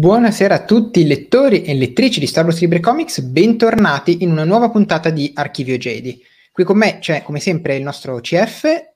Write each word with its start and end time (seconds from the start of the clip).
Buonasera 0.00 0.54
a 0.54 0.64
tutti 0.64 1.06
lettori 1.06 1.62
e 1.62 1.74
lettrici 1.74 2.20
di 2.20 2.26
Star 2.26 2.44
Wars 2.44 2.58
Libre 2.60 2.80
Comics, 2.80 3.20
bentornati 3.20 4.22
in 4.22 4.30
una 4.30 4.44
nuova 4.44 4.70
puntata 4.70 5.10
di 5.10 5.30
Archivio 5.34 5.76
Jedi. 5.76 6.18
Qui 6.50 6.64
con 6.64 6.78
me 6.78 7.00
c'è 7.00 7.22
come 7.22 7.38
sempre 7.38 7.76
il 7.76 7.82
nostro 7.82 8.18
CF. 8.18 8.92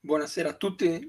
Buonasera 0.00 0.48
a 0.48 0.54
tutti. 0.54 1.08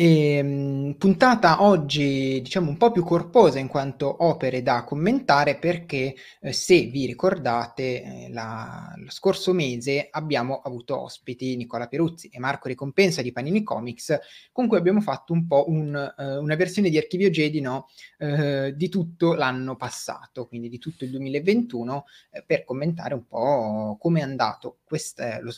E, 0.00 0.36
ehm, 0.36 0.94
puntata 0.96 1.64
oggi 1.64 2.40
diciamo 2.40 2.70
un 2.70 2.76
po' 2.76 2.92
più 2.92 3.02
corposa 3.02 3.58
in 3.58 3.66
quanto 3.66 4.24
opere 4.24 4.62
da 4.62 4.84
commentare 4.84 5.56
perché 5.58 6.14
eh, 6.40 6.52
se 6.52 6.82
vi 6.84 7.04
ricordate 7.04 8.02
eh, 8.04 8.28
la, 8.30 8.92
lo 8.96 9.10
scorso 9.10 9.52
mese 9.52 10.06
abbiamo 10.08 10.60
avuto 10.62 11.00
ospiti 11.00 11.56
Nicola 11.56 11.88
Peruzzi 11.88 12.28
e 12.28 12.38
Marco 12.38 12.68
Ricompensa 12.68 13.22
di 13.22 13.32
Panini 13.32 13.64
Comics 13.64 14.16
con 14.52 14.68
cui 14.68 14.76
abbiamo 14.76 15.00
fatto 15.00 15.32
un 15.32 15.48
po' 15.48 15.64
un, 15.66 16.14
eh, 16.16 16.36
una 16.36 16.54
versione 16.54 16.90
di 16.90 16.96
Archivio 16.96 17.30
Jedi 17.30 17.60
no, 17.60 17.88
eh, 18.18 18.74
di 18.76 18.88
tutto 18.88 19.34
l'anno 19.34 19.74
passato, 19.74 20.46
quindi 20.46 20.68
di 20.68 20.78
tutto 20.78 21.02
il 21.02 21.10
2021 21.10 22.04
eh, 22.30 22.44
per 22.46 22.62
commentare 22.62 23.14
un 23.14 23.26
po' 23.26 23.96
come 24.00 24.20
è 24.20 24.22
andato 24.22 24.78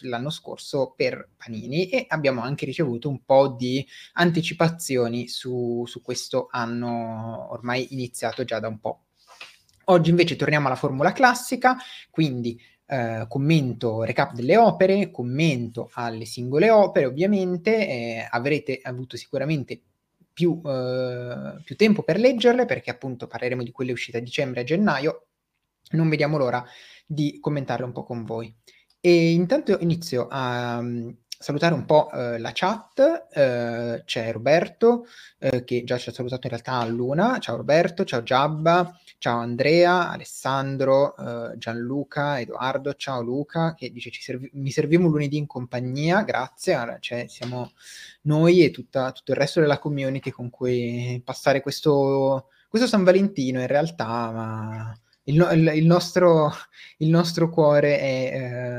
l'anno 0.02 0.30
scorso 0.30 0.92
per 0.96 1.28
Panini. 1.36 1.88
E 1.88 2.06
abbiamo 2.08 2.40
anche 2.40 2.64
ricevuto 2.64 3.08
un 3.08 3.22
po' 3.24 3.48
di 3.48 3.86
anticipazioni 4.30 5.28
su, 5.28 5.84
su 5.86 6.00
questo 6.00 6.48
anno 6.50 7.48
ormai 7.50 7.88
iniziato 7.90 8.44
già 8.44 8.58
da 8.58 8.68
un 8.68 8.78
po'. 8.78 9.04
Oggi 9.84 10.10
invece 10.10 10.36
torniamo 10.36 10.68
alla 10.68 10.76
formula 10.76 11.12
classica, 11.12 11.76
quindi 12.10 12.60
eh, 12.86 13.26
commento 13.28 14.02
recap 14.02 14.32
delle 14.32 14.56
opere, 14.56 15.10
commento 15.10 15.90
alle 15.94 16.24
singole 16.24 16.70
opere, 16.70 17.06
ovviamente 17.06 17.88
eh, 17.88 18.28
avrete 18.30 18.80
avuto 18.82 19.16
sicuramente 19.16 19.80
più, 20.32 20.60
eh, 20.64 21.60
più, 21.64 21.76
tempo 21.76 22.02
per 22.02 22.18
leggerle 22.18 22.66
perché 22.66 22.90
appunto 22.90 23.26
parleremo 23.26 23.62
di 23.62 23.72
quelle 23.72 23.92
uscite 23.92 24.18
a 24.18 24.20
dicembre 24.20 24.60
e 24.60 24.62
a 24.62 24.66
gennaio. 24.66 25.26
Non 25.92 26.08
vediamo 26.08 26.38
l'ora 26.38 26.64
di 27.04 27.38
commentarle 27.40 27.84
un 27.84 27.92
po' 27.92 28.04
con 28.04 28.24
voi. 28.24 28.54
E 29.00 29.32
intanto 29.32 29.76
inizio 29.80 30.28
a 30.30 30.78
um, 30.78 31.16
salutare 31.42 31.72
un 31.72 31.86
po' 31.86 32.10
uh, 32.12 32.36
la 32.36 32.50
chat. 32.52 33.28
Uh, 33.34 34.04
c'è 34.04 34.30
Roberto 34.30 35.06
uh, 35.38 35.64
che 35.64 35.84
già 35.84 35.96
ci 35.96 36.10
ha 36.10 36.12
salutato 36.12 36.46
in 36.46 36.52
realtà 36.52 36.74
a 36.74 36.84
Luna. 36.84 37.38
Ciao 37.38 37.56
Roberto, 37.56 38.04
ciao 38.04 38.22
Giabba, 38.22 38.94
ciao 39.16 39.38
Andrea, 39.38 40.10
Alessandro, 40.10 41.14
Gianluca, 41.56 42.38
Edoardo, 42.40 42.92
ciao 42.94 43.22
Luca 43.22 43.74
che 43.74 43.90
dice 43.90 44.10
servi- 44.12 44.50
mi 44.52 44.70
serviamo 44.70 45.08
lunedì 45.08 45.38
in 45.38 45.46
compagnia. 45.46 46.22
Grazie, 46.24 46.74
allora, 46.74 46.98
cioè, 47.00 47.26
siamo 47.26 47.72
noi 48.22 48.62
e 48.62 48.70
tutta, 48.70 49.10
tutto 49.12 49.32
il 49.32 49.38
resto 49.38 49.60
della 49.60 49.78
community 49.78 50.30
con 50.30 50.50
cui 50.50 51.22
passare 51.24 51.62
questo, 51.62 52.50
questo 52.68 52.86
San 52.86 53.02
Valentino 53.02 53.60
in 53.60 53.66
realtà. 53.66 54.30
Ma 54.30 54.94
il, 55.24 55.48
il, 55.52 55.72
il, 55.76 55.86
nostro, 55.86 56.52
il 56.98 57.08
nostro, 57.08 57.50
cuore 57.50 57.98
è 57.98 58.30
eh, 58.32 58.69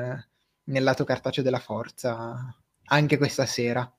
nel 0.72 0.84
lato 0.84 1.04
cartaceo 1.04 1.44
della 1.44 1.60
forza 1.60 2.56
anche 2.86 3.18
questa 3.18 3.46
sera. 3.46 3.90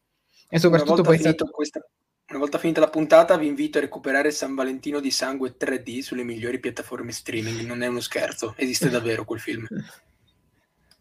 E 0.48 0.58
soprattutto 0.58 1.02
poi... 1.02 1.18
Stato... 1.18 1.46
Questa, 1.46 1.86
una 2.28 2.38
volta 2.38 2.58
finita 2.58 2.80
la 2.80 2.88
puntata 2.88 3.36
vi 3.36 3.46
invito 3.46 3.78
a 3.78 3.82
recuperare 3.82 4.30
San 4.30 4.54
Valentino 4.54 5.00
di 5.00 5.10
sangue 5.10 5.56
3D 5.58 6.00
sulle 6.00 6.24
migliori 6.24 6.58
piattaforme 6.58 7.12
streaming. 7.12 7.60
Non 7.60 7.82
è 7.82 7.86
uno 7.86 8.00
scherzo, 8.00 8.54
esiste 8.56 8.88
davvero 8.88 9.24
quel 9.24 9.40
film. 9.40 9.66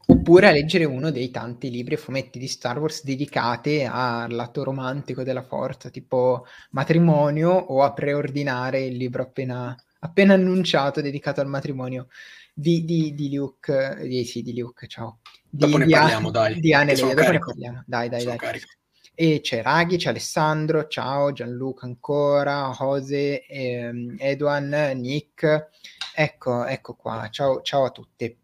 Oppure 0.08 0.48
a 0.48 0.52
leggere 0.52 0.84
uno 0.84 1.10
dei 1.10 1.32
tanti 1.32 1.70
libri 1.70 1.94
e 1.94 1.98
fumetti 1.98 2.38
di 2.38 2.48
Star 2.48 2.78
Wars 2.80 3.04
dedicati 3.06 3.88
al 3.90 4.34
lato 4.34 4.64
romantico 4.64 5.24
della 5.24 5.44
forza, 5.44 5.90
tipo 5.90 6.46
Matrimonio, 6.72 7.52
o 7.52 7.82
a 7.82 7.94
preordinare 7.94 8.82
il 8.82 8.98
libro 8.98 9.24
appena 9.24 9.74
appena 10.02 10.34
annunciato 10.34 11.02
dedicato 11.02 11.42
al 11.42 11.48
matrimonio 11.48 12.08
di, 12.54 12.84
di, 12.84 13.14
di 13.14 13.36
Luke, 13.36 13.98
di, 14.02 14.24
sì, 14.26 14.42
di 14.42 14.58
Luke, 14.58 14.88
ciao. 14.88 15.20
Di, 15.50 15.66
dopo 15.66 15.78
ne 15.78 15.86
di 15.86 15.92
parliamo, 15.92 16.28
An- 16.28 16.34
dai. 16.34 16.60
Di 16.60 16.74
Anne 16.74 16.94
dopo 16.94 17.14
ne 17.14 17.40
parliamo. 17.40 17.84
Dai, 17.86 18.10
dai, 18.10 18.22
sono 18.22 18.36
dai. 18.36 18.46
Carico. 18.46 18.68
E 19.14 19.42
c'è 19.42 19.62
Raghi, 19.62 19.98
c'è 19.98 20.10
Alessandro, 20.10 20.88
ciao, 20.88 21.32
Gianluca 21.32 21.86
ancora, 21.86 22.74
Jose, 22.78 23.46
ehm, 23.46 24.16
Edwan, 24.18 24.70
Nick. 24.96 25.70
Ecco, 26.16 26.66
ecco 26.66 26.96
qua, 26.96 27.28
ciao, 27.30 27.62
ciao 27.62 27.86
a 27.86 27.92
tutti. 27.92 28.36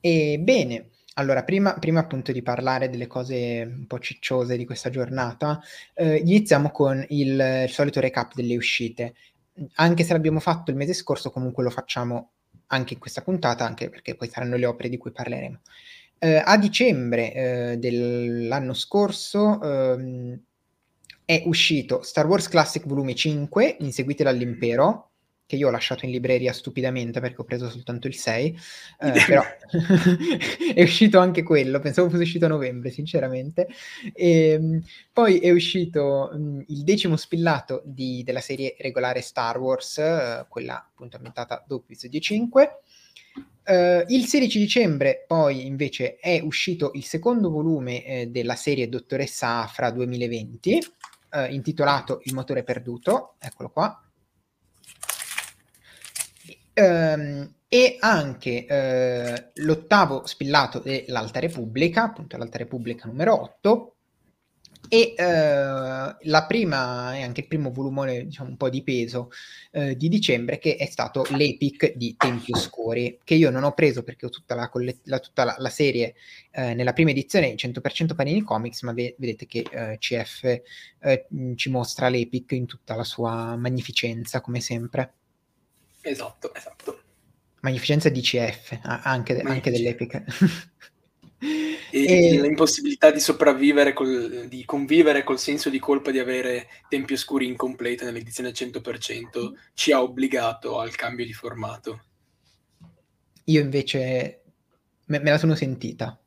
E 0.00 0.38
bene, 0.38 0.90
allora, 1.14 1.42
prima, 1.42 1.74
prima, 1.74 2.00
appunto 2.00 2.32
di 2.32 2.40
parlare 2.40 2.88
delle 2.88 3.06
cose 3.06 3.62
un 3.66 3.86
po' 3.86 3.98
cicciose 3.98 4.56
di 4.56 4.64
questa 4.64 4.88
giornata, 4.88 5.60
eh, 5.94 6.16
iniziamo 6.16 6.70
con 6.70 7.04
il, 7.08 7.64
il 7.64 7.70
solito 7.70 8.00
recap 8.00 8.34
delle 8.34 8.56
uscite 8.56 9.14
anche 9.74 10.04
se 10.04 10.12
l'abbiamo 10.12 10.40
fatto 10.40 10.70
il 10.70 10.76
mese 10.76 10.94
scorso, 10.94 11.30
comunque 11.30 11.62
lo 11.62 11.70
facciamo 11.70 12.32
anche 12.72 12.94
in 12.94 13.00
questa 13.00 13.22
puntata, 13.22 13.64
anche 13.64 13.88
perché 13.88 14.14
poi 14.14 14.28
saranno 14.28 14.56
le 14.56 14.66
opere 14.66 14.88
di 14.88 14.98
cui 14.98 15.12
parleremo. 15.12 15.60
Eh, 16.18 16.42
a 16.44 16.58
dicembre 16.58 17.32
eh, 17.32 17.76
dell'anno 17.78 18.74
scorso 18.74 19.60
ehm, 19.62 20.38
è 21.24 21.42
uscito 21.46 22.02
Star 22.02 22.26
Wars 22.26 22.48
Classic 22.48 22.84
Volume 22.86 23.14
5, 23.14 23.76
Inseguite 23.80 24.24
dall'Impero, 24.24 25.09
che 25.50 25.56
io 25.56 25.66
ho 25.66 25.72
lasciato 25.72 26.04
in 26.04 26.12
libreria 26.12 26.52
stupidamente 26.52 27.18
perché 27.18 27.40
ho 27.40 27.44
preso 27.44 27.68
soltanto 27.68 28.06
il 28.06 28.14
6, 28.14 28.58
eh, 29.02 29.24
però 29.26 29.42
è 30.72 30.80
uscito 30.80 31.18
anche 31.18 31.42
quello, 31.42 31.80
pensavo 31.80 32.08
fosse 32.08 32.22
uscito 32.22 32.44
a 32.44 32.48
novembre 32.48 32.90
sinceramente. 32.90 33.66
E, 34.14 34.50
ehm, 34.50 34.80
poi 35.12 35.40
è 35.40 35.50
uscito 35.50 36.30
mh, 36.32 36.64
il 36.68 36.84
decimo 36.84 37.16
spillato 37.16 37.82
di, 37.84 38.22
della 38.22 38.40
serie 38.40 38.76
regolare 38.78 39.22
Star 39.22 39.58
Wars, 39.58 39.98
eh, 39.98 40.46
quella 40.48 40.76
appunto 40.76 41.16
ambientata 41.16 41.64
dopo 41.66 41.82
episodio 41.82 42.20
5. 42.20 42.80
Uh, 43.62 44.04
il 44.06 44.26
16 44.26 44.58
dicembre 44.58 45.24
poi 45.28 45.66
invece 45.66 46.16
è 46.16 46.40
uscito 46.42 46.90
il 46.94 47.04
secondo 47.04 47.50
volume 47.50 48.04
eh, 48.04 48.26
della 48.26 48.56
serie 48.56 48.88
Dottoressa 48.88 49.62
Afra 49.62 49.90
2020, 49.90 50.78
uh, 51.32 51.52
intitolato 51.52 52.20
Il 52.24 52.34
motore 52.34 52.62
perduto, 52.64 53.34
eccolo 53.38 53.70
qua, 53.70 54.09
ehm, 56.80 57.54
e 57.68 57.96
anche 58.00 58.66
eh, 58.66 59.50
l'ottavo 59.54 60.26
spillato 60.26 60.80
dell'Alta 60.80 61.38
Repubblica, 61.38 62.04
appunto 62.04 62.36
l'Alta 62.36 62.58
Repubblica 62.58 63.06
numero 63.06 63.40
8, 63.40 63.94
e 64.88 65.14
eh, 65.16 65.24
la 65.24 66.46
prima 66.48 67.16
e 67.16 67.22
anche 67.22 67.42
il 67.42 67.46
primo 67.46 67.70
volumone 67.70 68.24
diciamo 68.24 68.48
un 68.48 68.56
po' 68.56 68.68
di 68.68 68.82
peso 68.82 69.30
eh, 69.70 69.96
di 69.96 70.08
dicembre 70.08 70.58
che 70.58 70.76
è 70.76 70.86
stato 70.86 71.24
l'Epic 71.30 71.94
di 71.94 72.16
Tempi 72.16 72.52
Oscuri 72.52 73.18
che 73.22 73.34
io 73.34 73.50
non 73.50 73.62
ho 73.62 73.72
preso 73.72 74.02
perché 74.02 74.26
ho 74.26 74.30
tutta 74.30 74.54
la, 74.54 74.68
collett- 74.68 75.06
la, 75.06 75.20
tutta 75.20 75.44
la, 75.44 75.54
la 75.58 75.68
serie 75.68 76.14
eh, 76.50 76.74
nella 76.74 76.92
prima 76.92 77.10
edizione 77.10 77.54
100% 77.54 78.14
Panini 78.16 78.42
Comics 78.42 78.82
ma 78.82 78.92
ve- 78.92 79.14
vedete 79.18 79.46
che 79.46 79.64
eh, 79.70 79.98
CF 79.98 80.44
eh, 80.98 81.26
ci 81.54 81.70
mostra 81.70 82.08
l'Epic 82.08 82.50
in 82.52 82.66
tutta 82.66 82.96
la 82.96 83.04
sua 83.04 83.54
magnificenza 83.56 84.40
come 84.40 84.60
sempre 84.60 85.19
Esatto, 86.02 86.54
esatto. 86.54 87.02
Magnificenza 87.60 88.08
DCF, 88.08 88.78
anche, 88.82 89.34
de- 89.34 89.42
anche 89.42 89.70
dell'epica. 89.70 90.24
E, 91.42 92.34
e, 92.34 92.40
l'impossibilità 92.40 93.10
di 93.10 93.18
sopravvivere, 93.18 93.94
col, 93.94 94.46
di 94.46 94.64
convivere 94.64 95.24
col 95.24 95.38
senso 95.38 95.70
di 95.70 95.78
colpa 95.78 96.10
di 96.10 96.18
avere 96.18 96.68
tempi 96.88 97.14
oscuri 97.14 97.46
incompleti 97.46 98.04
nell'edizione 98.04 98.50
100% 98.50 99.52
ci 99.72 99.90
ha 99.90 100.02
obbligato 100.02 100.78
al 100.78 100.94
cambio 100.94 101.24
di 101.24 101.32
formato. 101.32 102.04
Io 103.44 103.60
invece 103.60 104.42
me, 105.06 105.18
me 105.18 105.30
la 105.30 105.38
sono 105.38 105.54
sentita. 105.54 106.18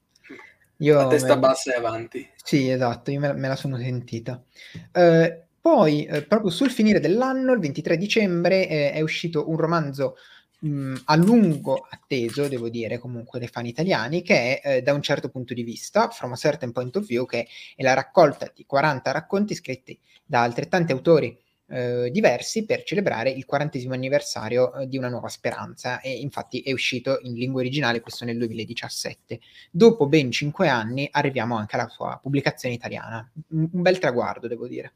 Io 0.77 0.99
a 0.99 1.07
testa 1.07 1.35
me... 1.35 1.39
bassa 1.39 1.73
e 1.73 1.77
avanti. 1.77 2.29
Sì, 2.35 2.69
esatto, 2.69 3.11
io 3.11 3.19
me, 3.19 3.33
me 3.33 3.47
la 3.47 3.55
sono 3.55 3.77
sentita. 3.77 4.43
Uh, 4.91 5.41
poi, 5.63 6.04
eh, 6.04 6.24
proprio 6.24 6.51
sul 6.51 6.69
finire 6.69 7.00
dell'anno, 7.00 7.54
il 7.54 7.60
23 7.60 7.95
dicembre, 7.95 8.68
eh, 8.68 8.92
è 8.92 9.00
uscito 9.00 9.50
un 9.50 9.56
romanzo 9.56 10.18
mh, 10.60 10.95
a 11.06 11.15
lungo 11.15 11.88
atteso, 11.89 12.50
devo 12.50 12.68
dire, 12.68 12.98
comunque 12.98 13.39
dai 13.39 13.48
fan 13.48 13.65
italiani, 13.65 14.24
che 14.24 14.60
è, 14.60 14.75
eh, 14.77 14.81
da 14.81 14.92
un 14.92 15.01
certo 15.01 15.30
punto 15.30 15.54
di 15.54 15.63
vista, 15.63 16.10
From 16.10 16.33
a 16.33 16.36
Certain 16.36 16.74
Point 16.74 16.98
of 16.98 17.06
View, 17.06 17.25
che 17.25 17.48
è 17.77 17.81
la 17.81 17.94
raccolta 17.94 18.51
di 18.54 18.65
40 18.65 19.12
racconti 19.12 19.56
scritti 19.56 19.98
da 20.25 20.42
altrettanti 20.42 20.92
autori 20.92 21.38
eh, 21.68 22.09
diversi 22.12 22.66
per 22.66 22.83
celebrare 22.83 23.30
il 23.30 23.45
quarantesimo 23.45 23.94
anniversario 23.94 24.74
eh, 24.74 24.88
di 24.89 24.98
Una 24.98 25.07
nuova 25.07 25.30
speranza 25.30 26.01
e 26.01 26.12
infatti 26.12 26.59
è 26.59 26.74
uscito 26.74 27.19
in 27.21 27.36
lingua 27.36 27.62
originale 27.62 28.01
questo 28.01 28.25
nel 28.25 28.38
2017. 28.38 29.39
Dopo 29.71 30.07
ben 30.07 30.30
cinque 30.30 30.68
anni 30.68 31.07
arriviamo 31.09 31.56
anche 31.56 31.77
alla 31.77 31.88
sua 31.88 32.19
pubblicazione 32.21 32.75
italiana. 32.75 33.25
Un, 33.51 33.69
un 33.71 33.81
bel 33.81 33.98
traguardo, 33.98 34.50
devo 34.50 34.68
dire. 34.68 34.92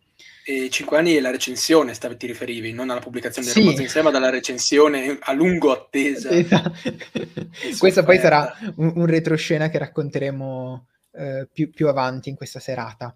E 0.50 0.69
cinque 0.69 0.97
anni 0.97 1.15
è 1.15 1.19
la 1.19 1.29
recensione, 1.29 1.94
stavi, 1.94 2.15
ti 2.15 2.25
riferivi, 2.25 2.71
non 2.71 2.89
alla 2.89 3.01
pubblicazione 3.01 3.47
del 3.47 3.56
sì. 3.56 3.62
romanzo 3.62 3.81
insieme, 3.81 4.07
ma 4.07 4.13
dalla 4.13 4.29
recensione 4.29 5.18
a 5.19 5.33
lungo 5.33 5.74
attesa. 5.74 6.29
Esatto. 6.29 6.71
Questa 7.77 8.03
poi 8.03 8.18
sarà 8.18 8.57
un, 8.77 8.94
un 8.95 9.06
retroscena 9.06 9.69
che 9.69 9.77
racconteremo 9.77 10.88
eh, 11.12 11.50
più, 11.51 11.69
più, 11.71 11.89
avanti 11.89 12.29
in 12.29 12.35
questa 12.35 12.62
serata. 12.62 13.13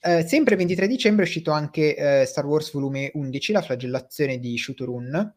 Eh, 0.00 0.26
sempre 0.26 0.54
il 0.54 0.58
23 0.58 0.88
dicembre 0.88 1.24
è 1.24 1.26
uscito 1.26 1.52
anche 1.52 1.94
eh, 1.94 2.24
Star 2.26 2.44
Wars 2.44 2.72
volume 2.72 3.10
11, 3.14 3.52
la 3.52 3.62
flagellazione 3.62 4.38
di 4.38 4.58
Shuturun, 4.58 5.32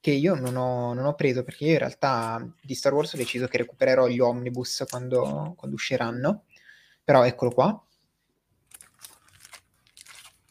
che 0.00 0.10
io 0.12 0.34
non 0.34 0.54
ho, 0.54 0.94
non 0.94 1.04
ho, 1.04 1.14
preso 1.14 1.42
perché 1.42 1.64
io 1.64 1.72
in 1.72 1.78
realtà 1.78 2.48
di 2.62 2.74
Star 2.74 2.94
Wars 2.94 3.12
ho 3.12 3.16
deciso 3.16 3.48
che 3.48 3.58
recupererò 3.58 4.06
gli 4.06 4.20
omnibus 4.20 4.84
quando, 4.88 5.54
quando 5.56 5.76
usciranno, 5.76 6.44
però 7.02 7.24
eccolo 7.24 7.50
qua. 7.50 7.85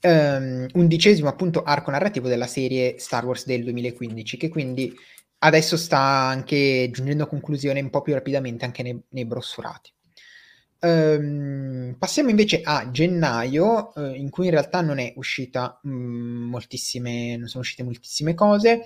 Um, 0.05 0.67
undicesimo 0.73 1.27
appunto 1.27 1.63
arco 1.63 1.89
narrativo 1.89 2.27
della 2.27 2.45
serie 2.45 2.99
Star 2.99 3.25
Wars 3.25 3.47
del 3.47 3.63
2015, 3.63 4.37
che 4.37 4.49
quindi 4.49 4.95
adesso 5.39 5.77
sta 5.77 5.97
anche 5.97 6.89
giungendo 6.91 7.23
a 7.23 7.27
conclusione 7.27 7.81
un 7.81 7.89
po' 7.89 8.03
più 8.03 8.13
rapidamente 8.13 8.65
anche 8.65 8.83
nei, 8.83 9.01
nei 9.09 9.25
brossurati. 9.25 9.91
Um, 10.79 11.95
passiamo 11.97 12.29
invece 12.29 12.61
a 12.63 12.91
gennaio, 12.91 13.93
uh, 13.95 14.13
in 14.13 14.29
cui 14.29 14.45
in 14.45 14.51
realtà 14.51 14.81
non 14.81 14.99
è 14.99 15.13
uscita 15.15 15.79
um, 15.81 15.91
moltissime, 16.49 17.35
non 17.37 17.47
sono 17.47 17.63
uscite 17.63 17.81
moltissime 17.81 18.35
cose. 18.35 18.81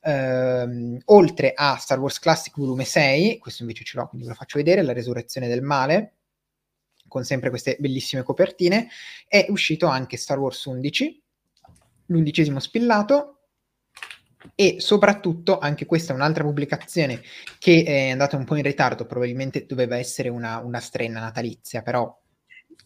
Uh, 0.00 0.98
oltre 1.06 1.52
a 1.54 1.76
Star 1.76 2.00
Wars 2.00 2.18
Classic 2.18 2.56
volume 2.56 2.84
6, 2.84 3.36
questo 3.38 3.62
invece 3.62 3.84
ce 3.84 3.98
l'ho, 3.98 4.08
quindi 4.08 4.26
ve 4.26 4.32
lo 4.32 4.38
faccio 4.38 4.56
vedere, 4.56 4.80
La 4.80 4.94
resurrezione 4.94 5.48
del 5.48 5.60
male, 5.60 6.14
con 7.12 7.24
sempre 7.24 7.50
queste 7.50 7.76
bellissime 7.78 8.22
copertine, 8.22 8.88
è 9.28 9.44
uscito 9.50 9.86
anche 9.86 10.16
Star 10.16 10.38
Wars 10.38 10.64
11, 10.64 11.22
l'undicesimo 12.06 12.58
spillato, 12.58 13.40
e 14.54 14.76
soprattutto 14.78 15.58
anche 15.58 15.84
questa 15.84 16.14
è 16.14 16.16
un'altra 16.16 16.42
pubblicazione 16.42 17.20
che 17.58 17.84
è 17.84 18.08
andata 18.08 18.38
un 18.38 18.46
po' 18.46 18.56
in 18.56 18.62
ritardo, 18.62 19.04
probabilmente 19.04 19.66
doveva 19.66 19.98
essere 19.98 20.30
una, 20.30 20.56
una 20.56 20.80
strenna 20.80 21.20
natalizia, 21.20 21.82
però 21.82 22.18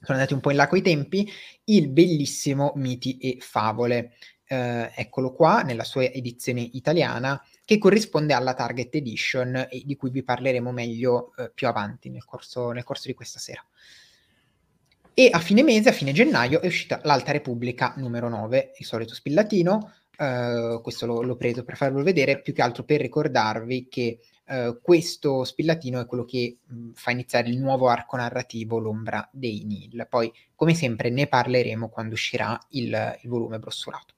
sono 0.01 0.19
andati 0.19 0.35
un 0.35 0.41
po' 0.41 0.51
in 0.51 0.57
là 0.57 0.67
coi 0.67 0.83
tempi, 0.83 1.31
il 1.67 1.89
bellissimo 1.89 2.73
Miti 2.75 3.17
e 3.19 3.39
Favole. 3.41 4.15
Eh, 4.49 4.93
eccolo 4.95 5.33
qua 5.33 5.63
nella 5.63 5.83
sua 5.83 6.05
edizione 6.05 6.61
italiana 6.61 7.41
che 7.65 7.79
corrisponde 7.79 8.33
alla 8.33 8.55
Target 8.55 8.95
Edition 8.95 9.69
di 9.83 9.97
cui 9.97 10.11
vi 10.11 10.23
parleremo 10.23 10.71
meglio 10.71 11.35
eh, 11.37 11.51
più 11.53 11.67
avanti 11.67 12.11
nel 12.11 12.25
corso, 12.25 12.71
nel 12.71 12.85
corso 12.85 13.09
di 13.09 13.15
questa 13.15 13.41
sera. 13.41 13.67
E 15.19 15.31
a 15.33 15.39
fine 15.39 15.63
mese, 15.63 15.89
a 15.89 15.93
fine 15.93 16.13
gennaio, 16.13 16.61
è 16.61 16.67
uscita 16.67 17.01
l'Alta 17.05 17.33
Repubblica 17.33 17.95
numero 17.97 18.29
9, 18.29 18.73
il 18.77 18.85
solito 18.85 19.15
spillatino, 19.15 19.93
Uh, 20.19 20.81
questo 20.81 21.05
l'ho, 21.05 21.21
l'ho, 21.21 21.37
preso 21.37 21.63
per 21.63 21.77
farvelo 21.77 22.03
vedere, 22.03 22.41
più 22.41 22.55
che 22.55 22.63
altro 22.63 22.85
per 22.85 23.03
ricordarvi 23.03 23.87
che 23.87 24.19
uh, 24.49 24.81
questo 24.81 25.45
spillatino 25.45 26.01
è 26.01 26.07
quello 26.07 26.25
che 26.25 26.57
mh, 26.65 26.93
fa 26.95 27.11
iniziare 27.11 27.51
il 27.51 27.59
nuovo 27.59 27.89
arco 27.89 28.17
narrativo, 28.17 28.79
l'ombra 28.79 29.29
dei 29.31 29.65
Nil. 29.67 30.07
Poi, 30.09 30.33
come 30.55 30.75
sempre, 30.75 31.11
ne 31.11 31.27
parleremo 31.27 31.91
quando 31.91 32.15
uscirà 32.15 32.59
il, 32.71 33.19
il 33.21 33.29
volume 33.29 33.59
brossurato. 33.59 34.15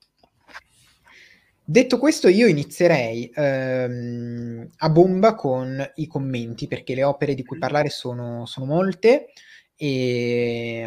Detto 1.65 1.97
questo, 1.97 2.29
io 2.29 2.47
inizierei 2.47 3.29
ehm, 3.35 4.69
a 4.77 4.89
bomba 4.89 5.35
con 5.35 5.91
i 5.95 6.07
commenti, 6.07 6.67
perché 6.67 6.95
le 6.95 7.03
opere 7.03 7.35
di 7.35 7.43
cui 7.43 7.57
mm. 7.57 7.59
parlare 7.59 7.89
sono, 7.89 8.45
sono 8.45 8.65
molte 8.65 9.33
e, 9.81 10.81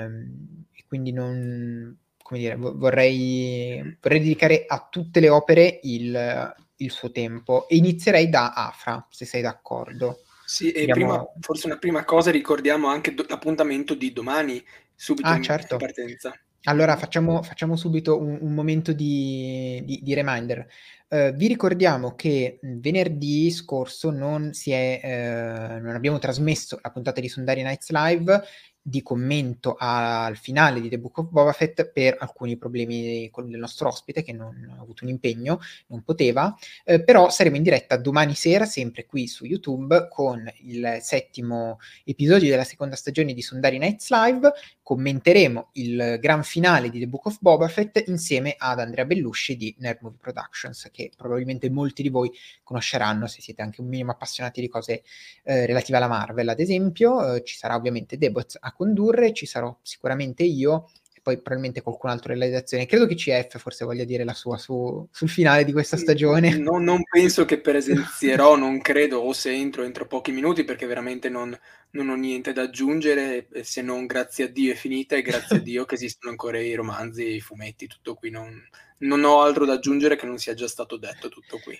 e 0.70 0.84
quindi 0.86 1.12
non, 1.12 1.96
come 2.22 2.38
dire, 2.38 2.56
vorrei, 2.56 3.96
vorrei 4.02 4.18
dedicare 4.18 4.66
a 4.66 4.86
tutte 4.90 5.18
le 5.18 5.30
opere 5.30 5.80
il, 5.84 6.54
il, 6.76 6.90
suo 6.90 7.10
tempo 7.10 7.66
e 7.68 7.76
inizierei 7.76 8.28
da 8.28 8.52
Afra, 8.52 9.06
se 9.08 9.24
sei 9.24 9.40
d'accordo. 9.40 10.24
Sì, 10.44 10.72
e 10.72 10.80
Andiamo... 10.80 10.92
prima, 10.92 11.26
forse 11.40 11.66
una 11.68 11.78
prima 11.78 12.04
cosa, 12.04 12.30
ricordiamo 12.30 12.88
anche 12.88 13.14
do- 13.14 13.24
l'appuntamento 13.26 13.94
di 13.94 14.12
domani, 14.12 14.62
subito 14.94 15.26
ah, 15.26 15.36
in 15.36 15.42
certo. 15.42 15.78
partenza. 15.78 16.38
Allora 16.64 16.94
facciamo, 16.98 17.42
facciamo 17.42 17.74
subito 17.76 18.20
un, 18.20 18.38
un 18.42 18.52
momento 18.52 18.92
di, 18.92 19.80
di, 19.86 20.00
di 20.02 20.12
reminder. 20.12 20.66
Uh, 21.08 21.32
vi 21.34 21.46
ricordiamo 21.46 22.14
che 22.14 22.58
venerdì 22.62 23.50
scorso 23.50 24.10
non, 24.10 24.50
è, 24.64 25.00
uh, 25.02 25.82
non 25.82 25.94
abbiamo 25.94 26.18
trasmesso 26.18 26.78
la 26.80 26.90
puntata 26.90 27.20
di 27.20 27.28
Sundari 27.28 27.62
Nights 27.62 27.90
Live 27.90 28.42
di 28.82 29.00
commento 29.02 29.76
al 29.78 30.36
finale 30.36 30.80
di 30.80 30.88
The 30.88 30.98
Book 30.98 31.18
of 31.18 31.28
Boba 31.28 31.52
Fett 31.52 31.84
per 31.90 32.16
alcuni 32.18 32.56
problemi 32.56 33.30
con 33.30 33.48
il 33.48 33.56
nostro 33.56 33.88
ospite 33.88 34.22
che 34.24 34.32
non 34.32 34.74
ha 34.76 34.80
avuto 34.80 35.04
un 35.04 35.10
impegno, 35.10 35.60
non 35.86 36.02
poteva, 36.02 36.54
eh, 36.84 37.02
però 37.02 37.30
saremo 37.30 37.56
in 37.56 37.62
diretta 37.62 37.96
domani 37.96 38.34
sera 38.34 38.64
sempre 38.64 39.06
qui 39.06 39.28
su 39.28 39.44
YouTube 39.44 40.08
con 40.10 40.50
il 40.62 40.98
settimo 41.00 41.78
episodio 42.04 42.50
della 42.50 42.64
seconda 42.64 42.96
stagione 42.96 43.32
di 43.34 43.42
Sondari 43.42 43.78
Nights 43.78 44.10
Live, 44.10 44.52
commenteremo 44.82 45.68
il 45.74 46.18
gran 46.20 46.42
finale 46.42 46.90
di 46.90 46.98
The 46.98 47.06
Book 47.06 47.26
of 47.26 47.38
Boba 47.40 47.68
Fett 47.68 48.02
insieme 48.08 48.56
ad 48.58 48.80
Andrea 48.80 49.04
Bellusci 49.04 49.56
di 49.56 49.74
Nerd 49.78 49.98
Movie 50.00 50.18
Productions 50.20 50.88
che 50.90 51.12
probabilmente 51.16 51.70
molti 51.70 52.02
di 52.02 52.08
voi 52.08 52.30
conosceranno 52.64 53.28
se 53.28 53.40
siete 53.40 53.62
anche 53.62 53.80
un 53.80 53.86
minimo 53.86 54.10
appassionati 54.10 54.60
di 54.60 54.68
cose 54.68 55.02
eh, 55.44 55.66
relative 55.66 55.98
alla 55.98 56.08
Marvel. 56.08 56.48
Ad 56.48 56.58
esempio, 56.58 57.34
eh, 57.34 57.44
ci 57.44 57.56
sarà 57.56 57.76
ovviamente 57.76 58.18
Debot 58.18 58.56
a 58.60 58.71
condurre, 58.72 59.32
ci 59.32 59.46
sarò 59.46 59.76
sicuramente 59.82 60.42
io 60.42 60.90
e 61.14 61.20
poi 61.22 61.36
probabilmente 61.36 61.82
qualcun 61.82 62.10
altro 62.10 62.32
nella 62.32 62.46
redazione. 62.46 62.86
Credo 62.86 63.06
che 63.06 63.14
CF 63.14 63.58
forse 63.58 63.84
voglia 63.84 64.04
dire 64.04 64.24
la 64.24 64.34
sua 64.34 64.58
su, 64.58 65.06
sul 65.10 65.28
finale 65.28 65.64
di 65.64 65.72
questa 65.72 65.96
stagione. 65.96 66.56
No, 66.56 66.78
non 66.78 67.02
penso 67.08 67.44
che 67.44 67.60
presenzierò, 67.60 68.56
non 68.56 68.80
credo, 68.80 69.20
o 69.20 69.32
se 69.32 69.52
entro, 69.52 69.84
entro 69.84 70.06
pochi 70.06 70.32
minuti 70.32 70.64
perché 70.64 70.86
veramente 70.86 71.28
non, 71.28 71.56
non 71.90 72.08
ho 72.08 72.16
niente 72.16 72.52
da 72.52 72.62
aggiungere 72.62 73.48
se 73.62 73.82
non 73.82 74.06
grazie 74.06 74.44
a 74.44 74.48
Dio 74.48 74.72
è 74.72 74.76
finita 74.76 75.16
e 75.16 75.22
grazie 75.22 75.56
a 75.56 75.60
Dio 75.62 75.84
che 75.84 75.94
esistono 75.94 76.30
ancora 76.30 76.58
i 76.58 76.74
romanzi 76.74 77.24
e 77.24 77.34
i 77.34 77.40
fumetti, 77.40 77.86
tutto 77.86 78.14
qui. 78.14 78.30
Non, 78.30 78.60
non 78.98 79.24
ho 79.24 79.42
altro 79.42 79.64
da 79.64 79.74
aggiungere 79.74 80.16
che 80.16 80.26
non 80.26 80.38
sia 80.38 80.54
già 80.54 80.68
stato 80.68 80.96
detto 80.96 81.28
tutto 81.28 81.58
qui. 81.62 81.78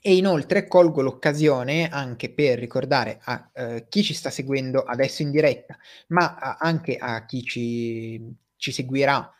E 0.00 0.16
inoltre 0.16 0.68
colgo 0.68 1.02
l'occasione 1.02 1.88
anche 1.88 2.30
per 2.30 2.58
ricordare 2.58 3.18
a 3.24 3.50
eh, 3.52 3.86
chi 3.88 4.02
ci 4.02 4.14
sta 4.14 4.30
seguendo 4.30 4.82
adesso 4.82 5.22
in 5.22 5.30
diretta, 5.30 5.76
ma 6.08 6.36
a, 6.36 6.56
anche 6.60 6.96
a 6.96 7.24
chi 7.24 7.42
ci, 7.42 8.34
ci, 8.56 8.70
seguirà 8.70 9.32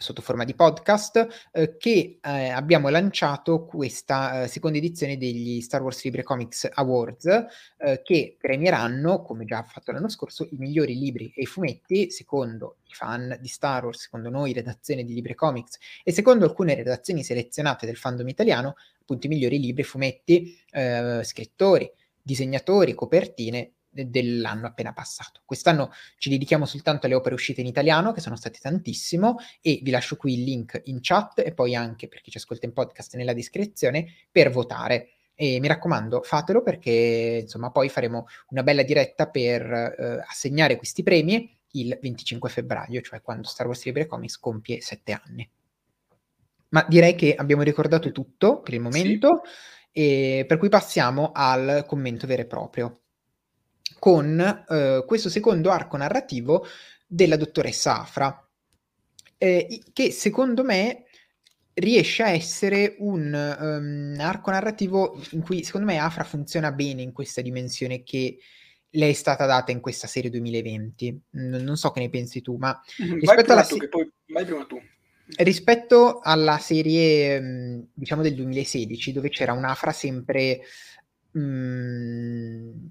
sotto 0.00 0.22
forma 0.22 0.44
di 0.44 0.54
podcast, 0.54 1.50
eh, 1.52 1.76
che 1.76 2.18
eh, 2.22 2.48
abbiamo 2.48 2.88
lanciato 2.88 3.64
questa 3.64 4.42
eh, 4.42 4.48
seconda 4.48 4.78
edizione 4.78 5.16
degli 5.16 5.60
Star 5.60 5.82
Wars 5.82 6.02
Libre 6.04 6.22
Comics 6.22 6.68
Awards, 6.72 7.26
eh, 7.78 8.00
che 8.02 8.36
premieranno, 8.38 9.22
come 9.22 9.44
già 9.44 9.62
fatto 9.62 9.92
l'anno 9.92 10.08
scorso, 10.08 10.46
i 10.50 10.56
migliori 10.56 10.98
libri 10.98 11.32
e 11.34 11.42
i 11.42 11.46
fumetti, 11.46 12.10
secondo 12.10 12.76
i 12.86 12.94
fan 12.94 13.38
di 13.40 13.48
Star 13.48 13.84
Wars, 13.84 14.00
secondo 14.00 14.30
noi 14.30 14.52
redazione 14.52 15.04
di 15.04 15.14
Libre 15.14 15.34
Comics 15.34 15.78
e 16.02 16.12
secondo 16.12 16.44
alcune 16.44 16.74
redazioni 16.74 17.22
selezionate 17.22 17.86
del 17.86 17.96
fandom 17.96 18.28
italiano, 18.28 18.76
appunto 19.10 19.26
i 19.26 19.30
migliori 19.30 19.58
libri, 19.58 19.82
fumetti, 19.82 20.56
eh, 20.70 21.20
scrittori, 21.24 21.90
disegnatori, 22.22 22.94
copertine 22.94 23.72
dell'anno 23.90 24.68
appena 24.68 24.92
passato. 24.92 25.40
Quest'anno 25.44 25.90
ci 26.16 26.28
dedichiamo 26.28 26.64
soltanto 26.64 27.06
alle 27.06 27.16
opere 27.16 27.34
uscite 27.34 27.60
in 27.60 27.66
italiano, 27.66 28.12
che 28.12 28.20
sono 28.20 28.36
state 28.36 28.58
tantissimo, 28.60 29.38
e 29.60 29.80
vi 29.82 29.90
lascio 29.90 30.16
qui 30.16 30.34
il 30.34 30.44
link 30.44 30.80
in 30.84 30.98
chat 31.00 31.40
e 31.40 31.52
poi 31.52 31.74
anche 31.74 32.06
per 32.06 32.20
chi 32.20 32.30
ci 32.30 32.36
ascolta 32.36 32.66
in 32.66 32.72
podcast 32.72 33.16
nella 33.16 33.32
descrizione 33.32 34.06
per 34.30 34.50
votare. 34.50 35.08
E 35.34 35.58
mi 35.58 35.68
raccomando, 35.68 36.22
fatelo 36.22 36.62
perché 36.62 37.38
insomma 37.42 37.70
poi 37.70 37.88
faremo 37.88 38.26
una 38.50 38.62
bella 38.62 38.82
diretta 38.82 39.28
per 39.28 39.62
eh, 39.62 40.24
assegnare 40.28 40.76
questi 40.76 41.02
premi 41.02 41.58
il 41.72 41.98
25 42.00 42.48
febbraio, 42.50 43.00
cioè 43.00 43.22
quando 43.22 43.48
Star 43.48 43.66
Wars 43.66 43.84
Libre 43.84 44.06
Comics 44.06 44.38
compie 44.38 44.80
sette 44.82 45.12
anni. 45.12 45.50
Ma 46.70 46.84
direi 46.88 47.14
che 47.14 47.34
abbiamo 47.34 47.62
ricordato 47.62 48.12
tutto 48.12 48.60
per 48.60 48.74
il 48.74 48.80
momento, 48.80 49.42
sì. 49.44 49.90
e 49.92 50.44
per 50.46 50.58
cui 50.58 50.68
passiamo 50.68 51.32
al 51.34 51.84
commento 51.86 52.26
vero 52.26 52.42
e 52.42 52.46
proprio, 52.46 53.00
con 53.98 54.64
eh, 54.68 55.04
questo 55.06 55.28
secondo 55.28 55.70
arco 55.70 55.96
narrativo 55.96 56.66
della 57.06 57.36
dottoressa 57.36 58.00
Afra, 58.00 58.48
eh, 59.36 59.82
che 59.92 60.10
secondo 60.12 60.62
me 60.62 61.04
riesce 61.74 62.22
a 62.22 62.30
essere 62.30 62.96
un 62.98 63.32
um, 63.32 64.20
arco 64.20 64.50
narrativo 64.50 65.20
in 65.30 65.42
cui 65.42 65.64
secondo 65.64 65.86
me 65.86 65.98
Afra 65.98 66.24
funziona 66.24 66.72
bene 66.72 67.02
in 67.02 67.12
questa 67.12 67.40
dimensione 67.40 68.02
che 68.02 68.38
le 68.90 69.08
è 69.08 69.12
stata 69.12 69.46
data 69.46 69.70
in 69.70 69.80
questa 69.80 70.06
serie 70.06 70.30
2020. 70.30 71.22
N- 71.30 71.62
non 71.62 71.76
so 71.76 71.90
che 71.90 72.00
ne 72.00 72.10
pensi 72.10 72.40
tu, 72.42 72.56
ma 72.56 72.78
mm-hmm. 73.02 73.18
rispetto 73.18 73.52
alla 73.52 73.64
tu, 73.64 73.76
se- 73.78 73.88
poi 73.88 74.10
vai 74.26 74.44
prima 74.44 74.64
tu. 74.66 74.80
Rispetto 75.36 76.20
alla 76.22 76.58
serie, 76.58 77.40
mhmm, 77.40 77.86
diciamo 77.94 78.22
del 78.22 78.34
2016, 78.34 79.12
dove 79.12 79.28
c'era 79.28 79.52
un'Afra 79.52 79.92
sempre, 79.92 80.60
mhmm, 81.32 82.88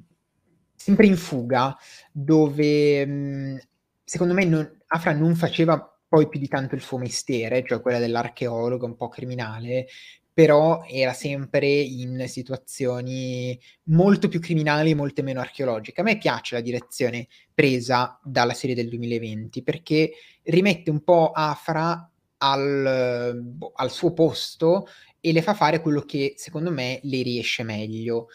sempre 0.76 1.06
in 1.08 1.18
fuga, 1.18 1.76
dove 2.12 3.06
mhmm, 3.06 3.58
secondo 4.04 4.34
me 4.34 4.46
non, 4.46 4.78
Afra 4.88 5.14
non 5.14 5.36
faceva 5.36 5.84
poi 6.08 6.28
più 6.28 6.40
di 6.40 6.48
tanto 6.48 6.76
il 6.76 6.82
suo 6.82 6.98
mestiere, 6.98 7.64
cioè 7.66 7.82
quella 7.82 8.00
dell'archeologo 8.00 8.86
un 8.86 8.96
po' 8.96 9.08
criminale, 9.10 9.88
però 10.34 10.84
era 10.88 11.14
sempre 11.14 11.68
in 11.68 12.24
situazioni 12.28 13.60
molto 13.86 14.28
più 14.30 14.40
criminali 14.40 14.92
e 14.92 14.96
molto 14.96 15.22
meno 15.24 15.42
archeologiche. 15.42 16.02
A 16.02 16.04
me 16.04 16.18
piace 16.18 16.56
la 16.56 16.62
direzione 16.62 17.28
presa 17.54 18.20
dalla 18.24 18.54
serie 18.54 18.76
del 18.76 18.90
2020 18.90 19.62
perché 19.64 20.12
rimette 20.44 20.90
un 20.90 21.04
po' 21.04 21.32
Afra 21.32 22.10
al, 22.40 23.40
boh, 23.42 23.72
al 23.76 23.92
suo 23.92 24.14
posto 24.14 24.88
e 25.20 25.32
le 25.32 25.42
fa 25.42 25.54
fare 25.54 25.82
quello 25.82 26.02
che 26.02 26.34
secondo 26.38 26.72
me 26.72 27.00
le 27.04 27.22
riesce 27.22 27.64
meglio. 27.64 28.28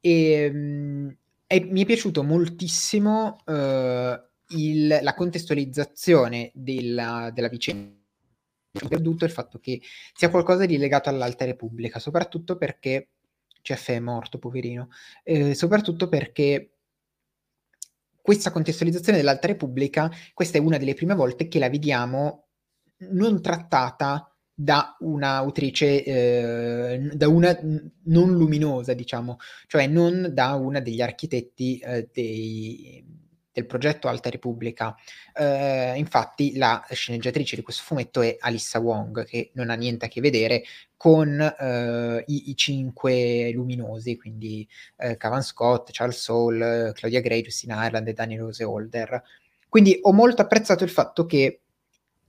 E, 0.00 0.32
ehm, 0.32 1.16
e 1.46 1.60
mi 1.64 1.82
è 1.82 1.84
piaciuto 1.84 2.22
moltissimo 2.22 3.38
uh, 3.44 3.52
il, 4.56 4.98
la 5.02 5.14
contestualizzazione 5.16 6.52
della, 6.54 7.30
della 7.34 7.48
vicenda 7.48 7.98
perduto 8.88 9.24
il 9.24 9.32
fatto 9.32 9.58
che 9.58 9.80
sia 10.14 10.30
qualcosa 10.30 10.64
di 10.64 10.78
legato 10.78 11.08
all'Alta 11.08 11.44
Repubblica, 11.44 11.98
soprattutto 11.98 12.56
perché 12.56 13.08
CF 13.62 13.90
è 13.90 13.98
morto, 13.98 14.38
poverino, 14.38 14.90
eh, 15.24 15.54
soprattutto 15.54 16.08
perché 16.08 16.74
questa 18.22 18.52
contestualizzazione 18.52 19.18
dell'Alta 19.18 19.48
Repubblica, 19.48 20.10
questa 20.34 20.58
è 20.58 20.60
una 20.60 20.78
delle 20.78 20.94
prime 20.94 21.14
volte 21.14 21.48
che 21.48 21.58
la 21.58 21.68
vediamo 21.68 22.49
non 23.08 23.40
trattata 23.42 24.30
da 24.60 24.94
un'autrice, 25.00 26.04
eh, 26.04 27.10
da 27.14 27.28
una 27.28 27.58
non 28.04 28.36
luminosa, 28.36 28.92
diciamo, 28.92 29.38
cioè 29.66 29.86
non 29.86 30.30
da 30.32 30.52
una 30.54 30.80
degli 30.80 31.00
architetti 31.00 31.78
eh, 31.78 32.10
dei, 32.12 33.02
del 33.50 33.64
progetto 33.64 34.08
Alta 34.08 34.28
Repubblica. 34.28 34.94
Eh, 35.32 35.94
infatti 35.96 36.56
la 36.56 36.84
sceneggiatrice 36.90 37.56
di 37.56 37.62
questo 37.62 37.82
fumetto 37.84 38.20
è 38.20 38.36
Alissa 38.38 38.80
Wong, 38.80 39.24
che 39.24 39.50
non 39.54 39.70
ha 39.70 39.74
niente 39.74 40.04
a 40.04 40.08
che 40.08 40.20
vedere 40.20 40.64
con 40.94 41.40
eh, 41.40 42.24
i, 42.26 42.50
i, 42.50 42.54
cinque 42.54 43.50
luminosi, 43.52 44.18
quindi 44.18 44.68
eh, 44.98 45.16
Cavan 45.16 45.42
Scott, 45.42 45.88
Charles 45.90 46.20
Soule, 46.20 46.92
Claudia 46.92 47.22
Gray, 47.22 47.40
Justina 47.40 47.86
Ireland 47.86 48.08
e 48.08 48.12
Daniel 48.12 48.40
Rose 48.40 48.64
Holder. 48.64 49.22
Quindi 49.70 49.98
ho 50.02 50.12
molto 50.12 50.42
apprezzato 50.42 50.84
il 50.84 50.90
fatto 50.90 51.24
che 51.24 51.62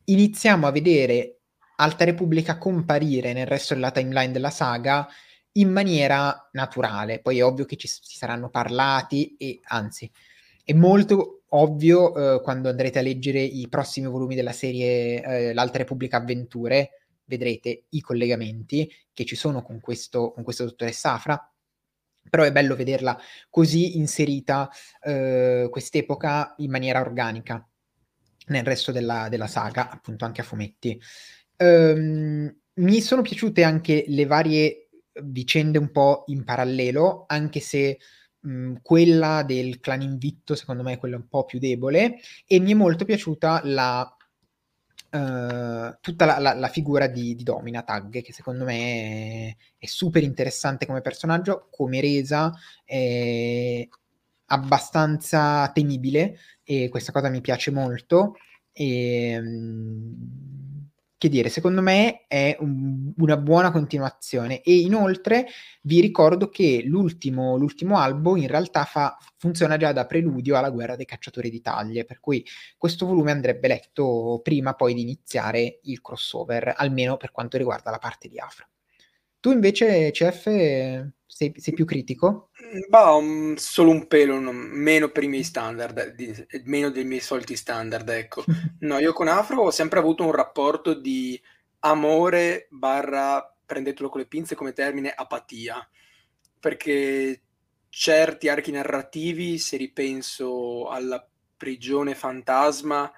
iniziamo 0.06 0.68
a 0.68 0.72
vedere 0.72 1.42
Alta 1.78 2.04
Repubblica 2.06 2.58
comparire 2.58 3.34
nel 3.34 3.48
resto 3.48 3.74
della 3.74 3.92
timeline 3.92 4.32
della 4.32 4.50
saga 4.50 5.08
in 5.54 5.72
maniera 5.72 6.50
naturale. 6.54 7.20
Poi 7.20 7.40
è 7.40 7.44
ovvio 7.46 7.66
che 7.66 7.76
ci, 7.76 7.88
ci 7.88 8.18
saranno 8.18 8.50
parlati 8.50 9.36
e 9.38 9.60
anzi 9.64 10.10
è 10.64 10.74
molto 10.74 11.44
ovvio 11.50 12.36
eh, 12.36 12.42
quando 12.42 12.70
andrete 12.70 13.00
a 13.00 13.02
leggere 13.02 13.42
i 13.42 13.68
prossimi 13.68 14.08
volumi 14.08 14.36
della 14.36 14.52
serie 14.52 15.24
eh, 15.24 15.54
L'Alta 15.54 15.80
Repubblica 15.80 16.18
Avventure, 16.18 17.08
vedrete 17.26 17.86
i 17.90 18.02
collegamenti 18.02 18.90
che 19.12 19.26
ci 19.26 19.36
sono 19.36 19.62
con, 19.62 19.80
questo, 19.80 20.32
con 20.32 20.44
questa 20.44 20.64
dottoressa 20.64 21.14
Afra, 21.14 21.54
però 22.30 22.44
è 22.44 22.52
bello 22.52 22.76
vederla 22.76 23.20
così 23.50 23.98
inserita 23.98 24.70
eh, 25.02 25.68
quest'epoca 25.70 26.54
in 26.58 26.70
maniera 26.70 27.02
organica 27.02 27.66
nel 28.52 28.64
resto 28.64 28.92
della, 28.92 29.28
della 29.30 29.48
saga, 29.48 29.90
appunto 29.90 30.26
anche 30.26 30.42
a 30.42 30.44
fumetti. 30.44 31.00
Um, 31.58 32.54
mi 32.76 33.02
sono 33.02 33.22
piaciute 33.22 33.64
anche 33.64 34.06
le 34.08 34.26
varie 34.26 34.90
vicende 35.24 35.78
un 35.78 35.92
po' 35.92 36.24
in 36.28 36.44
parallelo, 36.44 37.26
anche 37.28 37.60
se 37.60 38.00
mh, 38.40 38.76
quella 38.82 39.44
del 39.44 39.80
clan 39.80 40.02
invitto 40.02 40.56
secondo 40.56 40.84
me 40.84 40.94
è 40.94 40.98
quella 40.98 41.18
un 41.18 41.28
po' 41.28 41.46
più 41.46 41.60
debole 41.60 42.18
e 42.46 42.60
mi 42.60 42.72
è 42.72 42.76
molto 42.76 43.06
piaciuta 43.06 43.62
la 43.66 44.16
Uh, 45.14 45.98
tutta 46.00 46.24
la, 46.24 46.40
la, 46.40 46.54
la, 46.54 46.70
figura 46.70 47.08
di, 47.08 47.36
di 47.36 47.44
Domina 47.44 47.84
Tag, 47.84 48.22
che 48.22 48.32
secondo 48.32 48.64
me 48.64 48.78
è, 48.78 49.56
è, 49.78 49.86
super 49.86 50.24
interessante 50.24 50.86
come 50.86 51.02
personaggio, 51.02 51.68
come 51.70 52.00
resa, 52.00 52.54
è 52.86 53.86
abbastanza 54.52 55.72
temibile 55.74 56.38
e 56.64 56.90
questa 56.90 57.12
cosa 57.12 57.30
mi 57.30 57.42
piace 57.42 57.72
molto. 57.72 58.36
E, 58.74 59.38
um, 59.40 60.52
che 61.22 61.30
dire, 61.30 61.50
secondo 61.50 61.84
me 61.84 62.26
è 62.28 62.58
un, 62.62 63.14
una 63.18 63.38
buona 63.38 63.70
continuazione 63.72 64.62
e 64.62 64.80
inoltre 64.80 65.46
vi 65.84 66.02
ricordo 66.02 66.50
che 66.50 66.82
l'ultimo, 66.84 67.58
l'ultimo 67.58 68.00
albo 68.00 68.36
in 68.38 68.48
realtà 68.48 68.86
fa, 68.86 69.16
funziona 69.38 69.78
già 69.78 69.92
da 69.92 70.08
preludio 70.08 70.58
alla 70.58 70.72
guerra 70.72 70.96
dei 70.96 71.06
cacciatori 71.06 71.52
di 71.52 71.62
taglie, 71.62 72.06
per 72.06 72.20
cui 72.20 72.44
questo 72.76 73.06
volume 73.06 73.30
andrebbe 73.30 73.68
letto 73.68 74.40
prima 74.42 74.74
poi 74.74 74.96
di 74.96 75.02
iniziare 75.02 75.80
il 75.84 76.02
crossover, 76.02 76.74
almeno 76.76 77.18
per 77.18 77.32
quanto 77.32 77.56
riguarda 77.58 77.92
la 77.92 78.00
parte 78.00 78.28
di 78.28 78.40
Afra. 78.40 78.68
Tu 79.42 79.52
invece, 79.52 80.12
CF, 80.12 80.44
sei, 81.26 81.54
sei 81.56 81.74
più 81.74 81.84
critico? 81.84 82.52
Bah, 82.88 83.16
um, 83.16 83.56
solo 83.56 83.90
un 83.90 84.06
pelo, 84.06 84.40
non, 84.40 84.56
meno 84.56 85.10
per 85.10 85.24
i 85.24 85.28
miei 85.28 85.44
standard, 85.44 86.14
di, 86.14 86.32
meno 86.66 86.92
dei 86.92 87.04
miei 87.04 87.22
soliti 87.22 87.56
standard, 87.56 88.08
ecco. 88.08 88.44
No, 88.82 89.00
io 89.00 89.14
con 89.14 89.28
Afro 89.28 89.64
ho 89.64 89.72
sempre 89.72 89.98
avuto 89.98 90.24
un 90.24 90.32
rapporto 90.32 90.94
di 90.94 91.40
amore 91.80 92.68
barra, 92.70 93.56
prendetelo 93.66 94.10
con 94.10 94.22
le 94.22 94.28
pinze 94.28 94.54
come 94.54 94.74
termine, 94.74 95.12
apatia. 95.12 95.90
Perché 96.60 97.42
certi 97.90 98.48
archi 98.48 98.72
narrativi, 98.72 99.58
se 99.58 99.76
ripenso 99.76 100.88
alla 100.88 101.28
prigione 101.58 102.14
fantasma, 102.14 103.12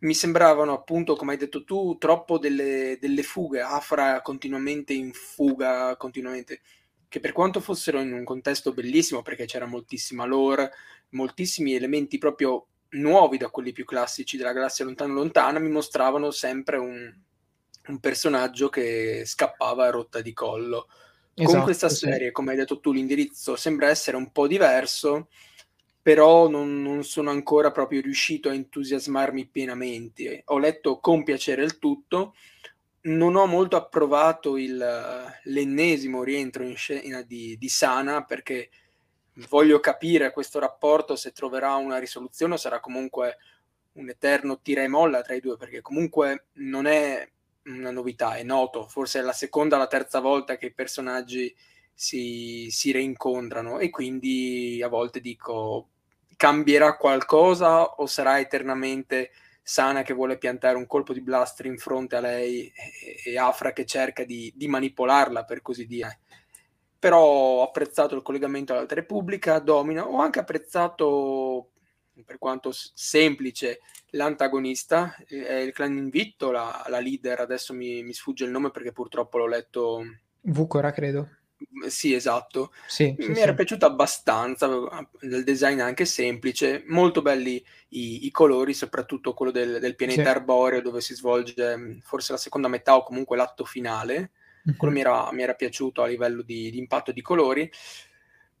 mi 0.00 0.14
sembravano 0.14 0.72
appunto, 0.72 1.16
come 1.16 1.32
hai 1.32 1.38
detto 1.38 1.64
tu, 1.64 1.96
troppo 1.98 2.38
delle, 2.38 2.98
delle 3.00 3.22
fughe, 3.22 3.60
Afra 3.60 4.20
continuamente 4.22 4.92
in 4.92 5.12
fuga, 5.12 5.96
continuamente 5.96 6.60
che 7.08 7.20
per 7.20 7.32
quanto 7.32 7.60
fossero 7.60 8.00
in 8.00 8.12
un 8.12 8.24
contesto 8.24 8.72
bellissimo, 8.72 9.22
perché 9.22 9.46
c'era 9.46 9.66
moltissima 9.66 10.24
lore, 10.24 10.72
moltissimi 11.10 11.74
elementi 11.74 12.18
proprio 12.18 12.66
nuovi 12.90 13.38
da 13.38 13.48
quelli 13.48 13.72
più 13.72 13.84
classici 13.84 14.36
della 14.36 14.52
galassia 14.52 14.84
lontana 14.84 15.14
lontana, 15.14 15.58
mi 15.58 15.70
mostravano 15.70 16.30
sempre 16.30 16.76
un, 16.76 17.12
un 17.88 17.98
personaggio 17.98 18.68
che 18.68 19.22
scappava 19.24 19.86
a 19.86 19.90
rotta 19.90 20.20
di 20.20 20.32
collo. 20.32 20.88
Esatto, 21.34 21.56
Con 21.56 21.64
questa 21.64 21.88
serie, 21.88 22.26
sì. 22.26 22.32
come 22.32 22.50
hai 22.50 22.56
detto 22.56 22.80
tu, 22.80 22.92
l'indirizzo 22.92 23.56
sembra 23.56 23.88
essere 23.88 24.16
un 24.16 24.30
po' 24.30 24.46
diverso, 24.46 25.28
però 26.08 26.48
non, 26.48 26.80
non, 26.80 27.04
sono 27.04 27.28
ancora 27.28 27.70
proprio 27.70 28.00
riuscito 28.00 28.48
a 28.48 28.54
entusiasmarmi 28.54 29.46
pienamente. 29.48 30.40
Ho 30.46 30.58
letto 30.58 31.00
con 31.00 31.22
piacere 31.22 31.62
il 31.62 31.78
tutto, 31.78 32.34
non 33.02 33.36
ho 33.36 33.44
molto 33.44 33.76
approvato 33.76 34.56
il, 34.56 34.82
l'ennesimo 35.42 36.22
rientro 36.22 36.62
in 36.62 36.76
scena 36.76 37.20
di, 37.20 37.58
di, 37.58 37.68
Sana 37.68 38.24
perché 38.24 38.70
voglio 39.50 39.80
capire 39.80 40.32
questo 40.32 40.58
rapporto 40.58 41.14
se 41.14 41.32
troverà 41.32 41.74
una 41.74 41.98
risoluzione 41.98 42.54
o 42.54 42.56
sarà 42.56 42.80
comunque 42.80 43.36
un 43.92 44.08
eterno 44.08 44.62
tira 44.62 44.82
e 44.82 44.88
molla 44.88 45.20
tra 45.20 45.34
i 45.34 45.40
due 45.40 45.58
perché 45.58 45.82
comunque 45.82 46.46
non 46.54 46.86
è 46.86 47.30
una 47.64 47.90
novità, 47.90 48.36
è 48.36 48.42
noto, 48.44 48.88
forse 48.88 49.18
è 49.18 49.22
la 49.22 49.34
seconda 49.34 49.76
o 49.76 49.78
la 49.78 49.86
terza 49.86 50.20
volta 50.20 50.56
che 50.56 50.66
i 50.66 50.72
personaggi 50.72 51.54
si, 51.92 52.68
si 52.70 52.92
reincontrano 52.92 53.78
e 53.78 53.90
quindi 53.90 54.80
a 54.82 54.88
volte 54.88 55.20
dico 55.20 55.90
cambierà 56.38 56.96
qualcosa 56.96 57.82
o 57.82 58.06
sarà 58.06 58.38
eternamente 58.38 59.32
Sana 59.60 60.00
che 60.00 60.14
vuole 60.14 60.38
piantare 60.38 60.78
un 60.78 60.86
colpo 60.86 61.12
di 61.12 61.20
blaster 61.20 61.66
in 61.66 61.76
fronte 61.76 62.16
a 62.16 62.20
lei 62.20 62.72
e, 63.22 63.36
Afra 63.36 63.74
che 63.74 63.84
cerca 63.84 64.24
di, 64.24 64.50
di, 64.56 64.66
manipolarla, 64.66 65.44
per 65.44 65.60
così 65.60 65.84
dire. 65.86 66.20
Però 66.98 67.22
ho 67.22 67.62
apprezzato 67.62 68.14
il 68.14 68.22
collegamento 68.22 68.72
all'Alta 68.72 68.94
Repubblica, 68.94 69.58
Domino, 69.58 70.04
ho 70.04 70.20
anche 70.20 70.38
apprezzato, 70.38 71.72
per 72.24 72.38
quanto 72.38 72.70
semplice, 72.72 73.80
l'antagonista, 74.12 75.14
è 75.26 75.56
il 75.56 75.72
clan 75.72 75.98
Invitto, 75.98 76.50
la, 76.50 76.86
la 76.88 77.00
leader, 77.00 77.40
adesso 77.40 77.74
mi, 77.74 78.02
mi, 78.02 78.14
sfugge 78.14 78.46
il 78.46 78.50
nome 78.50 78.70
perché 78.70 78.92
purtroppo 78.92 79.36
l'ho 79.36 79.48
letto... 79.48 80.02
Vucora, 80.40 80.92
credo. 80.92 81.28
Sì, 81.88 82.14
esatto. 82.14 82.72
Sì, 82.86 83.14
Mi 83.18 83.34
sì, 83.34 83.40
era 83.40 83.50
sì. 83.50 83.56
piaciuto 83.56 83.86
abbastanza, 83.86 84.68
il 85.20 85.42
design 85.44 85.80
anche 85.80 86.04
semplice, 86.04 86.84
molto 86.86 87.22
belli 87.22 87.62
i, 87.90 88.26
i 88.26 88.30
colori, 88.30 88.74
soprattutto 88.74 89.34
quello 89.34 89.50
del, 89.50 89.78
del 89.80 89.96
pianeta 89.96 90.30
arboreo 90.30 90.80
dove 90.80 91.00
si 91.00 91.14
svolge 91.14 91.76
mm, 91.76 91.98
forse 91.98 92.32
la 92.32 92.38
seconda 92.38 92.68
metà 92.68 92.96
o 92.96 93.02
comunque 93.02 93.36
l'atto 93.36 93.64
finale. 93.64 94.30
Mm-hmm. 94.68 94.76
Quello 94.76 94.94
mi 94.94 95.00
era, 95.00 95.32
mi 95.32 95.42
era, 95.42 95.54
piaciuto 95.54 96.02
a 96.02 96.06
livello 96.06 96.42
di, 96.42 96.70
di, 96.70 96.78
impatto 96.78 97.10
di 97.12 97.22
colori. 97.22 97.70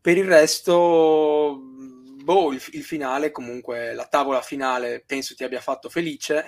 Per 0.00 0.16
il 0.16 0.26
resto, 0.26 1.60
boh, 1.60 2.52
il, 2.52 2.62
il 2.72 2.82
finale, 2.82 3.30
comunque 3.30 3.94
la 3.94 4.06
tavola 4.06 4.40
finale 4.40 5.02
penso 5.06 5.34
ti 5.34 5.44
abbia 5.44 5.60
fatto 5.60 5.88
felice 5.88 6.44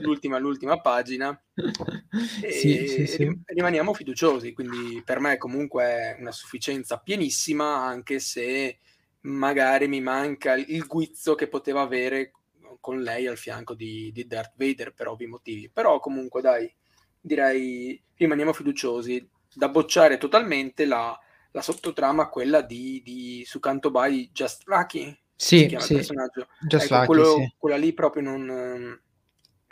l'ultima, 0.00 0.38
l'ultima 0.38 0.80
pagina 0.80 1.38
e 2.42 2.50
sì, 2.52 2.88
sì, 2.88 3.06
sì. 3.06 3.40
rimaniamo 3.46 3.92
fiduciosi 3.92 4.52
quindi 4.52 5.02
per 5.04 5.20
me 5.20 5.36
comunque 5.36 5.84
è 5.84 6.16
una 6.18 6.32
sufficienza 6.32 6.98
pienissima 6.98 7.84
anche 7.84 8.18
se 8.18 8.78
magari 9.22 9.88
mi 9.88 10.00
manca 10.00 10.54
il 10.54 10.86
guizzo 10.86 11.34
che 11.34 11.48
poteva 11.48 11.82
avere 11.82 12.32
con 12.80 13.02
lei 13.02 13.26
al 13.26 13.36
fianco 13.36 13.74
di, 13.74 14.10
di 14.12 14.26
Darth 14.26 14.54
Vader 14.56 14.94
per 14.94 15.08
ovvi 15.08 15.26
motivi 15.26 15.70
però 15.70 15.98
comunque 15.98 16.40
dai 16.40 16.72
direi 17.20 18.02
rimaniamo 18.16 18.52
fiduciosi 18.52 19.28
da 19.54 19.68
bocciare 19.68 20.18
totalmente 20.18 20.84
la, 20.84 21.18
la 21.50 21.62
sottotrama, 21.62 22.28
quella 22.28 22.62
di, 22.62 23.02
di 23.04 23.42
su 23.46 23.60
Canto 23.60 23.90
By 23.90 24.30
Just 24.32 24.62
Lucky. 24.66 25.16
Sì, 25.34 25.68
sì. 25.78 25.94
Just 25.96 26.10
ecco, 26.12 26.94
Lucky, 26.94 27.06
quello, 27.06 27.34
sì. 27.36 27.54
quella 27.58 27.76
lì 27.76 27.92
proprio 27.92 28.22
non, 28.22 29.00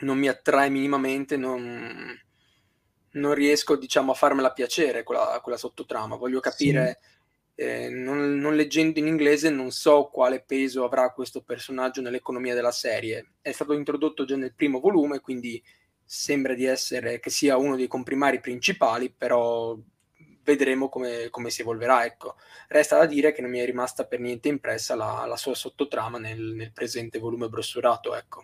non 0.01 0.19
mi 0.19 0.29
attrae 0.29 0.69
minimamente, 0.69 1.37
non, 1.37 2.19
non 3.13 3.35
riesco 3.35 3.77
diciamo 3.77 4.13
a 4.13 4.15
farmela 4.15 4.53
piacere 4.53 5.03
quella, 5.03 5.41
quella 5.43 5.59
sottotrama. 5.59 6.17
Voglio 6.17 6.41
capire... 6.41 6.99
Sì 7.01 7.19
eh, 7.61 7.91
non, 7.91 8.39
non, 8.39 8.57
leggendo 8.57 8.99
in 9.01 9.07
inglese 9.07 9.51
non 9.51 9.71
so 9.71 10.09
quale 10.11 10.41
peso 10.41 10.83
avrà 10.83 11.13
questo 11.13 11.43
personaggio 11.43 12.01
nell'economia 12.01 12.55
della 12.55 12.71
serie. 12.71 13.33
È 13.43 13.53
stato 13.53 13.75
introdotto 13.75 14.25
già 14.25 14.35
nel 14.35 14.55
primo 14.55 14.81
volume, 14.81 15.21
quindi 15.21 15.63
sembra 16.03 16.55
di 16.55 16.65
essere 16.65 17.21
che 17.21 17.29
sia 17.29 17.59
uno 17.59 17.77
dei 17.77 17.87
comprimari 17.87 18.41
principali, 18.41 19.13
però 19.13 19.77
vedremo 20.43 20.89
come, 20.89 21.29
come 21.29 21.51
si 21.51 21.61
evolverà. 21.61 22.07
Ecco. 22.07 22.37
Resta 22.67 22.97
da 22.97 23.05
dire 23.05 23.33
che 23.33 23.43
non 23.43 23.51
mi 23.51 23.59
è 23.59 23.67
rimasta 23.67 24.07
per 24.07 24.21
niente 24.21 24.49
impressa 24.49 24.95
la, 24.95 25.27
la 25.27 25.37
sua 25.37 25.55
sottotrama 25.55 26.19
nel, 26.19 26.41
nel, 26.41 26.73
presente 26.73 27.19
volume 27.19 27.51
brossurato. 27.51 28.17
Ecco. 28.17 28.43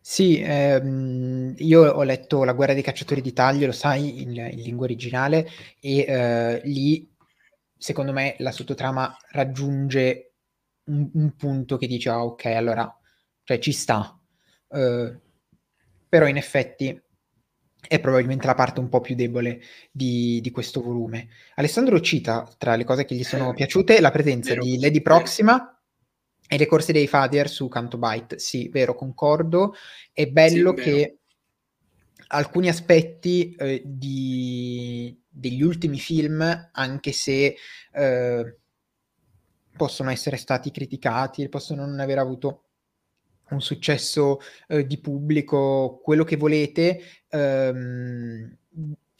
Sì, 0.00 0.40
ehm, 0.40 1.54
io 1.58 1.82
ho 1.82 2.02
letto 2.02 2.44
La 2.44 2.52
guerra 2.52 2.72
dei 2.72 2.82
cacciatori 2.82 3.20
d'Italia, 3.20 3.66
lo 3.66 3.72
sai, 3.72 4.22
in, 4.22 4.30
in 4.30 4.62
lingua 4.62 4.84
originale, 4.84 5.48
e 5.80 5.98
eh, 6.00 6.60
lì 6.64 7.08
secondo 7.76 8.12
me 8.12 8.34
la 8.38 8.50
sottotrama 8.50 9.16
raggiunge 9.30 10.32
un, 10.84 11.08
un 11.12 11.36
punto 11.36 11.76
che 11.76 11.86
dice, 11.86 12.08
ah 12.08 12.24
ok, 12.24 12.44
allora, 12.46 12.92
cioè 13.44 13.58
ci 13.58 13.72
sta. 13.72 14.18
Uh, 14.68 15.18
però 16.08 16.26
in 16.26 16.36
effetti 16.36 17.00
è 17.86 18.00
probabilmente 18.00 18.46
la 18.46 18.54
parte 18.54 18.80
un 18.80 18.88
po' 18.88 19.00
più 19.00 19.14
debole 19.14 19.60
di, 19.90 20.40
di, 20.42 20.50
questo 20.50 20.82
volume. 20.82 21.28
Alessandro 21.54 22.00
cita, 22.00 22.48
tra 22.58 22.74
le 22.74 22.84
cose 22.84 23.04
che 23.04 23.14
gli 23.14 23.24
sono 23.24 23.50
eh, 23.50 23.54
piaciute, 23.54 24.00
la 24.00 24.10
presenza 24.10 24.54
di 24.54 24.78
Lady 24.80 25.00
Proxima. 25.00 25.77
E 26.48 26.56
le 26.56 26.66
corse 26.66 26.92
dei 26.92 27.06
Fadir 27.06 27.48
su 27.48 27.68
Canto 27.68 27.98
Byte. 27.98 28.38
Sì, 28.38 28.68
vero, 28.70 28.94
concordo. 28.94 29.74
È 30.12 30.26
bello 30.26 30.74
sì, 30.76 30.82
che 30.82 31.18
alcuni 32.28 32.68
aspetti 32.68 33.54
eh, 33.54 33.82
di, 33.84 35.16
degli 35.28 35.62
ultimi 35.62 35.98
film, 35.98 36.70
anche 36.72 37.12
se 37.12 37.54
eh, 37.92 38.56
possono 39.76 40.10
essere 40.10 40.38
stati 40.38 40.70
criticati, 40.70 41.48
possono 41.50 41.86
non 41.86 42.00
aver 42.00 42.18
avuto 42.18 42.62
un 43.50 43.60
successo 43.60 44.40
eh, 44.68 44.86
di 44.86 44.98
pubblico, 44.98 46.00
quello 46.02 46.24
che 46.24 46.36
volete, 46.36 47.00
ehm, 47.28 48.56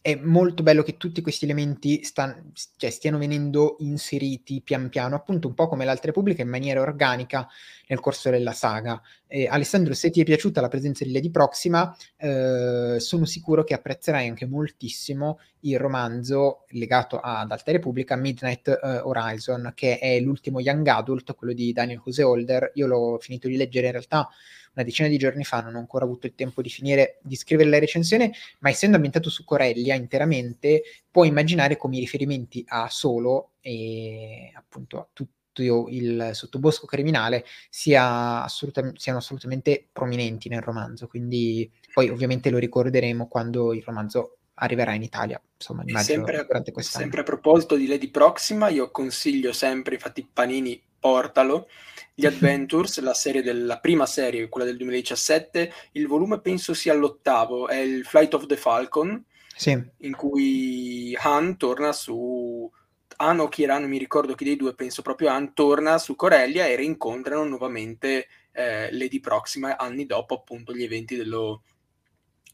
è 0.09 0.19
molto 0.23 0.63
bello 0.63 0.83
che 0.83 0.97
tutti 0.97 1.21
questi 1.21 1.45
elementi 1.45 2.03
stan- 2.03 2.51
cioè, 2.77 2.89
stiano 2.89 3.19
venendo 3.19 3.77
inseriti 3.81 4.63
pian 4.63 4.89
piano, 4.89 5.15
appunto 5.15 5.49
un 5.49 5.55
po' 5.55 5.69
come 5.69 5.85
l'altra 5.85 6.07
Repubblica, 6.07 6.41
in 6.41 6.49
maniera 6.49 6.81
organica 6.81 7.47
nel 7.89 8.01
corso 8.01 8.31
della 8.31 8.53
saga. 8.53 9.01
Eh, 9.27 9.47
Alessandro, 9.47 9.95
se 9.95 10.11
ti 10.11 10.21
è 10.21 10.25
piaciuta 10.25 10.61
la 10.61 10.69
presenza 10.69 11.05
di 11.05 11.13
Lady 11.13 11.31
Proxima, 11.31 11.95
eh, 12.17 12.97
sono 12.99 13.25
sicuro 13.25 13.65
che 13.65 13.75
apprezzerai 13.75 14.29
anche 14.29 14.47
moltissimo 14.47 15.41
il 15.61 15.79
romanzo 15.79 16.65
legato 16.69 17.19
ad 17.19 17.51
Alta 17.51 17.73
Repubblica, 17.73 18.17
Midnight 18.17 18.69
eh, 18.69 18.99
Horizon, 18.99 19.73
che 19.75 19.99
è 19.99 20.21
l'ultimo 20.21 20.61
young 20.61 20.87
adult, 20.87 21.35
quello 21.35 21.53
di 21.53 21.73
Daniel 21.73 22.01
Hoseholder. 22.05 22.73
Io 22.75 22.87
l'ho 22.87 23.19
finito 23.21 23.49
di 23.49 23.57
leggere 23.57 23.87
in 23.87 23.93
realtà 23.93 24.29
una 24.75 24.85
decina 24.85 25.09
di 25.09 25.19
giorni 25.19 25.43
fa, 25.45 25.61
non 25.61 25.75
ho 25.75 25.79
ancora 25.79 26.05
avuto 26.05 26.27
il 26.27 26.35
tempo 26.37 26.63
di 26.63 26.69
finire 26.69 27.19
di 27.23 27.35
scrivere 27.35 27.69
la 27.69 27.81
recensione, 27.81 28.33
ma 28.61 28.69
essendo 28.69 28.95
ambientato 28.95 29.29
su 29.29 29.45
Corellia 29.45 29.95
interamente, 29.95 30.83
puoi 31.11 31.29
immaginare 31.29 31.77
come 31.77 31.97
i 31.97 32.01
riferimenti 32.01 32.65
a 32.69 32.89
Solo 32.89 33.55
e 33.61 34.53
appunto 34.55 35.01
a 35.01 35.09
tutto 35.59 35.89
il 35.91 36.31
sottobosco 36.33 36.87
criminale 36.87 37.45
sia 37.69 38.45
assoluta- 38.45 38.93
siano 38.95 39.19
assolutamente 39.19 39.89
prominenti 39.93 40.49
nel 40.49 40.63
romanzo, 40.63 41.07
quindi 41.07 41.71
poi 41.93 42.09
ovviamente 42.09 42.51
lo 42.51 42.59
ricorderemo 42.59 43.27
quando 43.27 43.73
il 43.73 43.83
romanzo 43.85 44.37
arriverà 44.61 44.95
in 44.95 45.03
Italia, 45.03 45.41
insomma, 45.57 45.83
immagino 45.87 46.25
sempre, 46.25 46.45
durante 46.45 46.73
quest'anno. 46.73 47.03
Sempre 47.03 47.21
a 47.21 47.25
proposito 47.25 47.77
di 47.77 47.87
Lady 47.87 48.11
Proxima, 48.11 48.69
io 48.69 48.91
consiglio 48.91 49.53
sempre, 49.53 49.95
infatti 49.95 50.29
Panini 50.31 50.81
portalo, 50.99 51.69
gli 52.15 52.27
Adventures, 52.27 52.99
la 53.01 53.15
serie 53.15 53.43
della 53.43 53.79
prima 53.79 54.07
serie, 54.07 54.49
quella 54.49 54.67
del 54.67 54.77
2017, 54.77 55.73
il 55.93 56.07
volume 56.09 56.41
penso 56.41 56.75
sia 56.75 56.95
l'ottavo, 56.95 57.69
è 57.69 57.77
il 57.77 58.05
Flight 58.05 58.35
of 58.35 58.47
the 58.47 58.57
Falcon, 58.57 59.25
sì. 59.57 59.81
in 59.99 60.17
cui 60.17 61.17
Han 61.21 61.57
torna 61.57 61.93
su... 61.93 62.71
Han 63.21 63.41
o 63.41 63.49
Kira, 63.49 63.79
non 63.79 63.89
mi 63.89 63.99
ricordo 63.99 64.35
chi 64.35 64.45
dei 64.45 64.57
due, 64.57 64.75
penso 64.75 65.03
proprio 65.03 65.29
Han, 65.31 65.55
torna 65.55 65.99
su 65.99 66.15
Corellia 66.15 66.67
e 66.67 66.77
rincontrano 66.77 67.45
nuovamente 67.45 68.29
eh, 68.53 68.93
Lady 68.93 69.21
Proxima 69.21 69.77
anni 69.77 70.07
dopo 70.07 70.35
appunto 70.35 70.73
gli 70.73 70.85
eventi 70.85 71.17
dello, 71.17 71.63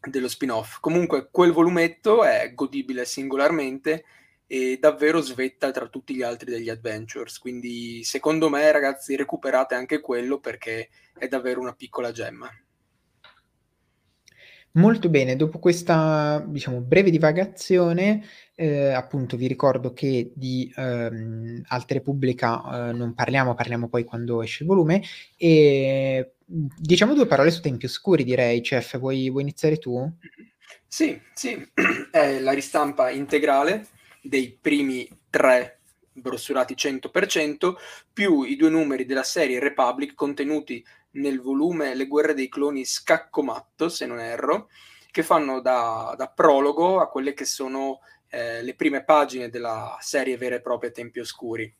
dello 0.09 0.27
spin-off. 0.27 0.79
Comunque 0.79 1.29
quel 1.31 1.51
volumetto 1.51 2.23
è 2.23 2.51
godibile 2.53 3.05
singolarmente 3.05 4.05
e 4.47 4.77
davvero 4.79 5.21
svetta 5.21 5.71
tra 5.71 5.87
tutti 5.87 6.15
gli 6.15 6.23
altri 6.23 6.51
degli 6.51 6.69
adventures. 6.69 7.37
Quindi, 7.39 8.03
secondo 8.03 8.49
me, 8.49 8.71
ragazzi, 8.71 9.15
recuperate 9.15 9.75
anche 9.75 9.99
quello 9.99 10.39
perché 10.39 10.89
è 11.17 11.27
davvero 11.27 11.61
una 11.61 11.73
piccola 11.73 12.11
gemma. 12.11 12.49
Molto 14.75 15.07
bene, 15.07 15.37
dopo 15.37 15.57
questa 15.57 16.43
diciamo 16.45 16.81
breve 16.81 17.09
divagazione, 17.09 18.25
eh, 18.55 18.91
appunto 18.91 19.37
vi 19.37 19.47
ricordo 19.47 19.93
che 19.93 20.33
di 20.35 20.69
ehm, 20.75 21.61
Alta 21.67 21.93
Repubblica 21.93 22.89
eh, 22.89 22.91
non 22.91 23.13
parliamo, 23.13 23.53
parliamo 23.53 23.87
poi 23.87 24.03
quando 24.03 24.41
esce 24.41 24.63
il 24.63 24.69
volume 24.69 25.01
e 25.37 26.33
diciamo 26.45 27.13
due 27.13 27.25
parole 27.25 27.51
su 27.51 27.61
Tempi 27.61 27.85
Oscuri 27.85 28.25
direi, 28.25 28.59
Chef, 28.59 28.99
vuoi, 28.99 29.29
vuoi 29.29 29.43
iniziare 29.43 29.77
tu? 29.77 30.11
Sì, 30.85 31.21
sì, 31.33 31.65
è 32.11 32.39
la 32.39 32.51
ristampa 32.51 33.09
integrale 33.09 33.87
dei 34.21 34.57
primi 34.59 35.07
tre 35.29 35.79
brossurati 36.11 36.75
100%, 36.75 37.75
più 38.11 38.43
i 38.43 38.57
due 38.57 38.69
numeri 38.69 39.05
della 39.05 39.23
serie 39.23 39.59
Republic 39.59 40.15
contenuti 40.15 40.83
nel 41.15 41.41
volume 41.41 41.95
Le 41.95 42.07
guerre 42.07 42.33
dei 42.33 42.49
cloni 42.49 42.85
Scaccomatto, 42.85 43.89
se 43.89 44.05
non 44.05 44.19
erro, 44.19 44.69
che 45.11 45.23
fanno 45.23 45.61
da, 45.61 46.13
da 46.17 46.27
prologo 46.27 46.99
a 46.99 47.09
quelle 47.09 47.33
che 47.33 47.45
sono 47.45 47.99
eh, 48.29 48.61
le 48.61 48.75
prime 48.75 49.03
pagine 49.03 49.49
della 49.49 49.97
serie 50.01 50.37
vera 50.37 50.55
e 50.55 50.61
propria 50.61 50.91
Tempi 50.91 51.19
Oscuri. 51.19 51.73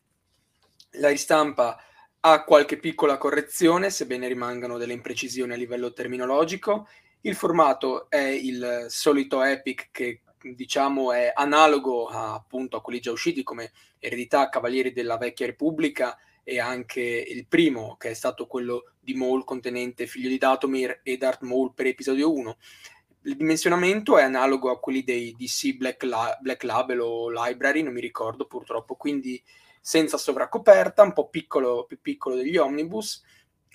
La 0.92 1.10
ristampa 1.10 1.78
ha 2.22 2.44
qualche 2.44 2.78
piccola 2.78 3.18
correzione, 3.18 3.90
sebbene 3.90 4.28
rimangano 4.28 4.78
delle 4.78 4.94
imprecisioni 4.94 5.54
a 5.54 5.58
livello 5.58 5.92
terminologico. 5.92 6.88
Il 7.22 7.36
formato 7.36 8.10
è 8.10 8.18
il 8.18 8.86
solito 8.88 9.44
Epic 9.44 9.90
che 9.92 10.22
diciamo 10.42 11.12
è 11.12 11.32
analogo 11.34 12.06
a, 12.06 12.36
appunto 12.36 12.78
a 12.78 12.82
quelli 12.82 13.00
già 13.00 13.12
usciti 13.12 13.44
come 13.44 13.72
Eredità, 14.00 14.50
Cavalieri 14.50 14.92
della 14.92 15.18
Vecchia 15.18 15.48
Repubblica 15.48 16.18
e 16.48 16.60
anche 16.60 17.02
il 17.02 17.48
primo 17.48 17.98
che 17.98 18.12
è 18.12 18.14
stato 18.14 18.46
quello 18.46 18.92
di 19.00 19.16
Maul 19.16 19.44
contenente 19.44 20.06
Figlio 20.06 20.30
di 20.30 20.38
Datomir 20.38 21.02
e 21.02 21.18
Darth 21.18 21.42
Maul 21.42 21.74
per 21.74 21.88
episodio 21.88 22.32
1. 22.32 22.58
Il 23.24 23.36
dimensionamento 23.36 24.20
è 24.20 24.22
analogo 24.22 24.70
a 24.70 24.80
quelli 24.80 25.04
dei 25.04 25.36
DC 25.36 25.76
Black, 25.76 26.04
La- 26.04 26.38
Black 26.40 26.62
Label 26.62 27.00
o 27.00 27.30
Library, 27.32 27.82
non 27.82 27.94
mi 27.94 28.00
ricordo 28.00 28.46
purtroppo, 28.46 28.94
quindi 28.94 29.42
senza 29.82 30.18
sovraccoperta, 30.18 31.02
un 31.02 31.14
po' 31.14 31.30
piccolo, 31.30 31.86
più 31.86 32.00
piccolo 32.00 32.36
degli 32.36 32.58
omnibus, 32.58 33.24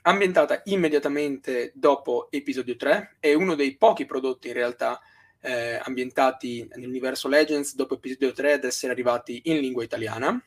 ambientata 0.02 0.62
immediatamente 0.66 1.72
dopo 1.74 2.28
episodio 2.30 2.76
3, 2.76 3.16
è 3.18 3.34
uno 3.34 3.56
dei 3.56 3.76
pochi 3.76 4.06
prodotti 4.06 4.46
in 4.46 4.54
realtà 4.54 5.00
eh, 5.40 5.80
ambientati 5.82 6.68
nell'universo 6.76 7.26
Legends 7.26 7.74
dopo 7.74 7.94
episodio 7.94 8.32
3 8.32 8.52
ad 8.52 8.64
essere 8.64 8.92
arrivati 8.92 9.42
in 9.46 9.58
lingua 9.58 9.82
italiana. 9.82 10.40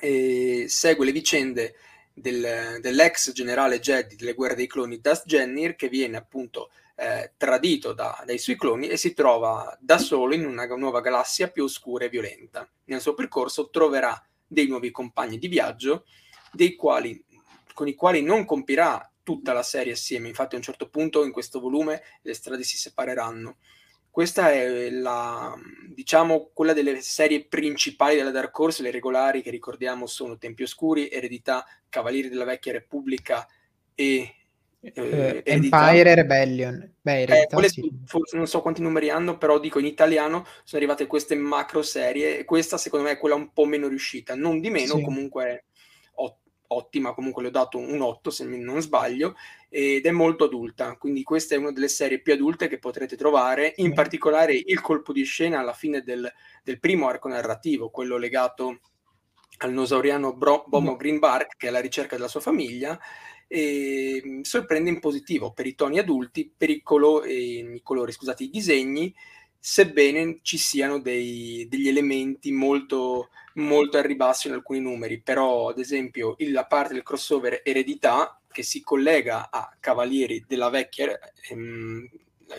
E 0.00 0.66
segue 0.68 1.04
le 1.04 1.12
vicende 1.12 1.74
del, 2.12 2.78
dell'ex 2.80 3.32
generale 3.32 3.80
Jedi 3.80 4.16
delle 4.16 4.34
guerre 4.34 4.54
dei 4.54 4.66
cloni 4.66 5.00
Dust 5.00 5.26
Jennir 5.26 5.76
che 5.76 5.88
viene 5.88 6.16
appunto 6.16 6.70
eh, 6.96 7.32
tradito 7.36 7.92
da, 7.92 8.22
dai 8.26 8.38
suoi 8.38 8.56
cloni 8.56 8.88
e 8.88 8.96
si 8.96 9.14
trova 9.14 9.76
da 9.80 9.98
solo 9.98 10.34
in 10.34 10.44
una 10.44 10.66
nuova 10.66 11.00
galassia 11.00 11.48
più 11.48 11.64
oscura 11.64 12.04
e 12.04 12.08
violenta. 12.08 12.68
Nel 12.84 13.00
suo 13.00 13.14
percorso 13.14 13.70
troverà 13.70 14.22
dei 14.46 14.66
nuovi 14.66 14.90
compagni 14.90 15.38
di 15.38 15.48
viaggio 15.48 16.04
quali, 16.76 17.24
con 17.72 17.88
i 17.88 17.94
quali 17.94 18.22
non 18.22 18.44
compirà 18.44 19.10
tutta 19.22 19.52
la 19.52 19.62
serie 19.62 19.92
assieme. 19.92 20.28
Infatti 20.28 20.54
a 20.54 20.58
un 20.58 20.64
certo 20.64 20.88
punto 20.88 21.24
in 21.24 21.32
questo 21.32 21.60
volume 21.60 22.02
le 22.22 22.34
strade 22.34 22.64
si 22.64 22.76
separeranno. 22.76 23.58
Questa 24.10 24.50
è 24.50 24.90
la, 24.90 25.54
diciamo, 25.88 26.50
quella 26.52 26.72
delle 26.72 27.00
serie 27.00 27.44
principali 27.44 28.16
della 28.16 28.30
Dark 28.30 28.58
Horse, 28.58 28.82
le 28.82 28.90
regolari 28.90 29.40
che 29.40 29.50
ricordiamo 29.50 30.06
sono 30.06 30.36
Tempi 30.36 30.64
Oscuri, 30.64 31.08
Eredità, 31.08 31.64
Cavalieri 31.88 32.28
della 32.28 32.44
Vecchia 32.44 32.72
Repubblica 32.72 33.46
e 33.94 34.34
eh, 34.80 35.42
Empire 35.44 36.14
Rebellion. 36.14 36.92
Beh, 37.00 37.24
realtà, 37.26 37.60
eh, 37.60 37.68
sì. 37.68 37.88
forse 38.04 38.36
non 38.36 38.46
so 38.46 38.62
quanti 38.62 38.82
numeri 38.82 39.10
hanno, 39.10 39.38
però 39.38 39.58
dico 39.58 39.78
in 39.78 39.86
italiano 39.86 40.44
sono 40.64 40.82
arrivate 40.82 41.06
queste 41.06 41.34
macro 41.36 41.82
serie 41.82 42.38
e 42.38 42.44
questa 42.44 42.78
secondo 42.78 43.06
me 43.06 43.12
è 43.12 43.18
quella 43.18 43.36
un 43.36 43.52
po' 43.52 43.64
meno 43.64 43.88
riuscita. 43.88 44.34
Non 44.34 44.60
di 44.60 44.70
meno, 44.70 44.96
sì. 44.96 45.02
comunque 45.02 45.64
ottima, 46.72 47.14
comunque 47.14 47.42
le 47.42 47.48
ho 47.48 47.52
dato 47.52 47.78
un 47.78 48.00
8 48.00 48.30
se 48.30 48.44
non 48.44 48.80
sbaglio, 48.80 49.36
ed 49.68 50.04
è 50.04 50.10
molto 50.10 50.44
adulta, 50.44 50.96
quindi 50.96 51.22
questa 51.22 51.54
è 51.54 51.58
una 51.58 51.72
delle 51.72 51.88
serie 51.88 52.20
più 52.20 52.32
adulte 52.32 52.68
che 52.68 52.78
potrete 52.78 53.16
trovare, 53.16 53.74
in 53.76 53.90
mm. 53.90 53.92
particolare 53.92 54.54
il 54.54 54.80
colpo 54.80 55.12
di 55.12 55.24
scena 55.24 55.60
alla 55.60 55.72
fine 55.72 56.02
del, 56.02 56.30
del 56.62 56.80
primo 56.80 57.08
arco 57.08 57.28
narrativo, 57.28 57.90
quello 57.90 58.16
legato 58.16 58.80
al 59.58 59.72
nosauriano 59.72 60.34
Bro- 60.34 60.64
Bomo 60.66 60.94
mm. 60.94 60.96
Greenbark, 60.96 61.56
che 61.56 61.68
è 61.68 61.70
la 61.70 61.80
ricerca 61.80 62.16
della 62.16 62.28
sua 62.28 62.40
famiglia, 62.40 62.98
mm, 63.54 64.40
sorprende 64.42 64.90
in 64.90 65.00
positivo 65.00 65.52
per 65.52 65.66
i 65.66 65.74
toni 65.74 65.98
adulti, 65.98 66.52
per 66.56 66.70
i, 66.70 66.82
colo- 66.82 67.24
i 67.24 67.80
colori, 67.82 68.12
scusate, 68.12 68.44
i 68.44 68.50
disegni, 68.50 69.14
sebbene 69.60 70.38
ci 70.40 70.56
siano 70.56 70.98
dei, 70.98 71.66
degli 71.68 71.88
elementi 71.88 72.50
molto, 72.50 73.28
molto 73.54 73.98
al 73.98 74.04
ribasso 74.04 74.48
in 74.48 74.54
alcuni 74.54 74.80
numeri, 74.80 75.20
però 75.20 75.68
ad 75.68 75.78
esempio 75.78 76.34
la 76.38 76.64
parte 76.64 76.94
del 76.94 77.02
crossover 77.02 77.60
eredità 77.62 78.40
che 78.50 78.62
si 78.62 78.80
collega 78.80 79.50
a 79.50 79.76
Cavalieri 79.78 80.44
della 80.48 80.70
vecchia 80.70 81.18
ehm, 81.50 82.08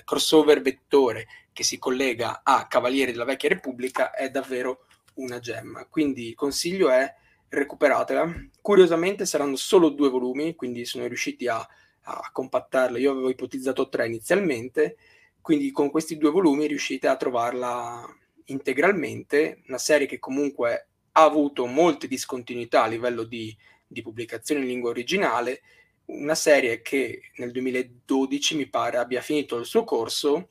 crossover 0.05 0.61
vettore 0.61 1.27
che 1.51 1.63
si 1.63 1.77
collega 1.77 2.41
a 2.43 2.67
Cavalieri 2.67 3.11
della 3.11 3.25
vecchia 3.25 3.49
Repubblica 3.49 4.11
è 4.11 4.29
davvero 4.29 4.85
una 5.15 5.39
gemma. 5.39 5.85
Quindi 5.85 6.29
il 6.29 6.35
consiglio 6.35 6.89
è 6.89 7.13
recuperatela. 7.49 8.33
Curiosamente 8.61 9.25
saranno 9.25 9.57
solo 9.57 9.89
due 9.89 10.09
volumi, 10.09 10.55
quindi 10.55 10.85
sono 10.85 11.07
riusciti 11.07 11.47
a, 11.47 11.57
a 11.57 12.29
compattarla. 12.31 12.97
Io 12.97 13.11
avevo 13.11 13.29
ipotizzato 13.29 13.89
tre 13.89 14.07
inizialmente 14.07 14.95
quindi 15.41 15.71
con 15.71 15.89
questi 15.89 16.17
due 16.17 16.29
volumi 16.29 16.67
riuscite 16.67 17.07
a 17.07 17.17
trovarla 17.17 18.05
integralmente, 18.45 19.63
una 19.67 19.77
serie 19.77 20.07
che 20.07 20.19
comunque 20.19 20.87
ha 21.13 21.23
avuto 21.23 21.65
molte 21.65 22.07
discontinuità 22.07 22.83
a 22.83 22.87
livello 22.87 23.23
di, 23.23 23.55
di 23.87 24.01
pubblicazione 24.01 24.61
in 24.61 24.67
lingua 24.67 24.91
originale, 24.91 25.61
una 26.05 26.35
serie 26.35 26.81
che 26.81 27.31
nel 27.35 27.51
2012 27.51 28.55
mi 28.55 28.69
pare 28.69 28.97
abbia 28.97 29.21
finito 29.21 29.57
il 29.57 29.65
suo 29.65 29.83
corso 29.83 30.49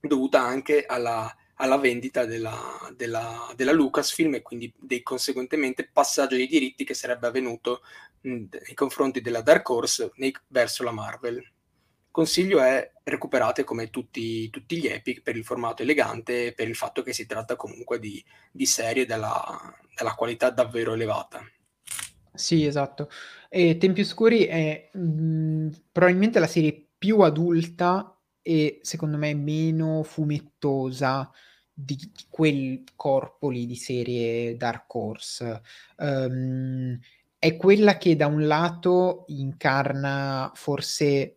dovuta 0.00 0.40
anche 0.40 0.84
alla, 0.86 1.34
alla 1.54 1.78
vendita 1.78 2.24
della, 2.24 2.78
della, 2.94 3.52
della, 3.56 3.72
Lucasfilm 3.72 4.34
e 4.34 4.42
quindi 4.42 4.72
dei 4.78 5.02
conseguentemente 5.02 5.88
passaggio 5.90 6.36
dei 6.36 6.46
diritti 6.46 6.84
che 6.84 6.94
sarebbe 6.94 7.26
avvenuto 7.26 7.82
nei 8.22 8.74
confronti 8.74 9.20
della 9.20 9.40
Dark 9.40 9.68
Horse 9.68 10.10
nei, 10.16 10.34
verso 10.48 10.82
la 10.82 10.92
Marvel 10.92 11.42
consiglio 12.16 12.62
è 12.62 12.92
recuperate 13.02 13.62
come 13.62 13.90
tutti, 13.90 14.48
tutti, 14.48 14.78
gli 14.78 14.86
Epic 14.86 15.20
per 15.20 15.36
il 15.36 15.44
formato 15.44 15.82
elegante 15.82 16.54
per 16.54 16.66
il 16.66 16.74
fatto 16.74 17.02
che 17.02 17.12
si 17.12 17.26
tratta 17.26 17.56
comunque 17.56 17.98
di, 17.98 18.24
di 18.50 18.64
serie 18.64 19.04
della, 19.04 19.36
della, 19.94 20.14
qualità 20.14 20.48
davvero 20.48 20.94
elevata. 20.94 21.46
Sì, 22.32 22.64
esatto. 22.64 23.10
E 23.50 23.76
Tempi 23.76 24.00
Oscuri 24.00 24.44
è 24.44 24.88
mh, 24.94 25.00
mm, 25.00 25.68
probabilmente 25.92 26.38
la 26.38 26.46
serie 26.46 26.86
più 26.96 27.20
adulta 27.20 28.18
e 28.40 28.78
secondo 28.80 29.18
me 29.18 29.34
meno 29.34 30.02
fumettosa 30.02 31.30
di 31.70 31.98
quel 32.30 32.82
corpo 32.96 33.50
lì 33.50 33.66
di 33.66 33.76
serie 33.76 34.56
Dark 34.56 34.94
Horse. 34.94 35.60
Um, 35.96 36.98
è 37.38 37.56
quella 37.56 37.98
che 37.98 38.16
da 38.16 38.26
un 38.26 38.46
lato 38.46 39.24
incarna 39.28 40.50
forse 40.54 41.35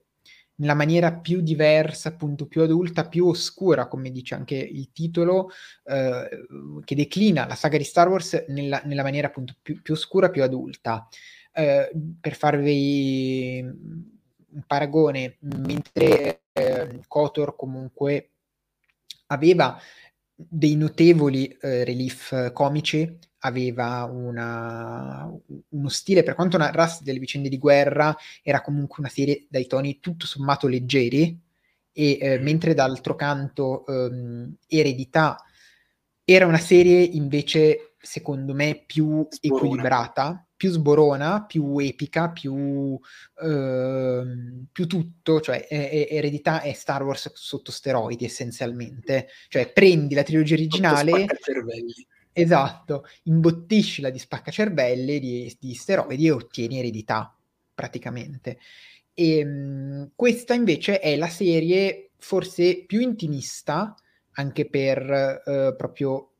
nella 0.59 0.73
maniera 0.73 1.13
più 1.13 1.41
diversa, 1.41 2.09
appunto 2.09 2.45
più 2.45 2.61
adulta, 2.61 3.07
più 3.07 3.27
oscura, 3.27 3.87
come 3.87 4.11
dice 4.11 4.35
anche 4.35 4.55
il 4.55 4.91
titolo, 4.91 5.49
eh, 5.85 6.29
che 6.83 6.95
declina 6.95 7.45
la 7.45 7.55
saga 7.55 7.77
di 7.77 7.83
Star 7.83 8.09
Wars 8.09 8.45
nella, 8.47 8.81
nella 8.85 9.03
maniera 9.03 9.27
appunto 9.27 9.55
più, 9.61 9.81
più, 9.81 9.93
oscura, 9.93 10.29
più 10.29 10.43
adulta. 10.43 11.07
Eh, 11.51 11.91
per 12.19 12.35
farvi 12.35 13.59
un 13.61 14.63
paragone, 14.65 15.37
mentre 15.39 16.43
eh, 16.51 17.01
Kotor 17.07 17.55
comunque 17.55 18.31
aveva 19.27 19.79
dei 20.35 20.75
notevoli 20.75 21.47
eh, 21.47 21.83
relief 21.83 22.51
comici, 22.53 23.17
aveva 23.39 24.03
una, 24.03 25.29
uno 25.69 25.89
stile, 25.89 26.23
per 26.23 26.35
quanto 26.35 26.57
narrasse 26.57 27.03
delle 27.03 27.19
vicende 27.19 27.49
di 27.49 27.57
guerra, 27.57 28.15
era 28.43 28.61
comunque 28.61 28.97
una 28.99 29.09
serie 29.09 29.45
dai 29.49 29.67
toni 29.67 29.99
tutto 29.99 30.25
sommato 30.25 30.67
leggeri, 30.67 31.39
e 31.91 32.17
eh, 32.21 32.39
mentre 32.39 32.73
d'altro 32.73 33.15
canto 33.15 33.85
ehm, 33.85 34.55
Eredità 34.67 35.43
era 36.23 36.45
una 36.45 36.59
serie 36.59 37.01
invece, 37.01 37.95
secondo 37.99 38.53
me, 38.53 38.83
più 38.85 39.27
sborona. 39.29 39.57
equilibrata, 39.63 40.47
più 40.55 40.69
sborona, 40.69 41.45
più 41.45 41.79
epica, 41.79 42.29
più, 42.29 42.99
ehm, 43.41 44.67
più 44.71 44.85
tutto, 44.85 45.41
cioè 45.41 45.65
Eredità 45.69 46.61
è 46.61 46.73
Star 46.73 47.03
Wars 47.03 47.31
sotto 47.33 47.71
steroidi 47.71 48.25
essenzialmente, 48.25 49.29
cioè 49.47 49.71
prendi 49.71 50.13
la 50.13 50.23
trilogia 50.23 50.53
originale... 50.55 51.25
Esatto, 52.41 53.05
imbottiscila 53.23 54.09
di 54.09 54.19
spaccacervelli, 54.19 55.19
di, 55.19 55.57
di 55.59 55.73
steroidi 55.73 56.27
e 56.27 56.31
ottieni 56.31 56.79
eredità, 56.79 57.35
praticamente. 57.73 58.59
E, 59.13 59.43
mh, 59.43 60.11
questa 60.15 60.53
invece 60.53 60.99
è 60.99 61.15
la 61.15 61.27
serie 61.27 62.11
forse 62.17 62.85
più 62.85 62.99
intimista, 62.99 63.95
anche 64.33 64.69
per 64.69 65.41
eh, 65.45 65.75
proprio 65.75 66.31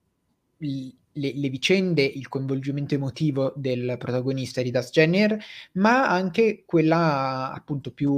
il, 0.60 0.94
le, 1.14 1.34
le, 1.36 1.50
vicende, 1.50 2.04
il 2.04 2.28
coinvolgimento 2.28 2.96
emotivo 2.96 3.54
del 3.56 3.96
protagonista 3.98 4.62
di 4.62 4.72
Das 4.72 4.92
Jenner, 4.92 5.38
ma 5.74 6.10
anche 6.10 6.64
quella 6.66 7.52
appunto 7.52 7.92
più 7.92 8.12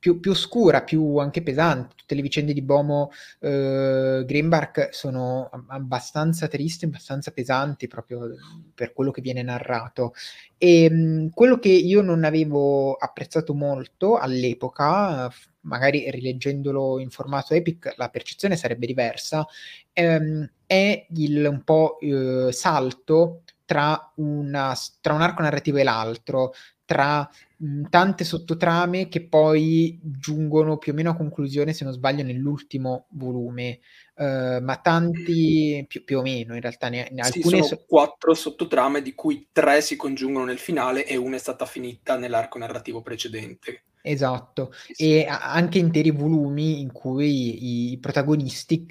più, 0.00 0.18
più 0.18 0.30
oscura, 0.32 0.82
più 0.82 1.18
anche 1.18 1.42
pesante. 1.42 1.94
Tutte 1.94 2.14
le 2.14 2.22
vicende 2.22 2.54
di 2.54 2.62
Bomo 2.62 3.10
eh, 3.38 4.24
Greenbark 4.26 4.88
sono 4.92 5.50
abbastanza 5.68 6.48
tristi, 6.48 6.86
abbastanza 6.86 7.30
pesanti 7.30 7.86
proprio 7.86 8.34
per 8.74 8.92
quello 8.94 9.10
che 9.10 9.20
viene 9.20 9.42
narrato. 9.42 10.14
E 10.56 10.90
mh, 10.90 10.94
mm, 10.94 11.26
quello 11.28 11.58
che 11.58 11.68
io 11.68 12.00
non 12.00 12.24
avevo 12.24 12.94
apprezzato 12.94 13.54
molto 13.54 14.16
all'epoca, 14.16 15.30
magari 15.62 16.10
rileggendolo 16.10 16.98
in 16.98 17.10
formato 17.10 17.52
Epic, 17.54 17.94
la 17.96 18.08
percezione 18.08 18.56
sarebbe 18.56 18.86
diversa, 18.86 19.46
ehm, 19.92 20.50
è 20.66 21.06
il 21.14 21.46
un 21.46 21.62
po' 21.62 21.98
eh, 22.00 22.50
salto 22.52 23.42
tra, 23.66 24.12
una, 24.16 24.74
tra 25.00 25.12
un 25.14 25.20
arco 25.22 25.42
narrativo 25.42 25.78
e 25.78 25.84
l'altro, 25.84 26.52
tra 26.90 27.30
mh, 27.58 27.82
tante 27.88 28.24
sottotrame 28.24 29.06
che 29.06 29.22
poi 29.22 29.96
giungono 30.02 30.76
più 30.76 30.90
o 30.90 30.94
meno 30.96 31.10
a 31.10 31.16
conclusione, 31.16 31.72
se 31.72 31.84
non 31.84 31.92
sbaglio, 31.92 32.24
nell'ultimo 32.24 33.06
volume, 33.10 33.78
uh, 34.16 34.60
ma 34.60 34.80
tanti 34.82 35.84
più, 35.86 36.02
più, 36.02 36.18
o 36.18 36.22
meno 36.22 36.56
in 36.56 36.60
realtà. 36.60 36.88
Ne, 36.88 37.08
ne 37.12 37.20
alcune 37.20 37.62
sono 37.62 37.62
so- 37.62 37.84
quattro 37.86 38.34
sottotrame, 38.34 39.02
di 39.02 39.14
cui 39.14 39.46
tre 39.52 39.82
si 39.82 39.94
congiungono 39.94 40.46
nel 40.46 40.58
finale 40.58 41.06
e 41.06 41.14
una 41.14 41.36
è 41.36 41.38
stata 41.38 41.64
finita 41.64 42.16
nell'arco 42.16 42.58
narrativo 42.58 43.02
precedente. 43.02 43.84
Esatto, 44.02 44.72
sì. 44.72 45.20
e 45.20 45.26
anche 45.28 45.78
interi 45.78 46.10
volumi 46.10 46.80
in 46.80 46.90
cui 46.90 47.92
i 47.92 47.98
protagonisti 47.98 48.84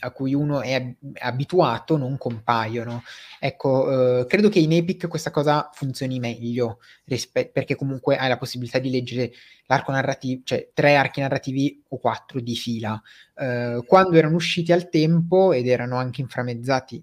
a 0.00 0.10
cui 0.10 0.34
uno 0.34 0.60
è 0.60 0.94
abituato 1.20 1.96
non 1.96 2.18
compaiono. 2.18 3.02
Ecco, 3.38 4.20
eh, 4.20 4.26
credo 4.26 4.48
che 4.48 4.58
in 4.58 4.72
Epic 4.72 5.06
questa 5.06 5.30
cosa 5.30 5.70
funzioni 5.72 6.18
meglio, 6.18 6.78
rispe- 7.04 7.48
perché 7.52 7.74
comunque 7.74 8.16
hai 8.16 8.28
la 8.28 8.38
possibilità 8.38 8.78
di 8.78 8.90
leggere 8.90 9.32
l'arco 9.66 9.92
narrativo, 9.92 10.42
cioè 10.44 10.70
tre 10.72 10.96
archi 10.96 11.20
narrativi 11.20 11.82
o 11.88 11.98
quattro 11.98 12.40
di 12.40 12.54
fila. 12.54 13.00
Eh, 13.36 13.82
quando 13.86 14.16
erano 14.16 14.36
usciti 14.36 14.72
al 14.72 14.88
tempo 14.88 15.52
ed 15.52 15.68
erano 15.68 15.96
anche 15.96 16.20
inframezzati 16.20 17.02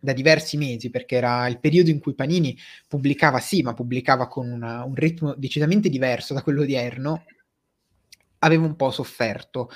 da 0.00 0.12
diversi 0.12 0.56
mesi, 0.56 0.90
perché 0.90 1.14
era 1.14 1.46
il 1.46 1.60
periodo 1.60 1.90
in 1.90 2.00
cui 2.00 2.14
Panini 2.14 2.58
pubblicava, 2.88 3.38
sì, 3.38 3.62
ma 3.62 3.72
pubblicava 3.72 4.26
con 4.26 4.50
una, 4.50 4.82
un 4.82 4.94
ritmo 4.94 5.32
decisamente 5.34 5.88
diverso 5.88 6.34
da 6.34 6.42
quello 6.42 6.62
odierno, 6.62 7.24
avevo 8.44 8.66
un 8.66 8.76
po' 8.76 8.90
sofferto 8.90 9.70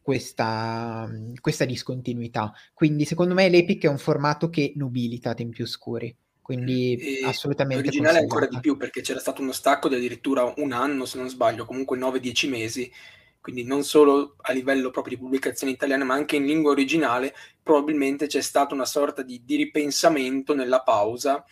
questa, 0.00 1.08
questa 1.40 1.64
discontinuità. 1.64 2.52
Quindi 2.74 3.04
secondo 3.04 3.34
me 3.34 3.48
l'Epic 3.48 3.84
è 3.84 3.88
un 3.88 3.98
formato 3.98 4.48
che 4.48 4.72
nobilita 4.76 5.34
tempi 5.34 5.62
oscuri. 5.62 6.14
Quindi 6.40 6.96
e 6.96 7.24
assolutamente. 7.24 7.84
L'originale 7.84 8.18
ancora 8.18 8.46
di 8.46 8.58
più 8.60 8.76
perché 8.76 9.00
c'era 9.00 9.20
stato 9.20 9.42
uno 9.42 9.52
stacco 9.52 9.88
di 9.88 9.94
addirittura 9.94 10.52
un 10.56 10.72
anno, 10.72 11.04
se 11.04 11.18
non 11.18 11.28
sbaglio, 11.28 11.64
comunque 11.64 11.96
9-10 11.98 12.48
mesi. 12.48 12.92
Quindi 13.40 13.64
non 13.64 13.82
solo 13.82 14.36
a 14.42 14.52
livello 14.52 14.90
proprio 14.90 15.16
di 15.16 15.22
pubblicazione 15.22 15.72
italiana, 15.72 16.04
ma 16.04 16.14
anche 16.14 16.36
in 16.36 16.44
lingua 16.44 16.70
originale, 16.70 17.34
probabilmente 17.60 18.26
c'è 18.26 18.40
stata 18.40 18.72
una 18.72 18.84
sorta 18.84 19.22
di, 19.22 19.42
di 19.44 19.56
ripensamento 19.56 20.54
nella 20.54 20.82
pausa 20.82 21.44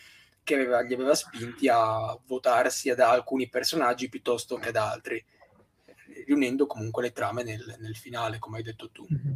che 0.43 0.55
aveva, 0.55 0.81
li 0.81 0.93
aveva 0.93 1.13
spinti 1.15 1.67
a 1.67 2.17
votare 2.25 2.69
sia 2.69 2.95
da 2.95 3.09
alcuni 3.09 3.49
personaggi 3.49 4.07
piuttosto 4.07 4.55
che 4.55 4.71
da 4.71 4.89
altri, 4.89 5.23
riunendo 6.25 6.65
comunque 6.65 7.03
le 7.03 7.11
trame 7.11 7.43
nel, 7.43 7.75
nel 7.79 7.95
finale, 7.95 8.39
come 8.39 8.57
hai 8.57 8.63
detto 8.63 8.89
tu. 8.91 9.05
Mm-hmm. 9.11 9.33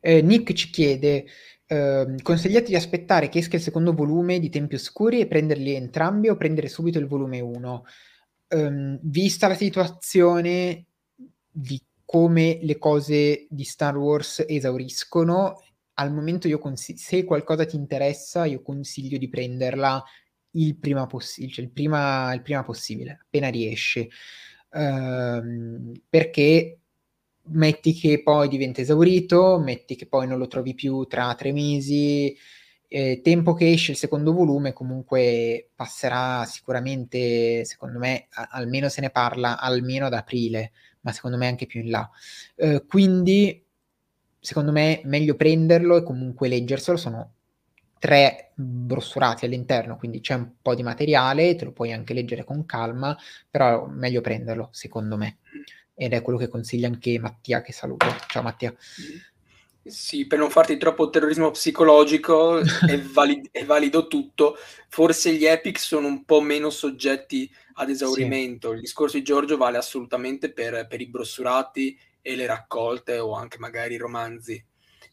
Eh, 0.00 0.22
Nick 0.22 0.52
ci 0.52 0.70
chiede, 0.70 1.26
eh, 1.66 2.14
consigliate 2.22 2.66
di 2.66 2.74
aspettare 2.74 3.28
che 3.28 3.38
esca 3.38 3.56
il 3.56 3.62
secondo 3.62 3.94
volume 3.94 4.38
di 4.38 4.50
Tempi 4.50 4.74
Oscuri 4.74 5.20
e 5.20 5.26
prenderli 5.26 5.74
entrambi 5.74 6.28
o 6.28 6.36
prendere 6.36 6.68
subito 6.68 6.98
il 6.98 7.06
volume 7.06 7.40
1? 7.40 7.84
Um, 8.48 8.98
vista 9.02 9.48
la 9.48 9.54
situazione 9.54 10.84
di 11.50 11.80
come 12.04 12.58
le 12.60 12.76
cose 12.76 13.46
di 13.48 13.64
Star 13.64 13.96
Wars 13.96 14.44
esauriscono, 14.46 15.62
al 15.94 16.12
momento 16.12 16.46
io 16.46 16.58
consiglio, 16.58 16.98
se 16.98 17.24
qualcosa 17.24 17.64
ti 17.64 17.76
interessa, 17.76 18.44
io 18.44 18.60
consiglio 18.60 19.16
di 19.16 19.30
prenderla 19.30 20.04
il 20.52 20.76
prima, 20.76 21.06
possi- 21.06 21.48
cioè 21.50 21.64
il 21.64 21.70
prima, 21.70 22.34
il 22.34 22.42
prima 22.42 22.62
possibile, 22.64 23.20
appena 23.22 23.48
riesce. 23.48 24.10
Uh, 24.74 25.92
perché 26.08 26.78
metti 27.48 27.92
che 27.92 28.22
poi 28.22 28.48
diventa 28.48 28.80
esaurito, 28.80 29.58
metti 29.58 29.96
che 29.96 30.06
poi 30.06 30.26
non 30.26 30.38
lo 30.38 30.46
trovi 30.46 30.74
più 30.74 31.04
tra 31.04 31.34
tre 31.34 31.52
mesi, 31.52 32.34
eh, 32.88 33.20
tempo 33.22 33.52
che 33.54 33.70
esce 33.70 33.90
il 33.92 33.96
secondo 33.98 34.32
volume 34.32 34.72
comunque 34.72 35.70
passerà 35.74 36.44
sicuramente, 36.46 37.64
secondo 37.66 37.98
me, 37.98 38.26
a- 38.30 38.48
almeno 38.52 38.88
se 38.88 39.00
ne 39.02 39.10
parla 39.10 39.58
almeno 39.60 40.06
ad 40.06 40.14
aprile, 40.14 40.72
ma 41.02 41.12
secondo 41.12 41.36
me 41.36 41.48
anche 41.48 41.66
più 41.66 41.80
in 41.82 41.90
là. 41.90 42.08
Eh, 42.56 42.84
quindi, 42.86 43.62
secondo 44.40 44.72
me, 44.72 45.00
meglio 45.04 45.34
prenderlo 45.36 45.96
e 45.98 46.02
comunque 46.02 46.48
leggerselo, 46.48 46.96
sono 46.96 47.34
tre 48.02 48.50
brossurati 48.56 49.44
all'interno, 49.44 49.96
quindi 49.96 50.20
c'è 50.20 50.34
un 50.34 50.54
po' 50.60 50.74
di 50.74 50.82
materiale, 50.82 51.54
te 51.54 51.66
lo 51.66 51.70
puoi 51.70 51.92
anche 51.92 52.14
leggere 52.14 52.42
con 52.42 52.66
calma, 52.66 53.16
però 53.48 53.86
meglio 53.86 54.20
prenderlo, 54.20 54.70
secondo 54.72 55.16
me. 55.16 55.38
Ed 55.94 56.12
è 56.12 56.20
quello 56.20 56.36
che 56.36 56.48
consiglia 56.48 56.88
anche 56.88 57.16
Mattia, 57.20 57.62
che 57.62 57.72
saluto. 57.72 58.06
Ciao 58.26 58.42
Mattia. 58.42 58.74
Sì, 59.84 60.26
per 60.26 60.40
non 60.40 60.50
farti 60.50 60.76
troppo 60.78 61.10
terrorismo 61.10 61.52
psicologico, 61.52 62.58
è, 62.88 63.00
valid- 63.00 63.50
è, 63.52 63.64
valido 63.64 64.08
tutto. 64.08 64.56
Forse 64.88 65.34
gli 65.34 65.44
epic 65.44 65.78
sono 65.78 66.08
un 66.08 66.24
po' 66.24 66.40
meno 66.40 66.70
soggetti 66.70 67.48
ad 67.74 67.88
esaurimento. 67.88 68.70
Sì. 68.70 68.74
Il 68.74 68.80
discorso 68.80 69.16
di 69.16 69.22
Giorgio 69.22 69.56
vale 69.56 69.78
assolutamente 69.78 70.52
per, 70.52 70.88
per, 70.88 71.00
i 71.00 71.06
brossurati 71.06 71.96
e 72.20 72.34
le 72.34 72.46
raccolte 72.46 73.20
o 73.20 73.32
anche 73.34 73.58
magari 73.58 73.94
i 73.94 73.98
romanzi. 73.98 74.60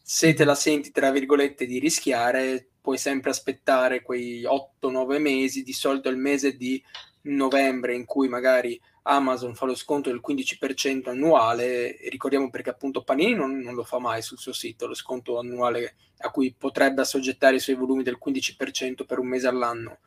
Se 0.02 0.34
te 0.34 0.42
la 0.42 0.56
senti, 0.56 0.90
tra 0.90 1.12
virgolette, 1.12 1.66
di 1.66 1.78
rischiare, 1.78 2.69
puoi 2.80 2.98
sempre 2.98 3.30
aspettare 3.30 4.02
quei 4.02 4.42
8-9 4.42 5.18
mesi, 5.18 5.62
di 5.62 5.72
solito 5.72 6.08
il 6.08 6.16
mese 6.16 6.56
di 6.56 6.82
novembre 7.22 7.94
in 7.94 8.04
cui 8.06 8.28
magari 8.28 8.80
Amazon 9.02 9.54
fa 9.54 9.66
lo 9.66 9.74
sconto 9.74 10.10
del 10.10 10.20
15% 10.26 11.08
annuale, 11.08 11.96
ricordiamo 12.08 12.50
perché 12.50 12.70
appunto 12.70 13.02
Panini 13.02 13.34
non, 13.34 13.58
non, 13.58 13.74
lo 13.74 13.84
fa 13.84 13.98
mai 13.98 14.22
sul 14.22 14.38
suo 14.38 14.52
sito, 14.52 14.86
lo 14.86 14.94
sconto 14.94 15.38
annuale 15.38 15.96
a 16.18 16.30
cui 16.30 16.54
potrebbe 16.56 17.00
assoggettare 17.02 17.56
i 17.56 17.60
suoi 17.60 17.76
volumi 17.76 18.02
del 18.02 18.18
15% 18.22 19.04
per 19.06 19.18
un 19.18 19.26
mese 19.26 19.48
all'anno. 19.48 19.98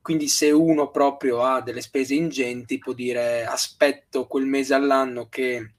Quindi 0.00 0.28
se 0.28 0.50
uno 0.50 0.90
proprio 0.90 1.42
ha 1.42 1.62
delle 1.62 1.80
spese 1.80 2.14
ingenti 2.14 2.78
può 2.78 2.92
dire 2.92 3.46
aspetto 3.46 4.26
quel 4.26 4.44
mese 4.44 4.74
all'anno 4.74 5.28
che 5.28 5.72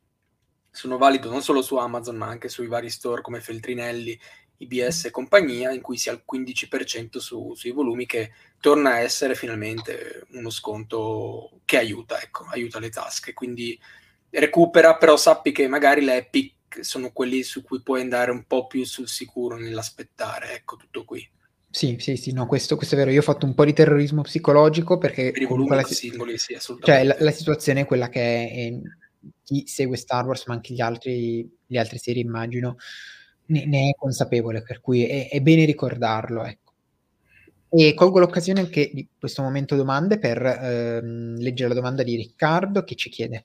sono 0.71 0.97
valido 0.97 1.29
non 1.29 1.43
solo 1.43 1.61
su 1.61 1.77
Amazon 1.77 2.17
ma 2.17 2.27
anche 2.27 2.49
sui 2.49 2.65
vari 2.67 2.89
store 2.89 3.21
come 3.21 3.39
Feltrinelli 3.39 4.19
IBS 4.57 5.05
e 5.05 5.11
compagnia, 5.11 5.71
in 5.71 5.81
cui 5.81 5.97
si 5.97 6.09
ha 6.09 6.13
il 6.13 6.23
15% 6.29 7.17
su, 7.17 7.53
sui 7.55 7.71
volumi, 7.71 8.05
che 8.05 8.31
torna 8.59 8.91
a 8.91 8.99
essere 8.99 9.35
finalmente 9.35 10.25
uno 10.31 10.49
sconto 10.49 11.59
che 11.65 11.77
aiuta, 11.77 12.21
ecco, 12.21 12.45
aiuta 12.45 12.79
le 12.79 12.89
tasche. 12.89 13.33
Quindi 13.33 13.77
recupera, 14.29 14.97
però 14.97 15.17
sappi 15.17 15.51
che 15.51 15.67
magari 15.67 16.03
le 16.03 16.17
Epic 16.17 16.53
sono 16.81 17.11
quelli 17.11 17.43
su 17.43 17.63
cui 17.63 17.81
puoi 17.81 18.01
andare 18.01 18.31
un 18.31 18.45
po' 18.45 18.67
più 18.67 18.83
sul 18.85 19.07
sicuro 19.07 19.57
nell'aspettare, 19.57 20.53
ecco, 20.53 20.75
tutto 20.77 21.03
qui. 21.03 21.27
Sì, 21.69 21.97
sì, 21.99 22.15
sì, 22.15 22.31
no, 22.31 22.45
questo, 22.47 22.77
questo, 22.77 22.95
è 22.95 22.97
vero. 22.97 23.11
Io 23.11 23.19
ho 23.19 23.23
fatto 23.23 23.45
un 23.45 23.53
po' 23.53 23.65
di 23.65 23.73
terrorismo 23.73 24.21
psicologico 24.21 24.97
perché 24.97 25.31
per 25.31 25.41
i 25.41 25.45
volumi 25.45 25.75
la, 25.75 25.83
singoli, 25.83 26.37
sì. 26.37 26.57
Cioè, 26.57 27.03
la, 27.03 27.17
la, 27.19 27.31
situazione 27.31 27.81
è 27.81 27.85
quella 27.85 28.07
che 28.07 28.49
è, 28.49 28.73
chi 29.43 29.67
segue 29.67 29.97
Star 29.97 30.25
Wars, 30.25 30.45
ma 30.47 30.53
anche 30.53 30.73
gli 30.73 30.79
altri, 30.79 31.45
le 31.67 31.79
altre 31.79 31.97
serie, 31.97 32.21
immagino, 32.21 32.77
ne, 33.47 33.65
ne 33.65 33.89
è 33.89 33.95
consapevole, 33.97 34.61
per 34.61 34.81
cui 34.81 35.05
è, 35.05 35.29
è 35.29 35.41
bene 35.41 35.65
ricordarlo. 35.65 36.43
Ecco. 36.43 36.73
E 37.69 37.93
colgo 37.93 38.19
l'occasione 38.19 38.61
anche 38.61 38.89
di 38.93 39.07
questo 39.19 39.41
momento 39.41 39.75
domande 39.75 40.17
per 40.17 40.41
ehm, 40.45 41.37
leggere 41.37 41.69
la 41.69 41.75
domanda 41.75 42.03
di 42.03 42.15
Riccardo 42.15 42.83
che 42.83 42.95
ci 42.95 43.09
chiede 43.09 43.43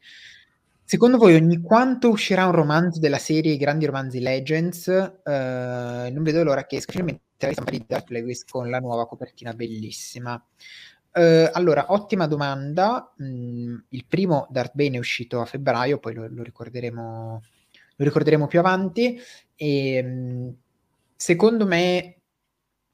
Secondo 0.91 1.19
voi 1.19 1.37
ogni 1.37 1.61
quanto 1.61 2.09
uscirà 2.09 2.47
un 2.47 2.51
romanzo 2.51 2.99
della 2.99 3.19
serie 3.19 3.53
I 3.53 3.57
grandi 3.57 3.87
romanzi 3.87 4.19
Legends? 4.19 4.89
Eh, 4.89 6.11
non 6.13 6.23
vedo 6.25 6.43
l'ora 6.43 6.67
che 6.67 6.79
esca 6.79 6.91
finalmente 6.91 7.23
la 7.47 7.53
stampa 7.53 7.71
di 7.71 7.85
Dark 7.87 8.11
Lewis 8.11 8.43
con 8.45 8.69
la 8.69 8.81
nuova 8.81 9.07
copertina 9.07 9.55
bellissima. 9.55 10.45
Eh, 11.13 11.49
allora, 11.53 11.93
ottima 11.93 12.27
domanda. 12.27 13.15
Mm, 13.23 13.77
il 13.91 14.05
primo 14.05 14.49
Darth 14.51 14.75
Bane 14.75 14.97
è 14.97 14.99
uscito 14.99 15.41
a 15.41 15.45
febbraio, 15.45 15.99
poi 16.01 16.15
lo, 16.15 16.27
lo 16.29 16.43
ricorderemo 16.43 17.41
lo 18.01 18.05
ricorderemo 18.07 18.47
più 18.47 18.59
avanti. 18.59 19.19
E, 19.55 19.95
ehm, 19.95 20.55
secondo 21.15 21.67
me 21.67 22.17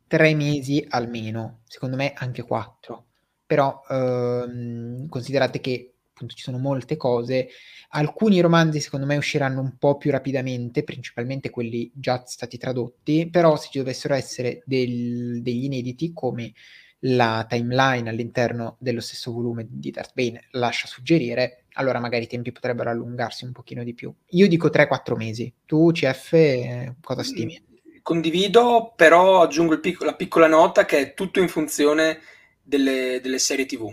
tre 0.08 0.34
mesi 0.34 0.84
almeno, 0.88 1.60
secondo 1.66 1.96
me 1.96 2.12
anche 2.14 2.42
quattro. 2.42 3.06
Però 3.46 3.80
ehm, 3.88 5.08
considerate 5.08 5.60
che 5.60 5.92
appunto 6.10 6.34
ci 6.34 6.42
sono 6.42 6.58
molte 6.58 6.96
cose. 6.96 7.48
Alcuni 7.90 8.40
romanzi 8.40 8.80
secondo 8.80 9.06
me 9.06 9.16
usciranno 9.16 9.60
un 9.60 9.76
po' 9.78 9.96
più 9.96 10.10
rapidamente, 10.10 10.82
principalmente 10.82 11.50
quelli 11.50 11.90
già 11.94 12.22
stati 12.26 12.58
tradotti, 12.58 13.28
però 13.30 13.56
se 13.56 13.68
ci 13.70 13.78
dovessero 13.78 14.14
essere 14.14 14.62
del, 14.64 15.40
degli 15.42 15.64
inediti 15.64 16.12
come 16.12 16.52
la 17.00 17.44
timeline 17.48 18.08
all'interno 18.08 18.76
dello 18.80 19.00
stesso 19.00 19.32
volume 19.32 19.66
di 19.68 19.90
Darth 19.90 20.14
Bane 20.14 20.46
lascia 20.52 20.86
suggerire, 20.86 21.65
allora 21.76 22.00
magari 22.00 22.24
i 22.24 22.28
tempi 22.28 22.52
potrebbero 22.52 22.90
allungarsi 22.90 23.44
un 23.44 23.52
pochino 23.52 23.82
di 23.82 23.94
più. 23.94 24.12
Io 24.30 24.48
dico 24.48 24.68
3-4 24.68 25.16
mesi. 25.16 25.52
Tu, 25.64 25.90
CF, 25.92 26.92
cosa 27.00 27.22
stimi? 27.22 27.62
Condivido, 28.02 28.92
però 28.94 29.42
aggiungo 29.42 29.78
pic- 29.80 30.02
la 30.02 30.14
piccola 30.14 30.46
nota 30.46 30.84
che 30.84 30.98
è 30.98 31.14
tutto 31.14 31.40
in 31.40 31.48
funzione 31.48 32.20
delle, 32.62 33.20
delle 33.22 33.38
serie 33.38 33.66
TV. 33.66 33.92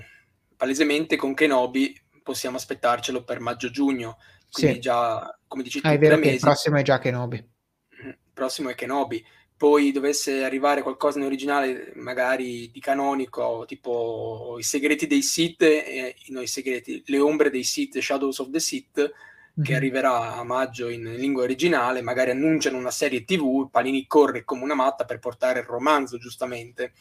Palesemente 0.55 1.15
con 1.15 1.33
Kenobi 1.33 1.99
possiamo 2.21 2.57
aspettarcelo 2.57 3.23
per 3.23 3.39
maggio-giugno, 3.39 4.17
quindi 4.49 4.75
sì. 4.75 4.81
già, 4.81 5.37
come 5.47 5.63
dici 5.63 5.81
tu, 5.81 5.87
ah, 5.87 5.91
è 5.91 5.97
vero 5.97 6.15
che 6.15 6.21
mesi. 6.21 6.35
il 6.35 6.41
prossimo 6.41 6.77
è 6.77 6.81
già 6.83 6.99
Kenobi. 6.99 7.37
Il 7.37 8.17
prossimo 8.33 8.69
è 8.69 8.75
Kenobi 8.75 9.23
poi 9.55 9.91
dovesse 9.91 10.43
arrivare 10.43 10.81
qualcosa 10.81 11.19
in 11.19 11.25
originale, 11.25 11.91
magari 11.95 12.69
di 12.71 12.79
canonico, 12.79 13.63
tipo 13.67 14.55
i 14.59 14.63
segreti 14.63 15.07
dei 15.07 15.21
Sith, 15.21 15.61
eh, 15.61 16.15
no, 16.27 16.41
i 16.41 16.47
segreti, 16.47 17.03
le 17.05 17.19
ombre 17.19 17.49
dei 17.49 17.63
Sith, 17.63 17.97
Shadows 17.99 18.39
of 18.39 18.49
the 18.49 18.59
Sith, 18.59 18.97
mm-hmm. 18.99 19.63
che 19.63 19.71
mhm. 19.71 19.77
arriverà 19.77 20.35
a 20.35 20.43
maggio 20.43 20.89
in 20.89 21.03
lingua 21.15 21.43
originale, 21.43 22.01
magari 22.01 22.31
annunciano 22.31 22.77
una 22.77 22.91
serie 22.91 23.23
TV, 23.23 23.69
Panini 23.69 24.05
corre 24.07 24.43
come 24.43 24.63
una 24.63 24.75
matta 24.75 25.05
per 25.05 25.19
portare 25.19 25.59
il 25.59 25.65
romanzo, 25.65 26.17
giustamente. 26.17 26.93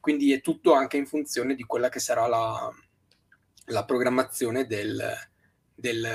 Quindi 0.00 0.32
è 0.32 0.40
tutto 0.40 0.72
anche 0.72 0.96
in 0.96 1.06
funzione 1.06 1.54
di 1.54 1.64
quella 1.64 1.88
che 1.88 2.00
sarà 2.00 2.26
la, 2.26 2.70
la 3.66 3.84
programmazione 3.84 4.66
del, 4.66 5.14
del, 5.74 6.08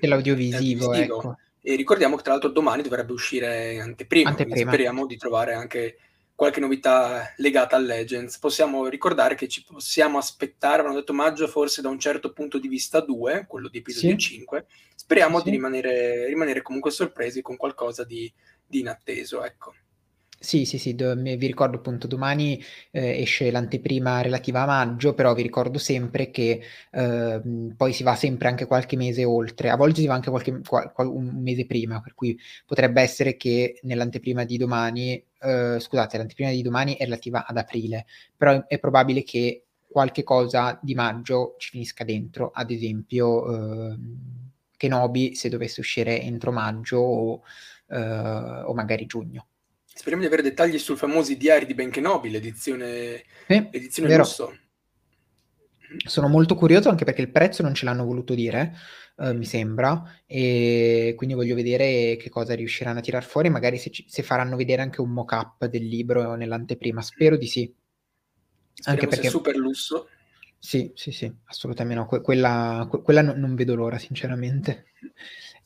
dell'audiovisivo. 0.00 0.92
Ecco. 0.92 1.36
E 1.62 1.76
ricordiamo 1.76 2.16
che 2.16 2.22
tra 2.22 2.32
l'altro 2.32 2.50
domani 2.50 2.82
dovrebbe 2.82 3.12
uscire 3.12 3.78
anteprima, 3.78 4.30
anteprima. 4.30 4.70
speriamo 4.70 5.06
di 5.06 5.16
trovare 5.16 5.54
anche 5.54 5.96
qualche 6.34 6.58
novità 6.58 7.32
legata 7.36 7.76
al 7.76 7.84
Legends. 7.84 8.38
Possiamo 8.38 8.88
ricordare 8.88 9.36
che 9.36 9.46
ci 9.46 9.64
possiamo 9.64 10.18
aspettare, 10.18 10.80
abbiamo 10.80 10.98
detto 10.98 11.12
maggio, 11.12 11.46
forse 11.46 11.80
da 11.80 11.88
un 11.88 12.00
certo 12.00 12.32
punto 12.32 12.58
di 12.58 12.66
vista 12.66 13.00
2, 13.00 13.44
quello 13.46 13.68
di 13.68 13.78
episodio 13.78 14.18
sì. 14.18 14.38
5. 14.38 14.66
Speriamo 14.96 15.38
sì. 15.38 15.44
di 15.44 15.50
rimanere, 15.50 16.26
rimanere, 16.26 16.62
comunque 16.62 16.90
sorpresi 16.90 17.42
con 17.42 17.56
qualcosa 17.56 18.02
di, 18.02 18.30
di 18.66 18.80
inatteso, 18.80 19.44
ecco. 19.44 19.74
Sì, 20.44 20.64
sì, 20.64 20.76
sì, 20.78 20.96
do, 20.96 21.14
vi 21.14 21.36
ricordo 21.46 21.76
appunto 21.76 22.08
domani 22.08 22.60
eh, 22.90 23.20
esce 23.20 23.48
l'anteprima 23.52 24.22
relativa 24.22 24.62
a 24.62 24.66
maggio, 24.66 25.14
però 25.14 25.34
vi 25.34 25.42
ricordo 25.42 25.78
sempre 25.78 26.32
che 26.32 26.60
eh, 26.90 27.40
poi 27.76 27.92
si 27.92 28.02
va 28.02 28.16
sempre 28.16 28.48
anche 28.48 28.66
qualche 28.66 28.96
mese 28.96 29.24
oltre, 29.24 29.70
a 29.70 29.76
volte 29.76 30.00
si 30.00 30.06
va 30.08 30.14
anche 30.14 30.30
qualche, 30.30 30.60
qual, 30.66 30.90
qual, 30.92 31.06
un 31.06 31.40
mese 31.40 31.64
prima, 31.64 32.00
per 32.00 32.14
cui 32.14 32.36
potrebbe 32.66 33.00
essere 33.02 33.36
che 33.36 33.78
nell'anteprima 33.82 34.42
di 34.42 34.56
domani, 34.56 35.12
eh, 35.40 35.76
scusate, 35.78 36.16
l'anteprima 36.18 36.50
di 36.50 36.62
domani 36.62 36.96
è 36.96 37.04
relativa 37.04 37.46
ad 37.46 37.56
aprile, 37.56 38.06
però 38.36 38.66
è 38.66 38.78
probabile 38.80 39.22
che 39.22 39.66
qualche 39.86 40.24
cosa 40.24 40.76
di 40.82 40.94
maggio 40.96 41.54
ci 41.58 41.70
finisca 41.70 42.02
dentro, 42.02 42.50
ad 42.52 42.72
esempio 42.72 43.92
eh, 43.92 43.96
Kenobi 44.76 45.36
se 45.36 45.48
dovesse 45.48 45.78
uscire 45.80 46.20
entro 46.20 46.50
maggio 46.50 46.98
o, 46.98 47.42
eh, 47.90 47.96
o 48.66 48.74
magari 48.74 49.06
giugno. 49.06 49.46
Speriamo 49.94 50.22
di 50.22 50.32
avere 50.32 50.48
dettagli 50.48 50.78
sul 50.78 50.96
famoso 50.96 51.34
diari 51.34 51.66
di 51.66 51.74
Ben 51.74 51.90
Kenobi, 51.90 52.30
l'edizione, 52.30 53.24
sì, 53.46 53.68
l'edizione 53.70 54.16
lusso. 54.16 54.56
Sono 56.06 56.28
molto 56.28 56.54
curioso 56.54 56.88
anche 56.88 57.04
perché 57.04 57.20
il 57.20 57.30
prezzo 57.30 57.62
non 57.62 57.74
ce 57.74 57.84
l'hanno 57.84 58.04
voluto 58.04 58.34
dire, 58.34 58.74
eh, 59.18 59.34
mi 59.34 59.44
sembra, 59.44 60.02
e 60.26 61.12
quindi 61.16 61.34
voglio 61.34 61.54
vedere 61.54 62.16
che 62.16 62.30
cosa 62.30 62.54
riusciranno 62.54 63.00
a 63.00 63.02
tirar 63.02 63.22
fuori, 63.22 63.50
magari 63.50 63.76
se, 63.76 63.90
ci, 63.90 64.06
se 64.08 64.22
faranno 64.22 64.56
vedere 64.56 64.80
anche 64.80 65.02
un 65.02 65.10
mock-up 65.10 65.66
del 65.66 65.86
libro 65.86 66.34
nell'anteprima, 66.34 67.02
spero 67.02 67.36
di 67.36 67.46
sì. 67.46 67.74
Speriamo 68.72 69.02
anche 69.02 69.06
perché... 69.06 69.28
super 69.28 69.56
lusso. 69.56 70.08
Sì, 70.58 70.90
sì, 70.94 71.12
sì, 71.12 71.30
assolutamente 71.44 72.00
no, 72.00 72.06
que- 72.06 72.22
quella, 72.22 72.86
que- 72.88 73.02
quella 73.02 73.20
no, 73.20 73.34
non 73.36 73.54
vedo 73.54 73.74
l'ora, 73.74 73.98
sinceramente. 73.98 74.86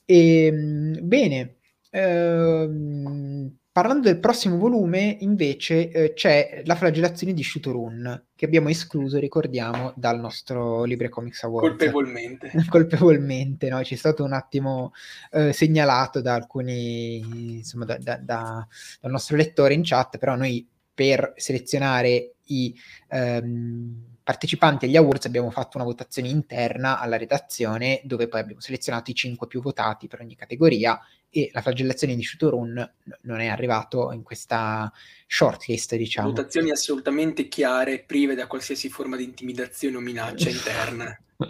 E, 0.05 0.47
ehm, 0.47 0.99
bene, 1.07 1.59
ehm, 1.91 3.57
Parlando 3.77 4.09
del 4.09 4.21
prossimo 4.21 4.57
volume, 4.57 5.19
invece, 5.21 5.91
eh, 5.91 6.15
c'è 6.15 6.63
la 6.65 6.77
flagellazione 6.77 7.35
di 7.35 7.43
Shutorun, 7.43 8.29
che 8.35 8.47
abbiamo 8.47 8.71
escluso, 8.71 9.19
ricordiamo, 9.19 9.93
dal 9.97 10.19
nostro 10.19 10.85
Libre 10.85 11.11
Comics 11.11 11.43
Award. 11.43 11.69
Colpevolmente. 11.69 12.51
Colpevolmente, 12.71 13.69
no? 13.69 13.85
Ci 13.85 13.93
è 13.93 13.97
stato 13.99 14.25
un 14.25 14.33
attimo 14.33 14.95
eh, 15.31 15.53
segnalato 15.53 16.23
da 16.23 16.33
alcuni, 16.33 17.19
insomma, 17.57 17.85
da, 17.85 17.99
da, 17.99 18.17
da, 18.17 18.67
dal 18.99 19.11
nostro 19.11 19.37
lettore 19.37 19.75
in 19.75 19.83
chat, 19.85 20.17
però 20.17 20.37
noi 20.37 20.67
per 20.95 21.35
selezionare 21.37 22.37
i... 22.45 22.75
Ehm, 23.09 24.16
partecipanti 24.27 24.87
agli 24.87 24.97
awards 24.97 25.27
abbiamo 25.27 25.53
fatto 25.53 25.77
una 25.77 25.87
votazione 25.87 26.27
interna 26.27 26.99
alla 26.99 27.17
redazione 27.17 28.01
dove 28.03 28.27
poi 28.27 28.41
abbiamo 28.41 28.61
selezionato 28.61 29.13
i 29.13 29.15
cinque 29.15 29.47
più 29.47 29.61
votati 29.61 30.09
per 30.09 30.19
ogni 30.19 30.35
categoria 30.35 31.01
e 31.31 31.49
la 31.53 31.63
flagellazione 31.63 32.17
di 32.17 32.25
Shutorun 32.25 32.95
non 33.21 33.39
è 33.39 33.47
arrivato 33.47 34.11
in 34.11 34.25
questa 34.25 34.93
shortlist, 35.29 35.95
diciamo. 35.95 36.31
Votazioni 36.31 36.73
assolutamente 36.73 37.47
chiare, 37.47 38.03
prive 38.05 38.35
da 38.35 38.49
qualsiasi 38.49 38.89
forma 38.89 39.15
di 39.15 39.23
intimidazione 39.23 39.97
o 39.97 40.01
minaccia 40.01 40.51
interna. 40.51 41.17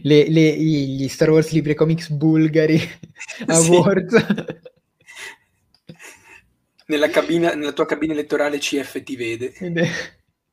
le, 0.00 0.28
le, 0.28 0.56
gli 0.56 1.08
Star 1.08 1.30
Wars 1.30 1.50
Libre 1.50 1.74
Comics 1.74 2.08
bulgari 2.10 2.80
awards. 3.48 4.14
nella, 6.86 7.08
cabina, 7.08 7.52
nella 7.54 7.72
tua 7.72 7.86
cabina 7.86 8.12
elettorale 8.12 8.58
CF 8.58 9.02
ti 9.02 9.16
vede. 9.16 9.54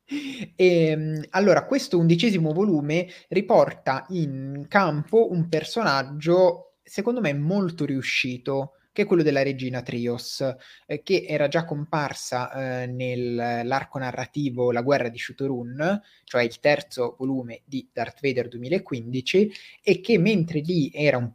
E, 0.04 0.52
ehm, 0.56 1.24
allora, 1.30 1.64
questo 1.64 1.98
undicesimo 1.98 2.52
volume 2.52 3.08
riporta 3.28 4.04
in 4.10 4.66
campo 4.68 5.30
un 5.30 5.48
personaggio 5.48 6.72
secondo 6.82 7.20
me 7.20 7.32
molto 7.32 7.84
riuscito, 7.84 8.74
che 8.92 9.02
è 9.02 9.06
quello 9.06 9.22
della 9.22 9.42
regina 9.42 9.80
Trios, 9.82 10.44
eh, 10.86 11.02
che 11.02 11.24
era 11.26 11.48
già 11.48 11.64
comparsa 11.64 12.82
eh, 12.82 12.86
nell'arco 12.86 13.98
narrativo 13.98 14.70
La 14.70 14.82
guerra 14.82 15.08
di 15.08 15.18
Shutorun, 15.18 16.00
cioè 16.24 16.42
il 16.42 16.60
terzo 16.60 17.16
volume 17.18 17.62
di 17.64 17.88
Darth 17.90 18.20
Vader 18.20 18.48
2015, 18.48 19.50
e 19.82 20.00
che 20.00 20.18
mentre 20.18 20.60
lì 20.60 20.90
era 20.92 21.16
un 21.16 21.30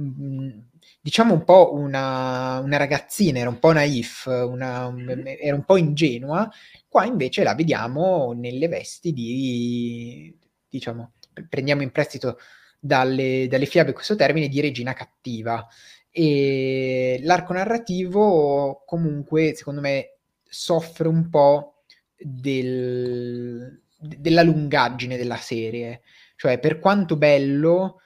mm, 0.00 0.58
diciamo 1.08 1.32
un 1.32 1.42
po' 1.42 1.72
una, 1.72 2.58
una, 2.58 2.76
ragazzina, 2.76 3.38
era 3.38 3.48
un 3.48 3.58
po' 3.58 3.72
naif, 3.72 4.26
una, 4.26 4.92
era 5.40 5.56
un 5.56 5.64
po' 5.64 5.78
ingenua, 5.78 6.46
qua 6.86 7.06
invece 7.06 7.42
la 7.42 7.54
vediamo 7.54 8.34
nelle 8.36 8.68
vesti 8.68 9.14
di, 9.14 10.36
diciamo, 10.68 11.12
prendiamo 11.48 11.80
in 11.80 11.92
prestito 11.92 12.36
dalle, 12.78 13.46
dalle 13.48 13.64
fiabe 13.64 13.94
questo 13.94 14.16
termine 14.16 14.48
di 14.48 14.60
regina 14.60 14.92
cattiva. 14.92 15.66
E 16.10 17.20
l'arco 17.22 17.54
narrativo 17.54 18.82
comunque, 18.84 19.54
secondo 19.54 19.80
me, 19.80 20.18
soffre 20.44 21.08
un 21.08 21.30
po' 21.30 21.84
del, 22.18 23.80
della 23.98 24.42
lungaggine 24.42 25.16
della 25.16 25.36
serie. 25.36 26.02
Cioè, 26.36 26.58
per 26.58 26.80
quanto 26.80 27.16
bello, 27.16 28.02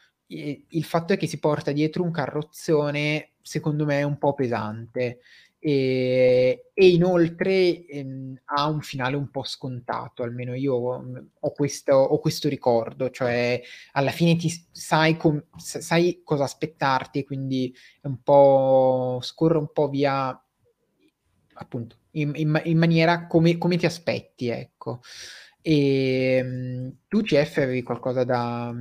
il 0.68 0.84
fatto 0.84 1.12
è 1.12 1.16
che 1.16 1.26
si 1.26 1.38
porta 1.38 1.72
dietro 1.72 2.02
un 2.02 2.10
carrozzone, 2.10 3.30
secondo 3.42 3.84
me, 3.84 4.02
un 4.02 4.18
po' 4.18 4.34
pesante 4.34 5.20
e, 5.64 6.70
e 6.74 6.88
inoltre 6.88 7.86
ehm, 7.86 8.40
ha 8.46 8.66
un 8.66 8.80
finale 8.80 9.14
un 9.14 9.30
po' 9.30 9.44
scontato, 9.44 10.24
almeno 10.24 10.54
io 10.54 11.00
mm, 11.00 11.16
ho 11.38 11.52
questo, 11.52 11.94
ho 11.94 12.18
questo 12.18 12.48
ricordo, 12.48 13.10
cioè 13.10 13.62
alla 13.92 14.10
fine 14.10 14.34
ti 14.34 14.50
sai, 14.72 15.16
com- 15.16 15.44
sai 15.56 16.22
cosa 16.24 16.42
aspettarti 16.42 17.20
e 17.20 17.24
quindi 17.24 17.72
un 18.02 18.20
po' 18.24 19.20
scorre 19.22 19.58
un 19.58 19.70
po' 19.72 19.88
via 19.88 20.36
appunto 21.54 21.96
in, 22.12 22.32
in, 22.34 22.60
in 22.64 22.78
maniera 22.78 23.28
come, 23.28 23.56
come, 23.56 23.76
ti 23.76 23.86
aspetti, 23.86 24.48
ecco. 24.48 25.00
E 25.60 26.38
ehm, 26.38 26.96
tu 27.06 27.22
CF 27.22 27.58
avevi 27.58 27.84
qualcosa 27.84 28.24
da, 28.24 28.74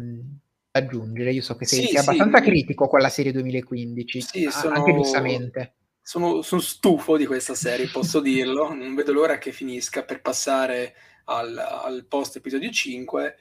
aggiungere? 0.72 1.32
Io 1.32 1.42
so 1.42 1.56
che 1.56 1.66
sei, 1.66 1.82
sì, 1.82 1.88
sei 1.88 1.98
abbastanza 1.98 2.38
sì. 2.40 2.44
critico 2.44 2.88
con 2.88 3.00
la 3.00 3.10
serie 3.10 3.32
2015, 3.32 4.22
sì, 4.22 4.50
sono... 4.50 4.76
anche 4.76 4.94
giustamente 4.94 5.76
sono, 6.02 6.42
sono, 6.42 6.62
stufo 6.62 7.16
di 7.16 7.26
questa 7.26 7.56
serie, 7.56 7.88
posso 7.88 8.20
dirlo. 8.22 8.74
Non 8.74 8.96
vedo 8.96 9.14
l'ora 9.14 9.38
che 9.38 9.52
finisca 9.52 10.04
per 10.04 10.22
passare 10.22 10.94
al, 11.26 11.58
al 11.58 12.06
post 12.08 12.38
episodio 12.38 12.70
5. 12.70 13.38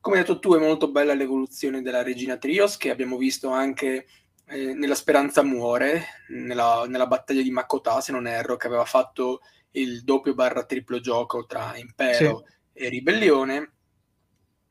Come 0.00 0.16
hai 0.16 0.22
detto 0.22 0.38
tu, 0.38 0.54
è 0.54 0.58
molto 0.58 0.90
bella 0.90 1.14
l'evoluzione 1.14 1.82
della 1.82 2.02
regina 2.02 2.36
Trios, 2.36 2.76
che 2.76 2.90
abbiamo 2.90 3.16
visto 3.16 3.48
anche 3.50 4.06
eh, 4.46 4.74
nella 4.74 4.94
Speranza 4.94 5.42
Muore, 5.42 6.04
nella, 6.28 6.84
nella, 6.86 7.06
battaglia 7.06 7.42
di 7.42 7.50
Makota, 7.50 8.00
se 8.00 8.12
non 8.12 8.26
erro, 8.26 8.56
che 8.56 8.66
aveva 8.66 8.84
fatto 8.84 9.40
il 9.72 10.02
doppio 10.02 10.34
barra 10.34 10.64
triplo 10.64 11.00
gioco 11.00 11.46
tra 11.46 11.76
Impero 11.76 12.44
sì. 12.46 12.84
e 12.84 12.88
Ribellione. 12.90 13.72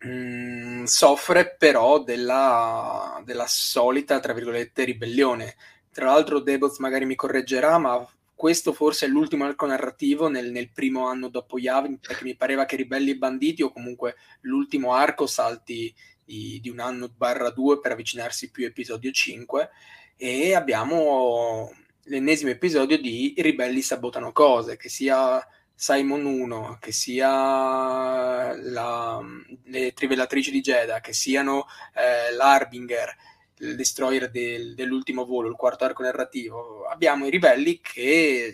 Mm, 0.05 0.83
soffre 0.83 1.55
però 1.57 2.03
della, 2.03 3.21
della 3.23 3.47
solita, 3.47 4.19
tra 4.19 4.33
virgolette, 4.33 4.83
ribellione. 4.83 5.55
Tra 5.91 6.05
l'altro 6.07 6.39
Deboz 6.39 6.79
magari 6.79 7.05
mi 7.05 7.15
correggerà, 7.15 7.77
ma 7.77 8.05
questo 8.35 8.73
forse 8.73 9.05
è 9.05 9.09
l'ultimo 9.09 9.45
arco 9.45 9.65
narrativo 9.65 10.27
nel, 10.27 10.51
nel 10.51 10.71
primo 10.71 11.07
anno 11.07 11.29
dopo 11.29 11.57
Yavin, 11.57 11.99
perché 11.99 12.25
mi 12.25 12.35
pareva 12.35 12.65
che 12.65 12.75
Ribelli 12.75 13.11
e 13.11 13.17
Banditi 13.17 13.63
o 13.63 13.71
comunque 13.71 14.15
l'ultimo 14.41 14.93
arco 14.93 15.25
salti 15.27 15.93
di, 16.25 16.59
di 16.61 16.69
un 16.69 16.79
anno 16.79 17.09
barra 17.15 17.49
due 17.51 17.79
per 17.79 17.91
avvicinarsi 17.93 18.51
più 18.51 18.65
episodio 18.65 19.11
5 19.11 19.69
e 20.17 20.55
abbiamo 20.55 21.71
l'ennesimo 22.05 22.49
episodio 22.49 22.97
di 22.99 23.33
Ribelli 23.37 23.81
sabotano 23.81 24.31
cose, 24.31 24.75
che 24.75 24.89
sia 24.89 25.45
Simon 25.75 26.25
1, 26.25 26.77
che 26.79 26.91
sia 26.91 28.55
la, 28.55 29.21
le 29.65 29.93
trivellatrici 29.93 30.51
di 30.51 30.61
Jeddah, 30.61 30.99
che 31.01 31.13
siano 31.13 31.65
eh, 31.93 32.33
l'Arbinger, 32.33 33.15
il 33.57 33.75
destroyer 33.75 34.29
del, 34.29 34.75
dell'ultimo 34.75 35.25
volo, 35.25 35.49
il 35.49 35.55
quarto 35.55 35.85
arco 35.85 36.03
narrativo, 36.03 36.85
abbiamo 36.85 37.25
i 37.25 37.29
ribelli 37.29 37.79
che 37.81 38.47
eh, 38.47 38.53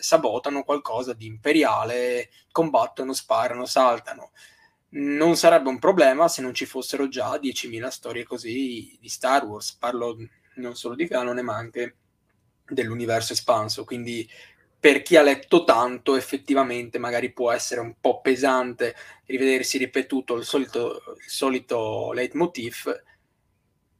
sabotano 0.00 0.62
qualcosa 0.62 1.12
di 1.12 1.26
imperiale, 1.26 2.30
combattono, 2.50 3.12
sparano, 3.12 3.64
saltano. 3.64 4.32
Non 4.88 5.36
sarebbe 5.36 5.68
un 5.68 5.78
problema 5.78 6.28
se 6.28 6.42
non 6.42 6.54
ci 6.54 6.64
fossero 6.64 7.08
già 7.08 7.34
10.000 7.36 7.88
storie 7.88 8.24
così 8.24 8.96
di 9.00 9.08
Star 9.08 9.44
Wars. 9.44 9.74
Parlo 9.74 10.16
non 10.56 10.74
solo 10.74 10.94
di 10.94 11.06
canone, 11.08 11.42
ma 11.42 11.56
anche 11.56 11.96
dell'universo 12.66 13.32
espanso. 13.32 13.84
Quindi 13.84 14.28
per 14.78 15.02
chi 15.02 15.16
ha 15.16 15.22
letto 15.22 15.64
tanto, 15.64 16.16
effettivamente 16.16 16.98
magari 16.98 17.32
può 17.32 17.50
essere 17.50 17.80
un 17.80 17.94
po' 18.00 18.20
pesante 18.20 18.94
rivedersi 19.26 19.78
ripetuto 19.78 20.36
il 20.36 20.44
solito, 20.44 21.16
il 21.18 21.30
solito 21.30 22.12
leitmotiv 22.12 23.04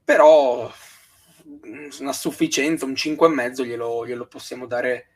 però 0.06 0.72
una 1.98 2.12
sufficienza, 2.12 2.84
un 2.84 2.92
5,5 2.92 3.64
glielo, 3.64 4.06
glielo 4.06 4.28
possiamo 4.28 4.66
dare, 4.66 5.08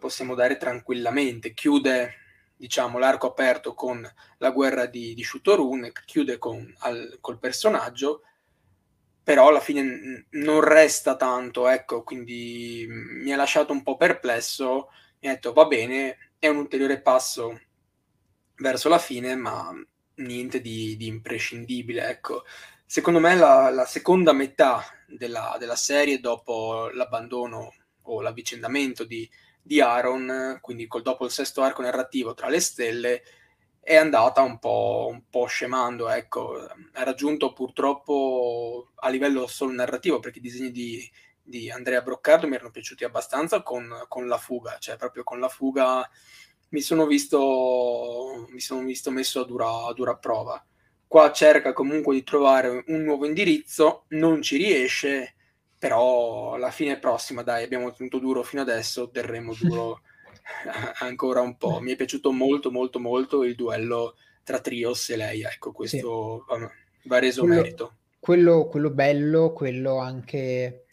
possiamo 0.00 0.34
dare 0.34 0.56
tranquillamente. 0.56 1.54
Chiude 1.54 2.14
diciamo, 2.56 2.98
l'arco 2.98 3.28
aperto 3.28 3.74
con 3.74 4.04
la 4.38 4.50
guerra 4.50 4.86
di, 4.86 5.14
di 5.14 5.22
Shutorun, 5.22 5.92
chiude 6.04 6.38
con, 6.38 6.74
al, 6.78 7.18
col 7.20 7.38
personaggio, 7.38 8.22
però 9.26 9.48
alla 9.48 9.58
fine 9.58 10.28
non 10.30 10.60
resta 10.60 11.16
tanto, 11.16 11.66
ecco, 11.66 12.04
quindi 12.04 12.86
mi 12.88 13.32
ha 13.32 13.36
lasciato 13.36 13.72
un 13.72 13.82
po' 13.82 13.96
perplesso, 13.96 14.88
mi 15.18 15.28
ha 15.28 15.32
detto 15.32 15.52
va 15.52 15.64
bene, 15.64 16.30
è 16.38 16.46
un 16.46 16.58
ulteriore 16.58 17.00
passo 17.00 17.60
verso 18.58 18.88
la 18.88 19.00
fine, 19.00 19.34
ma 19.34 19.72
niente 20.18 20.60
di, 20.60 20.96
di 20.96 21.08
imprescindibile, 21.08 22.08
ecco. 22.08 22.44
Secondo 22.84 23.18
me 23.18 23.34
la, 23.34 23.68
la 23.70 23.84
seconda 23.84 24.32
metà 24.32 24.84
della, 25.08 25.56
della, 25.58 25.74
serie 25.74 26.20
dopo 26.20 26.88
l'abbandono 26.92 27.74
o 28.02 28.20
l'avvicendamento 28.20 29.02
di, 29.02 29.28
di 29.60 29.80
Aaron, 29.80 30.60
quindi 30.60 30.86
col, 30.86 31.02
dopo 31.02 31.24
il 31.24 31.32
sesto 31.32 31.62
arco 31.62 31.82
narrativo 31.82 32.32
tra 32.32 32.48
le 32.48 32.60
stelle, 32.60 33.22
è 33.86 33.94
andata 33.94 34.42
un 34.42 34.58
po', 34.58 35.06
un 35.08 35.22
po' 35.30 35.46
scemando, 35.46 36.08
ecco, 36.08 36.58
ha 36.58 37.04
raggiunto 37.04 37.52
purtroppo 37.52 38.90
a 38.96 39.08
livello 39.08 39.46
solo 39.46 39.70
narrativo, 39.70 40.18
perché 40.18 40.38
i 40.38 40.42
disegni 40.42 40.72
di, 40.72 41.08
di 41.40 41.70
Andrea 41.70 42.02
Broccardo 42.02 42.48
mi 42.48 42.56
erano 42.56 42.72
piaciuti 42.72 43.04
abbastanza 43.04 43.62
con, 43.62 43.88
con, 44.08 44.26
la 44.26 44.38
fuga, 44.38 44.78
cioè 44.80 44.96
proprio 44.96 45.22
con 45.22 45.38
la 45.38 45.48
fuga 45.48 46.04
mi 46.70 46.80
sono 46.80 47.06
visto, 47.06 48.48
mi 48.50 48.58
sono 48.58 48.84
visto 48.84 49.12
messo 49.12 49.42
a 49.42 49.44
dura, 49.44 49.68
a 49.86 49.92
dura 49.92 50.16
prova. 50.16 50.66
Qua 51.06 51.30
cerca 51.30 51.72
comunque 51.72 52.14
di 52.16 52.24
trovare 52.24 52.82
un 52.88 53.02
nuovo 53.02 53.24
indirizzo, 53.24 54.06
non 54.08 54.42
ci 54.42 54.56
riesce, 54.56 55.36
però 55.78 56.54
alla 56.54 56.72
fine 56.72 56.98
prossima, 56.98 57.44
dai, 57.44 57.62
abbiamo 57.62 57.92
tenuto 57.92 58.18
duro 58.18 58.42
fino 58.42 58.62
adesso, 58.62 59.10
terremo 59.10 59.54
duro 59.54 60.00
ancora 61.00 61.40
un 61.40 61.56
po'. 61.56 61.80
Mi 61.80 61.92
è 61.92 61.96
piaciuto 61.96 62.32
molto, 62.32 62.70
molto, 62.70 62.98
molto 62.98 63.44
il 63.44 63.54
duello 63.54 64.16
tra 64.42 64.60
Trios 64.60 65.10
e 65.10 65.16
lei, 65.16 65.42
ecco, 65.42 65.72
questo 65.72 66.44
sì. 66.46 66.58
va, 66.60 66.70
va, 67.04 67.18
reso 67.18 67.42
quello, 67.42 67.62
merito. 67.62 67.96
Quello, 68.18 68.66
quello 68.66 68.90
bello, 68.90 69.52
quello 69.52 69.98
anche 69.98 70.84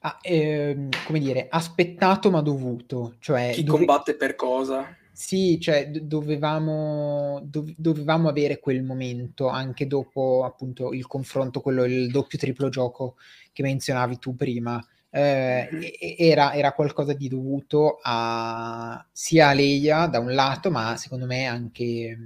ah, 0.00 0.18
eh, 0.20 0.88
come 1.06 1.18
dire, 1.18 1.46
aspettato 1.48 2.30
ma 2.30 2.42
dovuto. 2.42 3.16
Cioè, 3.18 3.52
Chi 3.54 3.64
dove... 3.64 3.78
combatte 3.78 4.16
per 4.16 4.34
cosa? 4.34 4.96
Sì, 5.14 5.60
cioè 5.60 5.90
dovevamo, 5.90 7.40
dove, 7.44 7.74
dovevamo 7.76 8.28
avere 8.28 8.58
quel 8.58 8.82
momento 8.82 9.48
anche 9.48 9.86
dopo 9.86 10.42
appunto 10.44 10.92
il 10.92 11.06
confronto, 11.06 11.60
quello, 11.60 11.84
il 11.84 12.10
doppio 12.10 12.38
triplo 12.38 12.68
gioco 12.68 13.16
che 13.52 13.62
menzionavi 13.62 14.18
tu 14.18 14.34
prima. 14.34 14.84
Eh, 15.14 16.16
era, 16.18 16.54
era, 16.54 16.72
qualcosa 16.72 17.12
di 17.12 17.28
dovuto 17.28 17.98
a, 18.02 19.06
sia 19.12 19.48
a 19.48 19.52
Leia 19.52 20.06
da 20.06 20.18
un 20.18 20.32
lato, 20.32 20.70
ma 20.70 20.96
secondo 20.96 21.26
me 21.26 21.44
anche, 21.44 22.16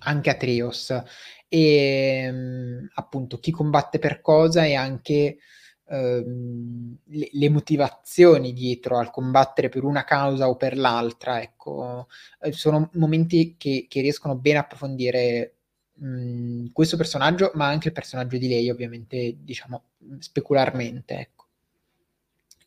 anche 0.00 0.30
a 0.30 0.34
Trios. 0.34 0.94
E 1.48 2.32
appunto 2.94 3.38
chi 3.38 3.50
combatte 3.50 3.98
per 3.98 4.20
cosa 4.22 4.64
e 4.64 4.74
anche 4.74 5.38
ehm, 5.90 6.96
le, 7.06 7.28
le, 7.32 7.48
motivazioni 7.50 8.52
dietro 8.52 8.98
al 8.98 9.10
combattere 9.10 9.68
per 9.68 9.84
una 9.84 10.04
causa 10.04 10.48
o 10.48 10.56
per 10.56 10.76
l'altra, 10.76 11.42
ecco, 11.42 12.08
eh, 12.40 12.52
sono 12.52 12.88
momenti 12.94 13.56
che, 13.58 13.86
che, 13.88 14.00
riescono 14.00 14.36
bene 14.36 14.58
a 14.58 14.60
approfondire 14.62 15.56
mh, 15.94 16.68
questo 16.72 16.96
personaggio, 16.96 17.50
ma 17.54 17.66
anche 17.66 17.88
il 17.88 17.94
personaggio 17.94 18.38
di 18.38 18.48
lei, 18.48 18.70
ovviamente, 18.70 19.36
diciamo, 19.40 19.82
specularmente, 20.18 21.18
ecco. 21.18 21.39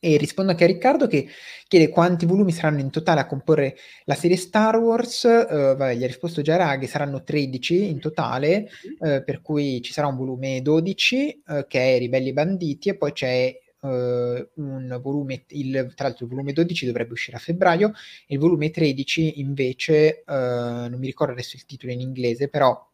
E 0.05 0.17
rispondo 0.17 0.51
anche 0.51 0.65
a 0.65 0.67
Riccardo 0.67 1.07
che 1.07 1.29
chiede 1.65 1.87
quanti 1.87 2.25
volumi 2.25 2.51
saranno 2.51 2.81
in 2.81 2.89
totale 2.89 3.21
a 3.21 3.25
comporre 3.25 3.77
la 4.03 4.15
serie 4.15 4.35
Star 4.35 4.75
Wars. 4.75 5.23
Uh, 5.23 5.77
vabbè, 5.77 5.95
gli 5.95 6.03
ha 6.03 6.07
risposto 6.07 6.41
già 6.41 6.57
Raghi, 6.57 6.87
saranno 6.87 7.23
13 7.23 7.87
in 7.87 8.01
totale, 8.01 8.67
uh, 8.99 9.23
per 9.23 9.39
cui 9.41 9.81
ci 9.81 9.93
sarà 9.93 10.07
un 10.07 10.17
volume 10.17 10.61
12 10.61 11.43
uh, 11.47 11.65
che 11.69 11.95
è 11.95 11.99
Ribelli 11.99 12.33
Banditi 12.33 12.89
e 12.89 12.97
poi 12.97 13.13
c'è 13.13 13.57
un 13.83 14.99
volume, 15.01 15.43
il, 15.47 15.91
tra 15.93 16.07
l'altro 16.07 16.23
il 16.23 16.31
volume 16.31 16.53
12 16.53 16.85
dovrebbe 16.85 17.11
uscire 17.11 17.35
a 17.35 17.39
febbraio 17.39 17.93
e 18.27 18.33
il 18.33 18.39
volume 18.39 18.71
13 18.71 19.41
invece, 19.41 20.23
non 20.25 20.95
mi 20.97 21.05
ricordo 21.05 21.33
adesso 21.33 21.57
il 21.57 21.65
titolo 21.65 21.91
in 21.91 21.99
inglese, 21.99 22.47
però 22.47 22.89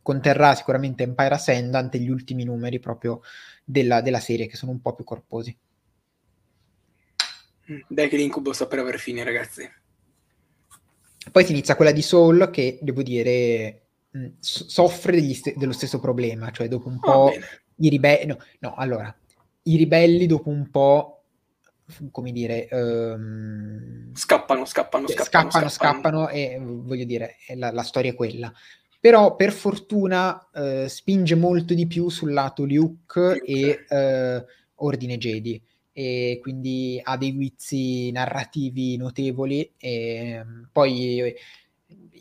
conterrà 0.00 0.54
sicuramente 0.54 1.02
Empire 1.02 1.34
Ascendant 1.34 1.92
e 1.92 1.98
gli 1.98 2.08
ultimi 2.08 2.44
numeri 2.44 2.78
proprio 2.78 3.20
della, 3.64 4.00
della 4.00 4.20
serie 4.20 4.46
che 4.46 4.54
sono 4.54 4.70
un 4.70 4.80
po' 4.80 4.94
più 4.94 5.02
corposi. 5.02 5.58
Dai 7.88 8.08
che 8.08 8.16
l'incubo 8.16 8.52
sta 8.52 8.66
per 8.66 8.80
aver 8.80 8.98
fine, 8.98 9.22
ragazzi. 9.22 9.68
Poi 11.30 11.44
si 11.44 11.52
inizia 11.52 11.76
quella 11.76 11.92
di 11.92 12.02
Soul 12.02 12.50
che, 12.50 12.78
devo 12.80 13.02
dire, 13.02 13.82
mh, 14.10 14.26
soffre 14.40 15.20
st- 15.34 15.54
dello 15.56 15.72
stesso 15.72 16.00
problema, 16.00 16.50
cioè 16.50 16.68
dopo 16.68 16.88
un 16.88 16.98
ah, 17.00 17.00
po' 17.00 17.32
i 17.76 17.88
ribelli... 17.88 18.26
No, 18.26 18.38
no, 18.60 18.74
allora, 18.74 19.14
i 19.64 19.76
ribelli 19.76 20.26
dopo 20.26 20.48
un 20.48 20.70
po', 20.70 21.24
come 22.10 22.32
dire... 22.32 22.68
Um... 22.72 24.14
Scappano, 24.14 24.64
scappano, 24.64 25.06
scappano, 25.06 25.50
scappano, 25.50 25.68
scappano, 25.68 26.28
e 26.28 26.58
voglio 26.60 27.04
dire, 27.04 27.36
la, 27.54 27.70
la 27.70 27.82
storia 27.82 28.10
è 28.10 28.14
quella. 28.14 28.52
Però 28.98 29.36
per 29.36 29.52
fortuna 29.52 30.50
eh, 30.52 30.86
spinge 30.88 31.34
molto 31.34 31.72
di 31.72 31.86
più 31.86 32.08
sul 32.08 32.32
lato 32.32 32.64
Luke, 32.64 33.20
Luke. 33.20 33.44
e 33.44 33.84
eh, 33.88 34.44
Ordine 34.76 35.16
Jedi 35.16 35.62
e 35.92 36.38
quindi 36.40 37.00
ha 37.02 37.16
dei 37.16 37.34
guizzi 37.34 38.10
narrativi 38.12 38.96
notevoli 38.96 39.72
e 39.76 40.40
mm, 40.44 40.62
poi 40.72 41.34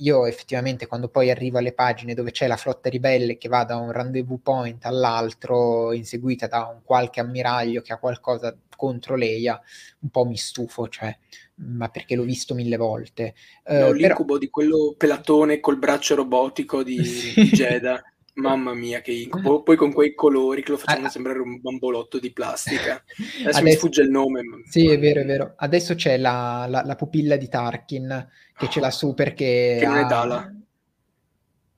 io 0.01 0.25
effettivamente 0.25 0.87
quando 0.87 1.09
poi 1.09 1.29
arrivo 1.29 1.57
alle 1.57 1.73
pagine 1.73 2.13
dove 2.13 2.31
c'è 2.31 2.47
la 2.47 2.57
flotta 2.57 2.89
ribelle 2.89 3.37
che 3.37 3.49
va 3.49 3.63
da 3.65 3.75
un 3.75 3.91
rendezvous 3.91 4.39
point 4.41 4.85
all'altro 4.85 5.91
inseguita 5.93 6.47
da 6.47 6.71
un 6.73 6.81
qualche 6.83 7.19
ammiraglio 7.19 7.81
che 7.81 7.93
ha 7.93 7.99
qualcosa 7.99 8.55
contro 8.79 9.17
Leia, 9.17 9.59
un 9.99 10.09
po' 10.09 10.23
mi 10.23 10.37
stufo, 10.37 10.87
cioè, 10.87 11.13
ma 11.55 11.89
perché 11.89 12.15
l'ho 12.15 12.23
visto 12.23 12.55
mille 12.55 12.77
volte. 12.77 13.35
No, 13.65 13.87
uh, 13.87 13.91
l'incubo 13.91 14.25
però... 14.25 14.37
di 14.37 14.49
quello 14.49 14.95
pelatone 14.97 15.59
col 15.59 15.77
braccio 15.77 16.15
robotico 16.15 16.81
di, 16.81 17.03
sì. 17.03 17.33
di 17.33 17.49
Jeddah 17.49 18.01
Mamma 18.35 18.73
mia, 18.73 19.01
che 19.01 19.11
incubo. 19.11 19.63
Poi 19.63 19.75
con 19.75 19.91
quei 19.91 20.13
colori 20.13 20.63
che 20.63 20.71
lo 20.71 20.77
facciano 20.77 21.07
ah, 21.07 21.09
sembrare 21.09 21.39
un 21.39 21.59
bambolotto 21.59 22.19
di 22.19 22.31
plastica. 22.31 23.03
Adesso, 23.03 23.41
adesso 23.49 23.63
mi 23.63 23.71
sfugge 23.71 24.01
il 24.01 24.09
nome. 24.09 24.41
Sì, 24.69 24.87
è 24.87 24.99
vero, 24.99 25.21
è 25.21 25.25
vero. 25.25 25.53
Adesso 25.55 25.95
c'è 25.95 26.17
la, 26.17 26.65
la, 26.69 26.83
la 26.85 26.95
pupilla 26.95 27.35
di 27.35 27.47
Tarkin 27.49 28.29
che 28.55 28.65
oh, 28.65 28.69
ce 28.69 28.79
l'ha 28.79 28.91
su 28.91 29.13
perché... 29.13 29.77
Che 29.79 29.85
non 29.85 29.97
è 29.97 30.05
Dala? 30.05 30.53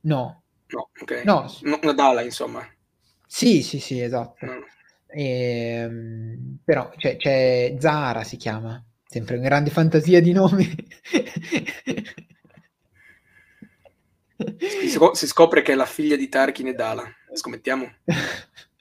No. 0.01 0.43
No, 0.67 0.89
ok. 1.01 1.21
No. 1.25 1.51
no 1.61 1.79
una 1.81 1.93
Dala, 1.93 2.21
insomma. 2.21 2.67
Sì, 3.25 3.63
sì, 3.63 3.79
sì, 3.79 4.01
esatto. 4.01 4.45
No. 4.45 4.65
E, 5.07 5.23
ehm, 5.23 6.57
però 6.63 6.91
cioè, 6.97 7.17
c'è 7.17 7.75
Zara 7.77 8.23
si 8.23 8.37
chiama, 8.37 8.83
sempre 9.05 9.35
una 9.35 9.47
grande 9.47 9.69
fantasia 9.69 10.21
di 10.21 10.31
nomi. 10.31 10.67
Si 15.13 15.27
scopre 15.27 15.61
che 15.61 15.73
è 15.73 15.75
la 15.75 15.85
figlia 15.85 16.15
di 16.15 16.29
Tarkin 16.29 16.67
e 16.67 16.73
Dala. 16.73 17.03
Scommettiamo? 17.33 17.89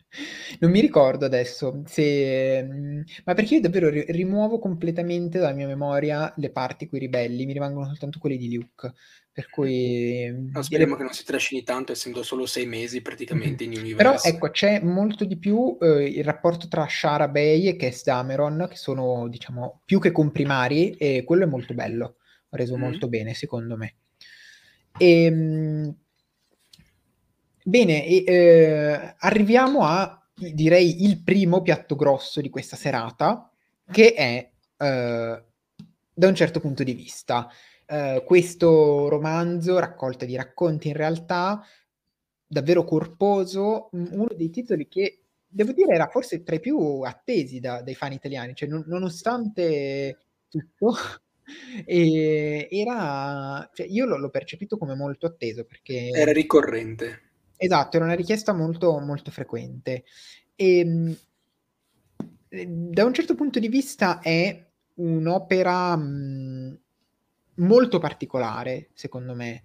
non 0.61 0.71
mi 0.71 0.81
ricordo 0.81 1.25
adesso 1.25 1.83
se... 1.87 2.63
Mm, 2.63 3.01
ma 3.25 3.35
perché 3.35 3.55
io 3.55 3.61
davvero 3.61 3.89
ri- 3.89 4.05
rimuovo 4.09 4.59
completamente 4.59 5.39
dalla 5.39 5.55
mia 5.55 5.67
memoria 5.67 6.33
le 6.37 6.51
parti 6.51 6.89
quei 6.89 7.01
ribelli, 7.01 7.47
mi 7.47 7.53
rimangono 7.53 7.87
soltanto 7.87 8.19
quelli 8.19 8.37
di 8.37 8.55
Luke. 8.55 8.93
Per 9.33 9.49
cui... 9.49 10.29
Mm, 10.29 10.51
no, 10.53 10.63
speriamo 10.63 10.97
che 10.97 11.05
non 11.05 11.13
si 11.13 11.25
trascini 11.25 11.63
tanto, 11.63 11.93
essendo 11.93 12.23
solo 12.23 12.47
sei 12.47 12.67
mesi 12.67 13.01
praticamente 13.01 13.65
in 13.65 13.71
universo. 13.71 13.97
Però 13.97 14.17
ecco, 14.23 14.51
c'è 14.51 14.81
molto 14.83 15.25
di 15.25 15.39
più 15.39 15.79
eh, 15.81 16.05
il 16.05 16.25
rapporto 16.25 16.67
tra 16.69 16.87
Shara 16.89 17.29
Bay 17.29 17.69
e 17.69 17.77
Cass 17.77 18.03
Dameron, 18.03 18.67
che 18.69 18.77
sono, 18.77 19.29
diciamo, 19.29 19.83
più 19.85 20.01
che 20.01 20.11
comprimari, 20.11 20.93
e 20.93 21.23
quello 21.25 21.45
è 21.45 21.49
molto 21.49 21.75
bello, 21.75 22.17
reso 22.51 22.77
mm. 22.77 22.81
molto 22.81 23.09
bene, 23.09 23.35
secondo 23.35 23.77
me. 23.77 23.95
E, 24.99 25.25
ehm, 25.25 25.95
bene, 27.65 28.07
e, 28.07 28.25
eh, 28.27 29.15
arriviamo 29.19 29.85
a, 29.85 30.21
direi, 30.35 31.05
il 31.05 31.23
primo 31.23 31.63
piatto 31.63 31.97
grosso 31.97 32.41
di 32.41 32.51
questa 32.51 32.77
serata, 32.77 33.51
che 33.91 34.15
è, 34.15 34.51
eh, 34.79 35.45
da 36.13 36.29
un 36.29 36.35
certo 36.35 36.61
punto 36.61 36.83
di 36.83 36.95
vista, 36.95 37.49
eh, 37.87 38.23
questo 38.27 39.09
romanzo, 39.09 39.79
raccolta 39.79 40.25
di 40.25 40.37
racconti 40.37 40.89
in 40.89 40.95
realtà, 40.95 41.63
davvero 42.47 42.85
corposo, 42.85 43.89
uno 43.93 44.27
dei 44.37 44.51
titoli 44.51 44.89
che 44.89 45.25
devo 45.47 45.73
dire 45.73 45.95
era 45.95 46.09
forse 46.09 46.43
tra 46.43 46.57
i 46.57 46.61
più 46.61 47.01
attesi 47.03 47.61
da, 47.61 47.83
dai 47.83 47.95
fan 47.95 48.13
italiani, 48.13 48.55
cioè 48.55 48.69
non, 48.69 48.85
nonostante 48.87 50.19
tutto, 50.49 50.95
e 51.85 52.69
era, 52.71 53.69
cioè 53.73 53.87
io 53.87 54.07
l'ho, 54.07 54.19
l'ho 54.19 54.31
percepito 54.31 54.77
come 54.79 54.95
molto 54.95 55.27
atteso 55.27 55.65
perché... 55.65 56.11
Era 56.11 56.33
ricorrente. 56.33 57.29
Esatto, 57.57 57.97
era 57.97 58.07
una 58.07 58.15
richiesta 58.15 58.53
molto, 58.53 58.99
molto 59.01 59.31
frequente. 59.31 60.05
E, 60.57 60.79
ehm, 60.79 61.17
da 62.49 63.05
un 63.05 63.15
certo 63.15 63.35
punto 63.35 63.59
di 63.59 63.69
vista 63.69 64.19
è 64.21 64.67
un'opera 64.95 65.97
mh, 65.97 66.79
molto 67.57 67.99
particolare, 67.99 68.91
secondo 68.95 69.35
me. 69.35 69.65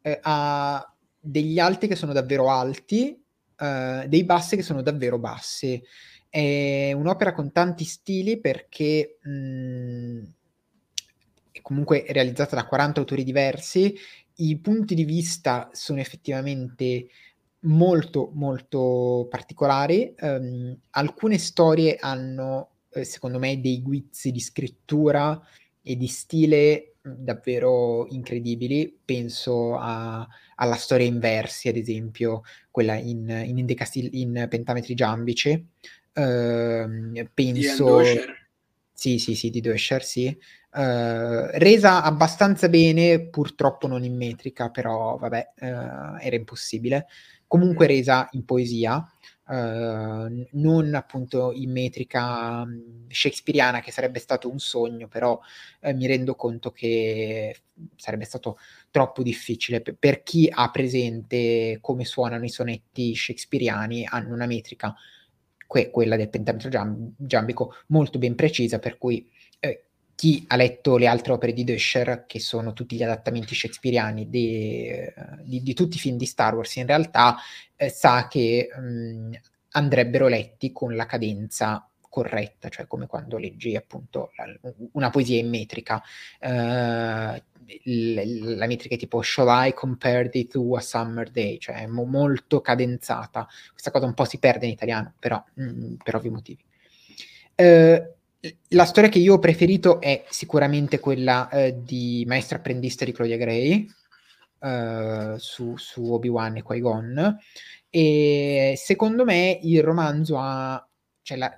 Eh, 0.00 0.18
ha 0.22 0.94
degli 1.18 1.58
alti 1.58 1.86
che 1.86 1.94
sono 1.94 2.12
davvero 2.12 2.50
alti, 2.50 3.20
eh, 3.56 4.04
dei 4.08 4.24
bassi 4.24 4.56
che 4.56 4.62
sono 4.62 4.82
davvero 4.82 5.18
bassi. 5.18 5.82
È 6.28 6.92
un'opera 6.92 7.32
con 7.32 7.52
tanti 7.52 7.84
stili 7.84 8.40
perché 8.40 9.18
mh, 9.20 10.22
comunque 11.62 12.04
realizzata 12.08 12.56
da 12.56 12.66
40 12.66 13.00
autori 13.00 13.24
diversi, 13.24 13.94
i 14.36 14.58
punti 14.58 14.94
di 14.94 15.04
vista 15.04 15.70
sono 15.72 16.00
effettivamente 16.00 17.08
molto 17.62 18.30
molto 18.34 19.26
particolari. 19.28 20.14
Um, 20.20 20.76
alcune 20.90 21.38
storie 21.38 21.96
hanno, 22.00 22.70
eh, 22.90 23.04
secondo 23.04 23.38
me, 23.38 23.60
dei 23.60 23.82
guizzi 23.82 24.30
di 24.30 24.40
scrittura 24.40 25.40
e 25.82 25.96
di 25.96 26.06
stile 26.06 26.94
davvero 27.02 28.06
incredibili. 28.08 28.96
Penso 29.04 29.76
a, 29.76 30.26
alla 30.56 30.76
storia 30.76 31.06
inversi, 31.06 31.68
ad 31.68 31.76
esempio, 31.76 32.42
quella 32.70 32.94
in, 32.94 33.28
in, 33.28 33.66
in 34.12 34.46
pentametri 34.48 34.94
giambici, 34.94 35.50
uh, 36.14 37.26
penso... 37.34 38.00
Sì, 39.02 39.18
sì, 39.18 39.34
sì, 39.34 39.50
di 39.50 39.60
Dosher, 39.60 40.04
sì. 40.04 40.26
Uh, 40.70 41.48
resa 41.58 42.04
abbastanza 42.04 42.68
bene, 42.68 43.26
purtroppo 43.30 43.88
non 43.88 44.04
in 44.04 44.16
metrica, 44.16 44.70
però 44.70 45.16
vabbè, 45.16 45.54
uh, 45.58 45.64
era 46.20 46.36
impossibile. 46.36 47.08
Comunque 47.48 47.88
resa 47.88 48.28
in 48.30 48.44
poesia, 48.44 49.04
uh, 49.48 50.46
non 50.52 50.94
appunto 50.94 51.50
in 51.50 51.72
metrica 51.72 52.60
um, 52.62 53.06
shakespeariana, 53.08 53.80
che 53.80 53.90
sarebbe 53.90 54.20
stato 54.20 54.48
un 54.48 54.60
sogno, 54.60 55.08
però 55.08 55.36
mi 55.94 56.06
rendo 56.06 56.36
conto 56.36 56.70
che 56.70 57.56
sarebbe 57.96 58.24
stato 58.24 58.56
troppo 58.92 59.24
difficile. 59.24 59.80
Per, 59.80 59.96
per 59.98 60.22
chi 60.22 60.48
ha 60.48 60.70
presente 60.70 61.78
come 61.80 62.04
suonano 62.04 62.44
i 62.44 62.48
sonetti 62.50 63.16
shakespeariani, 63.16 64.06
hanno 64.08 64.32
una 64.32 64.46
metrica 64.46 64.94
que- 65.72 65.90
quella 65.90 66.16
del 66.16 66.28
pentametro 66.28 66.68
giamb- 66.68 67.14
giambico 67.16 67.76
molto 67.86 68.18
ben 68.18 68.34
precisa, 68.34 68.78
per 68.78 68.98
cui 68.98 69.26
eh, 69.58 69.84
chi 70.14 70.44
ha 70.48 70.56
letto 70.56 70.98
le 70.98 71.06
altre 71.06 71.32
opere 71.32 71.54
di 71.54 71.64
Döscher, 71.64 72.26
che 72.26 72.40
sono 72.40 72.74
tutti 72.74 72.94
gli 72.94 73.02
adattamenti 73.02 73.54
shakespeariani 73.54 74.28
di, 74.28 74.86
di, 75.40 75.62
di 75.62 75.72
tutti 75.72 75.96
i 75.96 75.98
film 75.98 76.18
di 76.18 76.26
Star 76.26 76.54
Wars, 76.54 76.76
in 76.76 76.84
realtà 76.84 77.36
eh, 77.74 77.88
sa 77.88 78.28
che 78.28 78.68
mh, 78.70 78.82
mm, 78.82 79.32
andrebbero 79.70 80.28
letti 80.28 80.72
con 80.72 80.94
la 80.94 81.06
cadenza 81.06 81.90
corretta, 82.12 82.68
cioè 82.68 82.86
come 82.86 83.06
quando 83.06 83.38
leggi 83.38 83.74
appunto 83.74 84.32
una 84.92 85.08
poesia 85.08 85.38
in 85.38 85.48
metrica. 85.48 86.02
Uh, 86.40 87.40
la 87.84 88.66
metrica 88.66 88.96
è 88.96 88.98
tipo 88.98 89.22
Shall 89.22 89.68
I 89.68 89.72
compare 89.72 90.28
thee 90.28 90.46
to 90.46 90.76
a 90.76 90.80
summer 90.82 91.30
day, 91.30 91.56
cioè 91.56 91.86
mo- 91.86 92.04
molto 92.04 92.60
cadenzata. 92.60 93.48
Questa 93.70 93.90
cosa 93.90 94.04
un 94.04 94.12
po' 94.12 94.26
si 94.26 94.38
perde 94.38 94.66
in 94.66 94.72
italiano, 94.72 95.14
però 95.18 95.42
mh, 95.54 95.64
mm, 95.64 95.94
per 96.04 96.16
ovvi 96.16 96.28
motivi. 96.28 96.62
Uh, 97.54 98.12
la 98.68 98.84
storia 98.84 99.08
che 99.08 99.18
io 99.18 99.34
ho 99.34 99.38
preferito 99.38 99.98
è 99.98 100.24
sicuramente 100.28 101.00
quella 101.00 101.48
uh, 101.50 101.82
di 101.82 102.24
Maestra 102.26 102.58
apprendista 102.58 103.06
di 103.06 103.12
Claudia 103.12 103.38
Gray 103.38 103.88
uh, 104.58 105.38
su, 105.38 105.78
su, 105.78 106.12
Obi-Wan 106.12 106.56
e 106.56 106.62
Qui-Gon 106.62 107.38
e 107.88 108.74
secondo 108.76 109.24
me 109.24 109.58
il 109.62 109.82
romanzo 109.82 110.36
ha 110.38 110.86
cioè 111.22 111.38
la, 111.38 111.54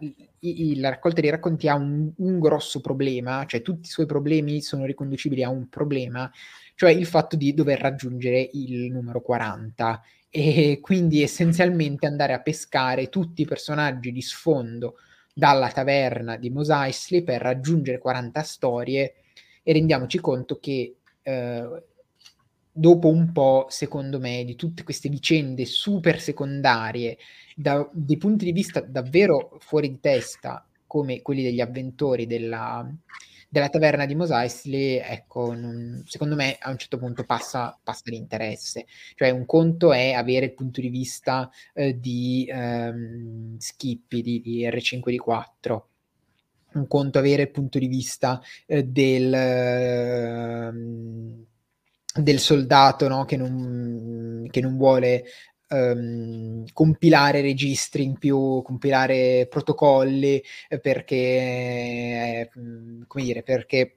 i, 0.48 0.78
la 0.78 0.90
raccolta 0.90 1.20
dei 1.20 1.30
racconti 1.30 1.68
ha 1.68 1.74
un, 1.74 2.10
un, 2.16 2.38
grosso 2.38 2.80
problema, 2.80 3.44
cioè 3.46 3.62
tutti 3.62 3.86
i 3.86 3.90
suoi 3.90 4.06
problemi 4.06 4.60
sono 4.60 4.84
riconducibili 4.84 5.42
a 5.42 5.48
un 5.48 5.68
problema, 5.68 6.30
cioè 6.74 6.90
il 6.90 7.06
fatto 7.06 7.36
di 7.36 7.54
dover 7.54 7.80
raggiungere 7.80 8.50
il 8.52 8.90
numero 8.90 9.20
40 9.20 10.02
e 10.30 10.80
quindi 10.80 11.22
essenzialmente 11.22 12.06
andare 12.06 12.32
a 12.32 12.40
pescare 12.40 13.08
tutti 13.08 13.42
i 13.42 13.46
personaggi 13.46 14.10
di 14.10 14.22
sfondo 14.22 14.96
dalla 15.32 15.70
taverna 15.70 16.36
di 16.36 16.50
Mos 16.50 16.70
Eisley 16.70 17.22
per 17.22 17.40
raggiungere 17.40 17.98
40 17.98 18.42
storie 18.42 19.14
e 19.62 19.72
rendiamoci 19.72 20.18
conto 20.18 20.58
che 20.58 20.96
eh, 21.22 21.82
dopo 22.76 23.08
un 23.08 23.30
po', 23.30 23.66
secondo 23.68 24.18
me, 24.18 24.44
di 24.44 24.56
tutte 24.56 24.82
queste 24.82 25.08
vicende 25.08 25.64
super 25.64 26.20
secondarie 26.20 27.16
da 27.54 27.88
dei 27.92 28.16
punti 28.16 28.44
di 28.44 28.52
vista 28.52 28.80
davvero 28.80 29.56
fuori 29.60 29.88
di 29.88 30.00
testa, 30.00 30.66
come 30.86 31.22
quelli 31.22 31.42
degli 31.42 31.60
avventori 31.60 32.26
della, 32.26 32.84
della 33.48 33.68
taverna 33.68 34.06
di 34.06 34.16
Mos 34.16 34.30
ecco, 34.64 35.54
non, 35.54 36.02
secondo 36.04 36.34
me 36.34 36.56
a 36.58 36.70
un 36.70 36.76
certo 36.78 36.98
punto 36.98 37.24
passa, 37.24 37.78
passa 37.80 38.02
l'interesse. 38.06 38.86
Cioè 39.14 39.30
un 39.30 39.46
conto 39.46 39.92
è 39.92 40.12
avere 40.12 40.46
il 40.46 40.54
punto 40.54 40.80
di 40.80 40.88
vista 40.88 41.48
eh, 41.72 41.98
di 41.98 42.48
ehm, 42.50 43.56
Skippy, 43.56 44.20
di, 44.20 44.40
di 44.40 44.68
R5D4, 44.68 45.80
un 46.72 46.88
conto 46.88 47.18
avere 47.18 47.42
il 47.42 47.50
punto 47.50 47.78
di 47.78 47.86
vista 47.86 48.40
eh, 48.66 48.82
del, 48.82 49.32
eh, 49.32 50.72
del 52.14 52.38
soldato 52.38 53.08
no? 53.08 53.24
che, 53.24 53.36
non, 53.36 54.46
che 54.50 54.60
non 54.60 54.76
vuole 54.76 55.24
um, 55.68 56.64
compilare 56.72 57.40
registri 57.40 58.04
in 58.04 58.18
più, 58.18 58.62
compilare 58.62 59.46
protocolli 59.48 60.42
eh, 60.68 60.78
perché, 60.80 61.16
eh, 61.16 62.50
come 63.06 63.24
dire, 63.24 63.42
perché 63.42 63.96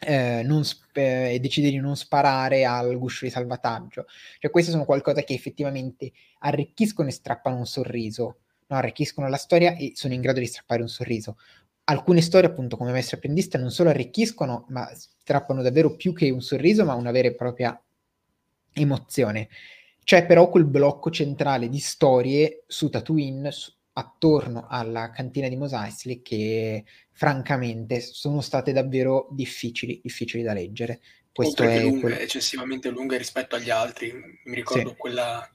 eh, 0.00 0.42
non 0.44 0.64
sp- 0.64 0.96
eh, 0.96 1.38
decide 1.40 1.70
di 1.70 1.76
non 1.76 1.96
sparare 1.96 2.64
al 2.64 2.96
guscio 2.98 3.24
di 3.24 3.30
salvataggio. 3.30 4.06
Cioè, 4.38 4.50
queste 4.50 4.70
sono 4.70 4.84
qualcosa 4.84 5.22
che 5.22 5.34
effettivamente 5.34 6.12
arricchiscono 6.40 7.08
e 7.08 7.12
strappano 7.12 7.56
un 7.56 7.66
sorriso, 7.66 8.38
no? 8.66 8.76
arricchiscono 8.76 9.28
la 9.28 9.36
storia 9.36 9.76
e 9.76 9.92
sono 9.94 10.14
in 10.14 10.20
grado 10.20 10.40
di 10.40 10.46
strappare 10.46 10.82
un 10.82 10.88
sorriso. 10.88 11.36
Alcune 11.90 12.20
storie, 12.20 12.50
appunto, 12.50 12.76
come 12.76 12.90
maestro 12.90 13.16
apprendista, 13.16 13.58
non 13.58 13.70
solo 13.70 13.88
arricchiscono, 13.88 14.66
ma 14.68 14.90
strappano 14.94 15.62
davvero 15.62 15.96
più 15.96 16.12
che 16.12 16.28
un 16.28 16.42
sorriso, 16.42 16.84
ma 16.84 16.94
una 16.94 17.10
vera 17.10 17.28
e 17.28 17.34
propria 17.34 17.80
emozione. 18.74 19.48
C'è 20.04 20.26
però 20.26 20.50
quel 20.50 20.64
blocco 20.66 21.10
centrale 21.10 21.68
di 21.68 21.78
storie 21.78 22.64
su 22.66 22.90
Tatooine, 22.90 23.50
su, 23.52 23.72
attorno 23.94 24.66
alla 24.68 25.10
cantina 25.10 25.48
di 25.48 25.56
Mos 25.56 25.72
Eisley, 25.72 26.22
che 26.22 26.84
francamente 27.10 28.00
sono 28.00 28.40
state 28.40 28.72
davvero 28.72 29.28
difficili, 29.30 30.00
difficili 30.02 30.42
da 30.42 30.52
leggere. 30.52 31.00
Questo 31.32 31.62
Oltre 31.62 31.78
è 31.78 31.82
lunghe, 31.82 32.00
quello... 32.00 32.16
eccessivamente 32.16 32.90
lunghe 32.90 33.16
rispetto 33.16 33.56
agli 33.56 33.70
altri. 33.70 34.12
Mi 34.44 34.54
ricordo 34.54 34.90
sì. 34.90 34.96
quella 34.96 35.50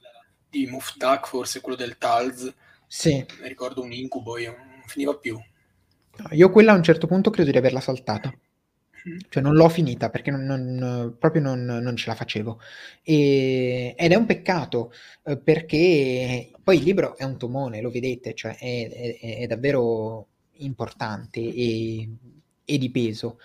di 0.48 0.66
Muftak, 0.66 1.26
forse 1.26 1.60
quello 1.60 1.76
del 1.76 1.96
Talz. 1.96 2.52
Sì. 2.86 3.24
Mi 3.40 3.48
ricordo 3.48 3.82
un 3.82 3.92
incubo, 3.92 4.36
io 4.38 4.56
non 4.56 4.82
finiva 4.86 5.16
più. 5.16 5.40
Io 6.30 6.50
quella 6.50 6.72
a 6.72 6.76
un 6.76 6.82
certo 6.82 7.06
punto 7.06 7.30
credo 7.30 7.50
di 7.50 7.58
averla 7.58 7.80
saltata. 7.80 8.32
Cioè 9.28 9.42
non 9.42 9.54
l'ho 9.54 9.68
finita 9.68 10.08
perché 10.08 10.30
non, 10.30 10.44
non, 10.46 11.16
proprio 11.18 11.42
non, 11.42 11.64
non, 11.64 11.96
ce 11.96 12.08
la 12.08 12.14
facevo. 12.14 12.58
E, 13.02 13.94
ed 13.98 14.12
è 14.12 14.14
un 14.14 14.24
peccato 14.24 14.92
eh, 15.24 15.36
perché 15.36 16.50
poi 16.62 16.78
il 16.78 16.84
libro 16.84 17.14
è 17.18 17.24
un 17.24 17.36
tomone, 17.36 17.82
lo 17.82 17.90
vedete, 17.90 18.32
cioè 18.32 18.56
è, 18.56 19.18
è, 19.20 19.38
è 19.40 19.46
davvero 19.46 20.28
importante 20.58 21.40
e, 21.40 22.08
e, 22.64 22.78
di 22.78 22.90
peso. 22.90 23.38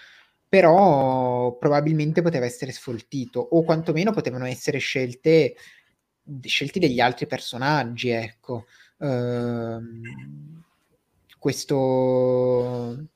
Però 0.47 1.57
probabilmente 1.57 2.21
poteva 2.21 2.45
essere 2.45 2.71
sfoltito 2.71 3.39
o 3.39 3.63
quantomeno 3.63 4.11
potevano 4.11 4.45
essere 4.45 4.77
scelte 4.77 5.55
scelti 6.41 6.79
degli 6.79 7.01
altri 7.01 7.27
personaggi, 7.27 8.09
ecco. 8.09 8.65
Uh, 8.97 9.79
questo 11.39 13.07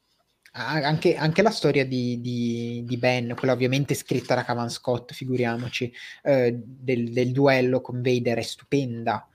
anche, 0.56 1.16
anche, 1.16 1.42
la 1.42 1.50
storia 1.50 1.86
di, 1.86 2.22
di, 2.22 2.84
di, 2.86 2.98
Ben, 2.98 3.34
quella 3.36 3.54
ovviamente 3.54 3.96
scritta 3.96 4.36
da 4.36 4.44
Cavan 4.44 4.70
Scott, 4.70 5.12
figuriamoci, 5.12 5.92
eh, 6.24 6.54
del, 6.64 7.12
del, 7.12 7.32
duello 7.32 7.82
con 7.82 8.02
Vader 8.02 8.38
è 8.38 8.44
stupenda. 8.44 9.28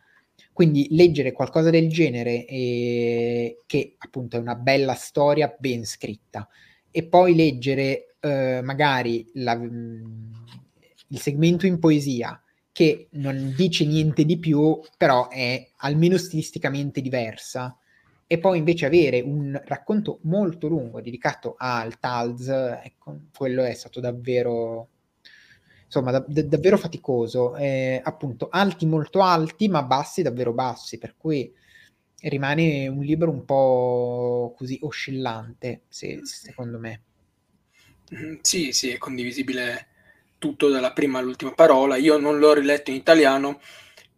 Quindi 0.52 0.88
leggere 0.90 1.32
qualcosa 1.32 1.70
del 1.70 1.88
genere, 1.88 2.44
eh, 2.46 3.62
che 3.66 3.94
appunto 3.98 4.36
è 4.36 4.40
una 4.40 4.54
bella 4.54 4.94
storia 4.94 5.54
ben 5.58 5.84
scritta, 5.84 6.48
e 6.90 7.04
poi 7.04 7.34
leggere 7.34 8.14
eh, 8.20 8.60
magari 8.62 9.28
la, 9.34 9.56
mm, 9.56 10.32
il 11.08 11.20
segmento 11.20 11.66
in 11.66 11.78
poesia, 11.80 12.40
che 12.72 13.08
non 13.12 13.54
dice 13.56 13.84
niente 13.84 14.24
di 14.24 14.38
più, 14.38 14.80
però 14.96 15.28
è 15.28 15.68
almeno 15.78 16.16
stilisticamente 16.16 17.00
diversa, 17.00 17.76
e 18.30 18.38
poi 18.38 18.58
invece 18.58 18.84
avere 18.84 19.20
un 19.20 19.58
racconto 19.64 20.18
molto 20.24 20.68
lungo 20.68 21.00
dedicato 21.00 21.54
al 21.56 21.98
Talz, 21.98 22.48
ecco, 22.48 23.20
quello 23.34 23.64
è 23.64 23.72
stato 23.72 24.00
davvero 24.00 24.88
insomma 25.86 26.10
da, 26.10 26.22
da, 26.28 26.42
davvero 26.42 26.76
faticoso, 26.76 27.56
eh, 27.56 27.98
appunto 28.04 28.48
alti 28.50 28.84
molto 28.84 29.22
alti 29.22 29.68
ma 29.68 29.82
bassi 29.82 30.20
davvero 30.20 30.52
bassi, 30.52 30.98
per 30.98 31.14
cui 31.16 31.50
rimane 32.20 32.86
un 32.86 33.00
libro 33.00 33.30
un 33.30 33.46
po' 33.46 34.54
così 34.54 34.78
oscillante, 34.82 35.84
se, 35.88 36.20
secondo 36.24 36.78
me. 36.78 37.02
Mm, 38.14 38.36
sì, 38.42 38.72
sì, 38.72 38.90
è 38.90 38.98
condivisibile 38.98 39.86
tutto 40.36 40.68
dalla 40.68 40.92
prima 40.92 41.18
all'ultima 41.18 41.52
parola. 41.52 41.96
Io 41.96 42.18
non 42.18 42.38
l'ho 42.38 42.52
riletto 42.52 42.90
in 42.90 42.96
italiano, 42.96 43.58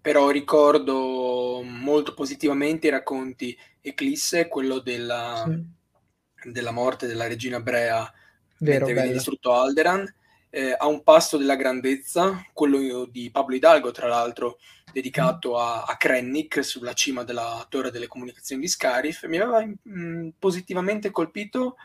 però 0.01 0.31
ricordo 0.31 1.63
molto 1.63 2.13
positivamente 2.15 2.89
i 2.89 2.91
racconti 2.91 3.57
Eclisse, 3.81 4.49
quello 4.49 4.79
della, 4.79 5.45
sì. 5.47 6.51
della 6.51 6.71
morte 6.71 7.07
della 7.07 7.27
regina 7.27 7.61
Brea 7.61 8.11
Vero, 8.59 8.87
mentre 8.87 8.93
viene 8.93 9.13
distrutto 9.13 9.53
Alderan, 9.53 10.07
eh, 10.51 10.75
a 10.77 10.87
un 10.87 11.03
passo 11.03 11.37
della 11.37 11.57
grandezza, 11.57 12.45
quello 12.53 13.07
di 13.07 13.31
Pablo 13.31 13.55
Hidalgo, 13.55 13.91
tra 13.91 14.09
l'altro 14.09 14.59
dedicato 14.93 15.57
a, 15.57 15.85
a 15.85 15.97
Krennic 15.97 16.65
sulla 16.65 16.93
cima 16.93 17.23
della 17.23 17.65
torre 17.69 17.91
delle 17.91 18.09
comunicazioni 18.09 18.63
di 18.63 18.69
Scarif, 18.69 19.27
mi 19.27 19.39
aveva 19.39 19.65
mh, 19.65 19.79
mm, 19.89 20.29
positivamente 20.39 21.11
colpito 21.11 21.77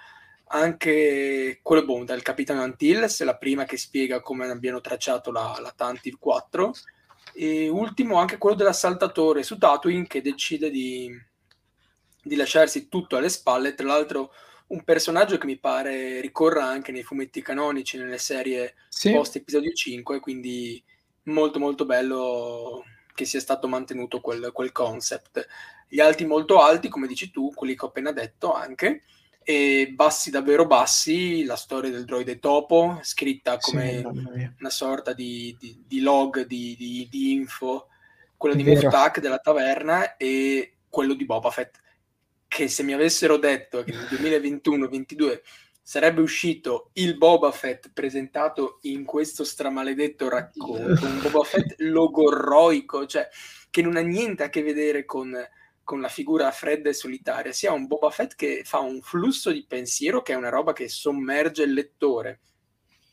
anche 0.48 1.60
quello 1.62 1.86
boh, 1.86 2.04
dal 2.04 2.22
capitano 2.22 2.62
Antilles, 2.62 3.24
la 3.24 3.38
prima 3.38 3.66
che 3.66 3.78
spiega 3.78 4.22
come 4.22 4.48
abbiano 4.48 4.82
tracciato 4.82 5.32
la, 5.32 5.58
la 5.62 5.74
Tantive 5.76 6.18
4, 6.20 6.74
e 7.34 7.68
ultimo 7.68 8.18
anche 8.18 8.38
quello 8.38 8.56
dell'assaltatore 8.56 9.44
su 9.44 9.58
Tatooine 9.58 10.08
che 10.08 10.22
decide 10.22 10.70
di 10.70 11.10
di 12.26 12.36
lasciarsi 12.36 12.90
tutto 12.90 13.18
alle 13.18 13.30
spalle, 13.30 13.76
tra 13.76 13.86
l'altro 13.86 14.34
un 14.68 14.84
personaggio 14.84 15.38
che 15.38 15.46
mi 15.46 15.60
pare 15.60 16.20
ricorra 16.22 16.66
anche 16.66 16.92
nei 16.92 17.04
fumetti 17.04 17.40
canonici, 17.44 18.00
nelle 18.00 18.18
serie 18.18 18.74
sì. 18.90 19.12
post 19.12 19.36
episodio 19.36 19.72
5, 19.72 20.20
quindi 20.20 20.84
molto 21.26 21.60
molto 21.60 21.86
bello 21.86 22.84
che 23.14 23.26
sia 23.26 23.40
stato 23.40 23.68
mantenuto 23.68 24.22
quel, 24.22 24.50
quel 24.52 24.72
concept. 24.72 25.46
Gli 25.88 26.00
alti 26.00 26.26
molto 26.26 26.62
alti, 26.62 26.90
come 26.90 27.06
dici 27.06 27.30
tu, 27.30 27.52
quelli 27.54 27.76
che 27.76 27.86
ho 27.86 27.90
appena 27.90 28.12
detto 28.12 28.54
anche, 28.54 29.04
e 29.44 29.92
bassi 29.94 30.32
davvero 30.32 30.66
bassi, 30.66 31.44
la 31.46 31.56
storia 31.56 31.92
del 31.92 32.06
droide 32.06 32.40
topo, 32.40 33.00
scritta 33.04 33.60
come 33.60 34.00
sì, 34.00 34.52
una 34.60 34.70
sorta 34.72 35.14
di, 35.14 35.56
di, 35.60 35.84
di 35.86 36.00
log 36.00 36.44
di, 36.48 37.08
di, 37.08 37.34
info, 37.34 37.90
quello 38.36 38.56
di 38.56 38.64
Muftak 38.64 39.20
della 39.20 39.38
taverna 39.38 40.18
e 40.18 40.78
quello 40.90 41.14
di 41.14 41.26
Boba 41.26 41.52
Fett 41.52 41.84
che 42.48 42.68
se 42.68 42.84
mi 42.84 42.94
avessero 42.94 43.38
detto 43.38 43.84
che 43.84 43.92
nel 43.92 44.06
2021-22 44.06 45.42
sarebbe 45.88 46.22
uscito 46.22 46.90
il 46.94 47.16
Boba 47.16 47.52
Fett 47.52 47.92
presentato 47.94 48.80
in 48.84 49.06
questo 49.06 49.44
stramaledetto 49.44 50.28
racconto, 50.28 51.06
un 51.06 51.22
Boba 51.22 51.44
Fett 51.44 51.76
logorroico, 51.82 53.06
cioè 53.06 53.30
che 53.70 53.84
non 53.84 53.96
ha 53.96 54.02
niente 54.02 54.42
a 54.42 54.50
che 54.50 54.64
vedere 54.64 55.06
con, 55.06 55.38
con 55.84 56.02
la 56.02 56.08
figura 56.08 56.50
fredda 56.50 56.90
e 56.90 56.94
solitaria, 56.94 57.52
sia 57.52 57.72
un 57.72 57.86
Boba 57.86 58.10
Fett 58.10 58.34
che 58.34 58.64
fa 58.66 58.80
un 58.80 59.00
flusso 59.02 59.52
di 59.52 59.64
pensiero 59.68 60.24
che 60.24 60.34
è 60.34 60.36
una 60.36 60.50
roba 60.50 60.74
che 60.74 60.90
sommerge 60.90 61.62
il 61.62 61.74
lettore. 61.74 62.40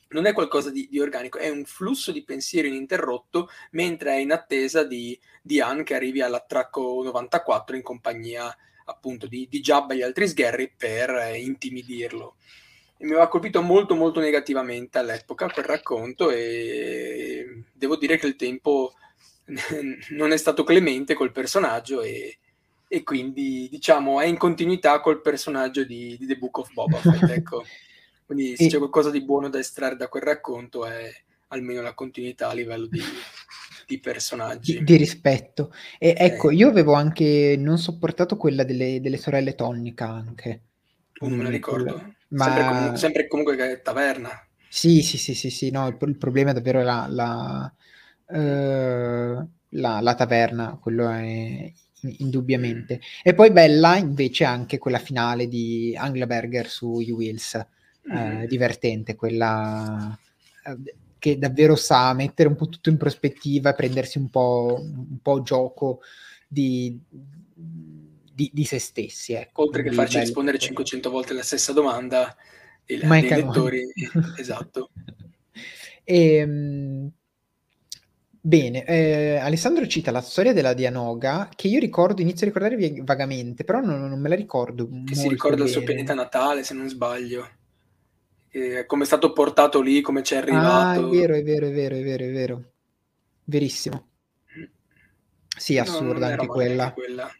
Non 0.08 0.24
è 0.24 0.32
qualcosa 0.32 0.70
di, 0.70 0.88
di 0.90 0.98
organico, 0.98 1.36
è 1.36 1.50
un 1.50 1.66
flusso 1.66 2.10
di 2.10 2.24
pensiero 2.24 2.68
ininterrotto 2.68 3.50
mentre 3.72 4.12
è 4.12 4.16
in 4.16 4.32
attesa 4.32 4.82
di, 4.82 5.18
di 5.42 5.60
Han 5.60 5.84
che 5.84 5.94
arrivi 5.94 6.22
all'attracco 6.22 7.02
94 7.02 7.76
in 7.76 7.82
compagnia 7.82 8.56
appunto 8.92 9.26
di, 9.26 9.46
di 9.50 9.60
Jabba 9.60 9.94
e 9.94 9.96
gli 9.96 10.02
altri 10.02 10.28
sgherri 10.28 10.72
per 10.76 11.10
eh, 11.10 11.40
intimidirlo. 11.40 12.36
E 12.96 13.04
mi 13.04 13.12
aveva 13.12 13.28
colpito 13.28 13.62
molto 13.62 13.94
molto 13.94 14.20
negativamente 14.20 14.98
all'epoca 14.98 15.48
quel 15.48 15.64
racconto 15.64 16.30
e 16.30 17.64
devo 17.72 17.96
dire 17.96 18.16
che 18.16 18.26
il 18.26 18.36
tempo 18.36 18.94
non 20.10 20.32
è 20.32 20.36
stato 20.36 20.62
clemente 20.62 21.14
col 21.14 21.32
personaggio 21.32 22.00
e, 22.02 22.38
e 22.86 23.02
quindi 23.02 23.68
diciamo 23.70 24.20
è 24.20 24.26
in 24.26 24.36
continuità 24.36 25.00
col 25.00 25.20
personaggio 25.20 25.84
di, 25.84 26.16
di 26.18 26.26
The 26.26 26.36
Book 26.36 26.58
of 26.58 26.72
Boba 26.72 26.98
Fett. 26.98 27.22
ecco. 27.30 27.64
Quindi 28.24 28.56
se 28.56 28.68
c'è 28.68 28.78
qualcosa 28.78 29.10
di 29.10 29.22
buono 29.22 29.48
da 29.48 29.58
estrarre 29.58 29.96
da 29.96 30.08
quel 30.08 30.22
racconto 30.22 30.86
è 30.86 31.12
almeno 31.48 31.82
la 31.82 31.94
continuità 31.94 32.48
a 32.48 32.54
livello 32.54 32.86
di, 32.86 33.02
di 33.86 34.00
personaggi. 34.00 34.78
Di, 34.78 34.84
di 34.84 34.96
rispetto. 34.96 35.72
E 35.98 36.14
ecco, 36.16 36.50
eh. 36.50 36.54
io 36.54 36.68
avevo 36.68 36.92
anche, 36.94 37.56
non 37.58 37.78
sopportato 37.78 38.36
quella 38.36 38.64
delle, 38.64 39.00
delle 39.00 39.16
sorelle 39.16 39.54
Tonnica 39.54 40.08
anche. 40.08 40.62
Non 41.20 41.32
me 41.32 41.44
la 41.44 41.50
ricordo. 41.50 42.14
Ma... 42.28 42.44
Sempre, 42.44 42.64
comunque, 42.64 42.96
sempre 42.96 43.28
comunque 43.28 43.56
che 43.56 43.72
è 43.72 43.82
taverna. 43.82 44.30
Sì, 44.68 45.02
sì, 45.02 45.18
sì, 45.18 45.34
sì, 45.34 45.50
sì, 45.50 45.70
no, 45.70 45.86
il, 45.86 45.96
il 46.00 46.16
problema 46.16 46.50
è 46.50 46.54
davvero 46.54 46.82
la, 46.82 47.06
la, 47.08 47.72
uh, 48.26 49.48
la, 49.68 50.00
la 50.00 50.14
taverna, 50.14 50.78
quello 50.80 51.10
è 51.10 51.70
indubbiamente. 52.18 53.00
E 53.22 53.34
poi 53.34 53.52
bella 53.52 53.96
invece 53.96 54.44
anche 54.44 54.78
quella 54.78 54.98
finale 54.98 55.46
di 55.46 55.94
Angleberger 55.96 56.68
su 56.68 56.88
U-Wheels, 56.90 57.66
mm. 58.10 58.16
eh, 58.16 58.46
divertente, 58.46 59.14
quella 59.14 60.18
eh, 60.64 60.94
che 61.22 61.38
davvero 61.38 61.76
sa 61.76 62.12
mettere 62.14 62.48
un 62.48 62.56
po' 62.56 62.68
tutto 62.68 62.90
in 62.90 62.96
prospettiva, 62.96 63.74
prendersi 63.74 64.18
un 64.18 64.28
po', 64.28 64.76
un 64.80 65.20
po 65.22 65.40
gioco 65.42 66.00
di, 66.48 66.98
di, 67.54 68.50
di, 68.52 68.64
se 68.64 68.80
stessi. 68.80 69.32
Ecco. 69.32 69.62
Oltre 69.62 69.84
che 69.84 69.92
farci 69.92 70.14
bello. 70.14 70.24
rispondere 70.24 70.58
500 70.58 71.10
volte 71.10 71.32
la 71.32 71.44
stessa 71.44 71.72
domanda, 71.72 72.34
il, 72.86 73.06
dei 73.06 73.28
lettori, 73.28 73.86
esatto. 74.36 74.90
E, 76.02 76.34
ehm, 76.42 77.12
Bene, 78.44 78.84
eh, 78.84 79.36
Alessandro 79.36 79.86
cita 79.86 80.10
la 80.10 80.20
storia 80.20 80.52
della 80.52 80.72
Dianoga 80.72 81.48
che 81.54 81.68
io 81.68 81.78
ricordo, 81.78 82.22
inizio 82.22 82.44
a 82.44 82.50
ricordare 82.50 83.00
vagamente, 83.04 83.62
però 83.62 83.78
non, 83.78 84.08
non 84.08 84.18
me 84.18 84.28
la 84.28 84.34
ricordo. 84.34 84.88
Che 85.06 85.14
si 85.14 85.28
ricorda 85.28 85.58
bene. 85.58 85.68
il 85.68 85.72
suo 85.72 85.84
pianeta 85.84 86.14
natale, 86.14 86.64
se 86.64 86.74
non 86.74 86.88
sbaglio 86.88 87.48
eh, 88.52 88.84
come 88.86 89.04
è 89.04 89.06
stato 89.06 89.32
portato 89.32 89.80
lì, 89.80 90.02
come 90.02 90.22
ci 90.22 90.34
è 90.34 90.36
arrivato. 90.36 91.00
Ah, 91.00 91.06
è 91.06 91.10
vero, 91.10 91.34
è 91.34 91.42
vero, 91.42 91.66
è 91.66 91.72
vero, 91.72 91.96
è 91.96 92.02
vero, 92.02 92.24
è 92.24 92.30
vero. 92.30 92.64
Verissimo. 93.44 94.08
Sì, 95.56 95.78
assurda 95.78 96.26
no, 96.26 96.32
anche 96.32 96.46
quella. 96.46 96.92
quella. 96.92 97.30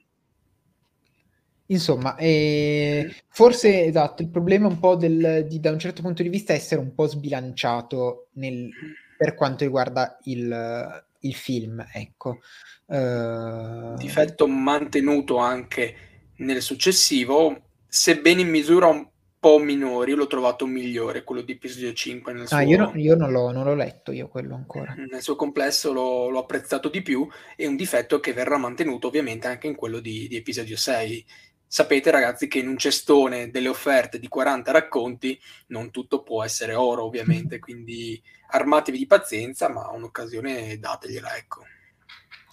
Insomma, 1.67 2.17
eh, 2.17 3.15
forse 3.29 3.85
esatto, 3.85 4.23
il 4.23 4.29
problema 4.29 4.67
un 4.69 4.79
po' 4.79 4.97
del, 4.97 5.47
di, 5.49 5.61
da 5.61 5.71
un 5.71 5.79
certo 5.79 6.03
punto 6.03 6.23
di 6.23 6.29
vista 6.29 6.53
è 6.53 6.57
essere 6.57 6.81
un 6.81 6.95
po' 6.95 7.07
sbilanciato 7.07 8.29
nel, 8.33 8.71
per 9.17 9.35
quanto 9.35 9.65
riguarda 9.65 10.19
il, 10.25 11.05
il 11.21 11.35
film, 11.35 11.87
ecco. 11.93 12.41
Uh... 12.87 13.95
Difetto 13.97 14.47
mantenuto 14.47 15.37
anche 15.37 15.97
nel 16.37 16.61
successivo, 16.61 17.69
sebbene 17.87 18.43
in 18.43 18.51
misura 18.51 18.87
un 18.87 19.09
po' 19.43 19.59
minori, 19.59 20.13
io 20.13 20.17
l'ho 20.19 20.29
trovato 20.29 20.67
migliore, 20.67 21.25
quello 21.25 21.41
di 21.41 21.51
episodio 21.51 21.93
5. 21.93 22.33
Nel 22.33 22.43
ah, 22.43 22.47
suo... 22.47 22.61
io, 22.61 22.77
no, 22.79 22.93
io 22.95 23.17
non, 23.17 23.33
l'ho, 23.33 23.51
non, 23.51 23.65
l'ho, 23.65 23.75
letto, 23.75 24.13
io 24.13 24.29
quello 24.29 24.55
ancora. 24.55 24.95
Nel 24.95 25.21
suo 25.21 25.35
complesso 25.35 25.93
l'ho, 25.93 26.29
l'ho, 26.29 26.39
apprezzato 26.39 26.89
di 26.89 27.03
più 27.03 27.29
e 27.57 27.67
un 27.67 27.75
difetto 27.75 28.21
che 28.21 28.33
verrà 28.33 28.57
mantenuto 28.57 29.09
ovviamente 29.09 29.49
anche 29.49 29.67
in 29.67 29.75
quello 29.75 29.99
di, 29.99 30.29
di 30.29 30.37
episodio 30.37 30.77
6. 30.77 31.27
Sapete 31.67 32.13
ragazzi 32.13 32.47
che 32.47 32.61
in 32.61 32.69
un 32.69 32.79
cestone 32.79 33.51
delle 33.51 33.67
offerte 33.67 34.21
di 34.21 34.29
40 34.29 34.71
racconti 34.71 35.37
non 35.69 35.91
tutto 35.91 36.23
può 36.23 36.45
essere 36.45 36.75
oro 36.75 37.03
ovviamente, 37.03 37.59
quindi 37.61 38.23
armatevi 38.47 38.97
di 38.97 39.07
pazienza, 39.09 39.69
ma 39.69 39.91
un'occasione 39.91 40.79
dategliela, 40.79 41.37
ecco. 41.37 41.65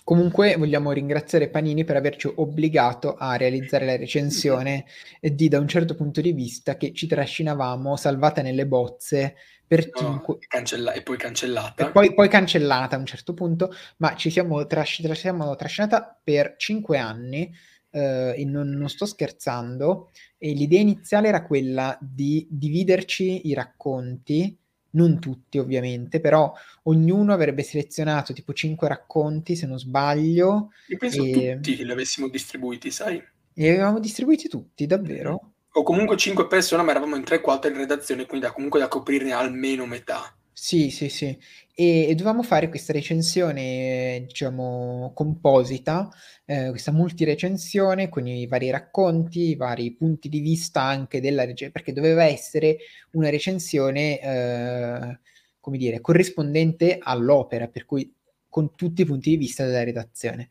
Comunque 0.09 0.55
vogliamo 0.55 0.91
ringraziare 0.91 1.51
Panini 1.51 1.83
per 1.83 1.95
averci 1.95 2.33
obbligato 2.37 3.13
a 3.13 3.35
realizzare 3.35 3.85
la 3.85 3.95
recensione 3.95 4.85
di 5.21 5.47
Da 5.49 5.59
un 5.59 5.67
certo 5.67 5.93
punto 5.93 6.19
di 6.19 6.31
vista 6.31 6.77
che 6.77 6.93
ci 6.93 7.05
trascinavamo 7.05 7.95
salvata 7.95 8.41
nelle 8.41 8.65
bozze 8.65 9.35
per 9.67 9.87
no, 9.93 9.99
cinque... 9.99 10.37
cancella- 10.47 10.93
e 10.93 11.03
poi 11.03 11.15
cancellata. 11.15 11.89
E 11.89 11.91
poi, 11.91 12.15
poi, 12.15 12.27
cancellata 12.27 12.95
a 12.95 12.97
un 12.97 13.05
certo 13.05 13.35
punto, 13.35 13.71
ma 13.97 14.15
ci 14.15 14.31
siamo, 14.31 14.65
tras- 14.65 14.89
ci 14.89 15.13
siamo 15.13 15.55
trascinata 15.55 16.19
per 16.23 16.55
cinque 16.57 16.97
anni 16.97 17.53
Uh, 17.91 18.35
e 18.35 18.45
non, 18.45 18.69
non, 18.69 18.87
sto 18.87 19.07
scherzando, 19.07 20.11
e 20.37 20.51
l'idea 20.51 20.79
iniziale 20.79 21.27
era 21.27 21.43
quella 21.43 21.97
di 21.99 22.47
dividerci 22.47 23.47
i 23.47 23.53
racconti 23.55 24.55
non 24.91 25.19
tutti 25.19 25.57
ovviamente, 25.57 26.19
però 26.19 26.53
ognuno 26.83 27.33
avrebbe 27.33 27.63
selezionato 27.63 28.33
tipo 28.33 28.53
5 28.53 28.87
racconti 28.87 29.55
se 29.55 29.67
non 29.67 29.77
sbaglio. 29.77 30.71
Io 30.87 30.97
penso 30.97 31.23
e... 31.23 31.53
tutti 31.55 31.83
li 31.83 31.91
avessimo 31.91 32.27
distribuiti, 32.27 32.91
sai? 32.91 33.21
E 33.53 33.69
avevamo 33.69 33.99
distribuiti 33.99 34.47
tutti, 34.47 34.85
davvero? 34.85 35.51
O 35.71 35.83
comunque 35.83 36.17
5 36.17 36.47
persone, 36.47 36.81
ma 36.83 36.91
eravamo 36.91 37.15
in 37.15 37.23
3-4 37.23 37.67
in 37.67 37.77
redazione, 37.77 38.25
quindi 38.25 38.47
da, 38.47 38.53
comunque 38.53 38.79
da 38.79 38.87
coprirne 38.87 39.33
almeno 39.33 39.85
metà. 39.85 40.33
Sì, 40.61 40.89
sì, 40.89 41.07
sì. 41.09 41.25
E, 41.73 42.07
e 42.09 42.15
dovevamo 42.15 42.43
fare 42.43 42.67
questa 42.69 42.91
recensione, 42.91 44.23
diciamo, 44.27 45.11
composita, 45.15 46.09
eh, 46.45 46.69
questa 46.69 46.91
multirecensione 46.91 48.09
con 48.09 48.27
i 48.27 48.45
vari 48.45 48.69
racconti, 48.69 49.49
i 49.49 49.55
vari 49.55 49.93
punti 49.95 50.27
di 50.27 50.39
vista 50.41 50.81
anche 50.81 51.21
della 51.21 51.41
recensione, 51.43 51.71
perché 51.71 51.93
doveva 51.93 52.25
essere 52.25 52.77
una 53.11 53.29
recensione, 53.29 54.19
eh, 54.19 55.19
come 55.61 55.77
dire, 55.77 56.01
corrispondente 56.01 56.97
all'opera, 56.99 57.67
per 57.69 57.85
cui 57.85 58.13
con 58.49 58.75
tutti 58.75 59.01
i 59.03 59.05
punti 59.05 59.29
di 59.29 59.37
vista 59.37 59.65
della 59.65 59.83
redazione. 59.83 60.49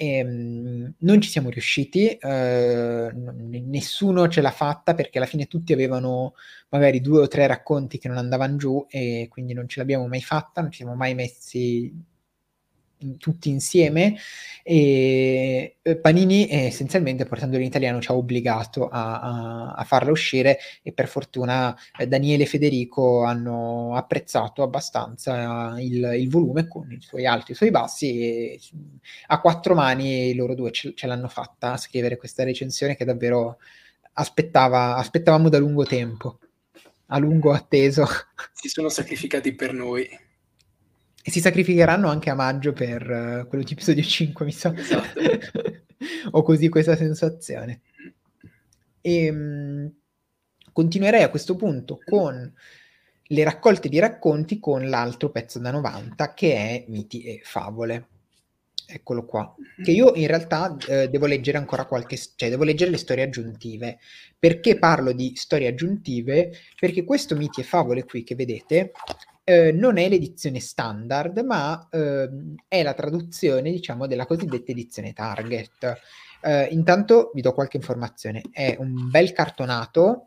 E, 0.00 0.22
um, 0.22 0.94
non 0.98 1.20
ci 1.20 1.28
siamo 1.28 1.50
riusciti, 1.50 2.16
uh, 2.22 2.28
nessuno 3.66 4.28
ce 4.28 4.40
l'ha 4.40 4.52
fatta 4.52 4.94
perché 4.94 5.18
alla 5.18 5.26
fine 5.26 5.46
tutti 5.46 5.72
avevano 5.72 6.34
magari 6.68 7.00
due 7.00 7.22
o 7.22 7.26
tre 7.26 7.48
racconti 7.48 7.98
che 7.98 8.06
non 8.06 8.16
andavano 8.16 8.54
giù 8.56 8.86
e 8.88 9.26
quindi 9.28 9.54
non 9.54 9.66
ce 9.66 9.80
l'abbiamo 9.80 10.06
mai 10.06 10.22
fatta, 10.22 10.60
non 10.60 10.70
ci 10.70 10.78
siamo 10.78 10.94
mai 10.94 11.14
messi 11.16 11.92
tutti 13.18 13.48
insieme 13.48 14.16
e 14.62 15.76
Panini 16.00 16.48
essenzialmente 16.50 17.24
portandolo 17.24 17.60
in 17.60 17.68
italiano 17.68 18.00
ci 18.00 18.10
ha 18.10 18.14
obbligato 18.14 18.88
a, 18.88 19.20
a, 19.20 19.72
a 19.74 19.84
farla 19.84 20.10
uscire 20.10 20.58
e 20.82 20.92
per 20.92 21.08
fortuna 21.08 21.76
eh, 21.98 22.06
Daniele 22.06 22.42
e 22.42 22.46
Federico 22.46 23.24
hanno 23.24 23.94
apprezzato 23.94 24.62
abbastanza 24.62 25.74
il, 25.78 26.16
il, 26.18 26.28
volume 26.28 26.68
con 26.68 26.90
i 26.92 27.00
suoi 27.00 27.26
alti 27.26 27.50
e 27.50 27.54
i 27.54 27.56
suoi 27.56 27.70
bassi 27.70 28.20
e 28.20 28.60
a 29.28 29.40
quattro 29.40 29.74
mani 29.74 30.34
loro 30.34 30.54
due 30.54 30.70
ce, 30.70 30.92
ce 30.94 31.06
l'hanno 31.06 31.28
fatta 31.28 31.72
a 31.72 31.76
scrivere 31.76 32.16
questa 32.16 32.44
recensione 32.44 32.96
che 32.96 33.04
davvero 33.04 33.58
aspettava, 34.14 34.96
aspettavamo 34.96 35.48
da 35.48 35.58
lungo 35.58 35.84
tempo 35.84 36.38
a 37.10 37.18
lungo 37.18 37.52
atteso. 37.52 38.06
Si 38.52 38.68
sono 38.68 38.88
sacrificati 38.88 39.54
per 39.54 39.72
noi 39.72 40.06
e 41.28 41.30
si 41.30 41.40
sacrificheranno 41.40 42.08
anche 42.08 42.30
a 42.30 42.34
maggio 42.34 42.72
per 42.72 43.02
uh, 43.02 43.46
quello 43.48 43.62
di 43.62 43.74
episodio 43.74 44.02
5, 44.02 44.46
mi 44.46 44.50
sa. 44.50 44.74
Esatto. 44.74 45.20
Ho 46.32 46.42
così 46.42 46.70
questa 46.70 46.96
sensazione. 46.96 47.82
E 49.02 49.26
ehm, 49.26 49.36
mh, 49.36 49.92
continuerei 50.72 51.22
a 51.22 51.28
questo 51.28 51.54
punto 51.54 52.00
con 52.02 52.50
le 53.30 53.44
raccolte 53.44 53.90
di 53.90 53.98
racconti 53.98 54.58
con 54.58 54.88
l'altro 54.88 55.28
pezzo 55.28 55.58
da 55.58 55.70
90 55.70 56.32
che 56.32 56.54
è 56.54 56.84
Miti 56.88 57.22
e 57.24 57.42
Favole. 57.44 58.06
Eccolo 58.86 59.26
qua. 59.26 59.54
Che 59.82 59.90
io 59.90 60.14
in 60.14 60.28
realtà 60.28 60.78
eh, 60.88 61.10
devo 61.10 61.26
leggere 61.26 61.58
ancora 61.58 61.84
qualche, 61.84 62.16
cioè 62.36 62.48
devo 62.48 62.64
leggere 62.64 62.90
le 62.90 62.96
storie 62.96 63.24
aggiuntive. 63.24 63.98
Perché 64.38 64.78
parlo 64.78 65.12
di 65.12 65.34
storie 65.34 65.68
aggiuntive? 65.68 66.54
Perché 66.80 67.04
questo 67.04 67.36
Miti 67.36 67.60
e 67.60 67.64
Favole 67.64 68.06
qui 68.06 68.24
che 68.24 68.34
vedete 68.34 68.92
eh, 69.48 69.72
non 69.72 69.96
è 69.96 70.10
l'edizione 70.10 70.60
standard, 70.60 71.38
ma 71.38 71.88
eh, 71.90 72.28
è 72.68 72.82
la 72.82 72.92
traduzione, 72.92 73.70
diciamo, 73.70 74.06
della 74.06 74.26
cosiddetta 74.26 74.72
edizione 74.72 75.14
target. 75.14 75.98
Eh, 76.42 76.66
intanto 76.66 77.30
vi 77.32 77.40
do 77.40 77.54
qualche 77.54 77.78
informazione. 77.78 78.42
È 78.52 78.76
un 78.78 79.08
bel 79.08 79.32
cartonato 79.32 80.26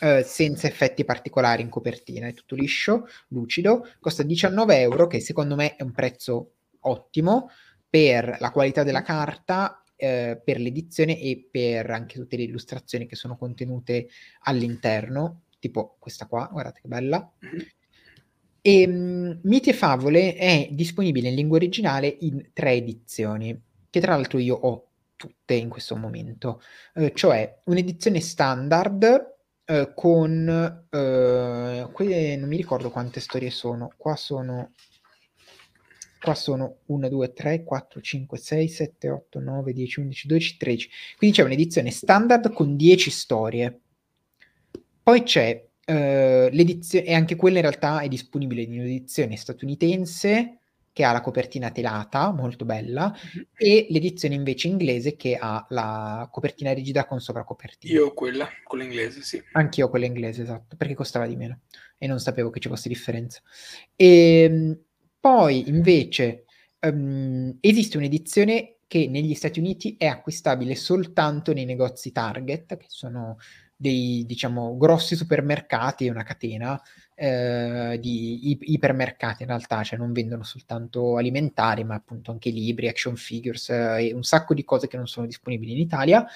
eh, 0.00 0.22
senza 0.22 0.66
effetti 0.66 1.04
particolari 1.04 1.60
in 1.60 1.68
copertina, 1.68 2.28
è 2.28 2.32
tutto 2.32 2.54
liscio, 2.54 3.06
lucido, 3.28 3.86
costa 4.00 4.22
19 4.22 4.80
euro, 4.80 5.06
che 5.06 5.20
secondo 5.20 5.54
me 5.54 5.76
è 5.76 5.82
un 5.82 5.92
prezzo 5.92 6.52
ottimo 6.80 7.50
per 7.90 8.38
la 8.40 8.50
qualità 8.52 8.84
della 8.84 9.02
carta, 9.02 9.82
eh, 9.96 10.40
per 10.42 10.58
l'edizione 10.60 11.20
e 11.20 11.46
per 11.50 11.90
anche 11.90 12.18
tutte 12.18 12.38
le 12.38 12.44
illustrazioni 12.44 13.06
che 13.06 13.16
sono 13.16 13.36
contenute 13.36 14.08
all'interno, 14.44 15.42
tipo 15.58 15.96
questa 15.98 16.26
qua, 16.26 16.48
guardate 16.50 16.80
che 16.80 16.88
bella. 16.88 17.30
Mm-hmm. 17.44 17.66
E, 18.68 18.84
um, 18.84 19.38
Miti 19.44 19.70
e 19.70 19.72
Favole 19.74 20.34
è 20.34 20.66
disponibile 20.72 21.28
in 21.28 21.36
lingua 21.36 21.56
originale 21.56 22.16
in 22.22 22.50
tre 22.52 22.72
edizioni, 22.72 23.56
che 23.88 24.00
tra 24.00 24.16
l'altro 24.16 24.38
io 24.38 24.56
ho 24.56 24.88
tutte 25.14 25.54
in 25.54 25.68
questo 25.68 25.94
momento, 25.94 26.60
eh, 26.94 27.12
cioè 27.14 27.60
un'edizione 27.66 28.18
standard 28.20 29.34
eh, 29.64 29.92
con 29.94 30.48
eh, 30.90 31.88
quelle 31.92 32.36
non 32.36 32.48
mi 32.48 32.56
ricordo 32.56 32.90
quante 32.90 33.20
storie 33.20 33.50
sono. 33.50 33.92
Qua 33.96 34.16
sono 34.16 34.72
qua 36.20 36.34
sono 36.34 36.78
1, 36.86 37.08
2, 37.08 37.32
3, 37.32 37.62
4, 37.62 38.00
5, 38.00 38.36
6, 38.36 38.68
7, 38.68 39.08
8, 39.10 39.38
9, 39.38 39.72
10, 39.72 40.00
11, 40.00 40.26
12, 40.26 40.56
13. 40.56 40.90
Quindi 41.18 41.36
c'è 41.36 41.44
un'edizione 41.44 41.92
standard 41.92 42.52
con 42.52 42.74
10 42.74 43.10
storie. 43.10 43.80
Poi 45.04 45.22
c'è 45.22 45.65
l'edizione, 45.92 47.06
e 47.06 47.14
anche 47.14 47.36
quella 47.36 47.56
in 47.56 47.62
realtà 47.62 48.00
è 48.00 48.08
disponibile 48.08 48.62
in 48.62 48.72
un'edizione 48.72 49.36
statunitense 49.36 50.58
che 50.96 51.04
ha 51.04 51.12
la 51.12 51.20
copertina 51.20 51.70
telata, 51.70 52.32
molto 52.32 52.64
bella, 52.64 53.14
mm-hmm. 53.14 53.44
e 53.54 53.86
l'edizione 53.90 54.34
invece 54.34 54.68
inglese 54.68 55.14
che 55.14 55.36
ha 55.38 55.66
la 55.68 56.26
copertina 56.32 56.72
rigida 56.72 57.04
con 57.04 57.20
sovracopertina. 57.20 57.92
Io 57.92 58.06
ho 58.06 58.14
quella, 58.14 58.48
quella 58.64 58.84
inglese, 58.84 59.20
sì. 59.20 59.42
Anch'io 59.52 59.86
ho 59.86 59.88
quella 59.90 60.06
inglese, 60.06 60.40
esatto, 60.40 60.74
perché 60.74 60.94
costava 60.94 61.26
di 61.26 61.36
meno 61.36 61.60
e 61.98 62.06
non 62.06 62.18
sapevo 62.18 62.48
che 62.48 62.60
ci 62.60 62.68
fosse 62.68 62.88
differenza. 62.88 63.42
E 63.94 64.40
ehm, 64.40 64.78
poi 65.20 65.68
invece 65.68 66.44
um, 66.80 67.54
esiste 67.60 67.98
un'edizione 67.98 68.76
che 68.86 69.06
negli 69.06 69.34
Stati 69.34 69.58
Uniti 69.58 69.96
è 69.98 70.06
acquistabile 70.06 70.74
soltanto 70.76 71.52
nei 71.52 71.66
negozi 71.66 72.10
Target, 72.10 72.74
che 72.78 72.86
sono 72.88 73.36
dei, 73.76 74.24
diciamo, 74.26 74.76
grossi 74.76 75.14
supermercati, 75.16 76.08
una 76.08 76.22
catena, 76.22 76.80
eh, 77.14 77.98
di 78.00 78.50
i- 78.50 78.58
ipermercati 78.72 79.42
in 79.42 79.48
realtà, 79.48 79.82
cioè 79.82 79.98
non 79.98 80.12
vendono 80.12 80.42
soltanto 80.42 81.16
alimentari, 81.16 81.84
ma 81.84 81.94
appunto 81.94 82.30
anche 82.30 82.50
libri, 82.50 82.88
action 82.88 83.16
figures 83.16 83.68
eh, 83.70 84.08
e 84.08 84.14
un 84.14 84.22
sacco 84.22 84.54
di 84.54 84.64
cose 84.64 84.88
che 84.88 84.96
non 84.96 85.06
sono 85.06 85.26
disponibili 85.26 85.72
in 85.72 85.78
Italia. 85.78 86.26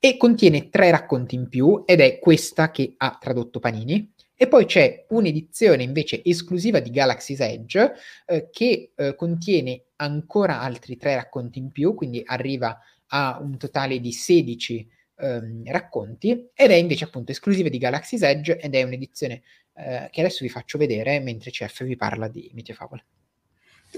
E 0.00 0.16
contiene 0.16 0.68
tre 0.68 0.90
racconti 0.90 1.34
in 1.34 1.48
più 1.48 1.82
ed 1.84 2.00
è 2.00 2.18
questa 2.20 2.70
che 2.70 2.94
ha 2.96 3.16
tradotto 3.20 3.58
Panini. 3.58 4.12
E 4.36 4.46
poi 4.46 4.66
c'è 4.66 5.06
un'edizione 5.08 5.82
invece 5.82 6.22
esclusiva 6.24 6.78
di 6.78 6.90
Galaxy's 6.90 7.40
Edge 7.40 7.92
eh, 8.26 8.48
che 8.52 8.92
eh, 8.94 9.16
contiene 9.16 9.86
ancora 9.96 10.60
altri 10.60 10.96
tre 10.96 11.16
racconti 11.16 11.58
in 11.58 11.72
più, 11.72 11.94
quindi 11.94 12.22
arriva 12.24 12.78
a 13.08 13.38
un 13.40 13.56
totale 13.56 13.98
di 13.98 14.12
16 14.12 14.88
ehm, 15.18 15.70
racconti 15.70 16.50
ed 16.54 16.70
è 16.70 16.74
invece 16.74 17.04
appunto 17.04 17.32
esclusiva 17.32 17.68
di 17.68 17.78
Galaxy's 17.78 18.22
Edge 18.22 18.58
ed 18.58 18.74
è 18.74 18.82
un'edizione 18.82 19.42
eh, 19.74 20.08
che 20.10 20.20
adesso 20.20 20.38
vi 20.42 20.48
faccio 20.48 20.78
vedere 20.78 21.20
mentre 21.20 21.50
CF 21.50 21.84
vi 21.84 21.96
parla 21.96 22.28
di 22.28 22.50
Miti 22.54 22.72
Favole. 22.72 23.04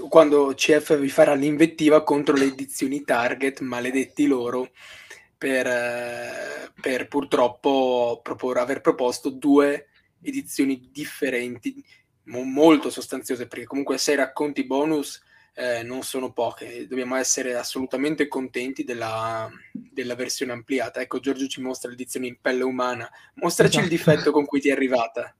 Quando 0.07 0.53
CF 0.55 0.97
vi 0.97 1.09
farà 1.09 1.33
l'invettiva 1.33 2.03
contro 2.03 2.35
le 2.35 2.45
edizioni 2.45 3.03
Target, 3.03 3.59
maledetti 3.59 4.25
loro, 4.25 4.69
per, 5.37 5.67
eh, 5.67 6.71
per 6.79 7.07
purtroppo 7.07 8.21
propor- 8.23 8.57
aver 8.57 8.79
proposto 8.79 9.29
due 9.29 9.87
edizioni 10.21 10.89
differenti, 10.91 11.83
mo- 12.25 12.43
molto 12.43 12.89
sostanziose, 12.89 13.47
perché 13.47 13.65
comunque 13.65 13.97
sei 13.97 14.15
racconti 14.15 14.65
bonus 14.65 15.21
eh, 15.53 15.83
non 15.83 16.03
sono 16.03 16.31
poche, 16.31 16.87
dobbiamo 16.87 17.15
essere 17.15 17.55
assolutamente 17.55 18.27
contenti 18.27 18.83
della, 18.83 19.49
della, 19.71 20.15
versione 20.15 20.53
ampliata. 20.53 21.01
Ecco, 21.01 21.19
Giorgio 21.19 21.47
ci 21.47 21.61
mostra 21.61 21.89
l'edizione 21.89 22.27
in 22.27 22.37
pelle 22.39 22.63
umana, 22.63 23.09
mostraci 23.35 23.77
esatto. 23.77 23.91
il 23.91 23.97
difetto 23.97 24.31
con 24.31 24.45
cui 24.45 24.61
ti 24.61 24.69
è 24.69 24.71
arrivata. 24.71 25.35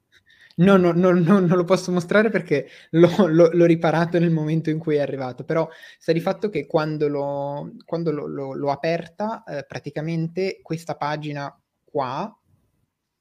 No, 0.54 0.76
no, 0.76 0.92
no, 0.92 1.12
no, 1.12 1.40
non 1.40 1.58
lo 1.58 1.64
posso 1.64 1.92
mostrare 1.92 2.30
perché 2.30 2.68
l'ho, 2.92 3.28
l'ho, 3.28 3.50
l'ho, 3.52 3.66
riparato 3.66 4.20
nel 4.20 4.32
momento 4.32 4.70
in 4.70 4.80
cui 4.80 4.96
è 4.96 5.00
arrivato, 5.00 5.46
però 5.46 5.68
sta 5.98 6.12
di 6.12 6.20
fatto 6.20 6.50
che 6.50 6.68
quando 6.68 7.08
l'ho, 7.08 7.72
quando 7.86 8.12
l'ho, 8.12 8.54
l'ho 8.54 8.72
aperta, 8.72 9.44
eh, 9.44 9.66
praticamente 9.66 10.60
questa 10.62 10.96
pagina 10.96 11.58
qua 11.84 12.38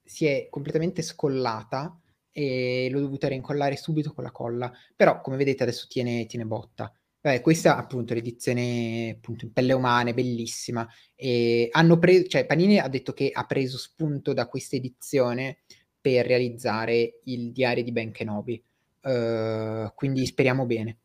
si 0.03 0.26
è 0.26 0.49
completamente 0.51 1.03
scollata 1.03 1.97
e 2.41 2.88
l'ho 2.91 3.01
dovuta 3.01 3.28
rincollare 3.28 3.76
subito 3.76 4.12
con 4.12 4.24
la 4.24 4.30
colla, 4.30 4.72
però 4.97 5.20
come 5.20 5.36
vedete 5.36 5.62
adesso 5.62 5.86
tiene, 5.88 6.26
tiene 6.26 6.47
botta. 6.47 6.93
Beh, 7.20 7.43
questa 7.43 7.76
appunto 7.76 8.14
l'edizione 8.14 9.14
appunto 9.16 9.45
in 9.45 9.53
pelle 9.53 9.74
umana, 9.74 10.12
bellissima. 10.14 10.88
E 11.14 11.68
hanno 11.72 11.99
preso, 11.99 12.26
cioè 12.28 12.47
Panini 12.47 12.78
ha 12.78 12.88
detto 12.88 13.12
che 13.12 13.30
ha 13.32 13.45
preso 13.45 13.76
spunto 13.76 14.32
da 14.32 14.47
questa 14.49 14.76
edizione 14.76 15.59
per 16.01 16.26
realizzare 16.26 17.20
il 17.24 17.53
diario 17.53 17.84
di 17.84 17.93
Ben 17.93 18.11
Kenobi. 18.11 18.62
Uh, 19.03 19.93
quindi 19.95 20.24
speriamo 20.24 20.64
bene. 20.64 20.97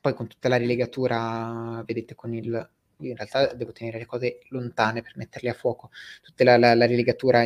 Poi 0.00 0.14
con 0.14 0.26
tutta 0.28 0.48
la 0.48 0.56
rilegatura, 0.56 1.82
vedete 1.86 2.14
con 2.14 2.34
il... 2.34 2.70
In 2.98 3.14
realtà 3.14 3.52
devo 3.52 3.72
tenere 3.72 3.98
le 3.98 4.06
cose 4.06 4.38
lontane 4.48 5.02
per 5.02 5.12
metterle 5.16 5.50
a 5.50 5.54
fuoco. 5.54 5.90
Tutta 6.22 6.44
la, 6.44 6.56
la, 6.58 6.74
la 6.74 6.86
rilegatura 6.86 7.42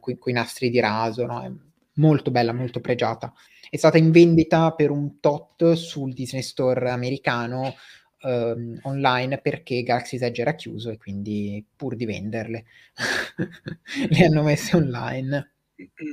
con 0.00 0.16
i 0.24 0.32
nastri 0.32 0.70
di 0.70 0.80
raso, 0.80 1.26
no? 1.26 1.72
Molto 1.94 2.30
bella, 2.30 2.52
molto 2.52 2.80
pregiata. 2.80 3.32
È 3.68 3.76
stata 3.76 3.98
in 3.98 4.10
vendita 4.10 4.72
per 4.72 4.90
un 4.90 5.20
tot 5.20 5.72
sul 5.72 6.12
Disney 6.12 6.42
Store 6.42 6.90
americano 6.90 7.74
uh, 8.22 8.78
online 8.82 9.38
perché 9.38 9.82
Galaxy's 9.82 10.22
Edge 10.22 10.40
era 10.40 10.54
chiuso 10.54 10.90
e 10.90 10.96
quindi 10.96 11.64
pur 11.76 11.96
di 11.96 12.04
venderle 12.04 12.64
le 14.08 14.24
hanno 14.24 14.42
messe 14.42 14.76
online 14.76 15.54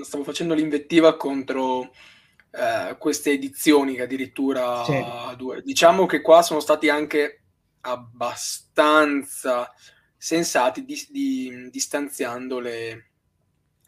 stavo 0.03 0.23
facendo 0.23 0.53
l'invettiva 0.53 1.15
contro 1.15 1.91
eh, 2.51 2.95
queste 2.97 3.31
edizioni 3.31 3.95
che 3.95 4.03
addirittura 4.03 4.83
sì. 4.83 5.03
due. 5.37 5.61
Diciamo 5.61 6.05
che 6.05 6.21
qua 6.21 6.41
sono 6.41 6.59
stati 6.59 6.89
anche 6.89 7.43
abbastanza 7.81 9.71
sensati 10.17 10.83
di, 10.85 11.07
di, 11.09 11.69
distanziando 11.71 12.59
le, 12.59 13.10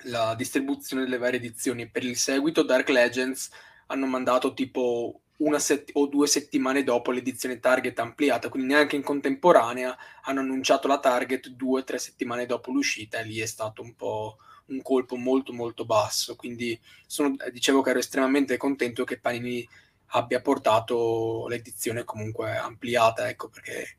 la 0.03 0.35
distribuzione 0.35 1.03
delle 1.03 1.17
varie 1.17 1.39
edizioni. 1.39 1.89
Per 1.89 2.03
il 2.03 2.17
seguito 2.17 2.63
Dark 2.63 2.89
Legends 2.89 3.49
hanno 3.87 4.05
mandato 4.05 4.53
tipo 4.53 5.21
una 5.37 5.59
sett- 5.59 5.89
o 5.93 6.07
due 6.07 6.27
settimane 6.27 6.83
dopo 6.83 7.11
l'edizione 7.11 7.59
Target 7.59 7.99
ampliata, 7.99 8.49
quindi 8.49 8.73
neanche 8.73 8.95
in 8.95 9.03
contemporanea 9.03 9.97
hanno 10.23 10.39
annunciato 10.39 10.87
la 10.87 10.99
Target 10.99 11.49
due 11.49 11.81
o 11.81 11.83
tre 11.83 11.97
settimane 11.97 12.45
dopo 12.45 12.71
l'uscita 12.71 13.19
e 13.19 13.25
lì 13.25 13.39
è 13.39 13.45
stato 13.45 13.81
un 13.81 13.95
po' 13.95 14.37
un 14.65 14.81
colpo 14.81 15.15
molto 15.17 15.51
molto 15.51 15.85
basso, 15.85 16.35
quindi 16.35 16.79
sono, 17.05 17.35
dicevo 17.51 17.81
che 17.81 17.89
ero 17.89 17.99
estremamente 17.99 18.57
contento 18.57 19.03
che 19.03 19.19
Panini 19.19 19.67
abbia 20.15 20.41
portato 20.41 21.47
l'edizione 21.49 22.03
comunque 22.03 22.55
ampliata, 22.55 23.27
ecco 23.27 23.49
perché 23.49 23.97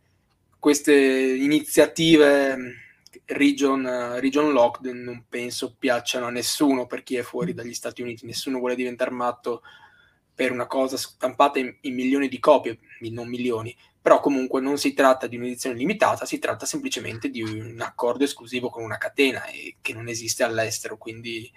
queste 0.58 0.94
iniziative 0.94 2.83
region, 3.26 4.18
region 4.18 4.52
locked 4.52 4.86
non 4.92 5.24
penso 5.28 5.74
piacciono 5.78 6.26
a 6.26 6.30
nessuno 6.30 6.86
per 6.86 7.02
chi 7.02 7.16
è 7.16 7.22
fuori 7.22 7.54
dagli 7.54 7.74
Stati 7.74 8.02
Uniti, 8.02 8.26
nessuno 8.26 8.58
vuole 8.58 8.74
diventare 8.74 9.10
matto 9.10 9.62
per 10.34 10.50
una 10.50 10.66
cosa 10.66 10.96
stampata 10.96 11.58
in, 11.58 11.74
in 11.82 11.94
milioni 11.94 12.28
di 12.28 12.38
copie, 12.40 12.78
non 13.10 13.28
milioni, 13.28 13.76
però 14.00 14.20
comunque 14.20 14.60
non 14.60 14.76
si 14.78 14.92
tratta 14.92 15.26
di 15.26 15.36
un'edizione 15.36 15.76
limitata, 15.76 16.26
si 16.26 16.38
tratta 16.38 16.66
semplicemente 16.66 17.30
di 17.30 17.42
un 17.42 17.80
accordo 17.80 18.24
esclusivo 18.24 18.68
con 18.68 18.82
una 18.82 18.98
catena 18.98 19.46
e 19.46 19.76
che 19.80 19.92
non 19.92 20.08
esiste 20.08 20.42
all'estero, 20.42 20.98
quindi 20.98 21.50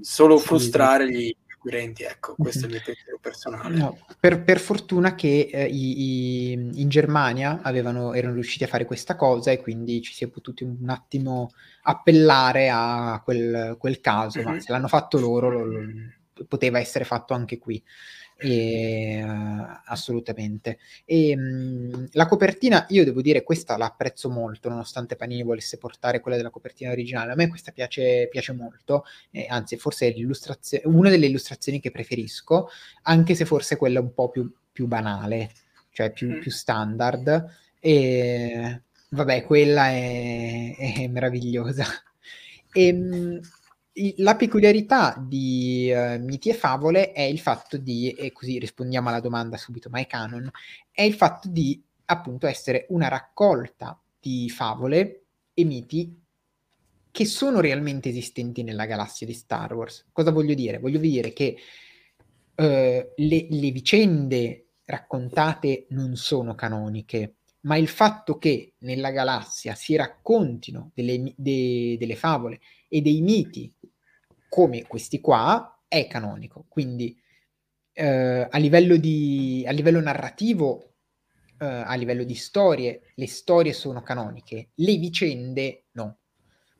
solo 0.00 0.38
frustrare 0.38 1.10
gli 1.10 1.34
acquirenti, 1.66 2.04
ecco, 2.04 2.34
questo 2.38 2.62
è 2.62 2.68
il 2.68 2.74
mio 2.74 2.82
pensiero 2.84 3.18
personale. 3.20 3.76
No, 3.76 3.98
per, 4.20 4.44
per, 4.44 4.60
fortuna 4.60 5.14
che 5.14 5.48
eh, 5.52 5.66
i, 5.66 6.52
i, 6.52 6.80
in 6.80 6.88
Germania 6.88 7.60
avevano, 7.62 8.14
erano 8.14 8.34
riusciti 8.34 8.64
a 8.64 8.68
fare 8.68 8.84
questa 8.84 9.16
cosa 9.16 9.50
e 9.50 9.60
quindi 9.60 10.00
ci 10.00 10.14
si 10.14 10.24
è 10.24 10.28
potuti 10.28 10.62
un 10.62 10.88
attimo 10.88 11.50
appellare 11.82 12.70
a 12.70 13.20
quel, 13.24 13.76
quel 13.78 14.00
caso, 14.00 14.38
mm-hmm. 14.38 14.48
ma 14.48 14.60
se 14.60 14.72
l'hanno 14.72 14.88
fatto 14.88 15.18
loro 15.18 15.50
lo, 15.50 15.64
lo, 15.64 15.82
poteva 16.48 16.78
essere 16.78 17.04
fatto 17.04 17.34
anche 17.34 17.58
qui. 17.58 17.82
E, 18.38 19.22
uh, 19.24 19.80
assolutamente. 19.86 20.78
E, 21.04 21.34
um, 21.36 22.06
la 22.12 22.26
copertina, 22.26 22.84
io 22.90 23.04
devo 23.04 23.22
dire, 23.22 23.42
questa 23.42 23.76
la 23.76 23.86
apprezzo 23.86 24.28
molto, 24.28 24.68
nonostante 24.68 25.16
Panini 25.16 25.42
volesse 25.42 25.78
portare 25.78 26.20
quella 26.20 26.36
della 26.36 26.50
copertina 26.50 26.90
originale. 26.90 27.32
A 27.32 27.34
me 27.34 27.48
questa 27.48 27.72
piace, 27.72 28.28
piace 28.30 28.52
molto, 28.52 29.04
eh, 29.30 29.46
anzi, 29.48 29.76
forse 29.76 30.12
è 30.12 30.82
una 30.84 31.10
delle 31.10 31.26
illustrazioni 31.26 31.80
che 31.80 31.90
preferisco, 31.90 32.68
anche 33.02 33.34
se 33.34 33.44
forse 33.44 33.76
quella 33.76 34.00
un 34.00 34.12
po' 34.12 34.28
più, 34.28 34.52
più 34.70 34.86
banale, 34.86 35.50
cioè 35.90 36.10
più, 36.12 36.36
mm. 36.36 36.40
più 36.40 36.50
standard. 36.50 37.46
E 37.80 38.82
vabbè, 39.10 39.44
quella 39.44 39.88
è, 39.88 40.74
è 40.76 41.08
meravigliosa. 41.08 41.84
E, 42.72 42.92
um, 42.92 43.40
la 44.16 44.36
peculiarità 44.36 45.16
di 45.18 45.90
uh, 45.92 46.22
Miti 46.22 46.50
e 46.50 46.54
Favole 46.54 47.12
è 47.12 47.22
il 47.22 47.38
fatto 47.38 47.76
di, 47.78 48.10
e 48.10 48.32
così 48.32 48.58
rispondiamo 48.58 49.08
alla 49.08 49.20
domanda 49.20 49.56
subito, 49.56 49.88
ma 49.88 50.00
è 50.00 50.06
canon, 50.06 50.50
è 50.90 51.02
il 51.02 51.14
fatto 51.14 51.48
di 51.48 51.82
appunto 52.06 52.46
essere 52.46 52.86
una 52.90 53.08
raccolta 53.08 54.00
di 54.20 54.48
favole 54.50 55.24
e 55.54 55.64
miti 55.64 56.20
che 57.10 57.24
sono 57.24 57.60
realmente 57.60 58.10
esistenti 58.10 58.62
nella 58.62 58.84
galassia 58.84 59.26
di 59.26 59.32
Star 59.32 59.72
Wars. 59.74 60.06
Cosa 60.12 60.30
voglio 60.30 60.54
dire? 60.54 60.78
Voglio 60.78 60.98
dire 60.98 61.32
che 61.32 61.56
uh, 62.54 62.62
le, 62.62 63.46
le 63.48 63.70
vicende 63.70 64.66
raccontate 64.84 65.86
non 65.90 66.16
sono 66.16 66.54
canoniche, 66.54 67.36
ma 67.60 67.76
il 67.76 67.88
fatto 67.88 68.36
che 68.36 68.74
nella 68.78 69.10
galassia 69.10 69.74
si 69.74 69.96
raccontino 69.96 70.90
delle, 70.94 71.32
de, 71.34 71.96
delle 71.98 72.16
favole 72.16 72.60
e 72.96 73.02
dei 73.02 73.20
miti 73.20 73.72
come 74.48 74.86
questi 74.86 75.20
qua 75.20 75.80
è 75.86 76.06
canonico. 76.06 76.64
Quindi 76.68 77.14
eh, 77.92 78.46
a, 78.48 78.58
livello 78.58 78.96
di, 78.96 79.64
a 79.66 79.70
livello 79.70 80.00
narrativo, 80.00 80.94
eh, 81.58 81.66
a 81.66 81.94
livello 81.94 82.24
di 82.24 82.34
storie, 82.34 83.12
le 83.14 83.26
storie 83.26 83.72
sono 83.72 84.02
canoniche, 84.02 84.70
le 84.74 84.96
vicende 84.96 85.84
no. 85.92 86.18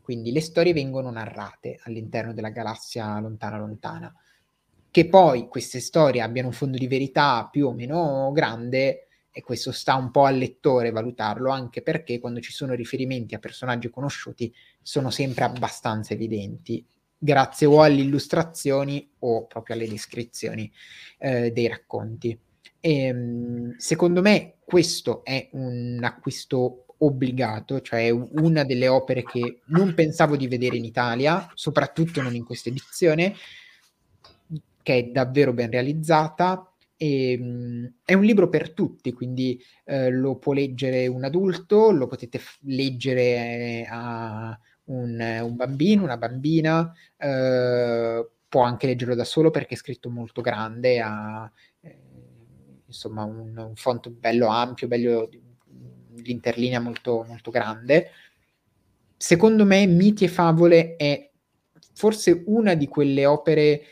Quindi 0.01 0.33
le 0.33 0.41
storie 0.41 0.73
vengono 0.73 1.11
narrate 1.11 1.81
all'interno 1.83 2.33
della 2.33 2.51
galassia 2.51 3.19
lontana 3.19 3.59
lontana. 3.59 4.15
Che 4.91 5.09
poi 5.09 5.49
queste 5.49 5.81
storie 5.81 6.23
abbiano 6.23 6.49
un 6.49 6.55
fondo 6.55 6.79
di 6.79 6.87
verità 6.87 7.49
più 7.51 7.67
o 7.67 7.73
meno 7.73 8.31
grande, 8.33 9.06
e 9.37 9.43
questo 9.43 9.71
sta 9.71 9.97
un 9.97 10.11
po' 10.11 10.25
al 10.25 10.39
lettore 10.39 10.91
valutarlo, 10.91 11.51
anche 11.51 11.83
perché 11.83 12.19
quando 12.19 12.41
ci 12.41 12.53
sono 12.53 12.73
riferimenti 12.73 13.35
a 13.35 13.39
personaggi 13.39 13.91
conosciuti 13.91 14.51
sono 14.81 15.11
sempre 15.11 15.45
abbastanza 15.45 16.15
evidenti 16.15 16.83
grazie 17.19 17.67
o 17.67 17.83
alle 17.83 18.01
illustrazioni 18.01 19.07
o 19.19 19.47
proprio 19.47 19.77
alle 19.77 19.89
descrizioni 19.89 20.73
eh, 21.19 21.53
dei 21.53 21.69
racconti. 21.69 22.31
E, 22.81 23.03
ehm, 23.03 23.77
secondo 23.77 24.23
me 24.23 24.55
questo 24.65 25.23
è 25.23 25.51
un 25.53 26.01
acquisto 26.03 26.87
obbligato, 26.97 27.83
cioè 27.83 28.09
una 28.09 28.65
delle 28.65 28.89
opere 28.89 29.23
che 29.23 29.61
non 29.67 29.93
pensavo 29.93 30.35
di 30.37 30.49
vedere 30.49 30.79
in 30.79 30.85
Italia, 30.87 31.47
soprattutto 31.53 32.23
non 32.23 32.35
in 32.35 32.47
questa 32.47 32.71
edizione, 32.71 33.35
che 34.83 34.97
è 34.97 35.03
davvero 35.03 35.53
ben 35.53 35.71
realizzata. 35.71 36.71
E, 36.97 37.37
um, 37.39 37.93
è 38.05 38.15
un 38.15 38.25
libro 38.25 38.49
per 38.49 38.73
tutti, 38.73 39.13
quindi 39.13 39.63
uh, 39.85 40.09
lo 40.11 40.37
può 40.37 40.53
leggere 40.53 41.07
un 41.07 41.25
adulto, 41.25 41.91
lo 41.91 42.07
potete 42.07 42.39
f- 42.39 42.59
leggere 42.63 43.23
eh, 43.23 43.87
a 43.89 44.59
un, 44.87 45.41
un 45.43 45.57
bambino, 45.57 46.03
una 46.03 46.17
bambina, 46.17 46.93
eh, 47.17 48.29
può 48.49 48.63
anche 48.63 48.87
leggerlo 48.87 49.15
da 49.15 49.25
solo 49.25 49.51
perché 49.51 49.75
è 49.75 49.79
scritto 49.79 50.11
molto 50.11 50.41
grande, 50.41 51.01
ha 51.01 51.51
eh, 51.81 51.99
insomma 52.87 53.25
un, 53.25 53.57
un, 53.57 53.75
font 53.75 54.09
bello 54.11 54.47
ampio, 54.49 54.87
bello, 54.87 55.29
l'interlinea 56.15 56.81
molto, 56.81 57.25
molto 57.27 57.51
grande. 57.51 58.11
Secondo 59.17 59.65
me 59.65 59.87
Miti 59.87 60.25
e 60.25 60.29
Favole 60.29 60.97
è 60.97 61.31
forse 61.95 62.43
una 62.47 62.75
di 62.75 62.87
quelle 62.87 63.25
opere 63.27 63.83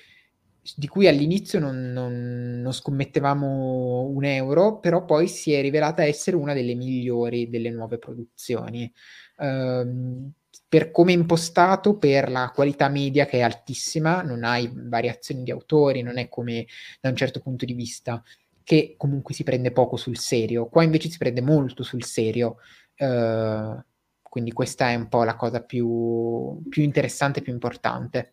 di 0.76 0.88
cui 0.88 1.06
all'inizio 1.06 1.58
non, 1.60 1.92
non, 1.92 2.60
non, 2.62 2.72
scommettevamo 2.72 4.04
un 4.04 4.24
euro, 4.24 4.78
però 4.80 5.04
poi 5.04 5.28
si 5.28 5.52
è 5.52 5.60
rivelata 5.60 6.04
essere 6.04 6.36
una 6.36 6.54
delle 6.54 6.74
migliori 6.74 7.50
delle 7.50 7.70
nuove 7.70 7.98
produzioni. 7.98 8.90
Um, 9.36 10.32
per 10.68 10.90
come 10.90 11.12
è 11.12 11.16
impostato, 11.16 11.98
per 11.98 12.30
la 12.30 12.50
qualità 12.54 12.88
media 12.88 13.26
che 13.26 13.38
è 13.38 13.42
altissima, 13.42 14.22
non 14.22 14.44
hai 14.44 14.70
variazioni 14.72 15.42
di 15.42 15.50
autori, 15.50 16.02
non 16.02 16.18
è 16.18 16.28
come 16.28 16.66
da 17.00 17.10
un 17.10 17.16
certo 17.16 17.40
punto 17.40 17.64
di 17.64 17.74
vista, 17.74 18.22
che 18.62 18.94
comunque 18.96 19.34
si 19.34 19.44
prende 19.44 19.70
poco 19.70 19.96
sul 19.96 20.16
serio. 20.18 20.68
Qua 20.68 20.82
invece 20.82 21.10
si 21.10 21.18
prende 21.18 21.42
molto 21.42 21.82
sul 21.82 22.04
serio. 22.04 22.56
Uh, 22.96 23.82
quindi 24.22 24.52
questa 24.52 24.90
è 24.90 24.94
un 24.94 25.08
po' 25.08 25.24
la 25.24 25.36
cosa 25.36 25.62
più, 25.62 26.60
più 26.68 26.82
interessante, 26.82 27.42
più 27.42 27.52
importante. 27.52 28.32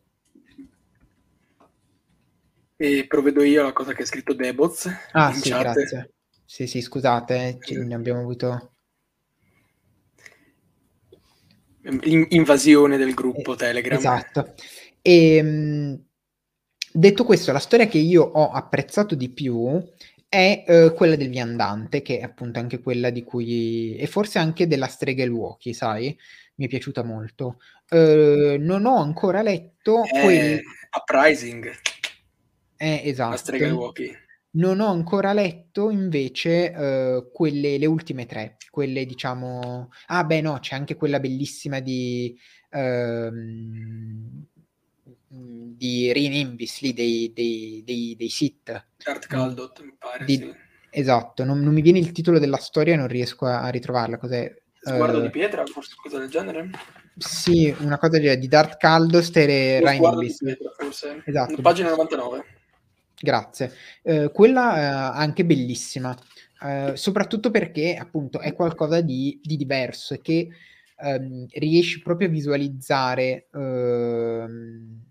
E 2.82 3.06
provvedo 3.06 3.44
io 3.44 3.62
la 3.62 3.74
cosa 3.74 3.94
che 3.94 4.02
ha 4.02 4.06
scritto 4.08 4.34
Deboz. 4.34 4.90
Ah 5.12 5.32
sì, 5.34 5.52
chat. 5.52 5.62
grazie. 5.62 6.14
Sì, 6.44 6.66
sì, 6.66 6.82
scusate, 6.82 7.60
ci, 7.62 7.78
ne 7.78 7.94
abbiamo 7.94 8.22
avuto 8.22 8.72
In- 11.84 12.26
invasione 12.30 12.98
del 12.98 13.14
gruppo 13.14 13.54
eh, 13.54 13.58
Telegram. 13.58 14.00
Esatto. 14.00 14.56
E, 15.00 15.36
ehm, 15.36 16.04
detto 16.92 17.24
questo, 17.24 17.52
la 17.52 17.60
storia 17.60 17.86
che 17.86 18.00
io 18.00 18.24
ho 18.24 18.50
apprezzato 18.50 19.14
di 19.14 19.30
più 19.30 19.80
è 20.28 20.64
uh, 20.66 20.94
quella 20.96 21.16
del 21.16 21.30
viandante, 21.30 22.02
che 22.02 22.18
è 22.18 22.24
appunto 22.24 22.58
anche 22.58 22.80
quella 22.80 23.12
di 23.12 23.24
cui... 23.24 23.96
e 23.96 24.08
forse 24.08 24.40
anche 24.40 24.66
della 24.66 24.88
strega 24.88 25.24
Luochi, 25.26 25.76
sai? 25.76 26.18
Mi 26.56 26.66
è 26.66 26.68
piaciuta 26.68 27.04
molto. 27.04 27.60
Uh, 27.92 28.56
non 28.58 28.88
ho 28.88 28.98
ancora 28.98 29.44
letto... 29.44 30.02
Eh, 30.04 30.22
quel... 30.22 30.62
Uprising. 30.98 31.72
Eh, 32.82 33.02
esatto. 33.06 33.30
La 33.30 33.38
strega 33.38 33.68
Luochi. 33.68 34.12
Non 34.54 34.80
ho 34.80 34.88
ancora 34.88 35.34
letto 35.34 35.92
invece 35.92 36.74
uh, 36.76 37.32
quelle, 37.32 37.78
le 37.78 37.86
ultime 37.86 38.26
tre, 38.26 38.58
quelle 38.72 39.06
diciamo... 39.06 39.92
Ah 40.08 40.24
beh 40.24 40.42
no, 40.42 40.58
c'è 40.60 40.76
anche 40.76 40.96
quella 40.96 41.20
bellissima 41.20 41.80
di... 41.80 42.36
Uh, 42.72 43.30
di 45.28 46.12
Rin 46.12 46.56
lì 46.58 46.94
dei, 46.94 47.32
dei, 47.34 47.84
dei, 47.86 48.16
dei 48.18 48.30
Sith. 48.30 48.88
Art 49.04 49.28
Caldot, 49.28 49.82
mi 49.84 49.94
pare, 49.98 50.26
di, 50.26 50.38
sì. 50.38 50.54
Esatto, 50.90 51.44
non, 51.46 51.62
non, 51.62 51.74
mi 51.74 51.82
viene 51.82 52.00
il 52.00 52.12
titolo 52.12 52.40
della 52.40 52.58
storia 52.58 52.98
non 52.98 53.08
riesco 53.08 53.46
a, 53.46 53.62
a 53.62 53.70
ritrovarla. 53.70 54.18
Cos'è? 54.18 54.54
Sguardo 54.82 55.20
uh, 55.20 55.22
di 55.22 55.30
pietra, 55.30 55.64
forse 55.66 55.94
qualcosa 55.94 56.18
del 56.18 56.30
genere? 56.30 56.70
Sì, 57.16 57.74
una 57.80 57.98
cosa 58.00 58.18
di, 58.18 58.38
di 58.38 58.48
Darth 58.48 58.78
Caldost 58.78 59.38
e 59.38 59.82
di 59.82 60.36
pietra, 60.38 60.72
forse. 60.76 61.22
Esatto. 61.26 61.62
Pagina 61.62 61.92
99. 61.92 62.60
Grazie. 63.24 63.72
Eh, 64.02 64.32
quella 64.34 64.76
è 64.78 64.82
anche 65.20 65.46
bellissima, 65.46 66.16
eh, 66.64 66.94
soprattutto 66.96 67.52
perché 67.52 67.96
appunto 67.96 68.40
è 68.40 68.54
qualcosa 68.54 69.02
di, 69.02 69.40
di 69.44 69.58
diverso 69.58 70.16
e 70.16 70.22
che 70.22 70.50
ehm, 70.98 71.46
riesci 71.54 72.02
proprio 72.02 72.28
a 72.28 72.32
visualizzare 72.32 73.48
ehm, 73.54 75.02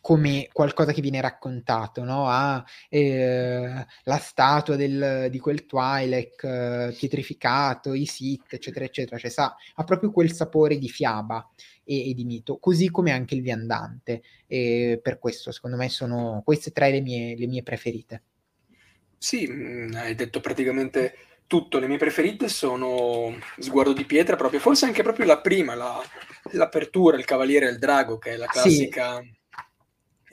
come 0.00 0.48
qualcosa 0.52 0.92
che 0.92 1.00
viene 1.00 1.20
raccontato, 1.20 2.04
no? 2.04 2.28
Ha 2.28 2.64
eh, 2.88 3.86
la 4.04 4.18
statua 4.18 4.76
del, 4.76 5.28
di 5.30 5.38
quel 5.38 5.66
Twi'lek 5.66 6.44
eh, 6.44 6.94
pietrificato, 6.96 7.94
i 7.94 8.06
Sith, 8.06 8.54
eccetera, 8.54 8.84
eccetera, 8.84 9.18
cioè 9.18 9.30
sa, 9.30 9.54
ha 9.74 9.84
proprio 9.84 10.10
quel 10.10 10.32
sapore 10.32 10.78
di 10.78 10.88
fiaba 10.88 11.48
e, 11.84 12.10
e 12.10 12.14
di 12.14 12.24
mito, 12.24 12.58
così 12.58 12.90
come 12.90 13.12
anche 13.12 13.34
il 13.34 13.42
viandante. 13.42 14.22
E 14.46 15.00
per 15.02 15.18
questo, 15.18 15.52
secondo 15.52 15.76
me, 15.76 15.88
sono 15.88 16.42
queste 16.44 16.70
tre 16.70 16.90
le 16.90 17.00
mie, 17.00 17.36
le 17.36 17.46
mie 17.46 17.62
preferite. 17.62 18.22
Sì, 19.18 19.48
mm, 19.48 19.94
hai 19.94 20.14
detto 20.14 20.40
praticamente 20.40 21.14
tutto. 21.46 21.78
Le 21.78 21.86
mie 21.86 21.98
preferite 21.98 22.48
sono 22.48 23.36
Sguardo 23.58 23.92
di 23.92 24.04
pietra, 24.04 24.36
proprio, 24.36 24.58
forse 24.58 24.86
anche 24.86 25.02
proprio 25.02 25.26
la 25.26 25.40
prima, 25.40 25.74
la, 25.74 26.02
l'apertura, 26.52 27.16
il 27.16 27.24
Cavaliere 27.24 27.68
e 27.68 27.70
il 27.70 27.78
Drago, 27.78 28.18
che 28.18 28.32
è 28.32 28.36
la 28.36 28.46
classica. 28.46 29.20
Sì, 29.20 29.40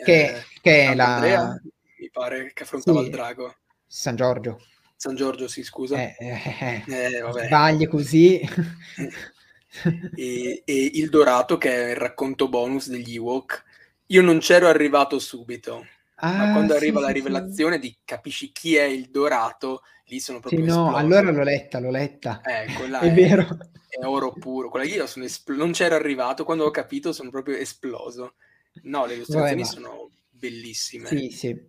che, 0.04 0.36
eh, 0.36 0.44
che 0.62 0.84
è 0.84 0.96
la. 0.96 1.16
Andrea, 1.16 1.62
mi 2.00 2.10
pare 2.12 2.52
che 2.54 2.64
affrontava 2.64 3.00
sì, 3.00 3.06
il 3.06 3.12
Drago. 3.12 3.56
San 3.86 4.16
Giorgio. 4.16 4.62
San 4.96 5.16
Giorgio, 5.16 5.48
sì, 5.48 5.64
scusa. 5.64 5.96
Eh, 5.98 6.16
eh, 6.20 6.84
eh, 6.88 7.16
eh 7.18 7.46
sbagli 7.46 7.88
così. 7.88 8.40
e, 10.16 10.62
e, 10.66 10.92
Il 10.94 11.10
Dorato, 11.10 11.58
che 11.58 11.72
è 11.72 11.90
il 11.92 11.96
racconto 11.96 12.50
bonus 12.50 12.90
degli 12.90 13.16
Ewok, 13.16 13.64
Io 14.08 14.22
non 14.22 14.40
c'ero 14.40 14.68
arrivato 14.68 15.20
subito, 15.20 15.86
ah, 16.16 16.34
ma 16.34 16.52
quando 16.52 16.74
sì, 16.74 16.80
arriva 16.80 17.00
sì, 17.00 17.06
la 17.06 17.12
rivelazione 17.12 17.76
sì. 17.76 17.82
di 17.82 17.98
capisci 18.04 18.52
chi 18.52 18.76
è 18.76 18.84
il 18.84 19.10
dorato, 19.10 19.84
lì 20.06 20.20
sono 20.20 20.40
proprio 20.40 20.62
Sì, 20.62 20.68
no, 20.68 20.86
esploso. 20.86 20.98
allora 20.98 21.32
l'ho 21.32 21.44
letta, 21.44 21.80
l'ho 21.80 21.92
letta. 21.92 22.42
Eh, 22.42 22.74
quella 22.74 23.00
è, 23.00 23.08
è 23.08 23.14
vero. 23.14 23.48
È 23.88 24.06
oro 24.06 24.34
puro. 24.34 24.70
Quella 24.70 24.86
io 24.86 25.08
sono 25.08 25.26
espl- 25.26 25.56
non 25.56 25.72
c'ero 25.72 25.96
arrivato, 25.96 26.44
quando 26.44 26.66
ho 26.66 26.72
capito 26.72 27.14
sono 27.14 27.30
proprio 27.30 27.56
esploso. 27.56 28.36
No, 28.84 29.06
le 29.06 29.16
illustrazioni 29.16 29.62
Vabbè, 29.62 29.74
sono 29.74 30.12
bellissime. 30.30 31.08
Sì, 31.08 31.30
sì. 31.30 31.68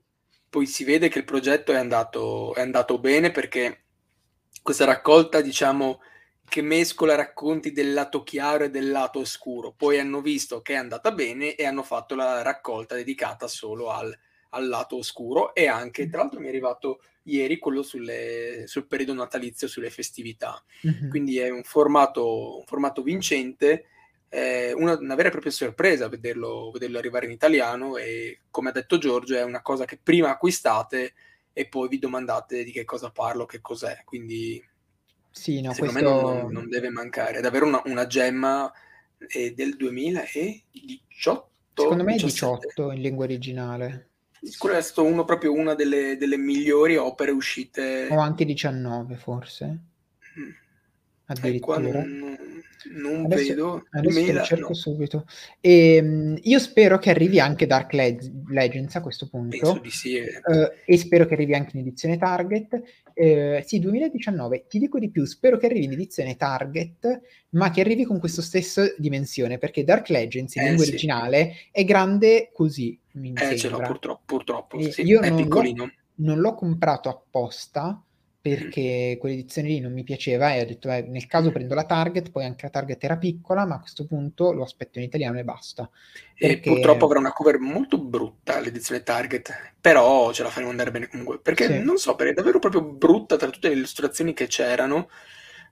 Poi 0.48 0.66
si 0.66 0.84
vede 0.84 1.08
che 1.08 1.18
il 1.18 1.24
progetto 1.24 1.72
è 1.72 1.76
andato, 1.76 2.54
è 2.54 2.61
andato 2.61 2.98
bene 2.98 3.30
perché 3.30 3.84
questa 4.62 4.84
raccolta, 4.84 5.40
diciamo, 5.40 6.00
che 6.50 6.62
mescola 6.62 7.14
racconti 7.14 7.70
del 7.70 7.92
lato 7.92 8.24
chiaro 8.24 8.64
e 8.64 8.70
del 8.70 8.90
lato 8.90 9.20
oscuro. 9.20 9.72
Poi 9.72 9.98
hanno 9.98 10.20
visto 10.20 10.61
che 10.62 10.72
è 10.72 10.76
andata 10.76 11.12
bene 11.12 11.54
e 11.54 11.64
hanno 11.64 11.84
fatto 11.84 12.16
la 12.16 12.42
raccolta 12.42 12.96
dedicata 12.96 13.46
solo 13.46 13.90
al, 13.90 14.16
al 14.50 14.68
lato 14.68 14.96
oscuro 14.96 15.54
e 15.54 15.68
anche, 15.68 16.08
tra 16.08 16.20
l'altro 16.20 16.40
mi 16.40 16.46
è 16.46 16.48
arrivato 16.48 17.02
ieri 17.24 17.58
quello 17.58 17.82
sulle, 17.82 18.64
sul 18.66 18.86
periodo 18.86 19.14
natalizio, 19.14 19.68
sulle 19.68 19.90
festività. 19.90 20.62
Mm-hmm. 20.86 21.08
Quindi 21.08 21.38
è 21.38 21.50
un 21.50 21.62
formato, 21.62 22.58
un 22.58 22.64
formato 22.64 23.02
vincente, 23.02 23.86
eh, 24.32 24.72
una, 24.72 24.96
una, 24.96 25.14
vera 25.16 25.28
e 25.28 25.32
propria 25.32 25.50
sorpresa 25.50 26.08
vederlo, 26.08 26.70
vederlo 26.70 26.98
arrivare 26.98 27.26
in 27.26 27.32
italiano 27.32 27.96
e 27.96 28.42
come 28.48 28.68
ha 28.68 28.72
detto 28.72 28.96
Giorgio 28.96 29.36
è 29.36 29.42
una 29.42 29.60
cosa 29.60 29.84
che 29.84 29.98
prima 30.00 30.30
acquistate 30.30 31.14
e 31.52 31.66
poi 31.66 31.88
vi 31.88 31.98
domandate 31.98 32.62
di 32.62 32.70
che 32.70 32.84
cosa 32.84 33.10
parlo, 33.10 33.44
che 33.44 33.60
cos'è. 33.60 34.02
Quindi 34.04 34.64
sì, 35.30 35.60
no, 35.60 35.72
secondo 35.72 36.00
questo... 36.00 36.16
me 36.16 36.42
non, 36.42 36.52
non, 36.52 36.68
deve 36.68 36.90
mancare. 36.90 37.38
È 37.38 37.40
davvero 37.40 37.66
una, 37.66 37.82
una 37.86 38.06
gemma 38.06 38.72
eh, 39.28 39.52
del 39.52 39.74
2018. 39.76 41.48
Secondo 41.74 42.04
me 42.04 42.14
è 42.14 42.18
18 42.18 42.92
in 42.92 43.00
lingua 43.00 43.24
originale. 43.24 44.10
Quello 44.58 44.76
è 44.76 44.80
stato 44.80 45.04
uno, 45.04 45.24
proprio 45.24 45.52
una 45.52 45.74
delle, 45.74 46.16
delle 46.16 46.36
migliori 46.36 46.96
opere 46.96 47.32
uscite. 47.32 48.06
O 48.10 48.20
anche 48.20 48.44
19 48.44 49.16
forse. 49.16 49.78
Mm. 50.38 50.50
Addirittura. 51.26 51.78
Eh, 51.78 52.04
non, 52.04 52.59
non 52.92 53.24
adesso, 53.24 53.48
vedo. 53.48 53.86
Adesso 53.90 54.20
Mela, 54.20 54.42
cerco 54.42 54.68
no. 54.68 54.74
subito. 54.74 55.26
E, 55.60 56.00
um, 56.00 56.38
io 56.42 56.58
spero 56.58 56.98
che 56.98 57.10
arrivi 57.10 57.38
anche 57.38 57.66
Dark 57.66 57.92
Leg- 57.92 58.48
Legends 58.48 58.96
a 58.96 59.00
questo 59.00 59.28
punto. 59.28 59.80
Sì. 59.88 60.16
Uh, 60.16 60.70
e 60.84 60.96
spero 60.96 61.26
che 61.26 61.34
arrivi 61.34 61.54
anche 61.54 61.76
in 61.76 61.86
edizione 61.86 62.18
Target. 62.18 62.82
Uh, 63.14 63.62
sì, 63.64 63.78
2019. 63.78 64.66
Ti 64.68 64.78
dico 64.78 64.98
di 64.98 65.10
più, 65.10 65.24
spero 65.24 65.56
che 65.58 65.66
arrivi 65.66 65.84
in 65.84 65.92
edizione 65.92 66.36
Target, 66.36 67.20
ma 67.50 67.70
che 67.70 67.80
arrivi 67.80 68.04
con 68.04 68.18
questa 68.18 68.42
stessa 68.42 68.84
dimensione, 68.96 69.58
perché 69.58 69.84
Dark 69.84 70.08
Legends 70.08 70.54
in 70.54 70.62
eh, 70.62 70.66
lingua 70.66 70.84
sì. 70.84 70.90
originale 70.90 71.54
è 71.70 71.84
grande 71.84 72.50
così. 72.52 72.98
Mi 73.12 73.32
eh, 73.34 73.56
ce 73.56 73.68
l'ho 73.68 73.78
purtroppo. 73.78 74.22
purtroppo 74.24 74.80
sì. 74.90 75.02
Io 75.02 75.20
è 75.20 75.28
non 75.28 75.42
piccolino. 75.42 75.84
L'ho, 75.84 75.92
non 76.16 76.38
l'ho 76.38 76.54
comprato 76.54 77.08
apposta 77.08 78.02
perché 78.43 79.18
quell'edizione 79.20 79.68
lì 79.68 79.80
non 79.80 79.93
mi 79.93 80.03
piaceva 80.03 80.55
e 80.55 80.62
ho 80.62 80.64
detto 80.64 80.91
eh, 80.91 81.03
nel 81.03 81.26
caso 81.26 81.53
prendo 81.53 81.74
la 81.74 81.84
Target, 81.84 82.30
poi 82.30 82.47
anche 82.47 82.64
la 82.64 82.70
Target 82.70 83.05
era 83.05 83.18
piccola, 83.18 83.66
ma 83.66 83.74
a 83.74 83.80
questo 83.80 84.07
punto 84.07 84.53
lo 84.53 84.62
aspetto 84.62 84.99
in 84.99 85.05
italiano 85.05 85.38
e 85.38 85.45
basta. 85.45 85.91
Perché... 86.38 86.55
E 86.55 86.72
purtroppo 86.72 87.05
avrà 87.05 87.18
una 87.18 87.32
cover 87.32 87.59
molto 87.59 87.99
brutta 87.99 88.59
l'edizione 88.61 89.03
Target, 89.03 89.74
però 89.78 90.32
ce 90.32 90.43
la 90.43 90.49
faremo 90.49 90.70
andare 90.70 90.91
bene 90.91 91.09
comunque, 91.09 91.38
perché 91.38 91.66
sì. 91.66 91.82
non 91.82 91.99
so, 91.99 92.14
perché 92.14 92.32
è 92.32 92.34
davvero 92.34 92.59
proprio 92.59 92.82
brutta 92.82 93.36
tra 93.36 93.51
tutte 93.51 93.68
le 93.68 93.74
illustrazioni 93.74 94.32
che 94.32 94.47
c'erano, 94.47 95.11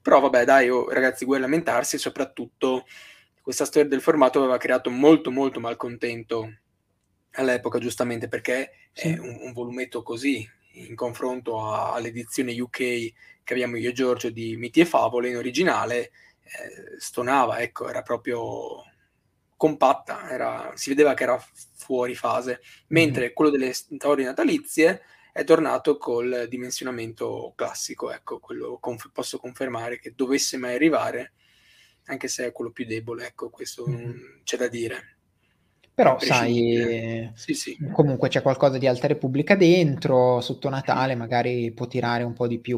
però 0.03 0.21
vabbè 0.21 0.45
dai, 0.45 0.69
oh, 0.69 0.91
ragazzi, 0.91 1.25
vuoi 1.25 1.41
lamentarsi 1.41 1.97
e 1.97 1.99
soprattutto 1.99 2.85
questa 3.41 3.65
storia 3.65 3.89
del 3.89 4.03
formato 4.03 4.41
aveva 4.41 4.59
creato 4.59 4.91
molto 4.91 5.31
molto 5.31 5.59
malcontento 5.59 6.53
all'epoca, 7.33 7.79
giustamente, 7.79 8.29
perché 8.29 8.73
sì. 8.93 9.09
è 9.09 9.19
un, 9.19 9.39
un 9.41 9.53
volumetto 9.53 10.03
così, 10.03 10.47
in 10.87 10.95
confronto 10.95 11.61
a, 11.61 11.93
all'edizione 11.93 12.59
UK 12.59 12.77
che 12.77 13.55
abbiamo 13.55 13.77
io 13.77 13.91
e 13.91 13.93
Giorgio 13.93 14.31
di 14.31 14.57
Miti 14.57 14.81
e 14.81 14.85
Favole 14.85 15.31
in 15.31 15.37
originale, 15.37 16.11
eh, 16.43 16.99
stonava, 16.99 17.61
ecco, 17.61 17.89
era 17.89 18.03
proprio 18.03 18.85
compatta, 19.57 20.31
era, 20.31 20.73
si 20.75 20.91
vedeva 20.91 21.15
che 21.15 21.25
era 21.25 21.45
fuori 21.77 22.15
fase, 22.15 22.61
mentre 22.89 23.25
mm-hmm. 23.25 23.35
quello 23.35 23.51
delle 23.51 23.73
storie 23.73 24.25
natalizie 24.25 25.03
è 25.33 25.45
tornato 25.45 25.99
col 25.99 26.47
dimensionamento 26.49 27.53
classico, 27.57 28.13
ecco, 28.13 28.39
quello 28.39 28.79
conf- 28.79 29.11
posso 29.13 29.39
confermare 29.39 29.99
che 29.99 30.13
dovesse 30.15 30.57
mai 30.57 30.75
arrivare, 30.75 31.33
anche 32.05 32.29
se 32.29 32.47
è 32.47 32.53
quello 32.53 32.71
più 32.71 32.87
debole, 32.87 33.27
ecco, 33.27 33.51
questo 33.51 33.87
mm-hmm. 33.89 34.43
c'è 34.45 34.57
da 34.57 34.69
dire. 34.69 35.18
Però 35.99 36.17
sai, 36.21 37.29
sì, 37.35 37.55
sì. 37.55 37.77
comunque 37.91 38.29
c'è 38.29 38.41
qualcosa 38.41 38.79
di 38.79 38.87
Alta 38.87 39.09
Repubblica 39.09 39.57
dentro, 39.57 40.41
sotto 40.41 40.69
Natale 40.69 41.17
magari 41.17 41.73
può 41.73 41.89
tirare 41.89 42.23
un 42.23 42.35
po' 42.35 42.47
di 42.47 42.61
più. 42.61 42.77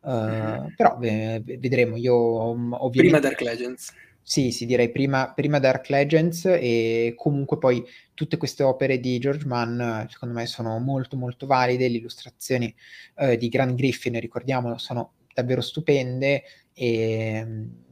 Uh, 0.00 0.10
mm-hmm. 0.10 0.66
Però 0.76 0.98
v- 0.98 1.40
vedremo, 1.58 1.96
io 1.96 2.14
ovviamente... 2.14 2.98
Prima 2.98 3.20
Dark 3.20 3.40
Legends. 3.40 3.94
Sì, 4.20 4.50
sì, 4.50 4.66
direi 4.66 4.90
prima, 4.90 5.32
prima, 5.34 5.58
Dark 5.58 5.88
Legends 5.88 6.44
e 6.44 7.14
comunque 7.16 7.56
poi 7.56 7.82
tutte 8.12 8.36
queste 8.36 8.62
opere 8.64 9.00
di 9.00 9.18
George 9.18 9.46
Mann 9.46 10.04
secondo 10.10 10.34
me 10.34 10.44
sono 10.44 10.78
molto 10.78 11.16
molto 11.16 11.46
valide, 11.46 11.88
le 11.88 11.96
illustrazioni 11.96 12.74
uh, 13.14 13.34
di 13.34 13.48
Grant 13.48 13.76
Griffin, 13.76 14.20
ricordiamolo, 14.20 14.76
sono 14.76 15.12
davvero 15.32 15.62
stupende 15.62 16.42
e 16.74 17.46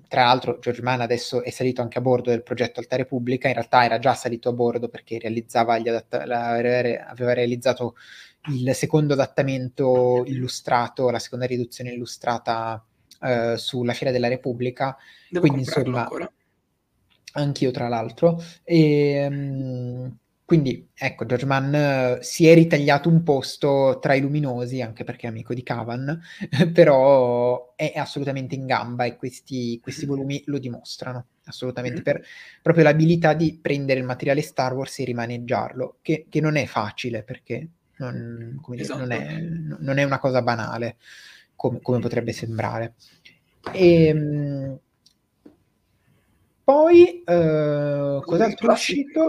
tra 0.08 0.24
l'altro 0.24 0.58
George 0.58 0.82
Mann 0.82 1.00
adesso 1.00 1.42
è 1.42 1.50
salito 1.50 1.82
anche 1.82 1.98
a 1.98 2.00
bordo 2.00 2.30
del 2.30 2.42
progetto 2.42 2.80
Alta 2.80 2.96
Repubblica, 2.96 3.48
in 3.48 3.54
realtà 3.54 3.84
era 3.84 3.98
già 3.98 4.14
salito 4.14 4.48
a 4.48 4.52
bordo 4.52 4.88
perché 4.88 5.18
realizzava 5.18 5.78
gli 5.78 5.88
adatt- 5.88 6.24
la, 6.24 6.50
aveva 6.50 7.32
realizzato 7.32 7.94
il 8.48 8.74
secondo 8.74 9.14
adattamento 9.14 10.24
illustrato, 10.26 11.10
la 11.10 11.18
seconda 11.18 11.46
riduzione 11.46 11.90
illustrata 11.92 12.84
eh, 13.22 13.56
sulla 13.56 13.92
Fiera 13.92 14.12
della 14.12 14.28
Repubblica. 14.28 14.96
Devo 15.28 15.46
Quindi 15.46 15.64
insomma, 15.64 16.02
ancora. 16.02 16.30
anch'io 17.32 17.70
tra 17.70 17.88
l'altro. 17.88 18.42
E, 18.62 19.26
um, 19.28 20.16
quindi 20.46 20.90
ecco, 20.94 21.26
George 21.26 21.44
Mann 21.44 21.74
uh, 21.74 22.18
si 22.20 22.46
è 22.46 22.54
ritagliato 22.54 23.08
un 23.08 23.24
posto 23.24 23.98
tra 24.00 24.14
i 24.14 24.20
luminosi, 24.20 24.80
anche 24.80 25.02
perché 25.02 25.26
è 25.26 25.30
amico 25.30 25.52
di 25.52 25.64
Cavan, 25.64 26.22
però 26.72 27.74
è 27.74 27.94
assolutamente 27.96 28.54
in 28.54 28.64
gamba 28.64 29.06
e 29.06 29.16
questi, 29.16 29.80
questi 29.82 30.06
volumi 30.06 30.40
lo 30.46 30.58
dimostrano, 30.58 31.26
assolutamente, 31.46 32.00
per 32.00 32.24
proprio 32.62 32.84
l'abilità 32.84 33.34
di 33.34 33.58
prendere 33.60 33.98
il 33.98 34.06
materiale 34.06 34.40
Star 34.40 34.72
Wars 34.72 35.00
e 35.00 35.04
rimaneggiarlo, 35.06 35.98
che, 36.00 36.26
che 36.28 36.40
non 36.40 36.54
è 36.54 36.66
facile, 36.66 37.24
perché 37.24 37.68
non, 37.96 38.60
esatto. 38.76 39.04
dire, 39.04 39.04
non, 39.04 39.10
è, 39.10 39.42
esatto. 39.42 39.82
non, 39.82 39.98
è, 39.98 40.04
una 40.04 40.20
cosa 40.20 40.42
banale, 40.42 40.98
come, 41.56 41.80
come 41.82 41.98
potrebbe 41.98 42.30
sembrare. 42.30 42.94
E, 43.72 44.04
ehm, 44.04 44.78
poi, 46.62 47.24
uh, 47.26 48.20
cos'altro 48.22 48.70
è 48.70 48.72
uscito? 48.72 49.28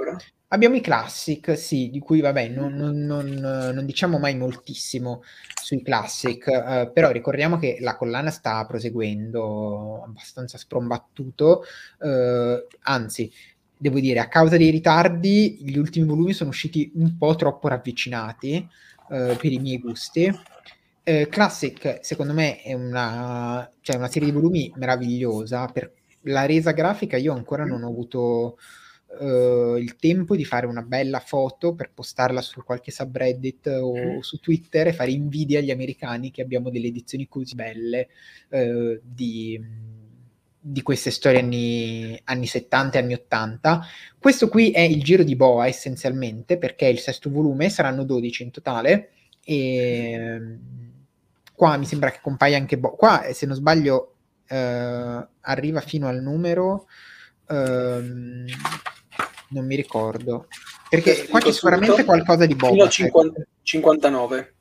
Abbiamo 0.49 0.75
i 0.75 0.81
classic, 0.81 1.57
sì, 1.57 1.89
di 1.89 1.99
cui 1.99 2.21
vabbè, 2.21 2.47
non, 2.47 2.73
non, 2.73 2.95
non, 2.99 3.25
non 3.27 3.85
diciamo 3.85 4.17
mai 4.17 4.37
moltissimo 4.37 5.21
sui 5.61 5.81
classic, 5.81 6.47
eh, 6.47 6.89
però 6.93 7.11
ricordiamo 7.11 7.57
che 7.57 7.79
la 7.81 7.97
collana 7.97 8.31
sta 8.31 8.65
proseguendo 8.65 10.03
abbastanza 10.05 10.57
sprombattuto, 10.57 11.63
eh, 12.01 12.65
anzi, 12.83 13.29
devo 13.75 13.99
dire, 13.99 14.19
a 14.21 14.29
causa 14.29 14.55
dei 14.55 14.69
ritardi, 14.69 15.57
gli 15.59 15.77
ultimi 15.77 16.07
volumi 16.07 16.31
sono 16.31 16.51
usciti 16.51 16.93
un 16.95 17.17
po' 17.17 17.35
troppo 17.35 17.67
ravvicinati 17.67 18.55
eh, 19.09 19.37
per 19.37 19.51
i 19.51 19.59
miei 19.59 19.79
gusti. 19.79 20.31
Eh, 21.03 21.27
classic, 21.29 21.99
secondo 22.01 22.31
me, 22.31 22.61
è 22.61 22.71
una, 22.73 23.69
cioè 23.81 23.97
una 23.97 24.07
serie 24.07 24.29
di 24.29 24.33
volumi 24.33 24.71
meravigliosa. 24.77 25.65
Per 25.67 25.91
la 26.21 26.45
resa 26.45 26.71
grafica 26.71 27.17
io 27.17 27.33
ancora 27.33 27.65
non 27.65 27.83
ho 27.83 27.89
avuto 27.89 28.57
uh, 29.20 29.76
il 29.78 29.95
tempo 29.95 30.36
di 30.36 30.45
fare 30.45 30.65
una 30.65 30.82
bella 30.82 31.20
foto 31.20 31.76
per 31.76 31.91
postarla 31.93 32.41
su 32.41 32.63
qualche 32.63 32.91
subreddit 32.91 33.68
o 33.68 33.95
mm. 33.95 34.20
su 34.20 34.39
Twitter 34.39 34.88
e 34.88 34.93
fare 34.93 35.11
invidia 35.11 35.59
agli 35.59 35.72
americani 35.72 36.32
che 36.32 36.41
abbiamo 36.41 36.70
delle 36.70 36.88
edizioni 36.88 37.28
così 37.28 37.55
belle 37.55 38.07
uh, 38.49 38.99
di, 39.03 39.59
di, 40.59 40.82
queste 40.82 41.11
storie 41.11 41.39
anni, 41.39 42.20
anni 42.26 42.45
70 42.45 42.97
e 42.97 43.01
anni 43.01 43.13
80. 43.13 43.82
Questo 44.20 44.49
qui 44.49 44.72
è 44.72 44.82
il 44.82 45.03
giro 45.03 45.24
di 45.24 45.36
Boa 45.36 45.68
essenzialmente 45.68 46.57
perché 46.57 46.88
è 46.88 46.91
il 46.91 46.99
sesto 46.99 47.30
volume, 47.30 47.70
saranno 47.70 48.03
12 48.03 48.43
in 48.43 48.51
totale 48.51 49.09
e 49.43 50.57
qua 51.53 51.78
mi 51.78 51.86
sembra 51.86 52.11
che 52.11 52.20
compaia 52.22 52.57
anche 52.57 52.78
Boa. 52.78 52.95
Qua 52.95 53.28
se 53.34 53.45
non 53.45 53.55
sbaglio 53.55 54.13
uh, 54.49 55.28
arriva 55.41 55.82
fino 55.82 56.07
al 56.07 56.22
numero 56.22 56.88
Um, 57.49 58.45
non 59.49 59.65
mi 59.65 59.75
ricordo. 59.75 60.47
Perché 60.89 61.27
qua 61.27 61.39
c'è 61.39 61.51
sicuramente 61.51 62.03
qualcosa 62.03 62.45
di 62.45 62.55
Boba. 62.55 62.71
Fino 62.71 62.83
al 62.83 62.89
50, 62.89 63.41
59. 63.61 64.53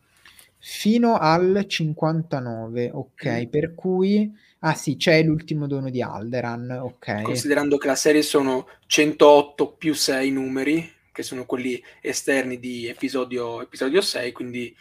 Fino 0.59 1.17
al 1.17 1.65
59, 1.67 2.91
ok. 2.93 3.27
Mm. 3.27 3.45
Per 3.49 3.75
cui... 3.75 4.45
Ah 4.61 4.75
sì, 4.75 4.97
c'è 4.97 5.23
l'ultimo 5.23 5.67
dono 5.67 5.91
di 5.91 6.03
Alderan, 6.03 6.71
ok. 6.71 7.23
Considerando 7.23 7.77
che 7.77 7.87
la 7.87 7.95
serie 7.95 8.23
sono 8.23 8.67
108 8.87 9.75
più 9.75 9.95
6 9.95 10.31
numeri, 10.31 10.93
che 11.13 11.23
sono 11.23 11.45
quelli 11.45 11.81
esterni 12.01 12.59
di 12.59 12.89
episodio, 12.89 13.63
episodio 13.63 14.01
6, 14.01 14.33
quindi 14.33 14.75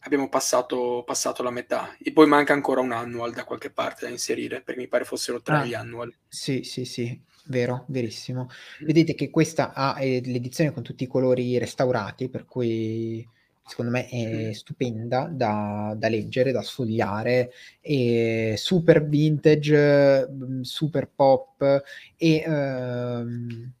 abbiamo 0.00 0.28
passato, 0.28 1.04
passato, 1.06 1.42
la 1.42 1.50
metà. 1.50 1.94
E 2.02 2.12
poi 2.12 2.26
manca 2.26 2.52
ancora 2.52 2.80
un 2.80 2.92
annual 2.92 3.32
da 3.32 3.44
qualche 3.44 3.70
parte 3.70 4.06
da 4.06 4.10
inserire, 4.10 4.60
perché 4.60 4.80
mi 4.80 4.88
pare 4.88 5.04
fossero 5.04 5.40
tre 5.40 5.56
ah, 5.56 5.64
gli 5.64 5.74
annual. 5.74 6.12
Sì, 6.26 6.62
sì, 6.62 6.84
sì, 6.84 7.18
vero, 7.48 7.84
verissimo. 7.88 8.48
Vedete 8.80 9.14
che 9.14 9.30
questa 9.30 9.72
ha 9.72 10.00
eh, 10.00 10.20
l'edizione 10.24 10.72
con 10.72 10.82
tutti 10.82 11.04
i 11.04 11.08
colori 11.08 11.58
restaurati, 11.58 12.28
per 12.28 12.44
cui 12.46 13.26
secondo 13.64 13.90
me 13.90 14.08
è 14.08 14.52
stupenda 14.54 15.28
da, 15.30 15.94
da 15.96 16.08
leggere, 16.08 16.52
da 16.52 16.62
sfogliare, 16.62 17.50
è 17.80 18.54
super 18.56 19.06
vintage, 19.06 20.28
mm, 20.30 20.60
super 20.62 21.10
pop 21.14 21.82
e... 22.16 22.42
Ehm, 22.46 23.72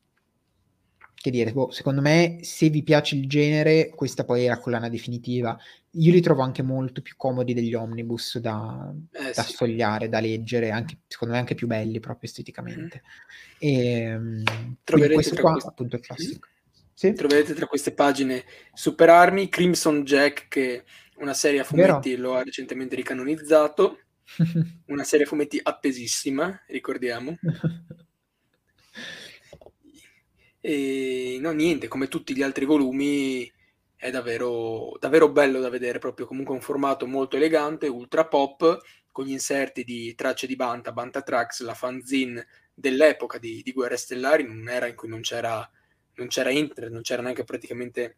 che 1.20 1.30
dire, 1.30 1.52
boh, 1.52 1.70
secondo 1.70 2.00
me 2.00 2.38
se 2.42 2.68
vi 2.68 2.84
piace 2.84 3.16
il 3.16 3.28
genere, 3.28 3.90
questa 3.94 4.24
poi 4.24 4.44
è 4.44 4.48
la 4.48 4.58
collana 4.58 4.88
definitiva. 4.88 5.58
Io 5.92 6.12
li 6.12 6.20
trovo 6.20 6.42
anche 6.42 6.62
molto 6.62 7.02
più 7.02 7.14
comodi 7.16 7.54
degli 7.54 7.74
omnibus 7.74 8.38
da, 8.38 8.94
eh, 9.12 9.32
da 9.34 9.42
sì. 9.42 9.52
sfogliare, 9.52 10.08
da 10.08 10.20
leggere, 10.20 10.70
anche, 10.70 10.98
secondo 11.08 11.34
me 11.34 11.40
anche 11.40 11.56
più 11.56 11.66
belli 11.66 11.98
proprio 11.98 12.28
esteticamente. 12.28 13.02
Mm. 13.02 13.58
E, 13.58 14.20
Troverete 14.84 15.14
questo 15.14 15.40
qua 15.40 15.52
questi... 15.52 15.68
appunto 15.68 15.96
è 15.96 16.00
classico. 16.00 16.46
Mm. 16.48 16.56
Sì? 16.94 17.12
Troverete 17.12 17.54
tra 17.54 17.66
queste 17.66 17.92
pagine 17.92 18.44
Super 18.72 19.08
Army, 19.10 19.48
Crimson 19.48 20.04
Jack, 20.04 20.46
che 20.48 20.84
una 21.18 21.34
serie 21.34 21.60
a 21.60 21.64
fumetti 21.64 22.10
Vero? 22.10 22.22
lo 22.22 22.34
ha 22.36 22.42
recentemente 22.44 22.94
ricanonizzato, 22.94 23.98
una 24.86 25.04
serie 25.04 25.24
a 25.24 25.28
fumetti 25.28 25.58
attesissima, 25.60 26.62
ricordiamo. 26.68 27.36
e 30.60 31.38
no, 31.40 31.52
niente, 31.52 31.88
come 31.88 32.08
tutti 32.08 32.34
gli 32.34 32.42
altri 32.42 32.64
volumi, 32.64 33.50
è 33.96 34.10
davvero, 34.10 34.96
davvero 35.00 35.30
bello 35.30 35.60
da 35.60 35.68
vedere, 35.68 35.98
proprio 35.98 36.26
comunque 36.26 36.54
un 36.54 36.60
formato 36.60 37.06
molto 37.06 37.36
elegante, 37.36 37.88
ultra 37.88 38.26
pop, 38.26 38.80
con 39.10 39.24
gli 39.24 39.32
inserti 39.32 39.84
di 39.84 40.14
tracce 40.14 40.46
di 40.46 40.56
Banta, 40.56 40.92
Banta 40.92 41.22
Tracks, 41.22 41.62
la 41.62 41.74
fanzine 41.74 42.46
dell'epoca 42.74 43.38
di, 43.38 43.62
di 43.62 43.72
Guerre 43.72 43.96
Stellari, 43.96 44.42
in 44.42 44.50
un'era 44.50 44.86
in 44.86 44.94
cui 44.94 45.08
non 45.08 45.20
c'era 45.20 45.68
non 46.18 46.28
c'era 46.28 46.50
internet, 46.50 46.92
non 46.92 47.02
c'era 47.02 47.22
neanche 47.22 47.44
praticamente 47.44 48.16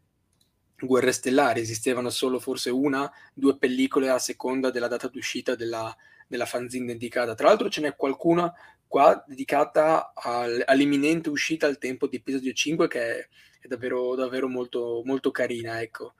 guerre 0.80 1.12
stellari, 1.12 1.60
esistevano 1.60 2.10
solo 2.10 2.40
forse 2.40 2.70
una, 2.70 3.10
due 3.32 3.56
pellicole 3.58 4.08
a 4.08 4.18
seconda 4.18 4.70
della 4.70 4.88
data 4.88 5.08
d'uscita 5.08 5.54
della, 5.54 5.94
della 6.26 6.46
fanzine 6.46 6.86
dedicata. 6.86 7.34
Tra 7.34 7.48
l'altro 7.48 7.68
ce 7.68 7.82
n'è 7.82 7.94
qualcuna 7.94 8.52
qua 8.90 9.22
dedicata 9.24 10.10
al, 10.16 10.64
all'imminente 10.66 11.28
uscita 11.30 11.68
al 11.68 11.78
tempo 11.78 12.08
di 12.08 12.16
episodio 12.16 12.52
5 12.52 12.88
che 12.88 13.00
è, 13.00 13.28
è 13.60 13.68
davvero, 13.68 14.16
davvero 14.16 14.48
molto, 14.48 15.02
molto 15.04 15.30
carina, 15.30 15.80
ecco. 15.80 16.14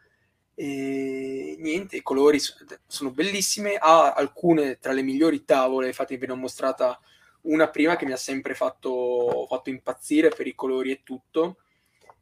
E 0.55 1.57
niente, 1.59 1.97
i 1.97 2.03
colori 2.03 2.39
sono 2.87 3.11
bellissime, 3.11 3.75
ha 3.75 4.13
alcune 4.13 4.79
tra 4.79 4.93
le 4.93 5.03
migliori 5.03 5.45
tavole, 5.45 5.89
infatti 5.89 6.17
ve 6.17 6.29
ne 6.29 6.33
ho 6.33 6.37
mostrata 6.37 6.97
una 7.43 7.69
prima 7.71 7.97
che 7.97 8.07
mi 8.07 8.13
ha 8.13 8.17
sempre 8.17 8.55
fatto, 8.55 9.47
fatto 9.49 9.69
impazzire 9.69 10.29
per 10.29 10.47
i 10.47 10.55
colori 10.55 10.93
e 10.93 11.01
tutto, 11.03 11.57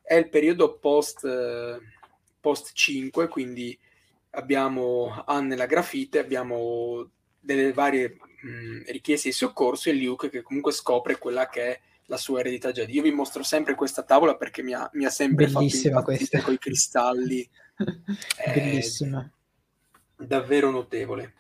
è 0.01 0.14
il 0.14 0.30
periodo 0.30 0.78
post, 0.78 1.28
post 2.40 2.72
5, 2.72 3.28
quindi 3.28 3.78
abbiamo 4.30 5.24
Anne 5.26 5.57
la 5.57 5.66
grafite, 5.66 6.18
abbiamo 6.18 7.11
delle 7.41 7.72
varie 7.72 8.16
mh, 8.43 8.91
richieste 8.91 9.28
di 9.28 9.34
soccorso 9.34 9.89
e 9.89 9.95
Luke 9.95 10.30
che 10.30 10.43
comunque 10.43 10.72
scopre 10.72 11.18
quella 11.18 11.49
che 11.49 11.62
è 11.62 11.80
la 12.07 12.16
sua 12.16 12.41
eredità 12.41 12.72
Jedi. 12.72 12.95
Io 12.95 13.03
vi 13.03 13.12
mostro 13.12 13.43
sempre 13.43 13.74
questa 13.74 14.03
tavola 14.03 14.36
perché 14.36 14.62
mi 14.62 14.72
ha, 14.72 14.89
mi 14.95 15.05
ha 15.05 15.11
sempre 15.11 15.47
Bellissima 15.47 15.99
fatto 15.99 16.12
impazzire 16.12 16.43
con 16.43 16.55
i 16.55 16.59
cristalli. 16.59 17.51
Bellissima. 18.55 19.30
Davvero 20.16 20.70
notevole. 20.70 21.34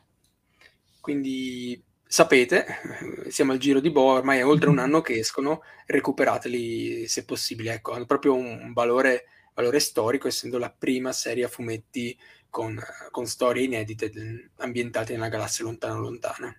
Quindi 1.00 1.82
sapete, 2.06 2.66
siamo 3.28 3.52
al 3.52 3.58
giro 3.58 3.80
di 3.80 3.90
Bo, 3.90 4.12
ormai 4.12 4.38
è 4.38 4.46
oltre 4.46 4.68
un 4.68 4.78
anno 4.80 5.00
che 5.00 5.18
escono, 5.18 5.62
recuperateli 5.86 7.08
se 7.08 7.24
possibile, 7.24 7.74
ecco, 7.74 7.92
hanno 7.92 8.06
proprio 8.06 8.34
un 8.34 8.72
valore, 8.74 9.24
valore 9.54 9.80
storico, 9.80 10.28
essendo 10.28 10.58
la 10.58 10.70
prima 10.70 11.12
serie 11.12 11.44
a 11.44 11.48
fumetti 11.48 12.16
con, 12.50 12.78
con 13.10 13.26
storie 13.26 13.64
inedite 13.64 14.10
ambientate 14.56 15.14
una 15.14 15.28
galassia 15.28 15.64
lontana 15.64 15.98
lontana. 15.98 16.54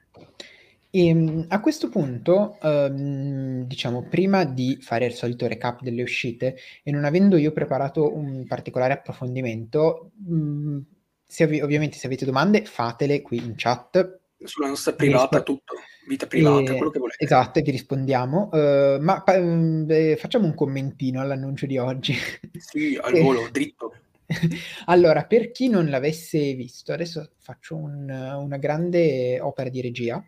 E 0.92 1.08
ehm, 1.08 1.46
a 1.50 1.60
questo 1.60 1.90
punto, 1.90 2.58
um, 2.62 3.64
diciamo, 3.66 4.08
prima 4.08 4.44
di 4.44 4.80
fare 4.82 5.06
il 5.06 5.14
solito 5.14 5.46
recap 5.48 5.82
delle 5.82 6.02
uscite, 6.02 6.58
e 6.84 6.92
non 6.92 7.06
avendo 7.06 7.38
io 7.38 7.52
preparato 7.52 8.16
un 8.16 8.46
particolare 8.48 8.94
approfondimento, 8.94 10.12
um, 10.28 10.84
se 11.26 11.44
ov- 11.44 11.62
ovviamente 11.62 11.98
se 11.98 12.08
avete 12.08 12.26
domande 12.26 12.66
fatele 12.66 13.22
qui 13.22 13.38
in 13.38 13.54
chat, 13.56 14.20
sulla 14.44 14.68
nostra 14.68 14.94
privata 14.94 15.38
rispo- 15.38 15.44
tutto, 15.44 15.76
vita 16.08 16.26
privata, 16.26 16.72
eh, 16.72 16.76
quello 16.78 16.92
che 16.92 17.00
volete. 17.00 17.24
Esatto, 17.24 17.62
vi 17.62 17.72
rispondiamo. 17.72 18.50
Uh, 18.52 18.98
ma 19.02 19.22
pa- 19.22 19.40
beh, 19.40 20.16
facciamo 20.18 20.46
un 20.46 20.56
commentino 20.56 21.20
all'annuncio 21.22 21.66
di 21.66 21.78
oggi. 21.78 22.16
Sì, 22.58 22.98
al 23.00 23.14
volo, 23.20 23.48
dritto. 23.52 23.94
allora, 24.86 25.26
per 25.26 25.52
chi 25.52 25.70
non 25.70 25.90
l'avesse 25.90 26.54
visto, 26.54 26.94
adesso 26.94 27.32
faccio 27.40 27.76
un, 27.76 28.10
una 28.10 28.58
grande 28.58 29.40
opera 29.40 29.70
di 29.70 29.82
regia. 29.82 30.24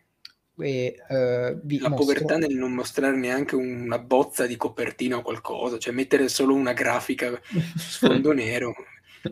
E, 0.57 0.95
uh, 1.07 1.13
La 1.13 1.89
mostro... 1.89 1.95
povertà 1.95 2.37
nel 2.37 2.55
non 2.55 2.71
mostrare 2.73 3.15
neanche 3.15 3.55
una 3.55 3.99
bozza 3.99 4.45
di 4.45 4.55
copertina 4.57 5.17
o 5.17 5.21
qualcosa, 5.21 5.77
cioè 5.77 5.93
mettere 5.93 6.27
solo 6.29 6.53
una 6.53 6.73
grafica 6.73 7.39
su 7.75 8.05
sfondo 8.05 8.31
nero. 8.33 8.73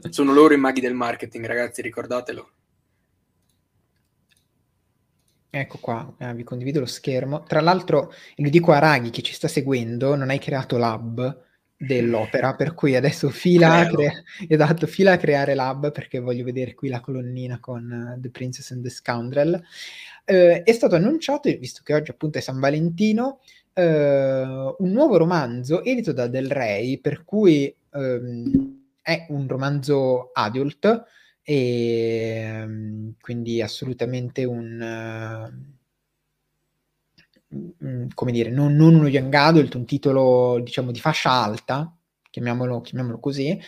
Sono 0.10 0.34
loro 0.34 0.54
i 0.54 0.58
maghi 0.58 0.82
del 0.82 0.94
marketing, 0.94 1.46
ragazzi, 1.46 1.82
ricordatelo. 1.82 2.52
Ecco 5.52 5.80
qua, 5.80 6.16
eh, 6.20 6.36
vi 6.36 6.44
condivido 6.44 6.80
lo 6.80 6.86
schermo. 6.86 7.42
Tra 7.42 7.60
l'altro, 7.60 8.14
lo 8.36 8.50
dico 8.50 8.72
a 8.72 8.78
Raghi 8.78 9.10
che 9.10 9.24
ci 9.24 9.34
sta 9.34 9.48
seguendo, 9.48 10.16
non 10.16 10.30
hai 10.30 10.38
creato 10.38 10.78
l'hub 10.78 11.48
dell'opera, 11.82 12.56
per 12.56 12.74
cui 12.74 12.98
adesso 12.98 13.30
fila 13.30 13.76
a, 13.76 13.88
crea- 13.88 14.22
esatto, 14.50 14.86
fila 14.86 15.14
a 15.14 15.18
creare 15.18 15.56
l'hub 15.56 15.94
perché 15.94 16.20
voglio 16.20 16.44
vedere 16.44 16.74
qui 16.74 16.90
la 16.90 17.00
colonnina 17.00 17.60
con 17.62 18.16
uh, 18.18 18.20
The 18.20 18.30
Princess 18.30 18.72
and 18.72 18.84
the 18.84 18.90
Scoundrel. 18.90 19.54
Uh, 20.26 20.62
è 20.64 20.72
stato 20.74 20.96
annunciato, 20.96 21.50
visto 21.58 21.82
che 21.82 21.94
oggi 21.94 22.12
appunto 22.12 22.38
è 22.38 22.42
San 22.42 22.60
Valentino, 22.60 23.40
uh, 23.76 23.82
un 23.82 24.92
nuovo 24.92 25.16
romanzo 25.16 25.82
edito 25.82 26.12
da 26.12 26.28
Del 26.28 26.52
Rey, 26.52 27.00
per 27.00 27.24
cui 27.24 27.74
um, 27.92 28.84
è 29.02 29.28
un 29.30 29.48
romanzo 29.48 30.32
adult, 30.34 31.06
e 31.42 32.44
ehm, 32.46 33.14
quindi 33.20 33.62
assolutamente 33.62 34.44
un 34.44 35.79
uh, 37.50 38.08
come 38.14 38.32
dire, 38.32 38.50
non, 38.50 38.76
non, 38.76 38.96
uno 38.96 39.08
young 39.08 39.34
adult, 39.34 39.76
un 39.76 39.86
titolo 39.86 40.60
diciamo 40.62 40.92
di 40.92 41.00
fascia 41.00 41.32
alta, 41.32 41.94
chiamiamolo, 42.30 42.82
chiamiamolo 42.82 43.20
così, 43.20 43.60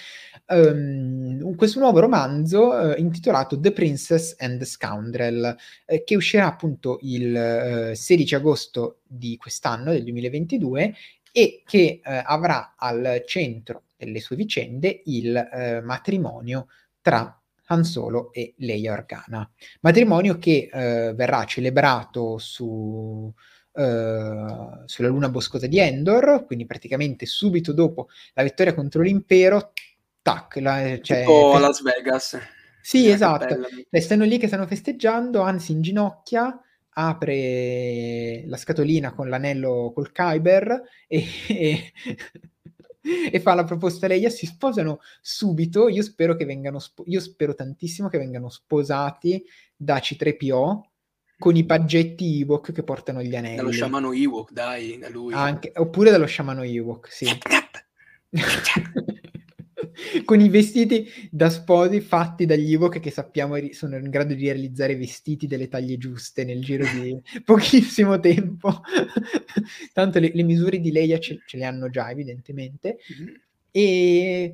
um, 0.48 1.56
questo 1.56 1.80
nuovo 1.80 1.99
romanzo 1.99 2.70
uh, 2.70 2.94
intitolato 2.98 3.60
The 3.60 3.72
Princess 3.72 4.36
and 4.38 4.60
the 4.60 4.66
Scoundrel, 4.66 5.56
uh, 5.88 6.03
che 6.03 6.16
uscirà 6.16 6.48
appunto 6.48 6.99
il 7.02 7.91
16 7.94 8.36
agosto 8.36 8.99
di 9.08 9.38
quest'anno, 9.38 9.91
del 9.91 10.03
2022, 10.03 10.94
e 11.34 11.64
che 11.66 12.02
avrà 12.03 12.74
al 12.76 13.24
centro 13.26 13.84
delle 13.95 14.20
sue 14.20 14.36
vicende 14.36 15.03
il 15.06 15.82
matrimonio 15.82 16.68
tra 17.02 17.41
Han 17.68 17.84
Solo 17.84 18.32
e 18.34 18.53
Leia 18.58 18.91
Organa. 18.91 19.49
Matrimonio 19.80 20.38
che 20.38 20.70
eh, 20.72 21.14
verrà 21.14 21.45
celebrato 21.45 22.38
su, 22.38 23.34
eh, 23.73 24.81
sulla 24.85 25.07
luna 25.07 25.30
boscosa 25.30 25.68
di 25.68 25.80
Endor, 25.80 26.45
quindi 26.45 26.65
praticamente 26.65 27.26
subito 27.26 27.73
dopo 27.73 28.07
la 28.34 28.43
vittoria 28.43 28.73
contro 28.73 29.02
l'impero, 29.02 29.72
tac, 30.22 30.56
la, 30.57 30.99
cioè, 31.02 31.19
tipo 31.19 31.53
a 31.53 31.60
Las 31.60 31.81
Vegas. 31.81 32.39
Sì, 32.81 33.10
esatto. 33.10 33.57
Le 33.89 34.02
stanno 34.02 34.26
lì 34.26 34.38
che 34.38 34.48
stanno 34.48 34.68
festeggiando, 34.68 35.41
anzi 35.41 35.72
in 35.72 35.81
ginocchia, 35.81 36.60
apre 36.93 38.43
la 38.48 38.57
scatolina 38.57 39.14
con 39.14 39.30
l'anello 39.30 39.91
col 39.93 40.11
Kyber 40.11 40.81
e, 41.07 41.26
e 41.48 41.91
e 43.31 43.39
fa 43.39 43.56
la 43.56 43.64
proposta 43.64 44.06
a 44.06 44.10
lei, 44.10 44.30
si 44.30 44.45
sposano 44.45 44.99
subito, 45.22 45.88
io 45.89 46.03
spero 46.03 46.35
che 46.35 46.45
vengano, 46.45 46.80
spo- 46.80 47.03
io 47.07 47.19
spero 47.19 47.56
tantissimo 47.56 48.07
che 48.10 48.18
vengano 48.18 48.49
sposati 48.49 49.43
da 49.76 49.98
C3PO 49.98 50.81
con 51.42 51.56
i 51.56 51.66
paggetti 51.66 52.42
Ewok 52.42 52.72
che 52.72 52.84
portano 52.84 53.24
gli 53.24 53.36
anelli. 53.36 53.56
Dallo 53.56 53.72
sciamano 53.72 54.14
Ewok, 54.14 54.52
dai, 54.52 55.00
da 55.00 55.10
lui. 55.10 55.34
Anche, 55.34 55.72
oppure 55.74 56.12
dallo 56.12 56.28
sciamano 56.28 56.62
Ewok, 56.62 57.12
sì. 57.12 57.26
con 60.24 60.40
i 60.40 60.50
vestiti 60.50 61.10
da 61.32 61.50
sposi 61.50 62.00
fatti 62.00 62.46
dagli 62.46 62.72
Ewok 62.72 63.00
che 63.00 63.10
sappiamo 63.10 63.56
sono 63.72 63.98
in 63.98 64.12
grado 64.12 64.36
di 64.36 64.44
realizzare 64.44 64.96
vestiti 64.96 65.48
delle 65.48 65.68
taglie 65.68 65.98
giuste 65.98 66.44
nel 66.44 66.64
giro 66.64 66.86
di 66.86 67.20
pochissimo 67.44 68.20
tempo. 68.20 68.84
Tanto 69.94 70.20
le, 70.20 70.30
le, 70.32 70.44
misure 70.44 70.80
di 70.80 70.92
Leia 70.92 71.18
ce, 71.18 71.42
ce, 71.44 71.58
le 71.58 71.66
hanno 71.66 71.90
già, 71.90 72.12
evidentemente. 72.12 73.00
Mm-hmm. 73.20 73.34
E 73.72 74.54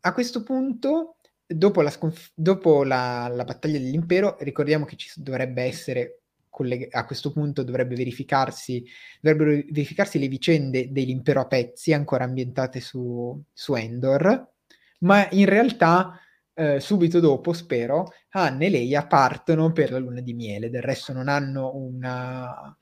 a 0.00 0.12
questo 0.12 0.42
punto, 0.42 1.18
dopo 1.54 1.82
la, 1.82 1.90
sconf- 1.90 2.32
dopo 2.34 2.84
la, 2.84 3.30
la 3.32 3.44
battaglia 3.44 3.78
dell'impero, 3.78 4.36
ricordiamo 4.40 4.84
che 4.84 4.96
ci 4.96 5.10
dovrebbe 5.16 5.62
essere 5.62 6.20
a 6.90 7.06
questo 7.06 7.32
punto 7.32 7.62
dovrebbe 7.62 7.94
verificarsi, 7.94 8.84
dovrebbero 9.20 9.62
verificarsi 9.70 10.18
le 10.18 10.28
vicende 10.28 10.90
dell'impero 10.90 11.40
a 11.40 11.46
pezzi 11.46 11.92
ancora 11.92 12.24
ambientate 12.24 12.80
su, 12.80 13.40
su 13.52 13.74
Endor, 13.74 14.48
ma 15.00 15.26
in 15.30 15.46
realtà 15.46 16.20
eh, 16.52 16.80
subito 16.80 17.20
dopo, 17.20 17.52
spero, 17.52 18.12
Anne 18.30 18.66
e 18.66 18.70
Leia 18.70 19.06
partono 19.06 19.72
per 19.72 19.92
la 19.92 19.98
luna 19.98 20.20
di 20.20 20.34
miele, 20.34 20.70
del 20.70 20.82
resto 20.82 21.12
non 21.12 21.28
hanno 21.28 21.74
una... 21.74 22.76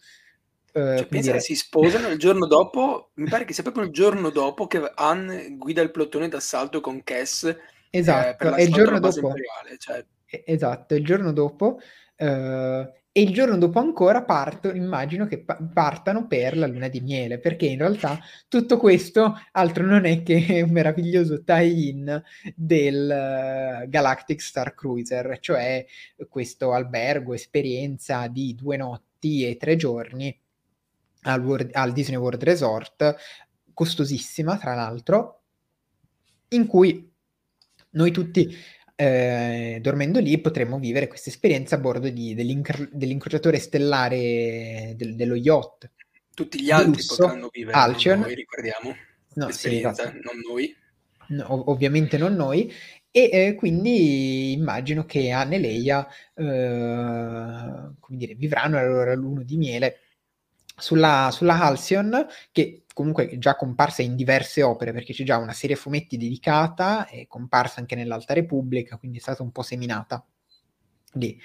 Eh, 0.73 1.07
cioè, 1.09 1.21
dire... 1.21 1.41
si 1.41 1.55
sposano 1.55 2.09
il 2.09 2.19
giorno 2.19 2.47
dopo, 2.47 3.11
mi 3.15 3.29
pare 3.29 3.45
che 3.45 3.53
sia 3.53 3.63
proprio 3.63 3.85
il 3.85 3.91
giorno 3.93 4.31
dopo 4.31 4.67
che 4.67 4.91
Anne 4.95 5.57
guida 5.57 5.83
il 5.83 5.91
plotone 5.91 6.29
d'assalto 6.29 6.81
con 6.81 7.03
Cass 7.05 7.55
esatto, 7.91 8.55
eh, 8.55 8.65
il 8.65 8.73
giorno 8.73 8.99
dopo, 8.99 9.33
cioè... 9.79 10.05
Esatto, 10.45 10.95
il 10.95 11.05
giorno 11.05 11.33
dopo 11.33 11.79
Uh, 12.19 12.91
e 13.13 13.23
il 13.23 13.33
giorno 13.33 13.57
dopo 13.59 13.79
ancora 13.79 14.25
parto, 14.25 14.75
immagino 14.75 15.27
che 15.27 15.39
pa- 15.39 15.57
partano 15.73 16.27
per 16.27 16.57
la 16.57 16.67
luna 16.67 16.89
di 16.89 17.01
miele, 17.01 17.39
perché 17.39 17.67
in 17.67 17.79
realtà 17.79 18.19
tutto 18.49 18.77
questo 18.77 19.35
altro 19.53 19.87
non 19.87 20.05
è 20.05 20.25
che 20.25 20.63
un 20.67 20.71
meraviglioso 20.71 21.45
tie-in 21.45 22.21
del 22.57 23.85
uh, 23.85 23.89
Galactic 23.89 24.41
Star 24.41 24.75
Cruiser, 24.75 25.39
cioè 25.39 25.87
questo 26.29 26.73
albergo, 26.73 27.35
esperienza 27.35 28.27
di 28.27 28.55
due 28.57 28.77
notti 28.77 29.49
e 29.49 29.57
tre 29.57 29.77
giorni 29.77 30.37
al, 31.23 31.45
World, 31.45 31.71
al 31.75 31.93
Disney 31.93 32.19
World 32.19 32.43
Resort, 32.43 33.15
costosissima 33.73 34.59
tra 34.59 34.75
l'altro, 34.75 35.43
in 36.49 36.67
cui 36.67 37.08
noi 37.91 38.11
tutti 38.11 38.57
eh, 39.01 39.79
dormendo 39.81 40.19
lì 40.19 40.41
potremmo 40.41 40.81
vivere 40.81 41.07
questa 41.07 41.31
esperienza 41.31 41.77
a 41.77 41.79
bordo 41.79 42.09
di, 42.09 42.35
dell'incro- 42.35 42.89
dell'incrociatore 42.91 43.59
stellare 43.59 44.95
del, 44.97 45.15
dello 45.15 45.37
yacht. 45.37 45.91
Tutti 46.35 46.61
gli 46.61 46.71
altri 46.71 46.93
Lusso, 46.93 47.17
potranno 47.17 47.49
vivere, 47.53 47.79
Alcion. 47.79 48.21
noi 48.21 48.35
ricordiamo 48.35 48.97
no, 49.35 49.51
sì, 49.51 49.79
esatto. 49.79 50.11
non 50.23 50.41
noi. 50.49 50.75
No, 51.29 51.71
ovviamente 51.71 52.19
non 52.19 52.35
noi. 52.35 52.73
E 53.11 53.31
eh, 53.33 53.55
quindi 53.55 54.53
immagino 54.53 55.05
che 55.05 55.31
Anne 55.31 55.57
e 55.57 55.59
Leia 55.61 56.07
eh, 56.35 56.45
come 58.01 58.19
dire, 58.19 58.35
vivranno 58.35 58.77
la 58.77 58.87
loro 58.87 59.15
luna 59.15 59.43
di 59.43 59.57
miele 59.57 60.01
sulla, 60.79 61.31
sulla 61.33 61.61
Halcyon, 61.61 62.27
che 62.53 62.85
comunque 62.95 63.29
è 63.29 63.39
già 63.39 63.55
comparsa 63.57 64.03
in 64.03 64.17
diverse 64.17 64.63
opere, 64.63 64.93
perché 64.93 65.13
c'è 65.13 65.25
già 65.25 65.37
una 65.37 65.53
serie 65.53 65.77
fumetti 65.77 66.17
dedicata, 66.17 67.07
è 67.07 67.27
comparsa 67.27 67.81
anche 67.81 67.95
nell'Alta 67.95 68.35
Repubblica, 68.35 68.97
quindi 68.97 69.19
è 69.19 69.21
stata 69.21 69.43
un 69.43 69.53
po' 69.53 69.63
seminata 69.63 70.25
lì. 71.13 71.39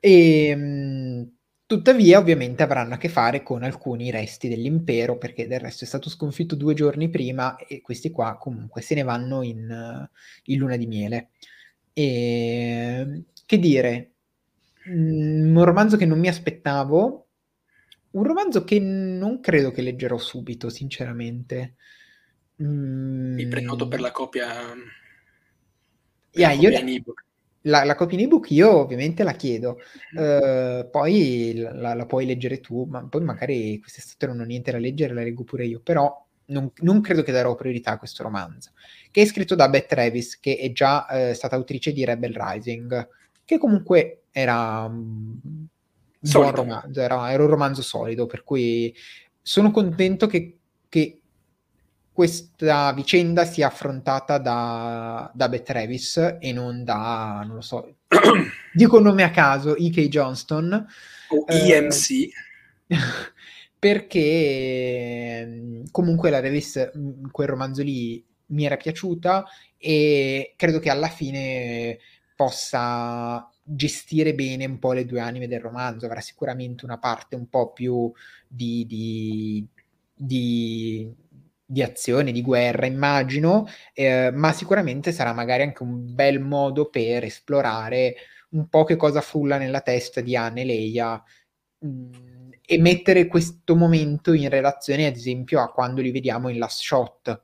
E, 0.00 0.46
ehm, 0.48 1.32
tuttavia, 1.66 2.18
ovviamente, 2.18 2.62
avranno 2.62 2.94
a 2.94 2.96
che 2.98 3.08
fare 3.08 3.42
con 3.42 3.62
alcuni 3.62 4.10
resti 4.10 4.48
dell'impero, 4.48 5.18
perché 5.18 5.46
del 5.46 5.60
resto 5.60 5.84
è 5.84 5.86
stato 5.86 6.08
sconfitto 6.10 6.56
due 6.56 6.74
giorni 6.74 7.08
prima 7.10 7.56
e 7.56 7.80
questi 7.80 8.10
qua 8.10 8.36
comunque 8.36 8.82
se 8.82 8.94
ne 8.94 9.02
vanno 9.02 9.42
in, 9.42 10.08
in 10.44 10.58
luna 10.58 10.76
di 10.76 10.86
miele. 10.86 11.30
E, 11.92 13.24
che 13.46 13.58
dire, 13.58 14.12
mm, 14.88 15.56
un 15.56 15.64
romanzo 15.64 15.96
che 15.96 16.06
non 16.06 16.18
mi 16.18 16.28
aspettavo, 16.28 17.27
un 18.10 18.22
romanzo 18.24 18.64
che 18.64 18.78
non 18.78 19.40
credo 19.40 19.70
che 19.70 19.82
leggerò 19.82 20.16
subito, 20.16 20.70
sinceramente. 20.70 21.74
Mm. 22.62 23.34
Mi 23.34 23.46
prenoto 23.46 23.86
per 23.86 24.00
la 24.00 24.10
copia, 24.10 24.46
per 26.30 26.40
yeah, 26.40 26.48
la 26.48 26.54
copia 26.54 26.70
io, 26.70 26.78
in 26.78 26.88
ebook. 26.88 27.24
La, 27.62 27.84
la, 27.84 27.94
copia 27.94 28.18
in 28.18 28.24
ebook 28.24 28.50
io 28.50 28.76
ovviamente 28.76 29.22
la 29.22 29.32
chiedo, 29.32 29.78
uh, 30.14 30.88
poi 30.90 31.54
la, 31.56 31.94
la, 31.94 32.06
puoi 32.06 32.24
leggere 32.24 32.60
tu, 32.60 32.84
ma 32.84 33.04
poi 33.06 33.22
magari 33.22 33.78
quest'estate 33.78 34.26
non 34.26 34.40
ho 34.40 34.44
niente 34.44 34.70
da 34.70 34.78
leggere, 34.78 35.12
la 35.12 35.22
leggo 35.22 35.44
pure 35.44 35.66
io, 35.66 35.80
però 35.80 36.26
non, 36.46 36.70
non, 36.76 37.00
credo 37.02 37.22
che 37.22 37.32
darò 37.32 37.54
priorità 37.54 37.92
a 37.92 37.98
questo 37.98 38.22
romanzo, 38.22 38.72
che 39.10 39.22
è 39.22 39.26
scritto 39.26 39.54
da 39.54 39.68
Beth 39.68 39.88
Travis, 39.88 40.40
che 40.40 40.56
è 40.56 40.72
già 40.72 41.06
uh, 41.10 41.34
stata 41.34 41.56
autrice 41.56 41.92
di 41.92 42.04
Rebel 42.04 42.34
Rising, 42.34 43.08
che 43.44 43.58
comunque 43.58 44.22
era... 44.30 44.84
Um, 44.84 45.68
buon 46.18 46.54
romanzo, 46.54 47.00
era, 47.00 47.32
era, 47.32 47.42
un 47.42 47.48
romanzo 47.48 47.82
solido, 47.82 48.26
per 48.26 48.44
cui 48.44 48.94
sono 49.40 49.70
contento 49.70 50.26
che, 50.26 50.58
che 50.88 51.20
questa 52.12 52.92
vicenda 52.92 53.44
sia 53.44 53.68
affrontata 53.68 54.38
da, 54.38 55.30
da 55.32 55.48
Beth 55.48 55.62
Travis 55.62 56.38
e 56.40 56.52
non 56.52 56.82
da, 56.82 57.44
non 57.46 57.56
lo 57.56 57.60
so, 57.60 57.98
dico 58.74 58.96
un 58.96 59.04
nome 59.04 59.22
a 59.22 59.30
caso, 59.30 59.76
E.K. 59.76 60.08
Johnston. 60.08 60.86
O 61.28 61.44
EMC. 61.46 62.10
Eh, 62.10 62.30
perché 63.78 65.82
comunque 65.92 66.30
la 66.30 66.40
Travis 66.40 66.90
in 66.94 67.30
quel 67.30 67.46
romanzo 67.46 67.82
lì 67.82 68.24
mi 68.46 68.64
era 68.64 68.76
piaciuta 68.76 69.44
e 69.76 70.54
credo 70.56 70.80
che 70.80 70.90
alla 70.90 71.08
fine 71.08 71.98
possa 72.34 73.48
gestire 73.74 74.34
bene 74.34 74.64
un 74.64 74.78
po' 74.78 74.92
le 74.92 75.04
due 75.04 75.20
anime 75.20 75.48
del 75.48 75.60
romanzo, 75.60 76.06
avrà 76.06 76.20
sicuramente 76.20 76.84
una 76.84 76.98
parte 76.98 77.36
un 77.36 77.48
po' 77.48 77.72
più 77.72 78.10
di, 78.46 78.86
di, 78.86 79.66
di, 80.14 81.12
di 81.64 81.82
azione, 81.82 82.32
di 82.32 82.42
guerra, 82.42 82.86
immagino, 82.86 83.66
eh, 83.92 84.30
ma 84.32 84.52
sicuramente 84.52 85.12
sarà 85.12 85.32
magari 85.32 85.62
anche 85.62 85.82
un 85.82 86.14
bel 86.14 86.40
modo 86.40 86.88
per 86.88 87.24
esplorare 87.24 88.14
un 88.50 88.68
po' 88.68 88.84
che 88.84 88.96
cosa 88.96 89.20
frulla 89.20 89.58
nella 89.58 89.80
testa 89.82 90.20
di 90.20 90.34
Anne 90.36 90.62
e 90.62 90.64
Leia 90.64 91.22
mh, 91.78 91.88
mm, 91.88 92.50
e 92.64 92.78
mettere 92.78 93.26
questo 93.26 93.76
momento 93.76 94.32
in 94.32 94.48
relazione, 94.48 95.06
ad 95.06 95.16
esempio, 95.16 95.60
a 95.60 95.72
quando 95.72 96.02
li 96.02 96.10
vediamo 96.10 96.48
in 96.48 96.58
Last 96.58 96.82
Shot, 96.82 97.42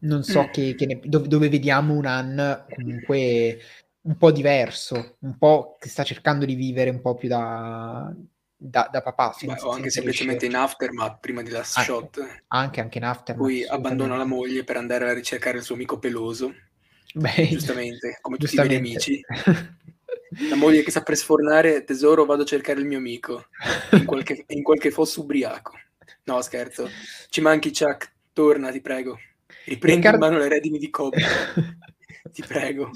non 0.00 0.22
so 0.22 0.42
mm. 0.42 0.50
che, 0.50 0.74
che 0.74 0.86
ne, 0.86 1.00
dove, 1.02 1.28
dove, 1.28 1.48
vediamo 1.48 1.94
un 1.94 2.06
Anne 2.06 2.64
comunque 2.74 3.58
un 4.02 4.16
po' 4.16 4.30
diverso, 4.30 5.16
un 5.20 5.36
po' 5.36 5.76
che 5.78 5.88
sta 5.88 6.04
cercando 6.04 6.44
di 6.44 6.54
vivere 6.54 6.90
un 6.90 7.00
po' 7.00 7.14
più 7.14 7.28
da, 7.28 8.12
da, 8.56 8.88
da 8.90 9.02
papà. 9.02 9.34
Beh, 9.40 9.56
o 9.60 9.70
anche 9.70 9.90
semplicemente 9.90 10.46
riuscire. 10.46 10.46
in 10.46 10.54
Aftermath 10.56 11.18
prima 11.20 11.42
di 11.42 11.50
Last 11.50 11.78
anche, 11.78 11.90
Shot. 11.90 12.42
Anche, 12.48 12.80
anche 12.80 12.98
in 12.98 13.04
Aftermath. 13.04 13.44
Poi 13.44 13.66
abbandona 13.66 14.16
la 14.16 14.24
moglie 14.24 14.64
per 14.64 14.76
andare 14.76 15.08
a 15.08 15.12
ricercare 15.12 15.58
il 15.58 15.64
suo 15.64 15.74
amico 15.74 15.98
peloso. 15.98 16.54
Beh, 17.12 17.48
giustamente, 17.50 18.18
come 18.20 18.36
tutti 18.36 18.56
i 18.56 18.60
miei 18.60 18.76
amici. 18.76 19.20
La 20.48 20.54
moglie 20.54 20.84
che 20.84 20.92
sa 20.92 21.02
per 21.02 21.16
sfornare, 21.16 21.82
tesoro, 21.82 22.24
vado 22.24 22.42
a 22.42 22.46
cercare 22.46 22.78
il 22.78 22.86
mio 22.86 22.98
amico. 22.98 23.46
In 23.90 24.04
qualche, 24.04 24.44
in 24.46 24.62
qualche 24.62 24.92
fosso 24.92 25.22
ubriaco. 25.22 25.72
No, 26.24 26.40
scherzo. 26.40 26.88
Ci 27.28 27.40
manchi 27.40 27.72
Chuck, 27.72 28.12
torna, 28.32 28.70
ti 28.70 28.80
prego. 28.80 29.18
Riprendi 29.66 30.00
Riccardo... 30.00 30.24
in 30.24 30.32
mano 30.32 30.42
le 30.42 30.48
redini 30.48 30.78
di 30.78 30.90
Kobe. 30.90 31.18
Ti 32.32 32.44
prego. 32.46 32.90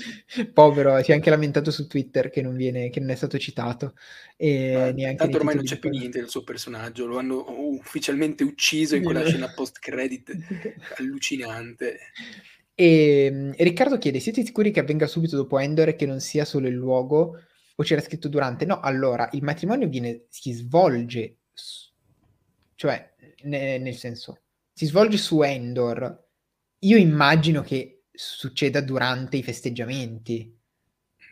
Povero, 0.53 1.03
si 1.03 1.11
è 1.11 1.15
anche 1.15 1.31
lamentato 1.31 1.71
su 1.71 1.87
Twitter 1.87 2.31
che 2.31 2.43
non, 2.43 2.57
viene, 2.57 2.91
che 2.91 3.01
non 3.01 3.11
è 3.11 3.15
stato 3.15 3.39
citato. 3.39 3.95
E 4.37 4.93
neanche 4.95 5.17
tanto 5.17 5.37
ormai 5.39 5.55
non 5.55 5.65
c'è 5.65 5.79
più 5.79 5.91
niente 5.91 6.19
del 6.19 6.29
suo 6.29 6.45
personaggio, 6.45 7.07
lo 7.07 7.19
hanno 7.19 7.45
ufficialmente 7.49 8.45
ucciso 8.45 8.97
in 8.97 9.03
quella 9.03 9.25
scena 9.25 9.53
post-credit 9.53 10.33
allucinante. 10.99 11.99
E, 12.75 13.25
ehm, 13.25 13.55
Riccardo 13.57 13.99
chiede: 13.99 14.21
siete 14.21 14.45
sicuri 14.45 14.71
che 14.71 14.81
avvenga 14.81 15.07
subito 15.07 15.37
dopo 15.37 15.59
Endor 15.59 15.89
e 15.89 15.97
che 15.97 16.07
non 16.07 16.21
sia 16.21 16.45
solo 16.45 16.69
il 16.69 16.75
luogo? 16.75 17.41
O 17.77 17.83
c'era 17.83 18.01
scritto 18.01 18.29
durante? 18.29 18.65
No, 18.65 18.81
allora 18.81 19.29
il 19.33 19.43
matrimonio 19.43 19.89
viene, 19.89 20.27
si 20.29 20.53
svolge, 20.53 21.39
cioè 22.77 23.15
ne, 23.45 23.79
nel 23.79 23.97
senso, 23.97 24.43
si 24.73 24.87
svolge 24.87 25.17
su 25.17 25.43
Endor, 25.43 26.24
io 26.85 26.97
immagino 26.97 27.63
che 27.63 28.05
succeda 28.13 28.81
durante 28.81 29.37
i 29.37 29.43
festeggiamenti. 29.43 30.57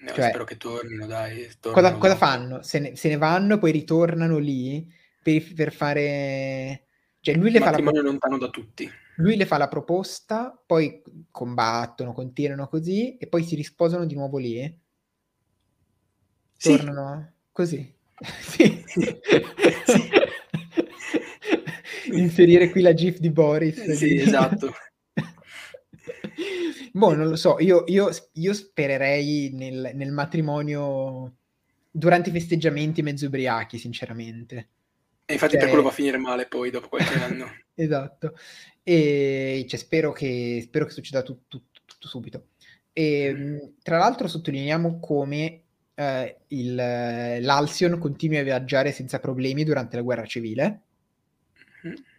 No, 0.00 0.12
cioè, 0.12 0.28
spero 0.30 0.44
che 0.44 0.56
tornino, 0.56 1.06
dai. 1.06 1.48
Tornino 1.60 1.88
cosa, 1.88 1.98
cosa, 1.98 2.16
fanno? 2.16 2.62
Se 2.62 2.78
ne, 2.80 2.96
se 2.96 3.08
ne, 3.08 3.16
vanno, 3.16 3.58
poi 3.58 3.70
ritornano 3.70 4.38
lì 4.38 4.86
per, 5.22 5.52
per 5.54 5.72
fare... 5.72 6.86
Cioè, 7.20 7.36
lui 7.36 7.52
le 7.52 7.60
fa 7.60 7.70
la 7.70 7.78
lontano 7.78 8.36
da 8.36 8.48
tutti. 8.48 8.90
Lui 9.16 9.36
le 9.36 9.46
fa 9.46 9.58
la 9.58 9.68
proposta, 9.68 10.60
poi 10.66 11.02
combattono, 11.30 12.12
continuano 12.12 12.66
così, 12.66 13.16
e 13.16 13.28
poi 13.28 13.44
si 13.44 13.54
risposano 13.54 14.06
di 14.06 14.14
nuovo 14.14 14.38
lì. 14.38 14.80
Tornano 16.58 17.20
sì. 17.20 17.32
così. 17.52 17.94
sì. 18.40 18.84
sì. 18.86 20.10
Inserire 22.12 22.70
qui 22.70 22.80
la 22.80 22.94
GIF 22.94 23.18
di 23.18 23.30
Boris. 23.30 23.88
Sì, 23.92 24.16
esatto. 24.16 24.72
Boh, 26.92 27.14
non 27.14 27.28
lo 27.28 27.36
so, 27.36 27.58
io, 27.58 27.84
io, 27.86 28.10
io 28.32 28.52
spererei 28.52 29.50
nel, 29.52 29.92
nel, 29.94 30.12
matrimonio 30.12 31.36
durante 31.90 32.28
i 32.28 32.32
festeggiamenti 32.32 33.02
mezzo 33.02 33.26
ubriachi, 33.26 33.78
sinceramente. 33.78 34.68
E 35.24 35.32
infatti 35.32 35.52
cioè... 35.52 35.60
per 35.60 35.68
quello 35.68 35.84
va 35.84 35.90
a 35.90 35.94
finire 35.94 36.18
male 36.18 36.46
poi 36.46 36.70
dopo 36.70 36.88
qualche 36.88 37.14
anno. 37.14 37.46
esatto. 37.74 38.34
E 38.82 39.64
cioè, 39.68 39.78
spero, 39.78 40.12
che, 40.12 40.60
spero, 40.62 40.84
che, 40.84 40.92
succeda 40.92 41.22
tutto, 41.22 41.62
tutto, 41.72 41.80
tutto 41.86 42.08
subito. 42.08 42.46
E, 42.92 43.32
mm. 43.34 43.58
tra 43.82 43.96
l'altro 43.96 44.28
sottolineiamo 44.28 45.00
come 45.00 45.62
eh, 45.94 46.36
il, 46.48 46.74
l'Alcyon 46.74 47.98
continui 47.98 48.36
a 48.38 48.42
viaggiare 48.42 48.92
senza 48.92 49.18
problemi 49.18 49.64
durante 49.64 49.96
la 49.96 50.02
guerra 50.02 50.26
civile. 50.26 50.82
Mm 51.86 52.10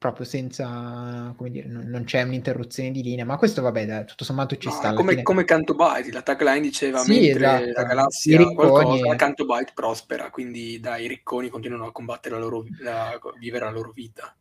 proprio 0.00 0.24
senza, 0.24 1.34
come 1.36 1.50
dire, 1.50 1.68
non, 1.68 1.84
non, 1.84 2.04
c'è 2.04 2.22
un'interruzione 2.22 2.90
di 2.90 3.02
linea, 3.02 3.26
ma 3.26 3.36
questo 3.36 3.60
vabbè, 3.60 3.84
dai, 3.84 4.06
tutto 4.06 4.24
sommato 4.24 4.56
ci 4.56 4.68
no, 4.68 4.72
sta. 4.72 4.94
Come, 4.94 5.10
fine. 5.10 5.22
come 5.22 5.44
Canto 5.44 5.74
Byte, 5.74 6.10
la 6.10 6.22
tagline 6.22 6.60
diceva, 6.60 7.00
sì, 7.00 7.20
mentre 7.20 7.44
esatto. 7.44 7.80
la 7.82 7.86
galassia 7.86 8.38
ricconi... 8.38 8.54
qualcosa, 8.54 9.14
Canto 9.16 9.44
Byte 9.44 9.72
prospera, 9.74 10.30
quindi 10.30 10.80
dai, 10.80 11.04
i 11.04 11.06
ricconi 11.06 11.50
continuano 11.50 11.84
a 11.84 11.92
combattere 11.92 12.36
la 12.36 12.40
loro, 12.40 12.64
a 12.86 13.18
vivere 13.38 13.66
la 13.66 13.70
loro 13.70 13.92
vita. 13.94 14.34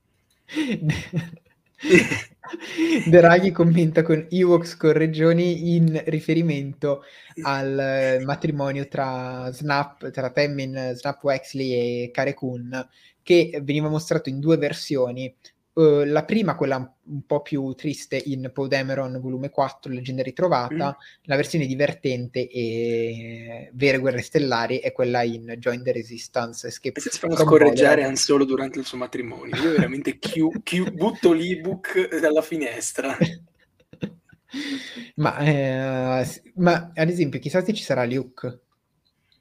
Draghi 3.07 3.51
commenta 3.51 4.01
con 4.01 4.25
Ewoks 4.29 4.75
con 4.75 4.91
regioni 4.93 5.75
in 5.75 6.01
riferimento 6.05 7.03
al 7.43 8.21
matrimonio 8.25 8.87
tra 8.87 9.49
Snap, 9.51 10.09
tra 10.09 10.31
Temmin, 10.31 10.93
Snap 10.95 11.23
Wexley 11.23 11.71
e 12.05 12.11
Kare 12.11 12.33
Kun 12.33 12.87
che 13.21 13.59
veniva 13.63 13.89
mostrato 13.89 14.29
in 14.29 14.39
due 14.39 14.57
versioni. 14.57 15.33
Uh, 15.79 16.03
la 16.03 16.25
prima, 16.25 16.57
quella 16.57 16.75
un 16.75 17.25
po' 17.25 17.41
più 17.41 17.73
triste, 17.73 18.21
in 18.25 18.51
Paul 18.53 18.67
Dameron 18.67 19.17
volume 19.21 19.49
4, 19.49 19.93
Leggenda 19.93 20.23
ritrovata, 20.23 20.97
mm. 20.97 21.21
la 21.21 21.35
versione 21.37 21.67
divertente 21.67 22.49
e 22.49 23.69
Vere 23.71 23.99
guerre 23.99 24.21
stellari 24.21 24.79
è 24.79 24.91
quella 24.91 25.23
in 25.23 25.55
Join 25.57 25.81
the 25.81 25.93
Resistance. 25.93 26.67
Escape 26.67 26.99
si 26.99 27.17
fanno 27.17 27.37
scorreggiare 27.37 28.03
Han 28.03 28.17
Solo 28.17 28.43
durante 28.43 28.77
il 28.77 28.83
suo 28.83 28.97
matrimonio. 28.97 29.55
Io 29.55 29.71
veramente 29.71 30.19
chiu, 30.19 30.51
chiu, 30.63 30.91
butto 30.91 31.31
l'ebook 31.31 32.19
dalla 32.19 32.41
finestra. 32.41 33.15
ma, 35.15 35.37
eh, 35.37 36.41
ma, 36.55 36.91
ad 36.93 37.09
esempio, 37.09 37.39
chissà 37.39 37.63
se 37.63 37.71
ci 37.71 37.83
sarà 37.83 38.03
Luke. 38.03 38.59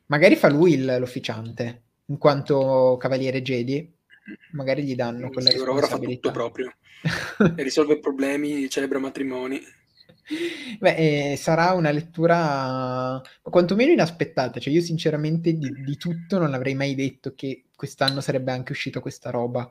Magari 0.06 0.36
fa 0.36 0.48
lui 0.48 0.74
il, 0.74 0.98
l'officiante 1.00 1.82
in 2.06 2.16
quanto 2.16 2.96
cavaliere 2.96 3.42
Jedi, 3.42 3.96
magari 4.52 4.82
gli 4.84 4.94
danno 4.94 5.30
quella 5.30 5.50
sì, 5.50 5.56
responsabilità. 5.56 5.88
Ora 5.88 5.88
fa 5.88 5.98
tutto 5.98 6.30
proprio. 6.30 6.72
risolve 7.62 7.98
problemi, 7.98 8.68
celebra 8.68 8.98
matrimoni. 8.98 9.62
Beh, 10.78 11.32
eh, 11.32 11.36
sarà 11.36 11.72
una 11.72 11.90
lettura 11.90 13.20
quantomeno 13.42 13.92
inaspettata. 13.92 14.60
Cioè, 14.60 14.72
io 14.72 14.82
sinceramente 14.82 15.54
di, 15.54 15.70
di, 15.70 15.96
tutto 15.96 16.38
non 16.38 16.52
avrei 16.52 16.74
mai 16.74 16.94
detto 16.94 17.34
che 17.34 17.64
quest'anno 17.74 18.20
sarebbe 18.20 18.52
anche 18.52 18.72
uscito 18.72 19.00
questa 19.00 19.30
roba. 19.30 19.70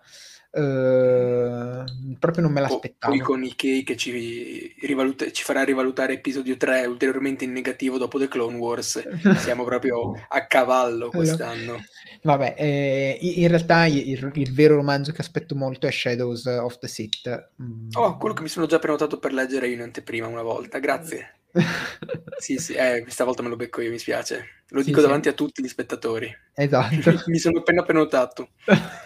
Uh, 0.49 1.83
proprio 2.17 2.41
non 2.41 2.51
me 2.51 2.61
l'aspettavo. 2.61 3.13
Poi 3.13 3.21
con 3.21 3.43
Ikei 3.43 3.83
che 3.83 3.95
ci, 3.95 4.73
rivaluta- 4.81 5.29
ci, 5.29 5.43
farà 5.43 5.63
rivalutare 5.63 6.13
episodio 6.13 6.57
3 6.57 6.85
ulteriormente 6.85 7.43
in 7.43 7.51
negativo 7.51 7.99
dopo 7.99 8.17
The 8.17 8.27
Clone 8.27 8.57
Wars. 8.57 8.99
Siamo 9.37 9.63
proprio 9.63 10.13
a 10.27 10.47
cavallo 10.47 11.09
quest'anno. 11.09 11.79
Vabbè, 12.21 12.55
eh, 12.57 13.17
in 13.21 13.47
realtà 13.47 13.85
il, 13.85 14.31
il, 14.33 14.53
vero 14.53 14.75
romanzo 14.75 15.11
che 15.11 15.21
aspetto 15.21 15.55
molto 15.55 15.87
è 15.87 15.91
Shadows 15.91 16.45
of 16.45 16.79
the 16.79 16.87
Sith. 16.87 17.51
Mm. 17.61 17.89
Oh, 17.93 18.17
quello 18.17 18.33
che 18.33 18.41
mi 18.41 18.49
sono 18.49 18.65
già 18.65 18.79
prenotato 18.79 19.19
per 19.19 19.33
leggere 19.33 19.69
in 19.69 19.81
anteprima 19.81 20.27
una 20.27 20.41
volta, 20.41 20.79
grazie. 20.79 21.39
sì, 22.37 22.57
sì, 22.57 22.73
eh, 22.73 23.05
stavolta 23.07 23.41
me 23.41 23.49
lo 23.49 23.55
becco 23.55 23.81
io, 23.81 23.91
mi 23.91 23.99
spiace. 23.99 24.63
Lo 24.69 24.81
dico 24.81 24.99
sì, 24.99 25.05
davanti 25.05 25.27
sì. 25.27 25.33
a 25.33 25.37
tutti 25.37 25.63
gli 25.63 25.67
spettatori. 25.67 26.35
Esatto. 26.53 27.23
mi 27.27 27.37
sono 27.37 27.59
appena 27.59 27.83
prenotato. 27.83 28.49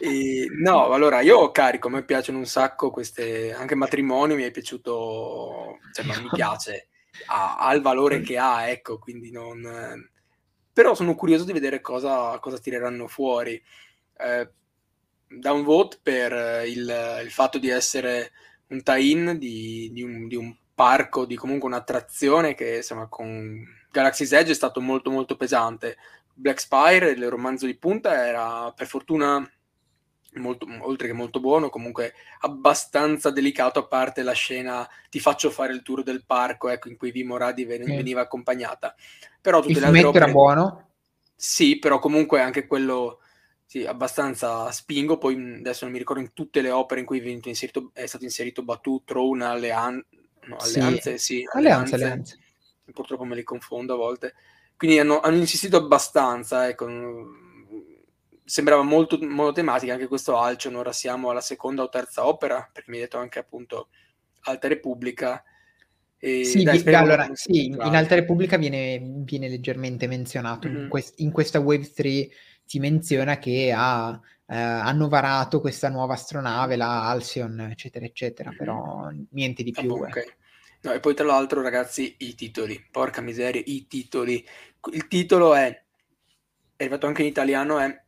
E, 0.00 0.48
no, 0.60 0.90
allora 0.90 1.20
io 1.20 1.52
carico, 1.52 1.86
a 1.86 1.90
me 1.92 2.02
piacciono 2.02 2.38
un 2.38 2.46
sacco 2.46 2.90
queste, 2.90 3.52
anche 3.52 3.76
matrimonio 3.76 4.34
mi 4.34 4.42
è 4.42 4.50
piaciuto, 4.50 5.78
cioè 5.92 6.04
non 6.04 6.20
mi 6.20 6.30
piace, 6.32 6.88
ha, 7.26 7.58
ha, 7.58 7.72
il 7.72 7.80
valore 7.80 8.22
che 8.22 8.38
ha, 8.38 8.68
ecco, 8.68 8.98
quindi 8.98 9.30
non... 9.30 10.10
Però 10.72 10.94
sono 10.94 11.14
curioso 11.14 11.44
di 11.44 11.52
vedere 11.52 11.80
cosa, 11.80 12.38
cosa 12.38 12.58
tireranno 12.58 13.06
fuori. 13.06 13.62
Eh, 14.16 14.50
da 15.28 15.52
un 15.52 15.88
per 16.02 16.66
il, 16.66 17.20
il, 17.24 17.30
fatto 17.30 17.58
di 17.58 17.68
essere 17.68 18.32
un 18.68 18.82
tie-in 18.82 19.38
di, 19.38 19.90
di, 19.92 20.02
un, 20.02 20.28
di 20.28 20.36
un 20.36 20.54
parco, 20.74 21.24
di 21.24 21.36
comunque 21.36 21.68
un'attrazione 21.68 22.54
che 22.54 22.76
insomma 22.76 23.06
con 23.08 23.64
Galaxy's 23.90 24.32
Edge 24.32 24.52
è 24.52 24.54
stato 24.54 24.80
molto 24.80 25.10
molto 25.10 25.36
pesante. 25.36 25.96
Black 26.34 26.60
Spire, 26.60 27.10
il 27.10 27.28
romanzo 27.28 27.66
di 27.66 27.76
punta, 27.76 28.26
era 28.26 28.72
per 28.72 28.86
fortuna 28.86 29.46
molto, 30.34 30.66
oltre 30.80 31.08
che 31.08 31.12
molto 31.12 31.40
buono, 31.40 31.68
comunque 31.68 32.14
abbastanza 32.40 33.30
delicato, 33.30 33.80
a 33.80 33.86
parte 33.86 34.22
la 34.22 34.32
scena 34.32 34.88
ti 35.10 35.20
faccio 35.20 35.50
fare 35.50 35.72
il 35.72 35.82
tour 35.82 36.02
del 36.02 36.24
parco, 36.24 36.68
ecco, 36.68 36.88
in 36.88 36.96
cui 36.96 37.10
Vimo 37.10 37.36
Radi 37.36 37.64
ven- 37.64 37.82
mm. 37.82 37.96
veniva 37.96 38.22
accompagnata. 38.22 38.94
Però 39.42 39.60
tutte 39.60 39.72
il 39.72 39.80
le 39.80 39.86
altre 39.86 40.04
opere... 40.04 40.24
era 40.24 40.32
buono? 40.32 40.88
Sì, 41.34 41.78
però 41.78 41.98
comunque 41.98 42.40
anche 42.40 42.66
quello 42.66 43.18
sì, 43.66 43.84
abbastanza 43.84 44.70
spingo, 44.70 45.18
poi 45.18 45.34
adesso 45.58 45.84
non 45.84 45.92
mi 45.92 45.98
ricordo 45.98 46.22
in 46.22 46.32
tutte 46.32 46.62
le 46.62 46.70
opere 46.70 47.00
in 47.00 47.06
cui 47.06 47.20
è, 47.20 47.48
inserito, 47.48 47.90
è 47.92 48.06
stato 48.06 48.24
inserito 48.24 48.62
Batu, 48.62 49.02
Throne, 49.04 49.44
Allean... 49.44 50.02
no, 50.44 50.56
Alleanze, 50.56 51.18
sì, 51.18 51.36
sì 51.38 51.48
alleanze, 51.52 51.96
alleanze. 51.96 52.38
Purtroppo 52.92 53.24
me 53.24 53.34
li 53.34 53.42
confondo 53.42 53.94
a 53.94 53.96
volte. 53.96 54.34
Quindi 54.76 54.98
hanno, 54.98 55.20
hanno 55.20 55.36
insistito 55.36 55.76
abbastanza, 55.76 56.68
ecco, 56.68 56.86
sembrava 58.44 58.82
molto 58.82 59.18
monotematica 59.20 59.92
anche 59.92 60.06
questo 60.06 60.36
Alcion, 60.36 60.74
ora 60.74 60.92
siamo 60.92 61.30
alla 61.30 61.40
seconda 61.40 61.82
o 61.82 61.88
terza 61.88 62.26
opera, 62.26 62.68
perché 62.72 62.90
mi 62.90 62.98
hai 62.98 63.04
detto 63.04 63.18
anche 63.18 63.38
appunto 63.38 63.88
Alta 64.42 64.68
Repubblica. 64.68 65.42
E 66.24 66.44
sì, 66.44 66.62
dai, 66.62 66.80
vi, 66.80 66.94
allora, 66.94 67.28
sì 67.32 67.66
in 67.66 67.80
Alta 67.80 68.14
Repubblica 68.14 68.56
viene, 68.56 69.00
viene 69.02 69.48
leggermente 69.48 70.06
menzionato, 70.06 70.68
mm-hmm. 70.68 70.82
in, 70.82 70.88
quest, 70.88 71.18
in, 71.18 71.32
questa 71.32 71.58
Wave 71.58 71.90
3 71.92 72.28
si 72.64 72.78
menziona 72.78 73.38
che 73.38 73.74
ha, 73.74 74.20
eh, 74.46 74.56
hanno 74.56 75.08
varato 75.08 75.60
questa 75.60 75.88
nuova 75.88 76.14
astronave, 76.14 76.76
la 76.76 77.08
Alcyon, 77.08 77.58
eccetera, 77.62 78.04
eccetera, 78.04 78.50
mm-hmm. 78.50 78.58
però 78.58 79.08
niente 79.30 79.64
di 79.64 79.72
più. 79.72 79.94
Ah, 79.94 80.06
okay. 80.06 80.24
No, 80.82 80.92
e 80.92 81.00
poi 81.00 81.14
tra 81.14 81.26
l'altro, 81.26 81.60
ragazzi, 81.60 82.14
i 82.18 82.36
titoli, 82.36 82.80
porca 82.88 83.20
miseria, 83.20 83.60
i 83.64 83.88
titoli. 83.88 84.46
Il 84.92 85.08
titolo 85.08 85.56
è, 85.56 85.70
è 86.76 86.82
arrivato 86.84 87.08
anche 87.08 87.22
in 87.22 87.28
italiano, 87.28 87.80
è 87.80 88.00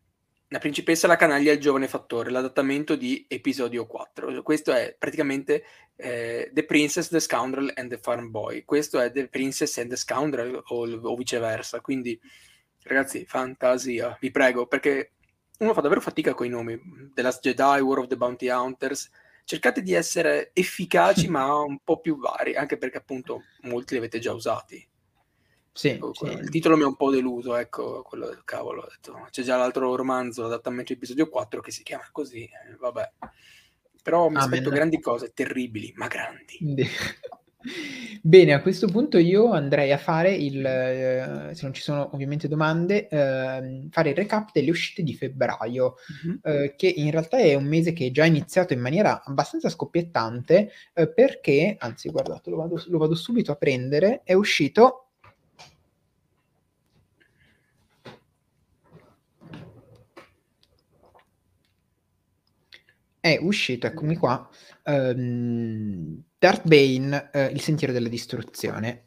La 0.55 0.61
principessa, 0.61 1.09
la 1.09 1.17
canaglia 1.17 1.51
e 1.51 1.55
il 1.55 1.61
giovane 1.61 1.89
fattore, 1.89 2.31
l'adattamento 2.31 2.95
di 2.95 3.27
episodio 3.29 3.87
4. 3.87 4.41
Questo 4.45 4.71
è 4.71 4.95
praticamente 4.97 5.65
eh, 5.97 6.49
The 6.53 6.65
Princess, 6.65 7.09
The 7.09 7.19
Scoundrel 7.19 7.73
and 7.75 7.91
the 7.91 7.99
Farm 7.99 8.31
Boy. 8.31 8.65
Questo 8.65 9.01
è 9.01 9.11
The 9.11 9.27
Princess 9.27 9.77
and 9.79 9.91
the 9.91 9.97
Scoundrel 9.97 10.63
o, 10.65 10.89
o 10.89 11.17
viceversa. 11.17 11.81
Quindi, 11.81 12.17
ragazzi, 12.85 13.25
fantasia, 13.27 14.17
vi 14.21 14.31
prego, 14.31 14.69
perché 14.69 15.15
uno 15.59 15.75
fa 15.75 15.81
davvero 15.81 16.01
fatica 16.01 16.35
con 16.35 16.47
i 16.47 16.51
nomi. 16.51 16.81
The 17.13 17.23
Last 17.23 17.43
Jedi, 17.43 17.81
War 17.81 17.99
of 17.99 18.07
the 18.07 18.17
Bounty 18.17 18.49
Hunters, 18.49 19.11
cercate 19.43 19.83
di 19.83 19.93
essere 19.93 20.51
efficaci 20.53 21.27
ma 21.27 21.53
un 21.53 21.81
po' 21.83 21.99
più 21.99 22.17
vari, 22.17 22.55
anche 22.55 22.79
perché 22.79 22.99
appunto 22.99 23.43
molti 23.63 23.95
li 23.95 23.99
avete 23.99 24.21
già 24.21 24.33
usati. 24.33 24.89
Sì, 25.77 25.89
ecco, 25.89 26.15
sì. 26.15 26.27
Il 26.27 26.51
titolo 26.51 26.77
mi 26.77 26.85
ha 26.85 26.87
un 26.87 26.95
po' 26.95 27.11
deluso, 27.11 27.57
ecco, 27.57 28.03
quello 28.03 28.27
del 28.27 28.43
cavolo. 28.45 28.87
Detto, 28.89 29.27
c'è 29.31 29.43
già 29.43 29.57
l'altro 29.57 29.97
romanzo, 29.97 30.43
l'adattamento 30.43 30.93
episodio 30.93 31.29
4, 31.29 31.61
che 31.61 31.73
si 31.73 31.83
chiama 31.83 32.09
così, 32.13 32.49
vabbè. 32.79 33.13
Però 34.01 34.29
mi 34.29 34.37
aspetto 34.37 34.71
grandi 34.71 35.01
cose, 35.01 35.33
terribili, 35.35 35.93
ma 35.97 36.07
grandi. 36.07 36.59
Bene, 38.23 38.53
a 38.53 38.61
questo 38.61 38.87
punto 38.87 39.19
io 39.19 39.51
andrei 39.51 39.91
a 39.91 39.99
fare 39.99 40.33
il, 40.33 40.65
eh, 40.65 41.51
se 41.55 41.63
non 41.63 41.73
ci 41.73 41.83
sono 41.83 42.11
ovviamente 42.13 42.47
domande, 42.47 43.09
eh, 43.09 43.89
fare 43.91 44.11
il 44.11 44.15
recap 44.15 44.51
delle 44.53 44.71
uscite 44.71 45.03
di 45.03 45.15
febbraio, 45.15 45.95
mm-hmm. 46.27 46.37
eh, 46.43 46.75
che 46.77 46.87
in 46.87 47.11
realtà 47.11 47.39
è 47.39 47.55
un 47.55 47.65
mese 47.65 47.93
che 47.93 48.07
è 48.07 48.11
già 48.11 48.25
iniziato 48.27 48.75
in 48.75 48.81
maniera 48.81 49.25
abbastanza 49.25 49.69
scoppiettante, 49.71 50.71
eh, 50.93 51.13
perché, 51.13 51.75
anzi 51.79 52.11
guardate, 52.11 52.51
lo 52.51 52.57
vado, 52.57 52.83
lo 52.87 52.99
vado 52.99 53.15
subito 53.15 53.51
a 53.51 53.57
prendere, 53.57 54.21
è 54.23 54.35
uscito 54.35 55.04
è 63.25 63.39
uscito, 63.41 63.87
eccomi 63.87 64.17
qua, 64.17 64.47
um, 64.83 66.23
Darth 66.37 66.67
Bane, 66.67 67.31
uh, 67.33 67.39
Il 67.55 67.63
sentiero 67.63 67.95
della 67.95 68.11
distruzione, 68.11 69.07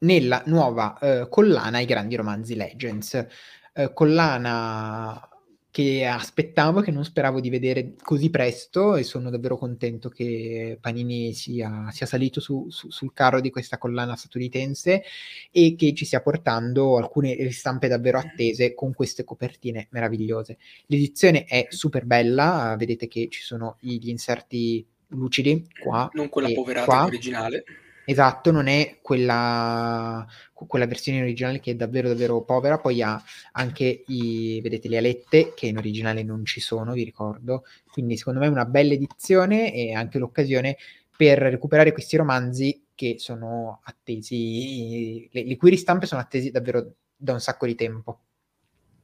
nella 0.00 0.42
nuova 0.46 0.98
uh, 1.00 1.28
collana 1.28 1.78
I 1.78 1.86
grandi 1.86 2.16
romanzi 2.16 2.56
Legends. 2.56 3.24
Uh, 3.72 3.92
collana 3.92 5.28
che 5.74 6.06
aspettavo, 6.06 6.82
che 6.82 6.92
non 6.92 7.04
speravo 7.04 7.40
di 7.40 7.50
vedere 7.50 7.94
così 8.00 8.30
presto 8.30 8.94
e 8.94 9.02
sono 9.02 9.28
davvero 9.28 9.56
contento 9.56 10.08
che 10.08 10.78
Panini 10.80 11.32
sia, 11.32 11.88
sia 11.90 12.06
salito 12.06 12.38
su, 12.38 12.68
su, 12.70 12.90
sul 12.92 13.12
carro 13.12 13.40
di 13.40 13.50
questa 13.50 13.76
collana 13.76 14.14
statunitense 14.14 15.02
e 15.50 15.74
che 15.76 15.92
ci 15.92 16.04
stia 16.04 16.22
portando 16.22 16.96
alcune 16.96 17.34
ristampe 17.34 17.88
davvero 17.88 18.18
attese 18.18 18.72
con 18.72 18.94
queste 18.94 19.24
copertine 19.24 19.88
meravigliose. 19.90 20.58
L'edizione 20.86 21.42
è 21.42 21.66
super 21.70 22.04
bella, 22.04 22.76
vedete 22.78 23.08
che 23.08 23.26
ci 23.28 23.42
sono 23.42 23.76
gli 23.80 24.08
inserti 24.10 24.86
lucidi 25.08 25.66
qua. 25.80 26.08
Non 26.12 26.28
quella 26.28 26.52
poverata 26.52 27.02
originale. 27.02 27.64
Esatto, 28.06 28.50
non 28.50 28.66
è 28.66 28.98
quella, 29.00 30.26
quella 30.52 30.86
versione 30.86 31.22
originale 31.22 31.58
che 31.60 31.70
è 31.70 31.74
davvero 31.74 32.08
davvero 32.08 32.42
povera, 32.42 32.78
poi 32.78 33.02
ha 33.02 33.22
anche 33.52 34.04
i, 34.06 34.60
vedete, 34.62 34.88
le 34.88 34.98
alette 34.98 35.54
che 35.54 35.66
in 35.66 35.78
originale 35.78 36.22
non 36.22 36.44
ci 36.44 36.60
sono, 36.60 36.92
vi 36.92 37.04
ricordo, 37.04 37.64
quindi 37.90 38.16
secondo 38.16 38.40
me 38.40 38.46
è 38.46 38.50
una 38.50 38.66
bella 38.66 38.92
edizione 38.92 39.72
e 39.72 39.94
anche 39.94 40.18
l'occasione 40.18 40.76
per 41.16 41.38
recuperare 41.38 41.92
questi 41.92 42.16
romanzi 42.16 42.84
che 42.94 43.16
sono 43.18 43.80
attesi, 43.84 45.28
le, 45.32 45.44
le 45.44 45.56
cui 45.56 45.70
ristampe 45.70 46.06
sono 46.06 46.20
attesi 46.20 46.50
davvero 46.50 46.94
da 47.16 47.32
un 47.32 47.40
sacco 47.40 47.66
di 47.66 47.74
tempo. 47.74 48.20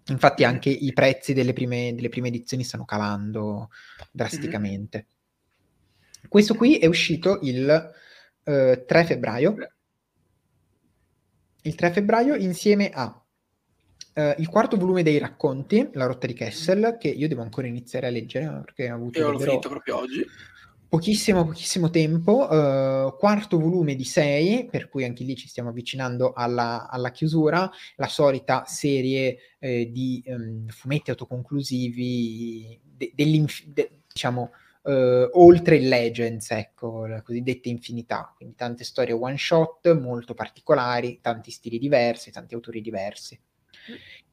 Infatti 0.08 0.44
anche 0.44 0.70
i 0.70 0.92
prezzi 0.92 1.32
delle 1.32 1.52
prime, 1.52 1.94
delle 1.94 2.08
prime 2.08 2.28
edizioni 2.28 2.64
stanno 2.64 2.84
calando 2.84 3.70
drasticamente. 4.10 4.98
Mm-hmm. 4.98 6.28
Questo 6.28 6.54
qui 6.54 6.78
è 6.78 6.86
uscito 6.86 7.38
il 7.42 7.92
3 8.50 8.84
eh, 8.88 9.04
febbraio. 9.04 9.56
Il 11.62 11.74
3 11.74 11.90
febbraio 11.90 12.34
insieme 12.34 12.90
a 12.90 13.14
Uh, 14.12 14.34
il 14.38 14.48
quarto 14.48 14.76
volume 14.76 15.04
dei 15.04 15.18
racconti, 15.18 15.88
La 15.92 16.04
rotta 16.04 16.26
di 16.26 16.32
Kessel, 16.32 16.96
che 16.98 17.06
io 17.06 17.28
devo 17.28 17.42
ancora 17.42 17.68
iniziare 17.68 18.08
a 18.08 18.10
leggere 18.10 18.60
perché 18.64 18.90
ho 18.90 18.96
avuto 18.96 19.20
io 19.20 19.30
l'ho 19.30 19.38
finito 19.38 19.68
proprio 19.68 19.98
oggi. 19.98 20.26
Pochissimo, 20.88 21.44
pochissimo 21.44 21.90
tempo. 21.90 22.48
Uh, 22.48 23.16
quarto 23.16 23.60
volume 23.60 23.94
di 23.94 24.02
6, 24.02 24.66
per 24.68 24.88
cui 24.88 25.04
anche 25.04 25.22
lì 25.22 25.36
ci 25.36 25.46
stiamo 25.46 25.68
avvicinando 25.68 26.32
alla, 26.32 26.88
alla 26.90 27.12
chiusura. 27.12 27.70
La 27.94 28.08
solita 28.08 28.64
serie 28.66 29.38
eh, 29.60 29.88
di 29.92 30.20
um, 30.26 30.66
fumetti 30.66 31.10
autoconclusivi, 31.10 32.80
de, 32.82 33.12
de, 33.14 33.90
diciamo, 34.12 34.50
Uh, 34.82 35.28
oltre 35.32 35.76
il 35.76 35.88
Legends, 35.88 36.50
ecco, 36.52 37.06
la 37.06 37.20
cosiddetta 37.20 37.68
infinità, 37.68 38.32
quindi 38.34 38.54
tante 38.54 38.82
storie 38.82 39.12
one 39.12 39.36
shot 39.36 39.92
molto 39.92 40.32
particolari, 40.32 41.18
tanti 41.20 41.50
stili 41.50 41.78
diversi, 41.78 42.30
tanti 42.30 42.54
autori 42.54 42.80
diversi. 42.80 43.38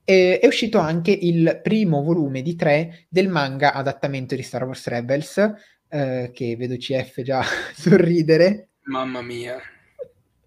E, 0.05 0.39
è 0.39 0.47
uscito 0.47 0.77
anche 0.77 1.11
il 1.11 1.59
primo 1.61 2.01
volume 2.01 2.41
di 2.41 2.55
tre 2.55 3.07
del 3.09 3.27
manga 3.27 3.73
adattamento 3.73 4.35
di 4.35 4.41
Star 4.41 4.63
Wars 4.63 4.87
Rebels, 4.87 5.35
uh, 5.89 6.31
che 6.31 6.55
vedo 6.57 6.77
CF 6.77 7.21
già 7.23 7.43
sorridere. 7.75 8.69
Mamma 8.83 9.21
mia, 9.21 9.59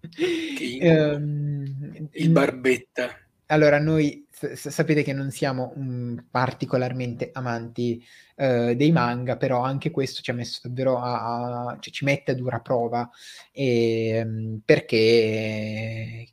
che 0.09 0.79
um, 0.81 2.09
il 2.11 2.29
barbetta. 2.31 3.20
Allora, 3.51 3.79
noi 3.79 4.25
s- 4.31 4.69
sapete 4.69 5.03
che 5.03 5.11
non 5.13 5.29
siamo 5.29 5.73
um, 5.75 6.25
particolarmente 6.31 7.31
amanti 7.33 8.01
uh, 8.37 8.73
dei 8.75 8.91
manga, 8.91 9.35
però 9.35 9.61
anche 9.61 9.91
questo 9.91 10.21
ci 10.21 10.31
ha 10.31 10.33
messo 10.33 10.61
davvero 10.63 10.97
a, 10.99 11.65
a 11.71 11.77
cioè 11.79 11.93
ci 11.93 12.05
mette 12.05 12.31
a 12.31 12.35
dura 12.35 12.59
prova 12.61 13.09
e, 13.51 14.21
um, 14.25 14.61
perché 14.63 16.27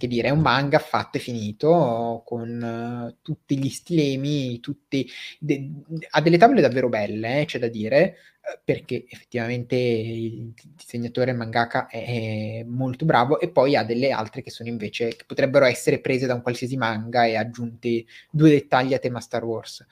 che 0.00 0.08
dire, 0.08 0.28
è 0.28 0.30
un 0.30 0.40
manga 0.40 0.78
fatto 0.78 1.18
e 1.18 1.20
finito 1.20 2.22
con 2.24 3.12
uh, 3.12 3.16
tutti 3.20 3.58
gli 3.58 3.68
stilemi, 3.68 4.58
tutti 4.58 5.06
de- 5.38 5.70
ha 6.08 6.20
delle 6.22 6.38
tavole 6.38 6.62
davvero 6.62 6.88
belle, 6.88 7.42
eh, 7.42 7.44
c'è 7.44 7.58
da 7.58 7.68
dire, 7.68 8.16
perché 8.64 9.04
effettivamente 9.06 9.76
il 9.76 10.54
disegnatore 10.74 11.34
mangaka 11.34 11.86
è 11.86 12.64
molto 12.66 13.04
bravo 13.04 13.38
e 13.38 13.50
poi 13.50 13.76
ha 13.76 13.84
delle 13.84 14.10
altre 14.10 14.42
che 14.42 14.50
sono 14.50 14.70
invece 14.70 15.08
che 15.08 15.24
potrebbero 15.26 15.66
essere 15.66 16.00
prese 16.00 16.26
da 16.26 16.34
un 16.34 16.42
qualsiasi 16.42 16.76
manga 16.76 17.26
e 17.26 17.36
aggiunti 17.36 18.06
due 18.30 18.50
dettagli 18.50 18.94
a 18.94 18.98
tema 18.98 19.20
Star 19.20 19.44
Wars. 19.44 19.84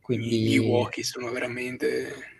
Quindi 0.00 0.52
i 0.52 0.58
Woki 0.58 1.02
sono 1.02 1.30
veramente 1.30 2.35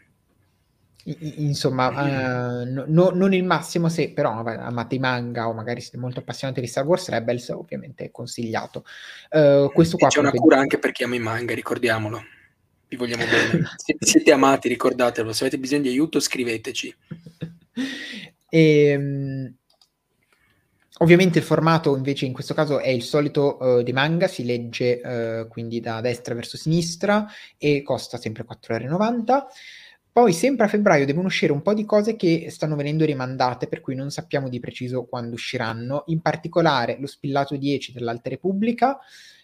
insomma, 1.36 1.88
uh, 1.88 2.64
no, 2.64 2.84
no, 2.86 3.10
non 3.10 3.32
il 3.32 3.44
massimo 3.44 3.88
se 3.88 4.10
però 4.12 4.42
amate 4.42 4.94
i 4.94 4.98
manga 4.98 5.48
o 5.48 5.52
magari 5.52 5.80
siete 5.80 5.98
molto 5.98 6.20
appassionati 6.20 6.60
di 6.60 6.66
Star 6.66 6.84
Wars 6.84 7.08
Rebels, 7.08 7.48
ovviamente 7.50 8.04
è 8.04 8.10
consigliato. 8.10 8.84
Uh, 9.30 9.70
questo 9.72 9.96
qua 9.96 10.08
c'è 10.08 10.18
una 10.18 10.30
cura 10.30 10.58
anche 10.58 10.78
per 10.78 10.92
chi 10.92 11.04
ama 11.04 11.14
i 11.14 11.20
manga, 11.20 11.54
ricordiamolo 11.54 12.22
vi 12.88 12.96
vogliamo 12.96 13.24
bene. 13.26 13.64
Se 13.76 13.96
siete 13.98 14.32
amati, 14.32 14.68
ricordatelo. 14.68 15.32
Se 15.32 15.44
avete 15.44 15.58
bisogno 15.58 15.82
di 15.82 15.88
aiuto, 15.88 16.20
scriveteci. 16.20 16.94
E, 18.48 18.96
um, 18.96 19.52
ovviamente 20.98 21.40
il 21.40 21.44
formato 21.44 21.96
invece 21.96 22.26
in 22.26 22.32
questo 22.32 22.54
caso 22.54 22.78
è 22.78 22.88
il 22.88 23.02
solito 23.02 23.58
uh, 23.58 23.82
di 23.82 23.92
manga, 23.92 24.28
si 24.28 24.44
legge 24.44 25.00
uh, 25.02 25.48
quindi 25.48 25.80
da 25.80 26.00
destra 26.00 26.32
verso 26.32 26.56
sinistra 26.56 27.26
e 27.58 27.82
costa 27.82 28.18
sempre 28.18 28.46
4,90 28.48 28.82
euro. 28.84 29.48
Poi 30.16 30.32
sempre 30.32 30.64
a 30.64 30.68
febbraio 30.68 31.05
devono 31.05 31.26
uscire 31.26 31.52
un 31.52 31.60
po' 31.60 31.74
di 31.74 31.84
cose 31.84 32.16
che 32.16 32.47
stanno 32.48 32.74
venendo 32.74 33.05
rimandate, 33.05 33.66
per 33.66 33.82
cui 33.82 33.94
non 33.94 34.09
sappiamo 34.09 34.48
di 34.48 34.60
preciso 34.60 35.05
quando 35.05 35.34
usciranno. 35.34 36.05
In 36.06 36.22
particolare 36.22 36.97
lo 36.98 37.06
spillato 37.06 37.55
10 37.55 37.93
dell'Alta 37.93 38.30
Repubblica, 38.30 38.98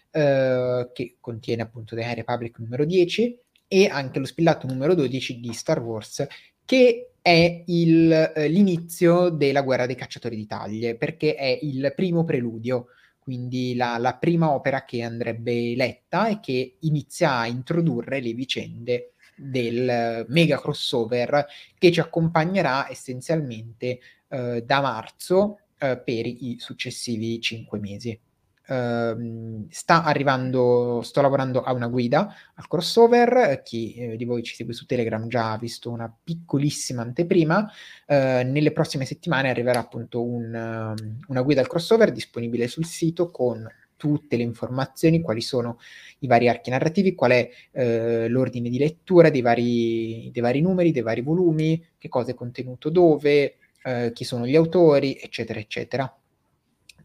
eh, 0.09 0.89
che 0.91 1.17
contiene 1.19 1.61
appunto 1.61 1.95
The 1.95 2.01
High 2.01 2.15
Republic 2.15 2.57
numero 2.57 2.85
10 2.85 3.39
e 3.67 3.85
anche 3.85 4.17
lo 4.17 4.25
spillato 4.25 4.65
numero 4.65 4.95
12 4.95 5.39
di 5.39 5.53
Star 5.53 5.79
Wars 5.79 6.25
che 6.65 7.11
è 7.21 7.63
il, 7.67 8.11
eh, 8.11 8.47
l'inizio 8.47 9.29
della 9.29 9.61
guerra 9.61 9.85
dei 9.85 9.95
cacciatori 9.95 10.35
di 10.35 10.47
taglie 10.47 10.97
perché 10.97 11.35
è 11.35 11.59
il 11.61 11.93
primo 11.95 12.23
preludio 12.23 12.87
quindi 13.19 13.75
la, 13.75 13.99
la 13.99 14.15
prima 14.15 14.51
opera 14.51 14.85
che 14.85 15.03
andrebbe 15.03 15.75
letta 15.75 16.29
e 16.29 16.39
che 16.39 16.77
inizia 16.79 17.37
a 17.37 17.47
introdurre 17.47 18.19
le 18.21 18.33
vicende 18.33 19.12
del 19.35 20.25
mega 20.29 20.59
crossover 20.59 21.45
che 21.77 21.91
ci 21.91 21.99
accompagnerà 21.99 22.89
essenzialmente 22.89 23.99
eh, 24.27 24.63
da 24.65 24.81
marzo 24.81 25.59
eh, 25.77 25.97
per 25.97 26.25
i 26.25 26.57
successivi 26.59 27.39
cinque 27.41 27.79
mesi. 27.79 28.19
Uh, 28.65 29.67
sta 29.69 30.05
arrivando, 30.05 31.01
sto 31.03 31.19
lavorando 31.19 31.61
a 31.63 31.73
una 31.73 31.87
guida 31.87 32.33
al 32.53 32.67
crossover. 32.69 33.61
Chi 33.61 33.93
eh, 33.93 34.15
di 34.15 34.23
voi 34.23 34.41
ci 34.41 34.55
segue 34.55 34.73
su 34.73 34.85
Telegram 34.85 35.27
già 35.27 35.51
ha 35.51 35.57
visto 35.57 35.91
una 35.91 36.11
piccolissima 36.23 37.01
anteprima. 37.01 37.69
Uh, 38.07 38.13
nelle 38.49 38.71
prossime 38.71 39.03
settimane 39.03 39.49
arriverà 39.49 39.79
appunto 39.79 40.23
un, 40.23 40.45
uh, 40.53 41.23
una 41.27 41.41
guida 41.41 41.59
al 41.59 41.67
crossover 41.67 42.13
disponibile 42.13 42.69
sul 42.69 42.85
sito 42.85 43.31
con 43.31 43.67
tutte 44.03 44.35
le 44.35 44.43
informazioni, 44.43 45.21
quali 45.21 45.39
sono 45.39 45.79
i 46.19 46.27
vari 46.27 46.49
archi 46.49 46.69
narrativi, 46.69 47.15
qual 47.15 47.31
è 47.31 47.49
eh, 47.71 48.27
l'ordine 48.27 48.69
di 48.69 48.77
lettura 48.77 49.29
dei 49.29 49.39
vari, 49.39 50.29
dei 50.29 50.41
vari, 50.41 50.59
numeri, 50.59 50.91
dei 50.91 51.01
vari 51.01 51.21
volumi, 51.21 51.81
che 51.97 52.09
cosa 52.09 52.31
è 52.31 52.33
contenuto 52.33 52.89
dove, 52.89 53.55
eh, 53.81 54.11
chi 54.13 54.25
sono 54.25 54.45
gli 54.45 54.57
autori, 54.57 55.17
eccetera, 55.17 55.57
eccetera. 55.57 56.13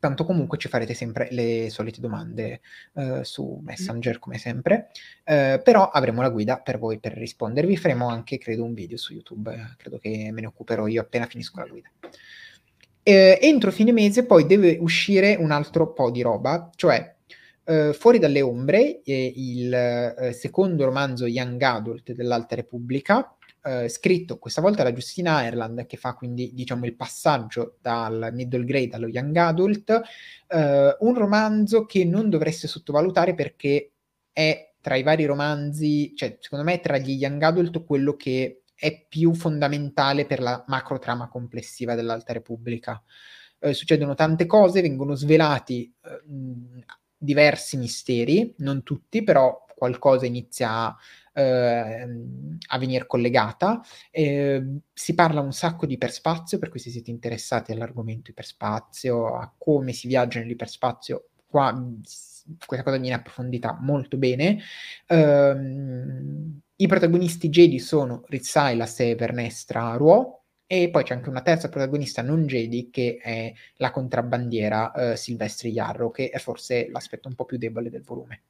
Tanto 0.00 0.24
comunque 0.24 0.58
ci 0.58 0.66
farete 0.66 0.92
sempre 0.92 1.28
le 1.30 1.70
solite 1.70 2.00
domande 2.00 2.62
uh, 2.94 3.22
su 3.22 3.60
Messenger 3.62 4.18
come 4.18 4.38
sempre, 4.38 4.90
uh, 5.24 5.62
però 5.62 5.90
avremo 5.90 6.20
la 6.20 6.30
guida 6.30 6.58
per 6.58 6.78
voi 6.78 6.98
per 6.98 7.12
rispondervi, 7.14 7.76
faremo 7.76 8.08
anche 8.08 8.38
credo 8.38 8.64
un 8.64 8.74
video 8.74 8.96
su 8.96 9.12
YouTube, 9.12 9.52
eh, 9.52 9.76
credo 9.76 9.98
che 9.98 10.30
me 10.32 10.40
ne 10.40 10.46
occuperò 10.46 10.86
io 10.88 11.00
appena 11.00 11.26
finisco 11.26 11.60
la 11.60 11.66
guida. 11.66 11.90
Eh, 13.02 13.38
entro 13.40 13.70
fine 13.70 13.92
mese 13.92 14.26
poi 14.26 14.46
deve 14.46 14.76
uscire 14.80 15.36
un 15.36 15.50
altro 15.50 15.92
po' 15.92 16.10
di 16.10 16.22
roba, 16.22 16.70
cioè 16.74 17.14
Uh, 17.68 17.92
Fuori 17.92 18.18
dalle 18.18 18.40
ombre, 18.40 19.02
eh, 19.02 19.30
il 19.36 20.14
uh, 20.18 20.32
secondo 20.32 20.86
romanzo 20.86 21.26
Young 21.26 21.60
Adult 21.60 22.12
dell'Alta 22.12 22.54
Repubblica, 22.54 23.36
eh, 23.62 23.88
scritto 23.90 24.38
questa 24.38 24.62
volta 24.62 24.82
da 24.82 24.92
Giustina 24.92 25.44
Ireland, 25.44 25.84
che 25.86 25.98
fa 25.98 26.14
quindi 26.14 26.54
diciamo 26.54 26.86
il 26.86 26.94
passaggio 26.96 27.76
dal 27.82 28.30
middle 28.32 28.64
grade 28.64 28.96
allo 28.96 29.08
young 29.08 29.36
adult, 29.36 30.00
eh, 30.48 30.96
un 31.00 31.14
romanzo 31.14 31.84
che 31.84 32.04
non 32.04 32.30
dovreste 32.30 32.66
sottovalutare 32.66 33.34
perché 33.34 33.90
è 34.32 34.72
tra 34.80 34.96
i 34.96 35.02
vari 35.02 35.26
romanzi, 35.26 36.14
cioè 36.16 36.38
secondo 36.40 36.64
me 36.64 36.80
tra 36.80 36.96
gli 36.96 37.10
young 37.10 37.42
adult 37.42 37.84
quello 37.84 38.16
che 38.16 38.62
è 38.78 39.06
più 39.08 39.34
fondamentale 39.34 40.26
per 40.26 40.40
la 40.40 40.62
macro 40.68 40.98
trama 40.98 41.28
complessiva 41.28 41.94
dell'Alta 41.94 42.32
Repubblica. 42.32 43.02
Eh, 43.58 43.74
succedono 43.74 44.14
tante 44.14 44.46
cose, 44.46 44.82
vengono 44.82 45.14
svelati 45.14 45.92
eh, 46.04 46.84
diversi 47.16 47.76
misteri, 47.76 48.54
non 48.58 48.82
tutti, 48.82 49.24
però 49.24 49.64
qualcosa 49.74 50.26
inizia 50.26 50.70
a 50.70 50.96
eh, 51.38 52.06
a 52.68 52.78
venire 52.78 53.06
collegata. 53.06 53.80
Eh, 54.10 54.80
si 54.92 55.14
parla 55.14 55.40
un 55.40 55.52
sacco 55.52 55.86
di 55.86 55.94
iperspazio, 55.94 56.58
per 56.58 56.68
cui 56.68 56.80
se 56.80 56.90
siete 56.90 57.10
interessati 57.10 57.70
all'argomento 57.72 58.30
iperspazio, 58.30 59.36
a 59.36 59.52
come 59.56 59.92
si 59.92 60.08
viaggia 60.08 60.40
nell'iperspazio, 60.40 61.28
qua 61.46 61.72
questa 62.66 62.84
cosa 62.84 62.98
viene 62.98 63.14
approfondita 63.14 63.78
molto 63.80 64.16
bene. 64.16 64.58
Um, 65.08 66.60
I 66.80 66.86
protagonisti 66.86 67.48
Jedi 67.48 67.80
sono 67.80 68.22
Riz 68.28 68.50
Silas 68.50 69.00
e 69.00 69.16
Vernestra 69.16 69.96
Ruo, 69.96 70.42
e 70.64 70.90
poi 70.90 71.02
c'è 71.02 71.14
anche 71.14 71.28
una 71.28 71.42
terza 71.42 71.68
protagonista 71.68 72.22
non 72.22 72.46
Jedi 72.46 72.88
che 72.88 73.18
è 73.20 73.52
la 73.78 73.90
contrabbandiera 73.90 74.92
uh, 74.94 75.16
Silvestri 75.16 75.70
Yarrow, 75.70 76.12
che 76.12 76.28
è 76.28 76.38
forse 76.38 76.88
l'aspetto 76.90 77.26
un 77.26 77.34
po' 77.34 77.46
più 77.46 77.58
debole 77.58 77.90
del 77.90 78.04
volume. 78.04 78.42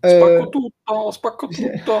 Spacco 0.00 0.42
uh, 0.42 0.48
tutto, 0.48 1.10
spacco 1.10 1.48
tutto. 1.48 2.00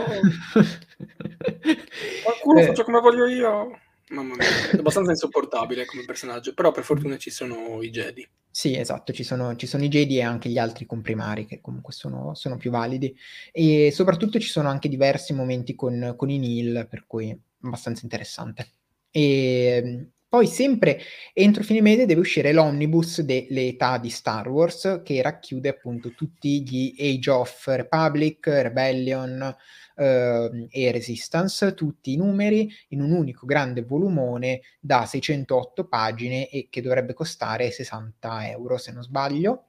Qualcuno 2.24 2.60
eh, 2.60 2.64
faccio 2.64 2.84
come 2.84 3.00
voglio 3.00 3.26
io. 3.26 3.78
Mamma 4.12 4.36
mia, 4.36 4.46
è 4.70 4.76
abbastanza 4.76 5.10
insoportabile 5.10 5.86
come 5.86 6.04
personaggio, 6.04 6.52
però 6.52 6.70
per 6.70 6.84
fortuna 6.84 7.16
ci 7.16 7.30
sono 7.30 7.80
i 7.82 7.90
Jedi. 7.90 8.28
Sì, 8.50 8.76
esatto, 8.76 9.14
ci 9.14 9.24
sono, 9.24 9.56
ci 9.56 9.66
sono 9.66 9.82
i 9.84 9.88
Jedi 9.88 10.18
e 10.18 10.22
anche 10.22 10.50
gli 10.50 10.58
altri 10.58 10.84
comprimari 10.84 11.46
che 11.46 11.62
comunque 11.62 11.94
sono, 11.94 12.34
sono, 12.34 12.58
più 12.58 12.70
validi. 12.70 13.16
E 13.50 13.90
soprattutto 13.90 14.38
ci 14.38 14.48
sono 14.48 14.68
anche 14.68 14.90
diversi 14.90 15.32
momenti 15.32 15.74
con, 15.74 16.14
con 16.16 16.28
i 16.28 16.38
Neil, 16.38 16.86
per 16.90 17.06
cui 17.06 17.34
abbastanza 17.62 18.02
interessante. 18.02 18.68
E 19.10 20.08
poi 20.32 20.46
sempre 20.46 20.98
entro 21.34 21.62
fine 21.62 21.82
mese 21.82 22.06
deve 22.06 22.20
uscire 22.20 22.52
l'omnibus 22.52 23.20
delle 23.20 23.66
età 23.68 23.98
di 23.98 24.08
Star 24.08 24.48
Wars 24.48 25.02
che 25.04 25.20
racchiude 25.20 25.68
appunto 25.68 26.14
tutti 26.14 26.62
gli 26.62 26.94
Age 26.98 27.30
of 27.30 27.66
Republic, 27.66 28.46
Rebellion 28.46 29.54
eh, 29.96 30.68
e 30.70 30.90
Resistance, 30.90 31.74
tutti 31.74 32.12
i 32.12 32.16
numeri 32.16 32.70
in 32.88 33.00
un 33.02 33.12
unico 33.12 33.46
grande 33.46 33.82
volumone 33.82 34.62
da 34.80 35.06
608 35.06 35.86
pagine 35.86 36.48
e 36.48 36.68
che 36.70 36.82
dovrebbe 36.82 37.14
costare 37.14 37.70
60 37.70 38.48
euro 38.48 38.76
se 38.78 38.92
non 38.92 39.02
sbaglio. 39.02 39.66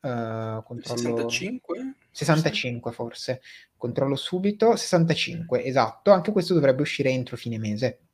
Uh, 0.00 0.62
controllo... 0.62 1.28
65? 1.28 1.94
65 2.12 2.92
forse, 2.92 3.40
controllo 3.76 4.14
subito, 4.14 4.76
65 4.76 5.64
esatto, 5.64 6.12
anche 6.12 6.30
questo 6.30 6.54
dovrebbe 6.54 6.82
uscire 6.82 7.10
entro 7.10 7.36
fine 7.36 7.58
mese. 7.58 8.05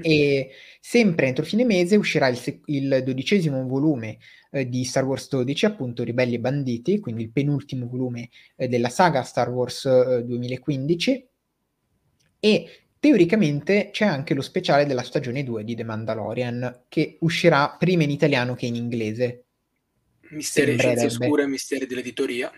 E 0.00 0.50
sempre 0.80 1.28
entro 1.28 1.44
fine 1.44 1.64
mese 1.64 1.96
uscirà 1.96 2.28
il, 2.28 2.36
sec- 2.36 2.62
il 2.66 3.02
dodicesimo 3.04 3.66
volume 3.66 4.18
eh, 4.50 4.68
di 4.68 4.84
Star 4.84 5.04
Wars 5.04 5.28
12, 5.28 5.66
appunto 5.66 6.02
Ribelli 6.02 6.34
e 6.34 6.40
Banditi, 6.40 6.98
quindi 7.00 7.22
il 7.22 7.30
penultimo 7.30 7.86
volume 7.86 8.28
eh, 8.56 8.68
della 8.68 8.88
saga 8.88 9.22
Star 9.22 9.50
Wars 9.50 9.84
eh, 9.84 10.24
2015. 10.24 11.28
E 12.38 12.80
teoricamente 12.98 13.90
c'è 13.92 14.04
anche 14.04 14.34
lo 14.34 14.42
speciale 14.42 14.86
della 14.86 15.02
stagione 15.02 15.42
2 15.42 15.64
di 15.64 15.74
The 15.74 15.84
Mandalorian, 15.84 16.84
che 16.88 17.16
uscirà 17.20 17.76
prima 17.78 18.02
in 18.02 18.10
italiano 18.10 18.54
che 18.54 18.66
in 18.66 18.74
inglese. 18.74 19.44
Misteri, 20.30 20.76
scienze 20.76 21.06
oscure 21.06 21.44
e 21.44 21.46
misteri 21.46 21.86
dell'editoria. 21.86 22.50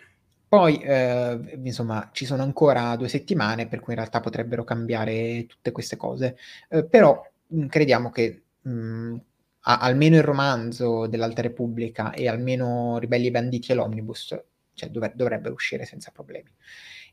Poi, 0.48 0.78
eh, 0.78 1.58
insomma, 1.62 2.08
ci 2.12 2.24
sono 2.24 2.42
ancora 2.42 2.96
due 2.96 3.08
settimane, 3.08 3.68
per 3.68 3.80
cui 3.80 3.92
in 3.92 3.98
realtà 3.98 4.20
potrebbero 4.20 4.64
cambiare 4.64 5.44
tutte 5.46 5.72
queste 5.72 5.96
cose. 5.96 6.36
Eh, 6.70 6.86
però 6.86 7.22
mh, 7.48 7.62
mm, 7.64 7.66
crediamo 7.66 8.10
che 8.10 8.42
mh, 8.62 8.70
mm, 8.70 9.16
a, 9.62 9.78
almeno 9.78 10.16
il 10.16 10.22
romanzo 10.22 11.06
dell'Alta 11.06 11.42
Repubblica 11.42 12.12
e 12.12 12.28
almeno 12.28 12.98
Ribelli 12.98 13.26
e 13.26 13.30
Banditi 13.30 13.72
e 13.72 13.74
l'Omnibus 13.74 14.34
cioè, 14.72 14.88
dov- 14.90 15.14
dovrebbero 15.14 15.54
uscire 15.54 15.84
senza 15.84 16.10
problemi. 16.12 16.50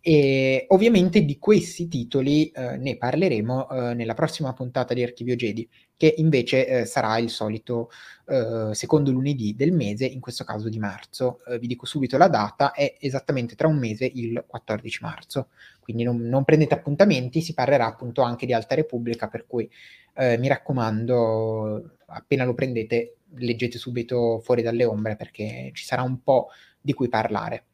E 0.02 0.66
ovviamente 0.70 1.24
di 1.26 1.40
questi 1.40 1.88
titoli 1.88 2.50
eh, 2.52 2.78
ne 2.78 2.96
parleremo 2.96 3.70
eh, 3.70 3.94
nella 3.96 4.14
prossima 4.14 4.54
puntata 4.54 4.94
di 4.94 5.02
Archivio 5.04 5.36
Jedi, 5.36 5.68
che 5.98 6.14
invece 6.18 6.68
eh, 6.68 6.86
sarà 6.86 7.18
il 7.18 7.30
solito 7.30 7.90
eh, 8.28 8.70
secondo 8.74 9.12
lunedì 9.12 9.56
del 9.56 9.72
mese, 9.72 10.06
in 10.06 10.20
questo 10.20 10.44
caso 10.44 10.70
di 10.70 10.80
marzo. 10.80 11.42
Eh, 11.48 11.60
vi 11.60 11.68
dico 11.68 11.86
subito 11.86 12.18
la 12.18 12.28
data, 12.28 12.72
è 12.72 12.98
esattamente 13.00 13.56
tra 13.56 13.68
un 13.68 13.78
mese, 13.78 14.10
il 14.14 14.44
14 14.46 15.00
marzo. 15.02 15.50
Quindi 15.80 16.04
non, 16.04 16.18
non 16.18 16.44
prendete 16.44 16.74
appuntamenti, 16.74 17.42
si 17.42 17.54
parlerà 17.54 17.86
appunto 17.86 18.22
anche 18.22 18.46
di 18.46 18.54
Alta 18.54 18.76
Repubblica, 18.76 19.28
per 19.28 19.46
cui 19.48 19.70
eh, 20.16 20.38
mi 20.38 20.48
raccomando, 20.48 21.98
appena 22.08 22.44
lo 22.44 22.54
prendete, 22.54 23.18
leggete 23.36 23.78
subito 23.78 24.40
fuori 24.40 24.62
dalle 24.62 24.86
ombre 24.86 25.16
perché 25.16 25.72
ci 25.74 25.86
sarà 25.86 26.02
un 26.02 26.22
po' 26.24 26.50
di 26.82 26.94
cui 26.94 27.10
parlare. 27.10 27.66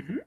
Mm-hmm. 0.00 0.18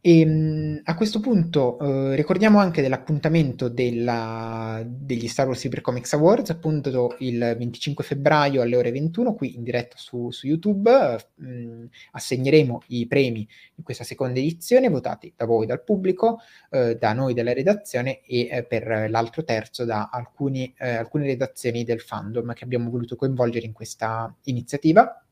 E, 0.00 0.20
ehm, 0.20 0.80
a 0.84 0.94
questo 0.94 1.18
punto 1.18 1.78
eh, 1.80 2.14
ricordiamo 2.14 2.58
anche 2.60 2.82
dell'appuntamento 2.82 3.68
della, 3.68 4.82
degli 4.86 5.26
Star 5.26 5.46
Wars 5.46 5.60
Cyber 5.60 5.80
Comics 5.80 6.12
Awards, 6.12 6.50
appunto 6.50 7.16
il 7.18 7.38
25 7.58 8.04
febbraio 8.04 8.62
alle 8.62 8.76
ore 8.76 8.92
21, 8.92 9.34
qui 9.34 9.56
in 9.56 9.64
diretta 9.64 9.96
su, 9.96 10.30
su 10.30 10.46
YouTube. 10.46 10.90
Mh, 11.34 11.48
mm, 11.48 11.84
assegneremo 12.12 12.82
i 12.88 13.06
premi 13.08 13.46
in 13.74 13.82
questa 13.82 14.04
seconda 14.04 14.38
edizione, 14.38 14.88
votati 14.88 15.32
da 15.36 15.46
voi, 15.46 15.66
dal 15.66 15.82
pubblico, 15.82 16.38
eh, 16.70 16.96
da 16.96 17.12
noi 17.12 17.34
della 17.34 17.52
redazione 17.52 18.22
e 18.22 18.48
eh, 18.50 18.64
per 18.64 19.08
l'altro 19.10 19.42
terzo 19.42 19.84
da 19.84 20.10
alcuni, 20.12 20.72
eh, 20.78 20.90
alcune 20.90 21.26
redazioni 21.26 21.82
del 21.84 22.00
fandom 22.00 22.52
che 22.52 22.64
abbiamo 22.64 22.88
voluto 22.90 23.16
coinvolgere 23.16 23.66
in 23.66 23.72
questa 23.72 24.32
iniziativa. 24.44 25.22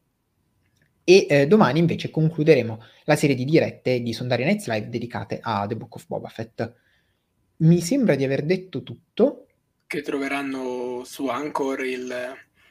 E 1.08 1.26
eh, 1.28 1.46
domani 1.46 1.78
invece 1.78 2.10
concluderemo 2.10 2.82
la 3.04 3.14
serie 3.14 3.36
di 3.36 3.44
dirette 3.44 4.02
di 4.02 4.12
Sondari 4.12 4.42
Nights 4.42 4.66
Live 4.66 4.88
dedicate 4.88 5.38
a 5.40 5.64
The 5.64 5.76
Book 5.76 5.94
of 5.94 6.06
Boba 6.08 6.26
Fett. 6.26 6.74
Mi 7.58 7.80
sembra 7.80 8.16
di 8.16 8.24
aver 8.24 8.42
detto 8.42 8.82
tutto. 8.82 9.46
Che 9.86 10.02
troveranno 10.02 11.02
su 11.04 11.28
Anchor 11.28 11.84
il, 11.84 12.12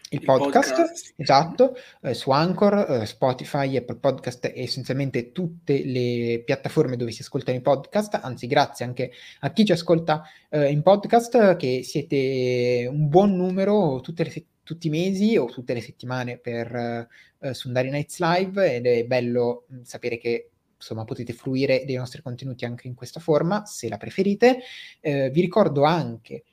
il, 0.10 0.22
podcast, 0.22 0.70
podcast, 0.70 1.14
esatto, 1.16 1.78
eh, 2.02 2.14
su 2.14 2.30
Anchor, 2.32 2.74
eh, 2.90 3.06
Spotify, 3.06 3.78
Apple 3.78 4.00
Podcast 4.00 4.44
e 4.44 4.64
essenzialmente 4.64 5.32
tutte 5.32 5.86
le 5.86 6.44
piattaforme 6.44 6.98
dove 6.98 7.12
si 7.12 7.22
ascoltano 7.22 7.58
i 7.58 7.62
podcast, 7.62 8.20
anzi 8.22 8.48
grazie 8.48 8.84
anche 8.84 9.12
a 9.40 9.54
chi 9.54 9.64
ci 9.64 9.72
ascolta 9.72 10.24
eh, 10.50 10.70
in 10.70 10.82
podcast 10.82 11.56
che 11.56 11.84
siete 11.84 12.86
un 12.92 13.08
buon 13.08 13.38
numero 13.38 14.02
tutte 14.02 14.26
le 14.26 14.30
settimane 14.30 14.54
tutti 14.66 14.88
i 14.88 14.90
mesi 14.90 15.38
o 15.38 15.46
tutte 15.46 15.74
le 15.74 15.82
settimane 15.82 16.38
per 16.38 17.08
uh, 17.40 17.54
Sundari 17.54 17.92
Nights 17.92 18.20
Live 18.20 18.76
ed 18.76 18.88
è 18.88 19.06
bello 19.06 19.66
mh, 19.68 19.82
sapere 19.84 20.18
che 20.18 20.50
insomma 20.76 21.06
potete 21.06 21.32
fruire 21.34 21.86
dei 21.86 21.96
nostri 21.96 22.22
contenuti 22.22 22.66
anche 22.66 22.88
in 22.88 22.96
questa 22.96 23.20
forma 23.20 23.66
se 23.66 23.88
la 23.88 23.98
preferite. 23.98 24.60
Uh, 25.02 25.30
vi 25.30 25.42
ricordo 25.42 25.84
anche 25.84 26.44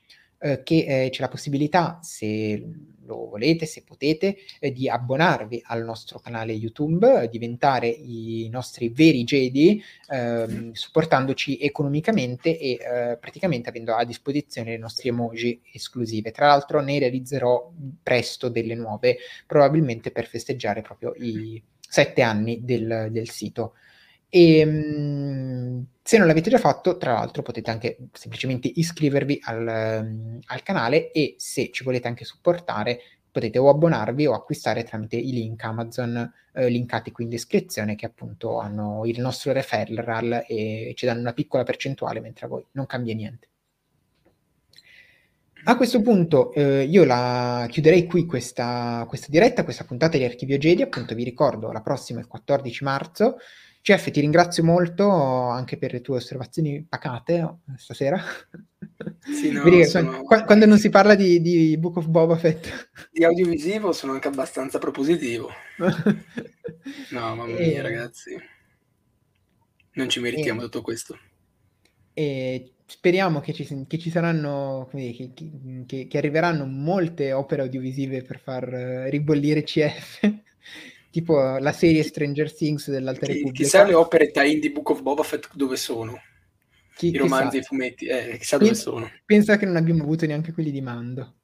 uh, 0.42 0.62
che 0.62 1.08
c'è 1.10 1.20
la 1.20 1.28
possibilità, 1.28 1.98
se 2.02 2.90
lo 3.04 3.28
volete, 3.28 3.66
se 3.66 3.82
potete, 3.82 4.36
eh, 4.58 4.72
di 4.72 4.88
abbonarvi 4.88 5.62
al 5.66 5.84
nostro 5.84 6.18
canale 6.18 6.52
YouTube, 6.52 7.28
diventare 7.30 7.88
i 7.88 8.48
nostri 8.50 8.88
veri 8.88 9.24
Jedi, 9.24 9.82
ehm, 10.08 10.72
supportandoci 10.72 11.58
economicamente 11.58 12.58
e 12.58 12.70
eh, 12.72 13.16
praticamente 13.18 13.68
avendo 13.68 13.94
a 13.94 14.04
disposizione 14.04 14.70
le 14.70 14.78
nostre 14.78 15.08
emoji 15.08 15.60
esclusive. 15.72 16.30
Tra 16.30 16.46
l'altro 16.46 16.80
ne 16.80 16.98
realizzerò 16.98 17.72
presto 18.02 18.48
delle 18.48 18.74
nuove, 18.74 19.18
probabilmente 19.46 20.10
per 20.10 20.26
festeggiare 20.26 20.82
proprio 20.82 21.14
i 21.16 21.62
sette 21.80 22.22
anni 22.22 22.64
del, 22.64 23.08
del 23.10 23.28
sito. 23.28 23.74
E 24.34 24.60
ehm, 24.60 25.86
se 26.02 26.16
non 26.16 26.26
l'avete 26.26 26.48
già 26.48 26.56
fatto, 26.56 26.96
tra 26.96 27.12
l'altro, 27.12 27.42
potete 27.42 27.70
anche 27.70 27.98
semplicemente 28.12 28.66
iscrivervi 28.74 29.40
al, 29.42 30.40
al, 30.46 30.62
canale 30.62 31.10
e 31.10 31.34
se 31.36 31.68
ci 31.70 31.84
volete 31.84 32.08
anche 32.08 32.24
supportare, 32.24 32.98
potete 33.30 33.58
o 33.58 33.68
abbonarvi 33.68 34.24
o 34.26 34.32
acquistare 34.32 34.84
tramite 34.84 35.16
i 35.16 35.32
link 35.32 35.62
Amazon 35.62 36.32
eh, 36.54 36.68
linkati 36.70 37.12
qui 37.12 37.24
in 37.24 37.30
descrizione 37.30 37.94
che 37.94 38.06
appunto 38.06 38.58
hanno 38.58 39.04
il 39.04 39.20
nostro 39.20 39.52
referral 39.52 40.46
e 40.48 40.94
ci 40.96 41.04
danno 41.04 41.20
una 41.20 41.34
piccola 41.34 41.62
percentuale 41.62 42.20
mentre 42.20 42.46
a 42.46 42.48
voi 42.48 42.64
non 42.72 42.86
cambia 42.86 43.14
niente. 43.14 43.48
A 45.64 45.76
questo 45.76 46.00
punto 46.00 46.54
eh, 46.54 46.84
io 46.84 47.04
la 47.04 47.66
chiuderei 47.68 48.06
qui 48.06 48.24
questa, 48.24 49.04
questa 49.06 49.26
diretta, 49.28 49.62
questa 49.62 49.84
puntata 49.84 50.16
di 50.16 50.24
Archivio 50.24 50.56
Jedi, 50.56 50.80
appunto 50.80 51.14
vi 51.14 51.22
ricordo 51.22 51.70
la 51.70 51.82
prossima 51.82 52.18
è 52.18 52.22
il 52.22 52.28
14 52.28 52.82
marzo, 52.82 53.36
Jeff, 53.82 54.12
ti 54.12 54.20
ringrazio 54.20 54.62
molto 54.62 55.10
anche 55.10 55.76
per 55.76 55.90
le 55.90 56.00
tue 56.00 56.18
osservazioni 56.18 56.86
pacate 56.88 57.42
oh, 57.42 57.62
stasera. 57.76 58.22
Sì, 59.18 59.50
no, 59.50 59.64
Vedi, 59.64 59.84
sono... 59.86 60.22
quando, 60.22 60.66
non 60.66 60.78
si 60.78 60.88
parla 60.88 61.16
di, 61.16 61.40
di, 61.40 61.76
Book 61.78 61.96
of 61.96 62.06
Boba 62.06 62.36
Fett. 62.36 62.90
Di 63.10 63.24
audiovisivo 63.24 63.90
sono 63.90 64.12
anche 64.12 64.28
abbastanza 64.28 64.78
propositivo. 64.78 65.50
no, 67.10 67.34
mamma 67.34 67.44
mia, 67.46 67.56
e... 67.56 67.82
ragazzi. 67.82 68.40
Non 69.94 70.08
ci 70.08 70.20
meritiamo 70.20 70.60
e... 70.60 70.62
tutto 70.64 70.80
questo. 70.80 71.18
E 72.14 72.74
speriamo 72.86 73.40
che 73.40 73.52
ci, 73.52 73.84
che 73.88 73.98
ci 73.98 74.10
saranno, 74.10 74.88
che, 74.92 75.32
che, 75.34 76.06
che, 76.06 76.18
arriveranno 76.18 76.66
molte 76.66 77.32
opere 77.32 77.62
audiovisive 77.62 78.22
per 78.22 78.38
far 78.38 78.62
ribollire 79.10 79.64
CF 79.64 80.41
tipo 81.12 81.58
la 81.58 81.72
serie 81.72 82.02
Stranger 82.02 82.52
Things 82.52 82.90
dell'Alta 82.90 83.26
Chi, 83.26 83.32
Repubblica. 83.34 83.62
Chissà 83.62 83.84
le 83.84 83.94
opere 83.94 84.30
tie-in 84.30 84.58
di 84.58 84.70
Book 84.70 84.90
of 84.90 85.02
Boba 85.02 85.22
Fett 85.22 85.48
dove 85.52 85.76
sono. 85.76 86.18
Chi, 86.96 87.08
I 87.08 87.16
romanzi 87.18 87.56
e 87.56 87.60
i 87.60 87.62
fumetti, 87.62 88.06
eh, 88.06 88.36
chissà 88.38 88.56
dove 88.56 88.74
sono. 88.74 89.10
Pensa 89.24 89.56
che 89.58 89.66
non 89.66 89.76
abbiamo 89.76 90.02
avuto 90.02 90.26
neanche 90.26 90.52
quelli 90.52 90.70
di 90.70 90.80
Mando. 90.80 91.36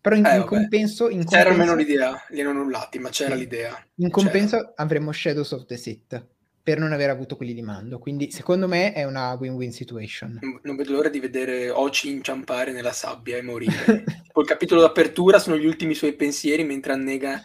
Però 0.00 0.14
in, 0.14 0.24
eh, 0.24 0.36
in 0.36 0.44
compenso... 0.44 1.08
In 1.08 1.24
c'era 1.24 1.48
compenso... 1.48 1.72
almeno 1.72 1.74
l'idea, 1.74 2.24
li 2.28 2.40
hanno 2.40 2.50
annullati, 2.50 2.98
ma 2.98 3.08
c'era 3.08 3.34
sì. 3.34 3.40
l'idea. 3.40 3.86
In 3.96 4.10
compenso 4.10 4.56
c'era. 4.56 4.72
avremmo 4.76 5.10
Shadows 5.10 5.50
of 5.52 5.64
the 5.64 5.76
Sith 5.76 6.26
per 6.62 6.78
non 6.78 6.92
aver 6.92 7.10
avuto 7.10 7.36
quelli 7.36 7.54
di 7.54 7.62
mando. 7.62 7.98
Quindi 7.98 8.30
secondo 8.30 8.68
me 8.68 8.92
è 8.92 9.04
una 9.04 9.32
win-win 9.32 9.72
situation. 9.72 10.38
Non, 10.42 10.60
non 10.62 10.76
vedo 10.76 10.92
l'ora 10.92 11.08
di 11.08 11.20
vedere 11.20 11.70
Oci 11.70 12.10
inciampare 12.10 12.72
nella 12.72 12.92
sabbia 12.92 13.36
e 13.36 13.42
morire. 13.42 14.04
Col 14.32 14.46
capitolo 14.46 14.80
d'apertura 14.80 15.38
sono 15.38 15.56
gli 15.56 15.66
ultimi 15.66 15.94
suoi 15.94 16.12
pensieri 16.14 16.64
mentre 16.64 16.92
annega 16.92 17.42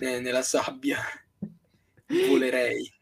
nella 0.00 0.42
sabbia. 0.42 0.98
Volerei. 2.28 2.92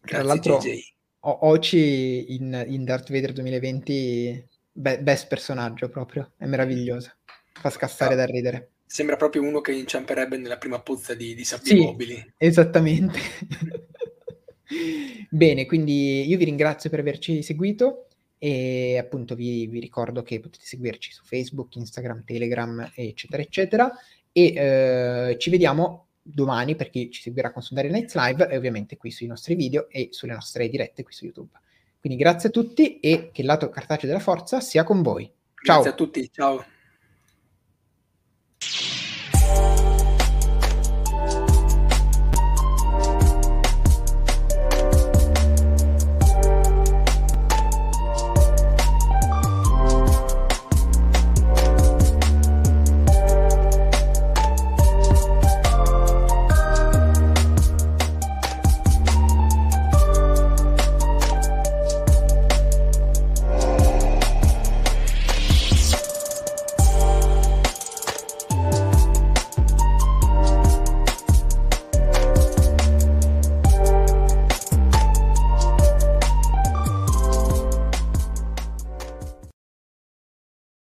Grazie, 0.00 0.02
Tra 0.02 0.22
l'altro, 0.22 0.58
JJ. 0.58 0.94
Oci 1.28 2.34
in, 2.34 2.64
in 2.68 2.84
Darth 2.84 3.10
Vader 3.10 3.32
2020, 3.32 4.48
be- 4.70 5.00
best 5.00 5.26
personaggio 5.26 5.88
proprio, 5.88 6.32
è 6.36 6.46
meraviglioso, 6.46 7.12
fa 7.52 7.70
scassare 7.70 8.14
no. 8.14 8.20
da 8.20 8.26
ridere. 8.26 8.70
Sembra 8.86 9.16
proprio 9.16 9.42
uno 9.42 9.60
che 9.60 9.72
inciamperebbe 9.72 10.36
nella 10.36 10.58
prima 10.58 10.80
pozza 10.80 11.14
di, 11.14 11.34
di 11.34 11.44
sabbie 11.44 11.74
sì, 11.74 11.80
mobili. 11.80 12.34
Esattamente. 12.36 13.18
Bene, 15.28 15.66
quindi 15.66 16.26
io 16.28 16.36
vi 16.36 16.44
ringrazio 16.44 16.88
per 16.90 17.00
averci 17.00 17.42
seguito 17.42 18.06
e 18.38 18.96
appunto 18.98 19.34
vi, 19.34 19.66
vi, 19.66 19.80
ricordo 19.80 20.22
che 20.22 20.38
potete 20.40 20.64
seguirci 20.64 21.12
su 21.12 21.24
Facebook, 21.24 21.74
Instagram, 21.74 22.22
Telegram, 22.24 22.92
eccetera, 22.94 23.42
eccetera. 23.42 23.92
E 24.36 24.52
eh, 24.54 25.36
ci 25.38 25.48
vediamo 25.48 26.08
domani 26.20 26.74
per 26.74 26.90
chi 26.90 27.10
ci 27.10 27.22
seguirà 27.22 27.52
con 27.52 27.62
Sundari 27.62 27.88
Nights 27.88 28.14
Live 28.14 28.48
e 28.48 28.56
ovviamente 28.58 28.98
qui 28.98 29.10
sui 29.10 29.26
nostri 29.26 29.54
video 29.54 29.88
e 29.88 30.08
sulle 30.10 30.34
nostre 30.34 30.68
dirette 30.68 31.02
qui 31.02 31.14
su 31.14 31.24
YouTube. 31.24 31.58
Quindi 31.98 32.18
grazie 32.18 32.50
a 32.50 32.52
tutti 32.52 33.00
e 33.00 33.30
che 33.32 33.40
il 33.40 33.46
lato 33.46 33.70
cartaceo 33.70 34.06
della 34.06 34.20
forza 34.20 34.60
sia 34.60 34.84
con 34.84 35.00
voi. 35.00 35.24
Ciao. 35.62 35.80
Grazie 35.80 35.90
a 35.90 35.94
tutti, 35.94 36.30
ciao. 36.30 36.75